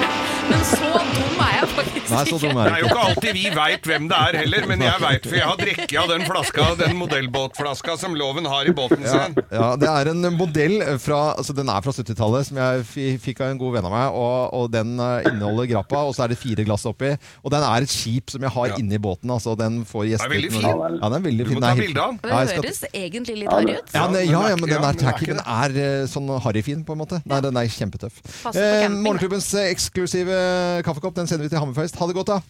men 0.51 0.63
så 0.67 0.91
dum 0.91 1.41
er 1.43 1.53
jeg 1.61 1.69
faktisk 1.75 2.11
Nei, 2.11 2.23
så 2.29 2.39
dum 2.43 2.55
Det 2.55 2.63
er 2.65 2.71
er 2.75 2.81
jo 2.81 2.87
ikke 2.87 2.95
ikke. 2.95 3.07
alltid 3.09 3.33
vi 3.39 3.45
veit 3.57 3.89
hvem 3.91 4.07
det 4.11 4.19
er 4.27 4.39
heller, 4.41 4.67
men 4.71 4.83
jeg 4.85 5.03
veit, 5.03 5.27
for 5.31 5.39
jeg 5.39 5.47
har 5.49 5.59
drukket 5.61 5.97
av 6.03 6.09
den 6.13 6.25
flaska, 6.29 6.67
den 6.81 6.97
modellbåtflaska 7.01 7.97
som 8.01 8.15
loven 8.19 8.49
har 8.51 8.71
i 8.71 8.75
båten 8.77 9.05
Ja, 9.07 9.13
sin. 9.27 9.37
ja, 9.53 9.69
det 9.81 9.91
er 9.91 10.11
en 10.13 10.23
modell 10.39 10.77
fra 11.03 11.21
altså 11.37 11.55
Den 11.57 11.69
er 11.73 11.81
fra 11.85 11.95
70-tallet, 11.97 12.47
som 12.51 12.61
jeg 12.61 13.19
fikk 13.25 13.41
av 13.45 13.53
en 13.55 13.61
god 13.61 13.77
venn 13.79 13.89
av 13.91 13.95
meg. 13.95 14.17
Og, 14.19 14.55
og 14.61 14.71
Den 14.75 14.95
eh, 15.01 15.29
inneholder 15.31 15.71
grappa, 15.75 16.05
og 16.09 16.15
så 16.17 16.25
er 16.27 16.35
det 16.35 16.41
fire 16.43 16.65
glass 16.67 16.87
oppi. 16.89 17.13
Og 17.45 17.51
den 17.55 17.63
er 17.67 17.87
et 17.87 17.93
skip 17.93 18.31
som 18.35 18.43
jeg 18.47 18.55
har 18.55 18.71
Ja. 18.75 18.79
inni 18.83 18.99
båten. 19.03 19.31
Altså, 19.35 19.55
den 19.59 19.83
får 19.89 20.05
er 20.11 20.29
når- 20.63 20.99
Ja, 21.01 21.09
den 21.15 21.20
er 21.21 21.27
veldig 21.29 21.47
Du 21.47 21.53
må 21.55 21.63
ta 21.63 21.73
bilde 21.79 22.03
av 22.03 22.15
den. 22.15 22.21
Det 22.25 22.31
skal- 22.51 22.65
høres 22.65 22.81
egentlig 22.91 23.37
litt 23.43 23.53
harry 23.53 23.77
ut. 23.77 23.93
Ja, 23.95 24.07
det, 24.09 24.25
ja, 24.27 24.41
ja, 24.51 24.57
men 24.57 24.69
den 24.69 24.79
er 24.79 24.87
men 24.87 24.91
er 24.91 25.01
tacky. 25.05 25.29
Den 25.31 25.43
er 25.45 25.77
eh, 25.85 26.07
sånn 26.11 26.33
harryfin, 26.43 26.85
på 26.85 26.97
en 26.97 27.03
måte. 27.05 27.21
Nei, 27.25 27.41
den 27.45 27.61
er 27.61 27.71
kjempetøff. 27.77 28.23
Eh, 28.55 28.89
morgenklubbens 28.89 29.53
eh, 29.55 29.71
eksklusive 29.75 30.41
kaffekopp 30.87 31.15
den 31.21 31.31
sender 31.31 31.47
vi 31.47 31.53
til 31.53 31.63
Hammerfest. 31.63 32.01
Ha 32.01 32.11
det 32.11 32.19
godt, 32.19 32.35
da. 32.35 32.41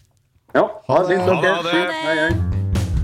Ja, 0.55 0.65
ha 0.87 1.03
det. 1.07 1.19
Ha 1.21 1.37
det. 1.41 1.53
dere. 1.69 2.01
Hei, 2.01 2.17
hei. 2.25 2.33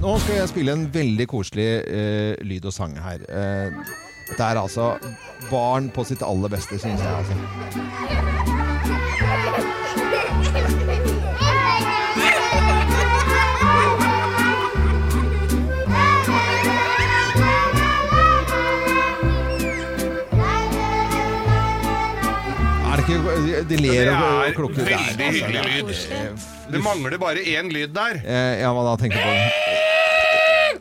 Nå 0.01 0.17
skal 0.21 0.35
jeg 0.35 0.49
spille 0.51 0.75
en 0.77 0.85
veldig 0.93 1.25
koselig 1.31 1.69
uh, 1.89 2.35
lyd 2.45 2.67
og 2.69 2.75
sang 2.75 2.93
her. 3.01 3.23
Uh, 3.29 3.95
det 4.29 4.43
er 4.43 4.59
altså 4.61 4.91
barn 5.49 5.89
på 5.89 6.05
sitt 6.05 6.21
aller 6.21 6.53
beste, 6.53 6.77
syns 6.77 7.01
jeg. 7.01 7.17
altså. 7.23 8.56
Ikke 23.07 23.63
De 23.69 23.77
ler 23.81 24.11
og 24.11 24.43
er 24.47 24.53
klukker. 24.57 24.83
Det 24.83 24.93
er- 24.93 25.17
veldig 25.17 25.31
hyggelig 25.33 25.63
lyd. 25.65 25.87
altså, 25.87 26.51
Det 26.71 26.83
mangler 26.83 27.17
bare 27.17 27.39
én 27.39 27.71
lyd 27.71 27.93
der. 27.95 28.19
Eh, 28.25 28.59
ja, 28.61 28.71
hva 28.73 28.83
da 28.83 28.95
tenkte 29.01 29.17
du 29.17 29.77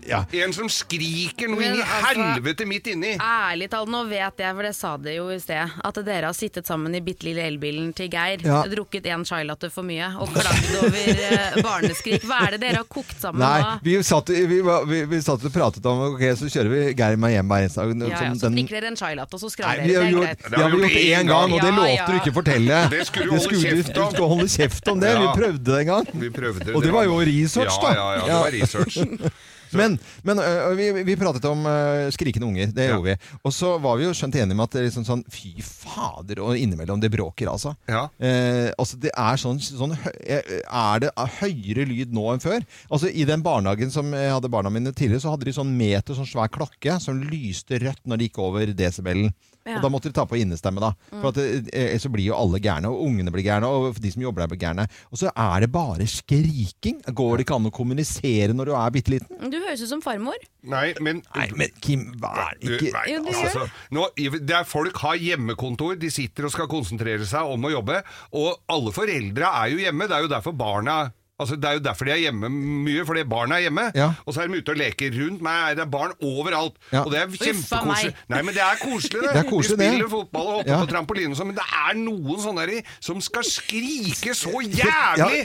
på? 0.00 0.08
Ja. 0.08 0.20
En 0.44 0.52
som 0.52 0.68
skriker 0.68 1.48
noe 1.48 1.58
Men 1.60 1.72
inn 1.74 1.80
i 1.80 1.82
altså- 1.82 2.16
helvete 2.34 2.66
midt 2.66 2.86
inni. 2.92 3.12
Ærlig 3.18 3.68
talt, 3.70 3.88
nå 3.92 4.02
vet 4.08 4.38
jeg, 4.38 4.54
for 4.54 4.62
det 4.62 4.74
sa 4.76 4.96
det 4.96 5.16
jo 5.16 5.28
i 5.30 5.38
sted, 5.42 5.70
at 5.84 5.94
dere 6.06 6.26
har 6.30 6.36
sittet 6.36 6.66
sammen 6.66 6.94
i 6.94 7.00
bitte 7.00 7.24
lille 7.28 7.42
elbilen 7.46 7.92
til 7.94 8.08
Geir, 8.12 8.38
Ja. 8.44 8.62
drukket 8.64 9.04
én 9.06 9.24
chai 9.26 9.44
latte 9.44 9.70
for 9.70 9.82
mye 9.82 10.08
og 10.20 10.28
klagd 10.34 10.76
over 10.82 11.08
eh, 11.08 11.62
barneskrik. 11.62 12.22
Hva 12.26 12.46
er 12.46 12.50
det 12.56 12.60
dere 12.60 12.76
har 12.82 12.84
kokt 12.90 13.18
sammen 13.20 13.40
Nei, 13.40 13.60
nå? 13.62 13.80
vi 13.82 13.96
satt, 14.02 14.28
vi, 14.28 14.60
var- 14.60 14.84
vi, 14.86 15.04
vi 15.04 15.20
satt 15.20 15.44
og 15.44 15.52
pratet 15.52 15.84
om 15.86 16.00
Ok, 16.14 16.20
så 16.36 16.46
kjører 16.52 16.68
vi 16.70 16.94
Geir 16.94 17.16
meg 17.16 17.32
hjem 17.36 17.48
hver 17.48 17.64
eneste 17.66 17.82
dag. 17.82 18.08
Ja, 18.10 18.22
ja, 18.26 18.32
så 18.34 18.40
den- 18.50 18.56
drikker 18.60 18.80
dere 18.80 18.86
en 18.92 18.96
chai 18.96 19.14
latte, 19.16 19.34
og 19.34 19.40
så 19.40 19.50
skravler 19.50 19.86
dere. 19.86 19.86
Det 19.86 19.96
er 19.96 20.20
greit. 20.20 20.50
det 20.50 20.58
har 20.60 20.70
vi 20.70 20.76
gjort 20.76 20.98
én 21.06 21.26
gang, 21.26 21.52
og 21.52 21.60
det 21.60 21.70
Ja, 21.72 21.76
lovte 21.76 21.96
ja. 21.96 22.06
du 22.06 22.12
ikke 22.20 22.34
fortelle. 22.36 22.90
Det 22.90 23.06
skulle 23.06 23.24
du 23.26 23.30
holde 23.36 23.60
kjeft 23.62 23.96
om. 23.96 24.04
du 24.10 24.14
skulle 24.16 24.28
holde 24.28 24.48
kjeft 24.48 24.88
om 24.92 25.00
det. 25.00 25.12
Vi 25.16 25.26
prøvde 25.40 25.64
det 25.64 25.80
en 25.80 25.86
gang. 25.86 26.06
Vi 26.14 26.30
prøvde 26.30 26.74
Og 26.76 26.82
det 26.82 26.92
var 26.92 27.04
jo 27.04 27.18
research, 27.20 27.76
ja, 27.82 27.88
da. 27.88 27.94
Ja, 27.94 28.14
ja, 28.14 28.24
det 28.26 28.32
var 28.34 28.50
research. 28.52 28.96
Men, 29.72 29.98
men 30.24 30.38
ø, 30.38 30.74
vi, 30.78 30.90
vi 31.08 31.16
pratet 31.16 31.44
om 31.50 31.64
ø, 31.66 32.10
skrikende 32.14 32.46
unger. 32.46 32.66
Det 32.72 32.86
Ja. 32.86 32.94
gjorde 32.96 33.16
vi. 33.16 33.16
Og 33.44 33.52
så 33.52 33.72
var 33.82 33.96
vi 33.98 34.04
jo 34.04 34.12
skjønt 34.14 34.36
enige 34.38 34.54
med 34.56 34.64
at 34.68 34.70
det 34.76 34.80
er 34.82 34.88
liksom 34.90 35.04
sånn 35.08 35.24
Fy 35.32 35.54
fader, 35.62 36.40
og 36.44 36.56
innimellom 36.56 37.00
det 37.02 37.10
bråker, 37.12 37.48
altså. 37.50 37.74
Ja. 37.88 38.04
Eh, 38.20 38.70
altså 38.78 38.98
det 39.00 39.10
er 39.16 39.36
sånn, 39.40 39.58
sånn 39.60 39.96
eh, 40.26 40.42
Er 40.70 41.00
det 41.00 41.10
høyere 41.40 41.86
lyd 41.88 42.12
nå 42.14 42.28
enn 42.34 42.40
før? 42.44 42.62
Altså 42.90 43.10
I 43.10 43.24
den 43.28 43.42
barnehagen 43.42 43.90
som 43.90 44.12
jeg 44.14 44.30
hadde 44.32 44.50
barna 44.52 44.70
mine 44.70 44.92
tidligere, 44.92 45.20
så 45.24 45.34
hadde 45.34 45.48
de 45.48 45.56
sånn 45.56 45.74
meter, 45.76 46.14
sånn 46.14 46.28
svær 46.28 46.48
klokke 46.52 47.00
som 47.02 47.20
lyste 47.26 47.78
rødt 47.82 48.04
når 48.06 48.16
de 48.22 48.28
gikk 48.30 48.38
over 48.42 48.66
desibelen. 48.76 49.32
Ja. 49.66 49.80
Og 49.80 49.82
da 49.82 49.88
måtte 49.90 50.06
de 50.06 50.14
ta 50.14 50.22
på 50.30 50.36
innestemme, 50.38 50.78
da. 50.78 50.92
For 51.10 51.32
at, 51.32 51.38
eh, 51.74 51.96
så 51.98 52.06
blir 52.12 52.28
jo 52.28 52.36
alle 52.38 52.60
gærne, 52.62 52.86
og 52.86 53.00
ungene 53.08 53.32
blir 53.34 53.42
gærne, 53.42 53.66
og 53.66 53.96
de 53.98 54.12
som 54.14 54.22
jobber 54.22 54.44
der 54.44 54.52
blir 54.52 54.60
gærne. 54.62 54.84
Og 55.10 55.18
så 55.18 55.32
er 55.34 55.64
det 55.64 55.72
bare 55.74 56.06
skriking. 56.06 57.00
Går 57.10 57.38
det 57.40 57.46
ikke 57.48 57.56
an 57.58 57.66
å 57.66 57.72
kommunisere 57.74 58.54
når 58.54 58.70
du 58.70 58.74
er 58.78 58.94
bitte 58.94 59.10
liten? 59.16 59.50
Du 59.50 59.58
høres 59.66 59.82
ut 59.84 59.90
som 59.90 60.02
farmor. 60.04 60.38
Nei, 60.66 60.88
men 61.04 61.22
Nei, 61.34 61.46
men 61.58 61.76
Kim, 61.82 62.08
hva 62.22 62.32
er 62.48 62.60
det 62.62 62.78
ikke 62.78 62.94
nei, 62.94 63.04
Jo, 63.12 63.20
gjør 63.26 63.44
altså, 63.44 63.66
nå, 63.94 64.06
det 64.38 64.56
er 64.56 64.66
Folk 64.68 64.98
har 65.04 65.20
hjemmekontor, 65.20 65.98
de 66.00 66.10
sitter 66.12 66.48
og 66.48 66.54
skal 66.54 66.70
konsentrere 66.70 67.26
seg 67.28 67.52
om 67.52 67.68
å 67.68 67.74
jobbe. 67.76 68.00
Og 68.38 68.66
alle 68.72 68.94
foreldre 68.96 69.52
er 69.62 69.74
jo 69.74 69.82
hjemme, 69.84 70.08
det 70.08 70.18
er 70.18 70.26
jo 70.26 70.32
derfor 70.32 70.56
barna 70.56 70.98
Altså, 71.38 71.56
det 71.60 71.68
er 71.68 71.74
jo 71.76 71.80
derfor 71.84 72.08
de 72.08 72.12
er 72.14 72.20
hjemme 72.22 72.48
mye, 72.48 73.02
fordi 73.04 73.22
barna 73.28 73.58
er 73.58 73.66
hjemme. 73.66 73.82
Ja. 73.94 74.06
Og 74.24 74.32
så 74.32 74.40
er 74.40 74.48
de 74.48 74.56
ute 74.62 74.72
og 74.72 74.78
leker. 74.80 75.10
Rundt 75.20 75.42
meg 75.44 75.70
er 75.70 75.74
det 75.82 75.84
barn 75.92 76.14
overalt. 76.24 76.78
Ja. 76.94 77.02
Og 77.04 77.10
det 77.12 77.18
er 77.20 77.26
kjempekoselig. 77.34 78.14
Nei, 78.32 78.40
men 78.46 78.54
det 78.56 78.62
er 78.64 78.78
koselig, 78.80 79.20
det. 79.20 79.32
Det 79.36 79.42
er 79.42 79.50
koselig, 79.50 79.76
de 79.76 79.84
det. 79.84 79.90
spiller 79.92 80.08
fotball 80.14 80.46
og 80.46 80.54
hopper 80.60 80.72
Ja. 80.72 80.78
på 80.80 80.88
trampoline 80.94 81.34
og 81.34 81.36
sånn, 81.36 81.50
men 81.52 81.58
det 81.58 81.66
er 81.82 81.98
noen 82.00 82.40
sånne 82.40 82.64
der 82.70 82.88
som 83.04 83.20
skal 83.20 83.44
skrike 83.44 84.32
så 84.38 84.62
jævlig! 84.80 85.42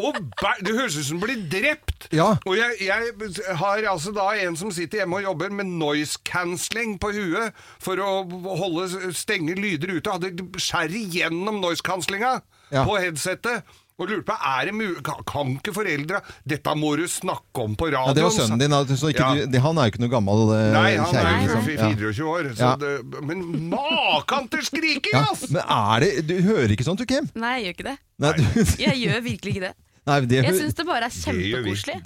Og 0.00 0.16
det 0.64 0.74
høres 0.78 0.96
ut 0.96 1.08
som 1.10 1.20
de 1.20 1.26
blir 1.26 1.44
drept! 1.52 2.08
Ja. 2.16 2.30
Og 2.48 2.56
jeg, 2.56 2.80
jeg 2.88 3.56
har 3.60 3.84
altså 3.92 4.14
da 4.16 4.30
en 4.46 4.56
som 4.56 4.72
sitter 4.72 5.02
hjemme 5.02 5.20
og 5.20 5.28
jobber 5.28 5.52
med 5.60 5.68
noise 5.76 6.16
cancelling 6.24 6.96
på 7.02 7.12
huet 7.12 7.52
for 7.84 8.00
å 8.00 8.24
holde 8.64 9.12
stenge 9.12 9.60
lyder 9.60 9.92
ute. 9.98 10.08
Hadde 10.16 10.32
skjær 10.56 10.88
igjennom 11.04 11.60
noise 11.60 11.84
cancellinga 11.84 12.38
Ja. 12.72 12.82
på 12.88 12.96
headsetet. 12.96 13.60
Og 13.94 14.08
lurte 14.10 14.24
på, 14.26 14.34
er 14.34 14.64
det 14.66 14.72
mulig 14.74 15.02
kan, 15.06 15.20
kan 15.22 15.52
ikke 15.54 15.70
foreldra 15.76 16.18
Dette 16.50 16.72
må 16.74 16.96
du 16.98 17.04
snakke 17.06 17.62
om 17.62 17.76
på 17.78 17.86
radioen. 17.92 18.08
Ja, 18.10 18.14
det 18.16 18.24
var 18.26 18.32
sønnen 18.34 18.58
din. 18.58 18.72
altså, 18.74 18.96
Så 18.98 19.12
ikke 19.12 19.22
Ja. 19.38 19.46
du, 19.46 19.58
han 19.62 19.78
er 19.78 19.86
jo 19.86 19.92
ikke 19.92 20.02
noe 20.02 20.10
gammel 20.10 20.42
Nei, 20.74 20.96
han 20.98 21.14
er 21.20 21.28
jo 21.46 21.60
liksom. 21.60 21.94
24 21.94 22.26
år. 22.32 22.48
Så 22.58 22.58
Ja. 22.58 22.74
det, 22.76 23.22
men 23.22 23.70
makan 23.70 24.48
til 24.50 24.62
skriking, 24.66 25.14
Ja. 25.14 25.22
ass! 25.30 25.46
Men 25.48 25.62
er 25.62 26.00
det 26.00 26.26
Du 26.26 26.34
hører 26.42 26.68
ikke 26.74 26.82
sånt, 26.82 26.98
du, 26.98 27.06
Kim? 27.06 27.30
Nei, 27.36 27.62
jeg 27.62 27.64
gjør 27.64 27.78
ikke 27.78 27.88
det. 27.92 27.98
Nei, 28.18 28.32
du, 28.32 28.42
Jeg 28.82 28.94
gjør 29.04 29.20
virkelig 29.22 29.54
ikke 29.54 29.66
det. 29.68 29.74
nei 30.06 30.20
det, 30.26 30.44
Jeg 30.44 30.54
syns 30.58 30.74
det 30.74 30.86
bare 30.86 31.04
er 31.04 31.14
kjempekoselig. 31.14 31.98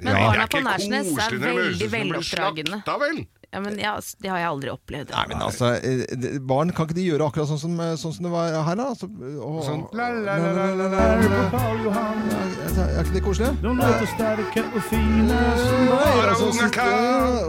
Men 0.00 0.14
ja. 0.14 0.30
barna 0.30 0.46
på 0.46 0.62
Nærsnes 0.62 1.10
er 1.18 1.38
veldig 1.90 2.22
som 2.22 3.26
Ja, 3.52 3.60
men 3.60 3.74
ja, 3.78 3.90
det 4.22 4.30
har 4.32 4.38
jeg 4.40 4.48
aldri 4.48 4.70
opplevd. 4.72 5.10
Nei, 5.12 5.24
men 5.28 5.42
altså 5.44 5.74
eh, 5.76 6.38
Barn, 6.48 6.70
kan 6.72 6.86
ikke 6.88 6.96
de 6.96 7.02
gjøre 7.04 7.26
akkurat 7.28 7.50
sånn 7.50 7.60
som, 7.60 7.74
eh, 7.84 7.90
sånn 8.00 8.14
som 8.16 8.24
det 8.24 8.30
var 8.32 8.54
her, 8.64 8.78
da? 8.80 8.86
Altså, 8.94 9.08
å- 9.12 9.64
Sånn, 9.66 9.82
å- 9.84 9.92
Ja, 11.52 12.84
Er 12.88 13.02
ikke 13.04 13.12
det 13.12 13.22
koselig? 13.26 13.50
De 13.62 13.72
låter 13.76 14.06
sterke 14.08 14.62
og 14.72 14.82
fine 14.88 15.36
som 15.60 15.90
Bare 15.92 16.30
altså, 16.32 16.46
unge 16.48 16.62
sitte, 16.62 16.86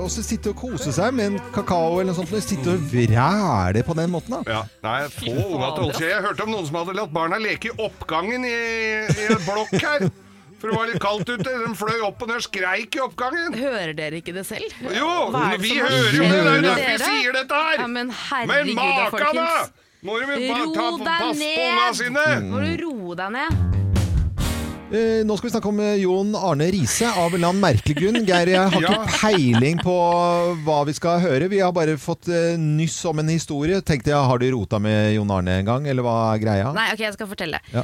og 0.03 0.09
så 0.11 0.23
sitte 0.27 0.51
og 0.51 0.57
kose 0.59 0.91
seg 0.95 1.13
med 1.15 1.25
en 1.31 1.39
kakao 1.55 1.99
eller 2.01 2.11
noe 2.11 2.17
sånt. 2.19 2.33
Sitte 2.43 2.73
og 2.75 2.83
vræle 2.91 3.83
på 3.87 3.95
den 3.95 4.11
måten, 4.11 4.35
da. 4.35 4.41
Ja, 4.51 4.61
nei, 4.83 4.97
få 5.13 5.31
unga 5.31 5.39
til 5.39 5.53
å 5.53 5.87
holde 5.87 5.95
seg. 6.01 6.09
Jeg 6.09 6.23
hørte 6.27 6.43
om 6.47 6.51
noen 6.57 6.67
som 6.67 6.75
hadde 6.81 6.95
latt 6.99 7.13
barna 7.15 7.39
leke 7.41 7.71
i 7.71 7.75
oppgangen 7.87 8.43
i, 8.43 8.57
i 9.07 9.39
blokk 9.47 9.73
her. 9.79 10.09
For 10.63 10.71
det 10.71 10.77
var 10.79 10.87
litt 10.87 11.01
kaldt 11.03 11.27
ute. 11.27 11.43
De 11.43 11.73
fløy 11.75 11.97
opp 12.07 12.21
og 12.23 12.29
ned 12.31 12.39
og 12.39 12.45
skreik 12.45 12.95
i 12.95 13.01
oppgangen. 13.03 13.51
Hører 13.59 13.91
dere 13.97 14.21
ikke 14.23 14.31
det 14.37 14.45
selv? 14.47 14.71
Jo, 14.95 15.09
det 15.35 15.59
vi 15.59 15.73
hører 15.75 16.15
jo 16.15 16.23
det. 16.23 16.31
Det 16.31 16.39
er 16.39 16.55
jo 16.55 16.61
derfor 16.63 16.87
vi 16.87 17.03
sier 17.03 17.35
dette 17.35 17.59
her. 17.67 17.81
Ja, 17.83 17.87
men 17.91 18.07
Men 18.07 18.15
herregud 18.29 18.79
da, 18.79 19.09
maka, 19.11 19.33
da! 19.35 19.49
Må 20.07 20.15
du 20.19 20.25
bare 20.31 20.63
Ro 20.63 20.71
ta 20.71 20.87
deg 20.95 21.05
pass 21.05 21.37
på 21.37 21.43
ned! 21.43 21.61
unga 21.67 21.93
sine. 21.99 22.25
Må 22.47 22.63
du 22.63 22.71
roe 22.87 23.19
deg 23.19 23.35
ned? 23.35 23.61
Eh, 24.93 25.23
nå 25.25 25.35
skal 25.39 25.47
vi 25.47 25.51
snakke 25.55 25.69
om 25.71 25.79
eh, 25.81 25.95
Jon 26.03 26.35
Arne 26.37 26.67
Riise, 26.69 27.07
av 27.09 27.31
en 27.31 27.37
eller 27.39 27.49
annen 27.49 27.63
merkelig 27.63 27.95
grunn. 27.97 28.19
Geir, 28.27 28.51
jeg 28.53 28.59
har 28.75 28.81
Ja. 28.83 28.91
ikke 28.93 29.15
peiling 29.19 29.79
på 29.81 29.95
hva 30.67 30.79
vi 30.85 30.93
skal 30.95 31.19
høre. 31.23 31.47
Vi 31.49 31.59
har 31.63 31.71
bare 31.73 31.95
fått 31.97 32.29
eh, 32.29 32.55
nyss 32.61 32.99
om 33.09 33.19
en 33.23 33.31
historie. 33.33 33.79
Tenkte 33.81 34.11
jeg, 34.13 34.19
Har 34.31 34.39
du 34.43 34.47
rota 34.53 34.77
med 34.83 35.15
Jon 35.15 35.31
Arne 35.33 35.59
en 35.63 35.69
gang, 35.71 35.87
eller 35.89 36.05
hva 36.05 36.17
er 36.35 36.43
greia? 36.45 36.71
Nei, 36.77 36.87
ok, 36.93 37.03
jeg 37.07 37.15
skal 37.17 37.31
fortelle. 37.31 37.59
Ja. 37.73 37.83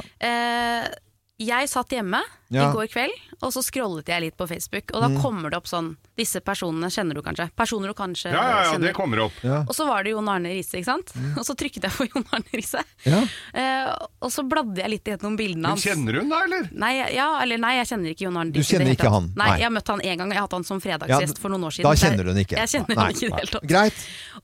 Jeg 1.40 1.68
satt 1.72 1.88
hjemme 1.88 2.20
Ja. 2.50 2.66
i 2.68 2.74
går 2.74 2.88
kveld, 2.90 3.12
og 3.42 3.52
så 3.54 3.62
scrollet 3.62 4.08
jeg 4.10 4.20
litt 4.20 4.36
på 4.36 4.46
Facebook. 4.50 4.90
Og 4.92 5.00
da 5.00 5.08
Mm. 5.08 5.20
kommer 5.22 5.50
det 5.50 5.56
opp 5.56 5.66
sånn 5.70 5.96
Disse 6.18 6.40
personene 6.44 6.90
kjenner 6.92 7.14
du 7.14 7.22
kanskje. 7.22 7.48
Personer 7.56 7.86
du 7.88 7.94
kanskje 7.94 8.28
Ja, 8.30 8.42
ja, 8.42 8.62
ja, 8.64 8.72
kjenner. 8.74 8.88
det 8.88 8.94
kommer 8.94 9.18
opp. 9.24 9.32
Ja. 9.42 9.60
Og 9.62 9.70
så 9.72 9.86
var 9.86 10.02
det 10.04 10.10
Jon 10.10 10.28
Arne 10.28 10.50
Riise, 10.52 10.74
ikke 10.76 10.84
sant? 10.84 11.12
Og 11.38 11.44
så 11.46 11.54
trykket 11.56 11.82
jeg 11.86 11.92
på 11.92 12.04
Jon 12.12 12.26
Arne 12.30 12.44
Riise. 12.52 12.82
Ja. 13.06 13.22
Eh, 13.54 13.96
og 14.20 14.28
så 14.30 14.44
bladde 14.46 14.76
jeg 14.82 14.90
litt 14.90 15.04
gjennom 15.04 15.38
bildene 15.38 15.62
Men 15.62 15.70
hans. 15.70 15.84
kjenner 15.86 16.18
hun 16.20 16.28
da, 16.28 16.42
eller? 16.44 16.68
Nei, 16.72 16.92
ja, 17.14 17.40
eller 17.40 17.56
nei, 17.56 17.72
jeg 17.78 17.86
kjenner 17.88 18.10
ikke 18.12 18.26
Jon 18.26 18.36
Arne 18.36 18.52
Du 18.52 18.58
Riise. 18.60 18.74
i 18.74 18.76
kjenner 18.76 18.92
ikke 18.98 19.10
han? 19.10 19.32
Nei, 19.34 19.48
Nei. 19.48 19.56
jeg 19.56 19.64
har 19.64 19.70
møtt 19.78 19.88
han 19.88 20.00
én 20.00 20.16
gang. 20.18 20.28
Jeg 20.28 20.36
har 20.36 20.42
hatt 20.44 20.52
han 20.58 20.64
som 20.64 20.80
fredagsgjest 20.80 21.38
for 21.38 21.48
noen 21.48 21.64
år 21.64 21.72
siden. 21.72 21.88
Da 21.88 21.94
kjenner 21.96 22.24
du 22.24 22.30
hun 22.34 22.44
ikke. 22.44 22.56
Jeg 22.60 22.68
kjenner 22.68 22.96
Nei. 22.96 23.08
ikke 23.12 23.24
i 23.24 23.28
det 23.30 23.38
hele 23.40 23.52
tatt. 23.56 23.66
Greit. 23.66 23.94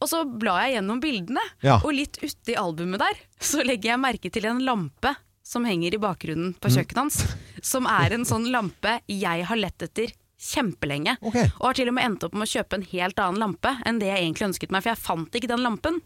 Og 0.00 0.08
så 0.08 0.24
blar 0.38 0.62
jeg 0.64 0.80
gjennom 0.80 1.00
bildene, 1.02 1.44
Ja. 1.62 1.76
og 1.84 1.92
litt 1.92 2.16
uti 2.22 2.54
albumet 2.56 2.98
der, 3.04 3.14
så 3.38 3.60
legger 3.66 3.92
jeg 3.92 3.98
merke 4.00 4.32
til 4.32 4.46
en 4.46 4.60
lampe 4.64 5.12
som 5.46 5.64
henger 5.68 5.94
i 5.94 5.98
bakgrunnen 6.02 6.54
på 6.58 6.68
Mm. 6.68 6.74
kjøkkenet 6.76 7.02
hans. 7.04 7.18
Som 7.62 7.86
er 7.86 8.12
en 8.16 8.24
sånn 8.26 8.50
lampe 8.50 9.00
jeg 9.06 9.44
har 9.46 9.56
lett 9.56 9.78
etter 9.86 10.10
kjempelenge. 10.46 11.16
Og 11.22 11.36
har 11.66 11.76
til 11.78 11.90
og 11.90 11.96
med 11.96 12.06
endt 12.06 12.26
opp 12.26 12.36
med 12.36 12.46
å 12.46 12.50
kjøpe 12.50 12.78
en 12.78 12.86
helt 12.92 13.20
annen 13.22 13.42
lampe 13.42 13.72
enn 13.86 14.00
det 14.00 14.10
jeg 14.10 14.22
egentlig 14.24 14.48
ønsket 14.50 14.74
meg, 14.74 14.84
for 14.84 14.92
jeg 14.92 15.02
fant 15.02 15.38
ikke 15.38 15.50
den 15.50 15.64
lampen. 15.64 16.00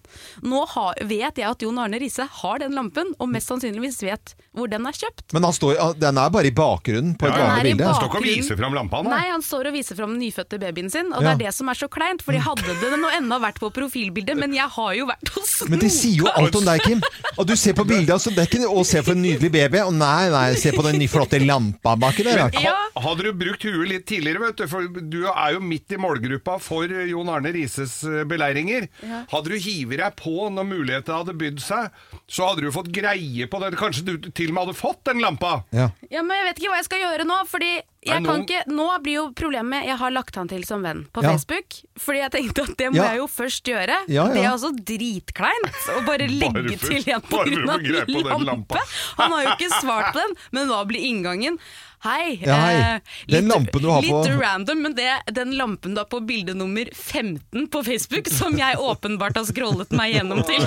Nå 0.47 0.64
har, 0.74 1.01
vet 1.11 1.41
jeg 1.41 1.47
at 1.49 1.64
Jon 1.64 1.78
Arne 1.82 2.01
Riise 2.01 2.26
har 2.41 2.62
den 2.62 2.76
lampen, 2.76 3.12
og 3.18 3.30
mest 3.32 3.51
sannsynligvis 3.51 4.01
vet 4.07 4.34
hvor 4.57 4.70
den 4.70 4.86
er 4.88 4.97
kjøpt. 4.97 5.26
Men 5.36 5.47
han 5.47 5.55
står, 5.57 5.78
den 6.01 6.18
er 6.20 6.32
bare 6.34 6.51
i 6.51 6.55
bakgrunnen 6.55 7.16
på 7.20 7.28
et 7.28 7.36
ja, 7.36 7.47
vanlig 7.47 7.74
bilde? 7.74 7.86
Han 7.86 7.99
Står 8.01 8.11
ikke 8.11 8.20
og 8.22 8.28
viser 8.28 8.61
fram 8.61 8.76
lampa, 8.76 9.03
Nei, 9.07 9.24
han 9.30 9.45
står 9.45 9.70
og 9.70 9.76
viser 9.76 9.99
fram 9.99 10.14
den 10.14 10.22
nyfødte 10.24 10.61
babyen 10.62 10.91
sin, 10.93 11.12
og 11.12 11.22
Ja. 11.22 11.34
det 11.34 11.47
er 11.47 11.51
det 11.51 11.55
som 11.57 11.68
er 11.68 11.78
så 11.78 11.88
kleint. 11.91 12.22
for 12.22 12.32
de 12.32 12.38
hadde 12.43 12.74
det 12.80 12.99
nå 13.01 13.11
ennå 13.18 13.38
vært 13.43 13.61
på 13.61 13.70
profilbildet, 13.74 14.36
men 14.38 14.53
jeg 14.55 14.68
har 14.68 14.95
jo 14.95 15.07
vært 15.07 15.28
hos 15.34 15.62
Men 15.68 15.78
det 15.82 15.91
sier 15.93 16.24
jo 16.24 16.30
alt 16.32 16.55
om 16.57 16.64
deg, 16.64 16.80
Kim. 16.82 17.03
Og 17.36 17.47
du 17.47 17.57
ser 17.57 17.74
på 17.74 17.84
bildet, 17.84 18.11
altså, 18.14 18.30
det 18.30 18.38
er 18.45 18.49
ikke 18.49 18.68
å 18.70 18.84
se 18.86 19.03
for 19.03 19.12
en 19.12 19.22
nydelig 19.22 19.51
baby. 19.53 19.78
Og 19.86 19.93
nei, 19.95 20.28
nei, 20.30 20.55
se 20.61 20.72
på 20.72 20.82
den 20.86 20.99
nye 21.01 21.09
flotte 21.11 21.41
lampa 21.45 21.97
baki 21.97 22.22
der. 22.26 22.51
Ja. 22.61 22.74
hadde 23.01 23.22
du 23.24 23.32
brukt 23.32 23.62
huet 23.64 23.88
litt 23.88 24.07
tidligere, 24.07 24.30
vet 24.39 24.57
du, 24.57 24.66
for 24.68 24.87
du 24.87 25.26
er 25.26 25.53
jo 25.57 25.61
midt 25.61 25.91
i 25.93 25.97
målgruppa 25.97 26.59
for 26.62 26.87
Jon 26.87 27.28
Arne 27.28 27.51
Rises 27.53 28.05
eh, 28.05 28.22
beleiringer. 28.24 28.87
Ja. 29.03 29.24
Hadde 29.33 29.51
du 29.51 29.57
hivet 29.59 29.99
deg 29.99 30.14
på 30.16 30.47
når 30.55 30.64
muligheten 30.70 31.14
hadde 31.14 31.35
bydd 31.35 31.59
seg, 31.61 31.91
så 32.31 32.47
hadde 32.53 32.62
du 32.62 32.70
fått 32.70 32.93
greie 32.95 33.47
på 33.51 33.61
det. 33.61 33.72
Kanskje 33.81 34.05
du 34.07 34.31
til 34.31 34.49
og 34.51 34.55
med 34.55 34.66
hadde 34.68 34.78
fått 34.78 35.03
den 35.11 35.20
lampa. 35.20 35.64
Ja. 35.74 35.91
Ja, 36.11 36.22
men 36.22 36.37
jeg 36.37 36.47
vet 36.53 36.59
ikke 36.62 36.70
hva 36.70 36.76
jeg 36.83 36.85
skal 36.91 37.01
gjøre 37.03 37.24
nå, 37.26 37.41
fordi 37.51 37.81
jeg 38.01 38.24
kan 38.24 38.41
ikke 38.47 38.62
Nå 38.72 38.87
blir 39.05 39.12
jo 39.18 39.22
problemet 39.37 39.85
Jeg 39.85 39.99
har 40.01 40.09
lagt 40.14 40.33
han 40.41 40.49
til 40.49 40.62
som 40.64 40.81
venn 40.81 41.03
på 41.12 41.20
Ja. 41.20 41.35
Facebook, 41.35 41.74
fordi 42.01 42.22
jeg 42.22 42.31
tenkte 42.33 42.62
at 42.64 42.76
det 42.78 42.87
må 42.95 42.97
Ja. 42.97 43.11
jeg 43.12 43.18
jo 43.18 43.26
først 43.28 43.62
gjøre. 43.68 43.99
Ja, 44.09 44.24
ja. 44.24 44.33
Det 44.33 44.41
er 44.41 44.49
altså 44.55 44.70
dritkleint 44.72 45.83
å 45.99 46.07
bare 46.07 46.26
legge 46.31 46.53
Bare 46.62 46.78
for- 46.78 46.89
til 46.89 47.12
en 47.12 47.20
på 47.20 47.45
grunn 47.45 48.33
av 48.33 48.43
lampe. 48.49 48.81
Han 49.18 49.33
har 49.33 49.43
jo 49.45 49.51
ikke 49.59 49.81
svart 49.83 50.12
på 50.14 50.18
den, 50.22 50.35
men 50.53 50.68
hva 50.68 50.85
blir 50.89 51.05
inngangen? 51.05 51.59
Hei. 52.03 52.39
Ja, 52.41 52.55
hei. 52.57 52.75
eh, 52.81 53.01
Den 53.29 53.45
litt- 53.45 53.53
lampen 53.53 53.83
du 53.83 53.89
har 53.91 54.01
på- 54.03 54.23
Litt 54.25 54.41
random, 54.41 54.83
men 54.83 54.95
det, 54.95 55.09
den 55.37 55.51
lampen 55.59 55.95
du 55.95 56.01
har 56.01 56.07
på 56.09 56.21
bilde 56.25 56.55
nummer 56.57 56.89
15 56.95 57.67
på 57.69 57.83
Facebook, 57.85 58.29
som 58.33 58.57
jeg 58.57 58.77
åpenbart 58.81 59.37
har 59.37 59.45
scrollet 59.45 59.91
meg 59.93 60.15
gjennom 60.15 60.41
til. 60.49 60.65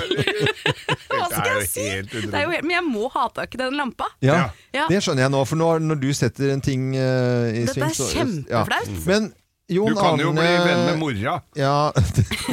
Hva 1.10 1.26
skal 1.30 1.60
jeg 1.60 1.68
si? 1.68 1.86
Det 2.28 2.34
er 2.34 2.46
jo, 2.46 2.54
men 2.62 2.70
jeg 2.76 2.84
må 2.86 3.08
ha 3.14 3.26
tak 3.34 3.54
i 3.54 3.58
den 3.58 3.74
lampa. 3.78 4.06
Ja, 4.22 4.50
Ja. 4.74 4.86
det 4.88 5.02
skjønner 5.02 5.26
jeg 5.26 5.30
nå, 5.34 5.44
for 5.46 5.56
når, 5.58 5.82
når 5.82 6.00
du 6.00 6.12
setter 6.14 6.50
en 6.54 6.60
ting 6.64 6.92
uh, 6.94 7.50
i 7.50 7.64
Dette 7.66 7.82
er 7.82 7.98
kjempeflaut. 7.98 8.94
Men 9.06 9.32
Jon 9.72 9.86
Du 9.88 9.94
kan 9.96 10.18
jo 10.20 10.30
bli 10.36 10.42
venn 10.44 10.82
med 10.90 10.98
mora. 11.00 11.38
Ja, 11.56 11.88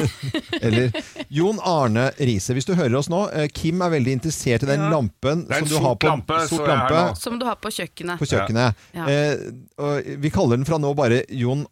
eller 0.62 0.92
Jon 1.28 1.58
Arne 1.60 2.06
Riise, 2.18 2.54
hvis 2.56 2.64
du 2.64 2.72
hører 2.78 2.94
oss 3.02 3.10
nå. 3.12 3.26
eh, 3.36 3.48
Kim 3.52 3.82
er 3.84 3.92
veldig 3.92 4.14
interessert 4.16 4.64
i 4.64 4.70
den 4.70 4.80
Ja. 4.80 4.88
lampen 4.94 5.44
som 5.46 5.68
du 5.68 5.76
har 5.84 5.96
på 6.00 6.08
lampe, 6.08 6.38
sort 6.48 6.66
lampe. 6.68 7.02
Som 7.20 7.38
du 7.38 7.44
har 7.46 7.56
på 7.60 7.68
kjøkkenet. 7.68 8.18
på 8.18 8.26
kjøkkenet. 8.30 8.74
Ja. 8.96 9.06
Eh, 9.08 9.36
og 9.78 10.08
vi 10.24 10.30
kaller 10.32 10.56
den 10.56 10.64
fra 10.68 10.78
nå 10.80 10.94
bare 10.96 11.24
Jon 11.28 11.66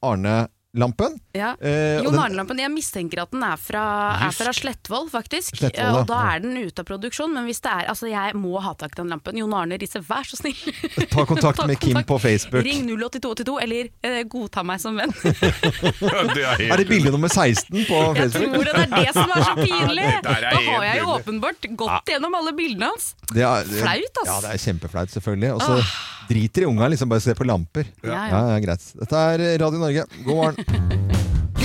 Arne-lampen. 0.74 1.18
Ja. 1.32 1.56
Eh, 1.60 2.02
Jon 2.04 2.18
Arne-lampen, 2.18 2.58
jeg 2.58 2.70
mistenker 2.70 3.22
at 3.24 3.32
den 3.32 3.42
er 3.42 3.56
fra, 3.58 3.82
er 4.28 4.34
fra 4.34 4.52
Slettvoll, 4.54 5.08
faktisk. 5.10 5.56
Slettvoll, 5.56 5.80
Ja, 5.80 5.98
og 5.98 6.06
da 6.06 6.18
er 6.34 6.40
den 6.44 6.56
ute 6.56 6.82
av 6.82 6.86
produksjon, 6.86 7.32
men 7.34 7.44
hvis 7.48 7.60
det 7.60 7.70
er 7.70 7.88
Altså, 7.90 8.06
jeg 8.06 8.36
må 8.38 8.60
ha 8.62 8.74
tak 8.78 8.92
i 8.94 9.00
den 9.00 9.10
lampen. 9.10 9.36
Jon 9.36 9.52
Arne 9.56 9.78
Risse, 9.80 9.98
vær 10.06 10.22
så 10.28 10.38
snill. 10.38 10.54
Ta 11.10 11.24
kontakt 11.26 11.64
med 11.66 11.80
Kim 11.80 11.98
på 12.06 12.18
Facebook. 12.22 12.62
Ring 12.62 12.86
08282, 12.86 13.56
eller 13.64 13.88
eh, 14.06 14.22
godta 14.30 14.62
meg 14.62 14.80
som 14.82 14.94
venn. 15.00 15.10
det 15.24 16.44
er, 16.44 16.54
helt 16.60 16.70
Er 16.70 16.76
det 16.76 16.86
bilde 16.90 17.10
nummer 17.10 17.32
16 17.32 17.66
på 17.88 18.02
Facebook? 18.14 18.46
Jeg 18.46 18.54
tror 18.54 18.70
det, 18.70 18.76
det 18.76 18.86
er 18.86 18.94
det 18.94 19.16
som 19.16 19.34
er 19.34 19.46
så 19.48 19.56
pinlig! 19.58 20.08
Da 20.30 20.58
har 20.66 20.84
jeg 20.84 21.00
jo 21.02 21.10
åpenbart 21.16 21.66
gått 21.78 22.10
gjennom 22.10 22.34
alle 22.36 22.52
bildene 22.56 22.90
hans. 22.92 23.12
Det 23.32 23.42
er, 23.42 23.66
Flaut, 23.66 24.22
altså. 24.22 24.30
Ja, 24.30 24.38
det 24.44 24.54
er 24.54 24.62
kjempeflaut, 24.62 25.12
selvfølgelig. 25.14 25.52
Og 25.56 25.62
så 25.62 26.19
driter 26.30 26.62
i 26.64 26.66
unga, 26.70 26.84
liksom 26.92 27.08
bare 27.10 27.22
ser 27.24 27.34
på 27.38 27.46
lamper. 27.48 27.84
Ja, 28.06 28.10
Ja, 28.14 28.22
ja. 28.30 28.40
ja, 28.54 28.58
greit. 28.64 28.82
Dette 29.02 29.16
er 29.34 29.38
Radio 29.64 29.78
Norge. 29.82 30.02
God 30.24 30.36
morgen. 30.36 30.54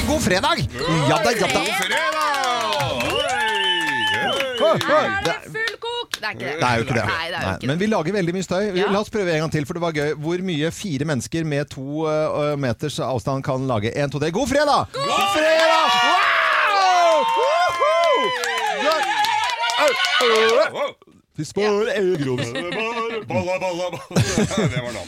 God 0.06 0.22
fredag! 0.22 0.58
Ja 1.10 1.18
da, 1.26 1.32
ja 1.34 1.48
da. 1.50 1.62
Er 4.66 5.22
det 5.26 5.34
full 5.52 5.76
kok? 5.82 6.10
Det 6.20 6.26
er 6.26 6.30
ikke 6.34 6.46
det. 6.46 6.54
Det 6.60 6.68
er 6.68 6.76
jo 6.80 6.84
ikke 6.86 6.96
det. 6.98 7.06
Nei, 7.06 7.12
det 7.30 7.36
er 7.38 7.42
jo 7.42 7.46
Nei, 7.46 7.54
ikke 7.58 7.68
Men 7.70 7.80
vi 7.82 7.88
lager 7.92 8.12
veldig 8.18 8.34
mye 8.36 8.46
støy. 8.46 8.64
Ja. 8.78 8.86
La 8.94 9.00
oss 9.02 9.12
prøve 9.14 9.30
en 9.34 9.40
gang 9.46 9.52
til, 9.54 9.66
for 9.70 9.74
det 9.78 9.84
var 9.86 9.94
gøy. 9.98 10.10
Hvor 10.26 10.38
mye 10.50 10.68
fire 10.74 11.06
mennesker 11.10 11.42
med 11.48 11.64
to 11.74 11.86
uh, 12.06 12.12
meters 12.60 12.98
avstand 13.06 13.40
kan 13.46 13.60
lage. 13.70 13.90
En, 13.98 14.10
to, 14.14 14.18
tre. 14.22 14.30
God 14.36 14.48
fredag! 14.50 14.82
God 14.96 15.26
fredag! 15.36 15.86
Wow! 16.06 17.16
Woohoo! 17.38 18.24
Ja. 21.36 21.72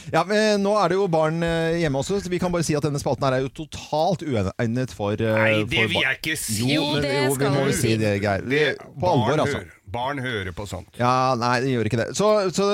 Ja, 0.13 0.23
men 0.27 0.61
Nå 0.63 0.73
er 0.79 0.91
det 0.91 0.97
jo 0.97 1.05
barn 1.11 1.41
eh, 1.45 1.77
hjemme 1.81 1.99
også, 2.01 2.19
så 2.23 2.31
vi 2.31 2.39
kan 2.41 2.51
bare 2.53 2.65
si 2.67 2.75
at 2.77 2.85
denne 2.85 2.99
spalten 3.01 3.25
her 3.27 3.37
er 3.37 3.45
jo 3.45 3.51
totalt 3.63 4.23
uegnet 4.27 4.93
for 4.95 5.15
eh, 5.19 5.37
Nei, 5.37 5.63
det 5.67 5.83
for 5.83 5.93
vil 5.93 6.03
jeg 6.03 6.19
ikke 6.21 6.35
si. 6.39 6.59
Jo, 6.73 6.83
men- 6.93 7.03
det 7.05 7.13
jo, 7.15 7.33
vi 7.39 7.51
må 7.53 7.65
jo 7.67 7.73
si 7.75 7.95
det, 7.99 8.13
Geir. 8.23 8.45
Vi, 8.47 8.61
på 8.99 9.11
alvor, 9.13 9.43
altså. 9.45 9.63
Barn 9.91 10.19
hører 10.19 10.51
på 10.55 10.65
sånt. 10.67 10.89
Ja, 10.99 11.33
nei, 11.39 11.61
det 11.63 11.71
gjør 11.71 11.87
ikke 11.89 11.99
det. 12.01 12.07
Så, 12.17 12.27
så 12.55 12.65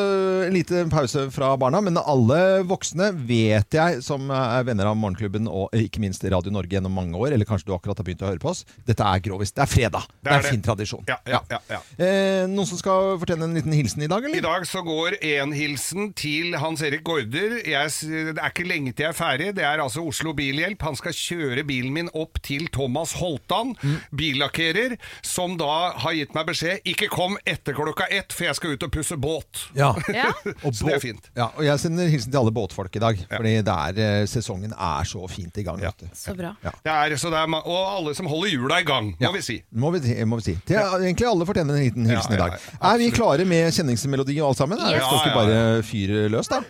en 0.47 0.53
liten 0.55 0.89
pause 0.93 1.27
fra 1.33 1.51
barna. 1.61 1.81
Men 1.85 1.99
alle 2.01 2.39
voksne 2.67 3.11
vet 3.29 3.77
jeg, 3.77 3.99
som 4.05 4.31
er 4.33 4.65
venner 4.67 4.89
av 4.89 4.97
Morgenklubben 4.97 5.45
og 5.49 5.73
ikke 5.77 6.01
minst 6.01 6.23
Radio 6.33 6.51
Norge 6.53 6.73
gjennom 6.73 6.93
mange 6.97 7.17
år, 7.19 7.35
eller 7.35 7.45
kanskje 7.49 7.69
du 7.69 7.75
akkurat 7.75 7.99
har 8.01 8.07
begynt 8.07 8.23
å 8.25 8.31
høre 8.31 8.41
på 8.41 8.49
oss, 8.53 8.63
dette 8.87 9.05
er 9.05 9.21
grovis. 9.25 9.53
Det 9.53 9.61
er 9.65 9.69
fredag. 9.69 10.07
Det 10.23 10.31
er, 10.33 10.41
det. 10.41 10.51
fin 10.55 10.65
tradisjon. 10.65 11.03
Ja, 11.09 11.19
ja, 11.29 11.43
ja, 11.53 11.59
ja. 11.75 11.81
Eh, 12.01 12.43
noen 12.49 12.67
som 12.69 12.79
skal 12.81 13.13
fortelle 13.21 13.45
en 13.45 13.53
liten 13.57 13.75
hilsen 13.77 14.03
i 14.05 14.09
dag, 14.11 14.25
eller? 14.25 14.41
I 14.41 14.45
dag 14.47 14.65
så 14.69 14.81
går 14.85 15.19
en 15.35 15.53
hilsen 15.55 16.09
til 16.17 16.57
Hans 16.61 16.81
Erik 16.85 17.05
Gaarder. 17.07 17.59
Det 17.63 17.75
er 17.77 18.49
ikke 18.49 18.65
lenge 18.67 18.93
til 18.95 19.05
jeg 19.07 19.11
er 19.13 19.17
ferdig. 19.17 19.51
Det 19.57 19.65
er 19.67 19.81
altså 19.83 20.01
Oslo 20.07 20.33
Bilhjelp. 20.37 20.81
Han 20.87 20.97
skal 20.99 21.13
kjøre 21.17 21.63
bilen 21.67 21.93
min 21.95 22.09
opp 22.17 22.41
til 22.45 22.67
Thomas 22.73 23.13
Holtan, 23.21 23.75
Mm. 23.83 23.97
billakkerer, 24.15 24.93
som 25.25 25.57
da 25.59 25.91
har 25.99 26.13
gitt 26.15 26.33
meg 26.35 26.45
beskjed 26.47 26.85
ikke 26.87 27.02
kom 27.11 27.37
etter 27.45 27.73
klokka 27.73 28.05
ett, 28.11 28.33
for 28.33 28.45
jeg 28.47 28.55
skal 28.55 28.73
ut 28.75 28.83
og 28.87 28.91
pusse 28.93 29.17
båt. 29.17 29.63
Ja. 29.77 29.91
Ja. 30.13 30.29
Og 30.63 30.73
Så 30.75 30.85
det 30.87 30.93
er 30.95 30.99
fint. 31.01 31.29
Ja, 31.35 31.47
og 31.57 31.63
jeg 31.65 31.79
sender 31.81 32.07
hilsen 32.11 32.31
til 32.31 32.39
alle 32.39 32.51
båtfolk 32.53 32.95
i 32.95 33.01
dag, 33.01 33.17
fordi 33.31 33.53
det 33.65 33.73
er, 33.73 33.99
eh, 34.21 34.25
sesongen 34.29 34.73
er 34.75 35.03
så 35.09 35.23
fint 35.31 35.57
i 35.57 35.63
gang. 35.65 35.81
Ja. 35.81 35.91
Så 36.13 36.35
bra. 36.37 36.53
Det 36.61 36.91
er, 36.93 37.15
så 37.17 37.31
det 37.33 37.39
er, 37.41 37.49
og 37.63 37.81
alle 37.97 38.13
som 38.15 38.27
holder 38.29 38.53
hjula 38.53 38.79
i 38.83 38.87
gang, 38.87 39.11
må 39.17 39.25
Ja. 39.27 39.31
vi 39.33 39.41
si. 39.41 39.57
Må 39.71 39.91
vi, 39.95 39.99
må 40.25 40.37
vi 40.39 40.47
si. 40.51 40.55
Til, 40.67 40.77
egentlig 40.77 41.27
alle 41.27 41.45
fortjener 41.49 41.73
en 41.75 41.83
liten 41.83 42.05
hilsen 42.05 42.35
Ja, 42.37 42.37
ja, 42.37 42.45
i 42.45 42.49
dag. 42.49 42.59
ja, 42.81 42.93
er 42.93 42.97
vi 43.01 43.09
klare 43.11 43.45
med 43.45 43.73
kjenningsmelodi 43.73 44.39
og 44.41 44.49
alt 44.53 44.57
sammen? 44.63 44.79
Er 44.79 44.95
Yes. 44.99 45.03
Skal 45.03 45.17
ikke 45.17 45.33
Ja, 45.33 45.47
ja, 45.49 45.73
bare 45.73 45.83
fyre 45.83 46.29
løs, 46.29 46.47
da? 46.51 46.61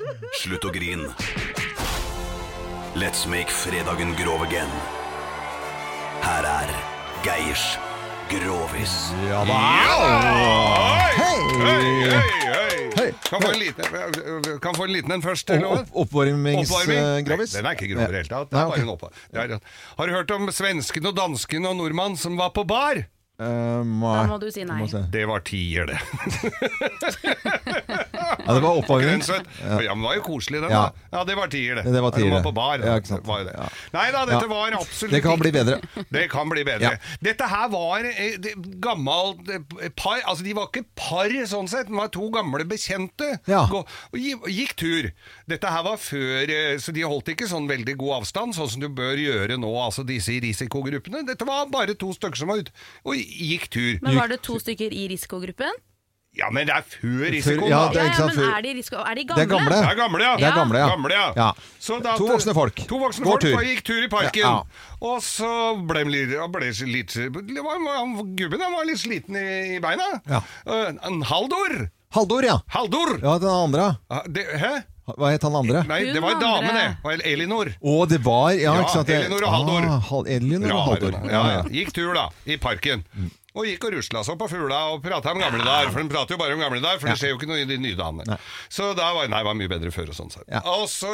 Slutt 0.41 0.65
å 0.65 0.71
grine. 0.73 1.09
Let's 2.95 3.25
make 3.27 3.49
fredagen 3.49 4.13
grov 4.15 4.41
again. 4.45 4.69
Her 6.23 6.45
er 6.45 6.69
Geirs 7.25 7.77
Grovis. 8.41 8.93
Ja 9.29 9.43
da! 9.45 9.57
Hei, 11.13 11.37
hei, 11.61 11.83
Hei! 12.09 12.89
hei. 12.97 13.09
Kan 13.29 13.41
få 13.41 13.51
en 13.51 13.59
liten, 13.59 13.85
kan 14.61 14.75
få 14.77 14.83
en 14.87 14.93
liten 14.93 15.11
en 15.11 15.21
først? 15.21 15.49
Opp, 15.53 15.89
Oppvarmingsgrovis? 16.03 17.53
Nei, 17.53 17.61
den 17.61 17.69
er 17.69 17.77
ikke 17.77 17.89
grov 17.93 18.03
i 18.03 18.11
det 18.13 18.21
hele 18.23 18.31
tatt. 18.31 19.63
Har 19.97 20.07
du 20.09 20.15
hørt 20.15 20.33
om 20.35 20.49
svensken 20.53 21.09
og 21.11 21.17
dansken 21.17 21.69
og 21.69 21.77
nordmann 21.81 22.17
som 22.19 22.37
var 22.39 22.53
på 22.55 22.65
bar? 22.69 23.03
Eh, 23.41 23.45
Da 23.45 23.83
må 24.29 24.37
du 24.39 24.45
si 24.53 24.61
nei. 24.63 24.75
Må. 24.85 24.87
Det 25.11 25.23
var 25.25 25.41
tier, 25.41 25.87
det. 25.89 25.97
Ja, 28.43 28.53
det 28.53 28.61
var 28.61 28.77
oppvarming. 28.77 29.23
Ja, 29.25 29.93
men 29.95 30.03
det 30.03 30.05
var 30.05 30.15
jo 30.19 30.21
koselig, 30.25 30.59
den. 30.61 30.69
Ja. 30.71 30.81
da. 30.93 31.17
Ja, 31.17 31.23
det 31.27 31.35
var 31.37 31.49
tier, 31.51 31.75
det. 31.79 31.83
Det 31.93 32.01
var 32.03 32.13
tier, 32.13 32.29
var 32.31 32.43
på 32.45 32.51
bar. 32.55 32.83
Ja, 32.83 32.95
ikke 33.01 33.09
sant. 33.09 33.25
Var 33.27 33.43
det. 33.47 33.55
Ja. 33.57 33.65
Nei 33.95 34.05
da, 34.13 34.21
dette 34.29 34.45
Ja. 34.45 34.51
var 34.51 34.75
absolutt 34.77 35.15
Det 35.15 35.21
kan 35.25 35.39
bli 35.41 35.51
bedre. 35.55 35.79
Det 36.13 36.27
kan 36.31 36.49
bli 36.49 36.63
bedre. 36.67 36.91
Ja. 36.93 37.17
Dette 37.25 37.47
her 37.49 37.69
var 37.73 38.05
eh, 38.05 38.37
det- 38.37 38.53
gammelt 38.83 39.49
eh, 39.49 39.89
par 39.97 40.21
Altså, 40.23 40.43
de 40.45 40.53
var 40.53 40.67
ikke 40.69 40.85
par 40.95 41.29
sånn 41.49 41.67
sett, 41.69 41.87
de 41.89 41.93
var 41.97 42.07
to 42.13 42.29
gamle 42.29 42.65
bekjente. 42.69 43.39
Ja. 43.49 43.65
Gå, 43.71 43.81
og 44.13 44.47
gikk 44.49 44.75
tur. 44.79 45.09
Dette 45.49 45.67
her 45.73 45.83
var 45.83 45.97
før 45.97 46.49
eh, 46.53 46.77
Så 46.77 46.93
de 46.93 47.01
holdt 47.01 47.33
ikke 47.33 47.47
sånn 47.49 47.67
veldig 47.67 47.97
god 47.97 48.21
avstand, 48.21 48.53
sånn 48.55 48.69
som 48.69 48.79
du 48.81 48.89
bør 48.89 49.17
gjøre 49.17 49.57
nå, 49.57 49.73
altså 49.83 50.05
disse 50.05 50.29
i 50.33 50.39
risikogruppene. 50.39 51.25
Dette 51.25 51.45
var 51.49 51.65
bare 51.73 51.95
to 51.97 52.13
stykker 52.13 52.37
som 52.37 52.47
var 52.53 52.61
ute 52.61 52.71
og 53.03 53.15
gikk 53.23 53.69
tur. 53.73 53.97
Men 54.01 54.15
var 54.19 54.27
det 54.27 54.41
to 54.45 54.59
stykker 54.59 54.91
i 54.93 55.07
risikogruppen? 55.11 55.71
Ja, 56.33 56.47
men 56.49 56.65
det 56.65 56.73
er 56.73 56.81
før 56.81 57.27
risikoen, 57.29 57.69
ja, 57.69 57.79
da. 57.85 57.89
det 57.93 57.99
er 58.01 58.07
Ja, 58.07 58.13
ja, 58.17 58.25
men 58.25 58.53
er 58.57 58.61
de, 58.65 58.69
risiko 58.73 58.95
er 58.97 59.13
de 59.19 59.23
Det 59.23 59.27
gamle? 59.27 59.43
er 59.43 59.49
gamle. 59.51 59.69
Det 59.69 59.91
er 59.91 59.95
gamle, 59.99 60.23
ja. 60.23 60.31
Det 60.35 60.45
er 60.47 60.55
gamle, 60.55 60.79
ja. 60.79 60.87
Gamle, 60.89 61.11
ja. 61.13 61.51
Da- 62.01 62.15
To 62.17 62.25
voksne 62.25 62.53
folk. 62.57 62.75
To 62.89 62.97
voksne 62.97 63.23
Går 63.27 63.31
folk 63.37 63.41
tur. 63.45 63.61
gikk 63.67 63.83
tur 63.85 64.01
i 64.03 64.07
parken. 64.09 64.41
Ja. 64.41 64.63
Og 65.01 65.21
så 65.21 65.51
ble 65.85 66.03
de 66.03 66.09
litt, 66.09 66.33
ble 66.55 66.71
litt 66.89 67.13
var, 67.13 67.77
han- 67.77 68.35
Gubben 68.35 68.61
han 68.65 68.73
var 68.73 68.85
litt 68.89 68.97
sliten 68.97 69.35
i, 69.37 69.75
i 69.75 69.79
beina. 69.79 70.09
Ja. 70.27 70.41
Uh, 70.65 70.89
En 71.05 71.21
Haldor. 71.21 71.89
Haldor, 72.17 72.43
ja. 72.43 72.57
Haldor! 72.69 73.19
Ja, 73.21 73.37
den 73.37 73.49
andre. 73.49 73.97
Uh, 74.09 74.23
Det, 74.27 74.47
hæ? 74.57 74.73
Hva 75.03 75.29
het 75.33 75.43
han 75.43 75.55
andre? 75.59 75.81
Nei, 75.89 75.99
det 76.15 76.21
var 76.23 76.37
en 76.37 76.39
dame, 76.39 76.73
det. 76.77 77.15
Elinor. 77.27 77.73
Å, 77.81 77.95
det 78.07 78.21
var 78.23 78.53
Ja, 78.55 78.71
Ja, 78.71 78.81
ikke 78.85 78.93
sant? 78.95 79.09
Elinor 79.11 79.43
og 79.43 79.51
Haldor. 79.57 79.87
Ah, 79.91 80.19
Elinor 80.37 80.75
og 80.77 80.83
Haldor. 80.87 81.17
Ja, 81.27 81.41
ja. 81.57 81.63
Gikk 81.67 81.91
tur, 81.95 82.13
da, 82.15 82.29
i 82.47 82.55
parken. 82.61 83.03
Og 83.53 83.67
gikk 83.69 83.83
og 83.85 83.91
rusla 83.93 84.23
seg 84.25 84.37
på 84.41 84.47
fugla 84.49 84.79
og 84.95 85.03
prata 85.03 85.29
om 85.29 85.37
gamle 85.37 85.61
dager. 85.61 85.91
For 85.93 86.01
de 86.01 86.09
prater 86.09 86.33
jo 86.33 86.39
bare 86.41 86.55
om 86.55 86.61
gamle 86.63 86.79
dager, 86.81 86.97
for 87.03 87.11
det 87.11 87.19
skjer 87.21 87.33
jo 87.35 87.37
ikke 87.37 87.49
noe 87.51 87.59
i 87.61 87.67
de 87.69 87.77
nye 87.77 87.97
dagene. 87.99 88.37
Så 88.73 88.87
da 88.97 89.11
var 89.13 89.29
Nei, 89.29 89.43
var 89.45 89.53
mye 89.59 89.69
bedre 89.69 89.91
før 89.93 90.09
og 90.09 90.17
sånn. 90.17 90.31
sett. 90.33 90.49
Og 90.65 90.87
så, 90.89 91.11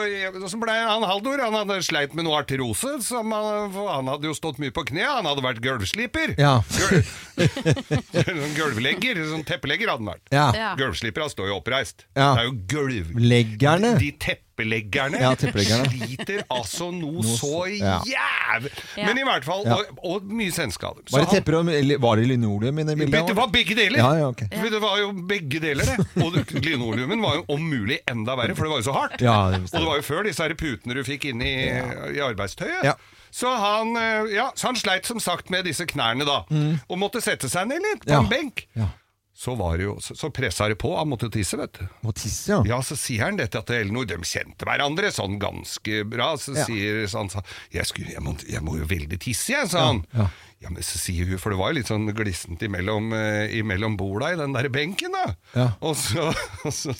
så 0.47 0.59
ble 0.61 0.75
han 0.77 1.03
Haldor 1.03 1.43
Han 1.43 1.57
hadde 1.59 1.81
sleit 1.83 2.15
med 2.15 2.23
noe 2.27 2.39
artrose. 2.39 2.95
Som 3.03 3.35
han, 3.35 3.75
han 3.75 4.07
hadde 4.13 4.31
jo 4.31 4.35
stått 4.37 4.61
mye 4.63 4.71
på 4.75 4.85
kne. 4.87 5.03
Han 5.03 5.27
hadde 5.27 5.43
vært 5.43 5.59
gulvsliper. 5.65 6.37
Ja. 6.39 6.59
Sånn 7.39 8.55
gulvlegger, 8.55 9.19
sånn 9.29 9.43
teppelegger 9.47 9.91
hadde 9.93 10.03
han 10.03 10.11
vært. 10.13 10.25
Ja. 10.33 10.47
Ja. 10.55 10.71
Gulvslipere 10.79 11.29
står 11.31 11.51
jo 11.51 11.59
oppreist. 11.59 12.05
Ja. 12.15 12.33
Det 12.35 12.43
er 12.43 12.49
jo 12.49 12.55
gulv... 12.71 13.13
Leggerne. 13.19 13.93
De 13.99 14.11
teppeleggerne, 14.59 15.19
Ja, 15.21 15.31
teppeleggerne. 15.35 15.87
sliter 15.89 16.43
altså 16.51 16.89
noe, 16.93 17.21
Noe 17.23 17.37
så 17.37 17.65
ja. 17.77 17.99
jævlig 18.05 18.71
Ja. 18.97 19.05
Men 19.05 19.17
i 19.17 19.23
hvert 19.23 19.43
fall, 19.45 19.63
Ja. 19.65 19.75
og, 19.75 19.99
og 20.03 20.23
mye 20.23 20.51
senskader. 20.51 21.03
Var 21.11 21.19
det 21.25 21.29
tepper 21.29 21.59
og 21.59 21.65
Var 22.01 22.15
det 22.17 22.27
linoleum 22.27 22.79
i 22.79 22.83
det 22.83 22.97
bildet? 22.97 23.27
det 23.27 23.35
var 23.35 23.47
begge 23.47 23.75
deler! 23.75 23.97
Ja, 23.97 24.13
ja, 24.17 24.27
ok. 24.27 24.43
For 24.53 24.69
Det 24.69 24.81
var 24.81 24.97
jo 24.99 25.11
begge 25.13 25.59
deler, 25.59 25.85
det. 25.85 26.07
Og 26.23 26.33
det- 26.33 26.63
linoleumen 26.63 27.21
var 27.21 27.35
jo 27.35 27.45
om 27.49 27.61
mulig 27.61 27.99
enda 28.07 28.35
verre, 28.35 28.55
for 28.55 28.63
det 28.63 28.71
var 28.71 28.79
jo 28.81 28.87
så 28.91 28.93
hardt. 28.97 29.21
Ja, 29.21 29.51
det 29.51 29.61
og 29.73 29.79
det 29.79 29.85
var 29.87 29.95
jo 29.95 30.01
før 30.01 30.23
disse 30.23 30.41
her 30.43 30.53
putene 30.55 30.93
du 30.95 31.03
fikk 31.03 31.25
inn 31.25 31.41
i, 31.41 31.53
i 32.15 32.19
arbeidstøyet. 32.19 32.83
Ja. 32.83 32.93
Så, 33.31 33.45
han, 33.61 33.95
eh, 33.95 34.33
ja, 34.33 34.49
så 34.55 34.67
han 34.71 34.75
sleit 34.75 35.05
som 35.05 35.19
sagt 35.19 35.49
med 35.51 35.65
disse 35.65 35.85
knærne 35.85 36.25
da, 36.25 36.43
Mm. 36.49 36.79
og 36.89 36.97
måtte 36.97 37.21
sette 37.21 37.47
seg 37.49 37.67
ned 37.67 37.79
litt 37.81 38.05
på 38.05 38.09
Ja. 38.11 38.19
en 38.19 38.27
benk. 38.29 38.65
Ja. 38.75 38.87
Så, 39.39 39.53
var 39.55 39.77
det 39.79 39.85
jo, 39.85 39.93
så, 40.03 40.17
så 40.19 40.27
pressa 40.35 40.65
det 40.67 40.75
på, 40.81 40.89
han 40.99 41.07
måtte 41.07 41.29
tisse, 41.31 41.55
vet 41.55 41.77
du. 41.79 41.85
Må 42.03 42.11
tisse, 42.11 42.49
ja. 42.51 42.57
Ja, 42.67 42.81
så 42.83 42.97
sier 42.99 43.23
han 43.23 43.37
dette 43.39 43.61
til 43.63 43.85
Elinor, 43.85 44.03
de 44.09 44.17
kjente 44.27 44.67
hverandre 44.67 45.13
sånn 45.15 45.37
ganske 45.39 46.01
bra. 46.11 46.33
Så 46.35 46.57
Ja. 46.57 46.65
sier 46.67 47.05
så 47.07 47.21
han 47.23 47.31
sa, 47.31 47.43
jeg, 47.71 47.87
skulle, 47.87 48.11
jeg, 48.17 48.23
må, 48.25 48.33
jeg 48.43 48.59
må 48.67 48.75
jo 48.81 48.89
veldig 48.89 49.19
tisse, 49.23 49.53
jeg, 49.55 49.69
sa 49.71 49.85
han. 49.93 50.03
Ja. 50.11 50.27
Ja, 50.59 50.67
men 50.75 50.83
så 50.83 50.99
sier 50.99 51.23
hun, 51.29 51.39
for 51.39 51.55
det 51.55 51.59
var 51.61 51.71
jo 51.71 51.77
litt 51.79 51.87
sånn 51.87 52.09
glissent 52.11 52.59
imellom, 52.67 53.13
uh, 53.15 53.47
imellom 53.55 53.95
borda 53.95 54.33
i 54.33 54.39
den 54.41 54.51
der 54.57 54.67
benken, 54.75 55.15
da. 55.15 55.29
Ja. 55.55 55.67
Og 55.87 55.95
så, 55.95 56.33
og 56.67 56.73
så 56.75 56.91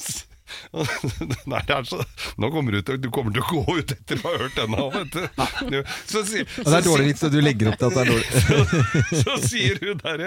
Nei, 1.50 1.62
så, 1.90 2.00
nå 2.42 2.50
kommer 2.54 2.76
du 2.78 2.82
til, 2.86 3.00
du 3.02 3.10
kommer 3.14 3.34
til 3.36 3.44
å 3.44 3.50
gå 3.50 3.78
ut 3.80 3.94
etter 3.96 4.20
å 4.22 4.26
ha 4.28 4.34
hørt 4.44 4.58
denne 4.58 4.86
vet 4.96 5.16
du. 5.16 5.80
Så, 6.10 6.24
sier- 6.28 6.48
så, 6.56 6.66
det 6.70 6.78
er 6.80 6.86
dårlig 6.88 7.08
vits, 7.12 7.24
og 7.28 7.34
du 7.34 7.40
legger 7.44 7.72
opp 7.72 7.80
til 7.82 7.90
at 7.90 7.98
det 7.98 8.04
er 8.04 8.12
dårlig. 8.14 8.76
så 9.24 9.36
sier 9.46 9.80
hun 9.84 10.02
der, 10.04 10.24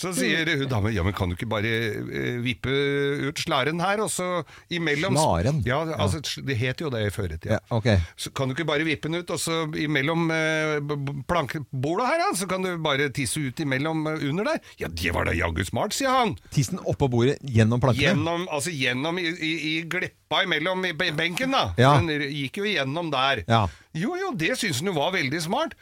så 0.00 0.12
sier 0.16 0.52
hun 0.52 0.66
dame, 0.70 0.92
ja, 0.94 1.04
men 1.06 1.16
kan 1.16 1.30
du 1.32 1.36
ikke 1.36 1.48
bare 1.50 1.72
eh, 1.72 2.38
vippe 2.44 2.72
ut 3.28 3.42
slæren 3.42 3.82
her, 3.82 4.02
og 4.04 4.10
så 4.12 4.28
imellom 4.72 5.16
Slaren? 5.18 5.62
Ja, 5.68 5.82
altså, 5.96 6.22
det 6.46 6.56
het 6.60 6.82
jo 6.82 6.90
det 6.92 7.04
i 7.08 7.12
føretida. 7.14 7.58
Ja, 7.58 7.60
ok. 7.74 7.88
Så 8.20 8.32
kan 8.36 8.50
du 8.50 8.56
ikke 8.56 8.68
bare 8.68 8.86
vippe 8.86 9.08
den 9.10 9.20
ut, 9.22 9.30
og 9.34 9.40
så 9.42 9.62
imellom 9.78 10.28
eh, 10.34 10.78
b- 10.82 11.00
her, 11.32 12.18
ja, 12.22 12.30
så 12.36 12.48
kan 12.50 12.64
du 12.64 12.72
bare 12.82 13.08
tisse 13.14 13.40
ut 13.42 13.60
imellom 13.62 14.06
eh, 14.10 14.24
under 14.30 14.52
der. 14.52 14.60
Ja, 14.80 14.88
det 14.88 15.12
var 15.14 15.28
da 15.28 15.34
jaggu 15.36 15.62
smart, 15.68 15.94
sier 15.96 16.12
han. 16.12 16.34
Tissen 16.54 16.80
oppå 16.88 17.08
bordet 17.12 17.38
gjennom 17.42 17.80
plankene? 17.82 18.10
Gjennom, 18.12 18.46
altså 18.52 18.72
gjennom 18.74 19.18
i, 19.20 19.26
i, 19.32 19.52
i 19.62 19.72
glippa 19.88 20.42
imellom 20.46 20.84
i 20.90 20.92
benken, 20.94 21.54
da. 21.54 21.64
Ja. 21.80 21.96
Den 22.00 22.28
gikk 22.32 22.62
jo 22.62 22.68
igjennom 22.68 23.10
der. 23.14 23.44
Ja. 23.48 23.66
Jo, 23.96 24.16
jo, 24.18 24.32
det 24.38 24.56
syns 24.60 24.82
hun 24.82 24.92
jo 24.92 24.98
var 24.98 25.14
veldig 25.16 25.42
smart. 25.44 25.76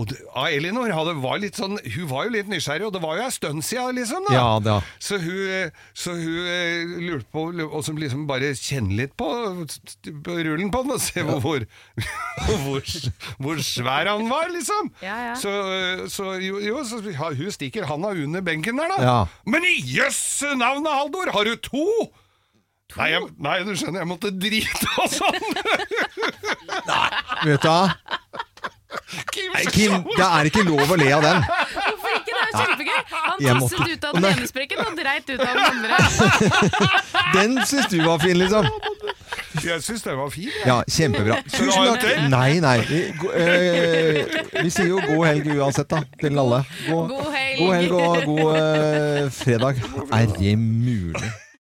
Og 0.00 0.06
det, 0.08 0.16
Elinor 0.54 0.92
hadde, 0.94 1.12
var 1.20 1.40
litt 1.42 1.58
sånn, 1.60 1.76
hun 1.76 2.06
var 2.08 2.24
jo 2.26 2.32
litt 2.32 2.48
nysgjerrig, 2.48 2.86
og 2.88 2.94
det 2.94 3.02
var 3.02 3.18
jo 3.18 3.24
en 3.26 3.34
stund 3.34 3.64
siden, 3.66 3.98
liksom. 3.98 4.28
da. 4.30 4.36
Ja, 4.38 4.46
da. 4.64 4.76
Så 5.02 5.18
hun, 5.20 5.74
så 5.92 6.14
hun 6.16 6.46
eh, 6.48 6.94
lurte 7.04 7.28
på 7.34 7.42
Og 7.66 7.82
så 7.84 7.92
liksom 7.96 8.24
bare 8.30 8.52
kjenne 8.56 8.96
litt 8.96 9.12
på, 9.20 9.28
på 10.24 10.38
rullen 10.46 10.72
på 10.72 10.82
den, 10.86 10.94
og 10.96 11.02
se 11.04 11.24
hvor, 11.26 11.66
hvor, 12.46 12.56
hvor, 12.64 12.94
hvor 13.44 13.62
svær 13.66 14.08
han 14.14 14.24
var, 14.30 14.48
liksom. 14.54 14.88
Ja, 15.04 15.18
ja. 15.30 15.36
Så, 15.40 15.52
så 16.12 16.32
jo, 16.40 16.62
jo 16.64 16.80
så 16.88 17.02
ja, 17.10 17.32
hun 17.36 17.52
stikker 17.52 17.88
handa 17.90 18.14
under 18.14 18.46
benken 18.46 18.80
der, 18.80 18.96
da. 18.96 19.04
Ja. 19.04 19.18
Men 19.44 19.68
i 19.68 19.76
jøss 19.84 20.22
navnet, 20.56 20.90
Haldor! 20.96 21.34
Har 21.36 21.44
du 21.44 21.60
to? 21.60 21.86
Nei, 22.96 23.08
jeg, 23.12 23.26
nei, 23.38 23.56
du 23.64 23.74
skjønner, 23.78 24.02
jeg 24.02 24.10
måtte 24.10 24.30
drite 24.34 24.88
og 24.98 25.10
sånn. 25.12 25.42
nei, 26.90 27.08
Vet 27.46 27.62
du 27.62 27.68
hva? 27.68 27.82
Nei, 28.90 29.62
Kim, 29.70 30.02
det 30.16 30.26
er 30.26 30.48
ikke 30.50 30.62
lov 30.66 30.90
å 30.90 30.96
le 30.98 31.08
av 31.14 31.22
den. 31.22 31.44
Hvorfor 31.46 32.14
ikke? 32.16 32.32
Det 32.34 32.40
er 32.40 32.48
jo 32.48 32.62
kjempegøy! 32.64 33.00
Han 33.12 33.44
tasset 33.46 33.92
ut 33.92 34.06
av 34.08 34.16
den 34.16 34.26
ene 34.30 34.48
sprekken 34.50 34.82
og 34.82 34.96
dreit 34.98 35.30
ut 35.30 35.42
av 35.44 35.52
den 35.54 35.64
andre. 35.68 35.98
Den 37.36 37.60
syns 37.70 37.86
du 37.92 38.00
var 38.02 38.18
fin, 38.22 38.38
liksom. 38.38 38.66
Jeg 39.62 39.82
syns 39.82 40.02
den 40.02 40.16
var 40.18 40.30
fin. 40.34 40.48
jeg. 40.50 40.66
Ja, 40.66 40.80
kjempebra. 40.90 41.36
Tusen 41.46 41.70
takk. 41.70 42.06
Nei, 42.32 42.60
nei. 42.62 42.76
Vi, 42.88 43.00
eh, 43.34 44.40
vi 44.56 44.72
sier 44.72 44.90
jo 44.90 44.98
god 45.04 45.26
helg 45.28 45.50
uansett, 45.56 45.90
da. 45.90 46.02
Til 46.20 46.38
alle. 46.42 46.62
God, 46.88 47.12
God 47.12 47.30
helg. 47.34 47.60
God 47.60 47.74
helg 47.76 47.94
og 47.98 48.26
god 48.30 48.50
uh, 48.56 49.30
fredag. 49.34 49.82
Er 50.16 50.34
det 50.38 50.56
mulig? 50.58 51.30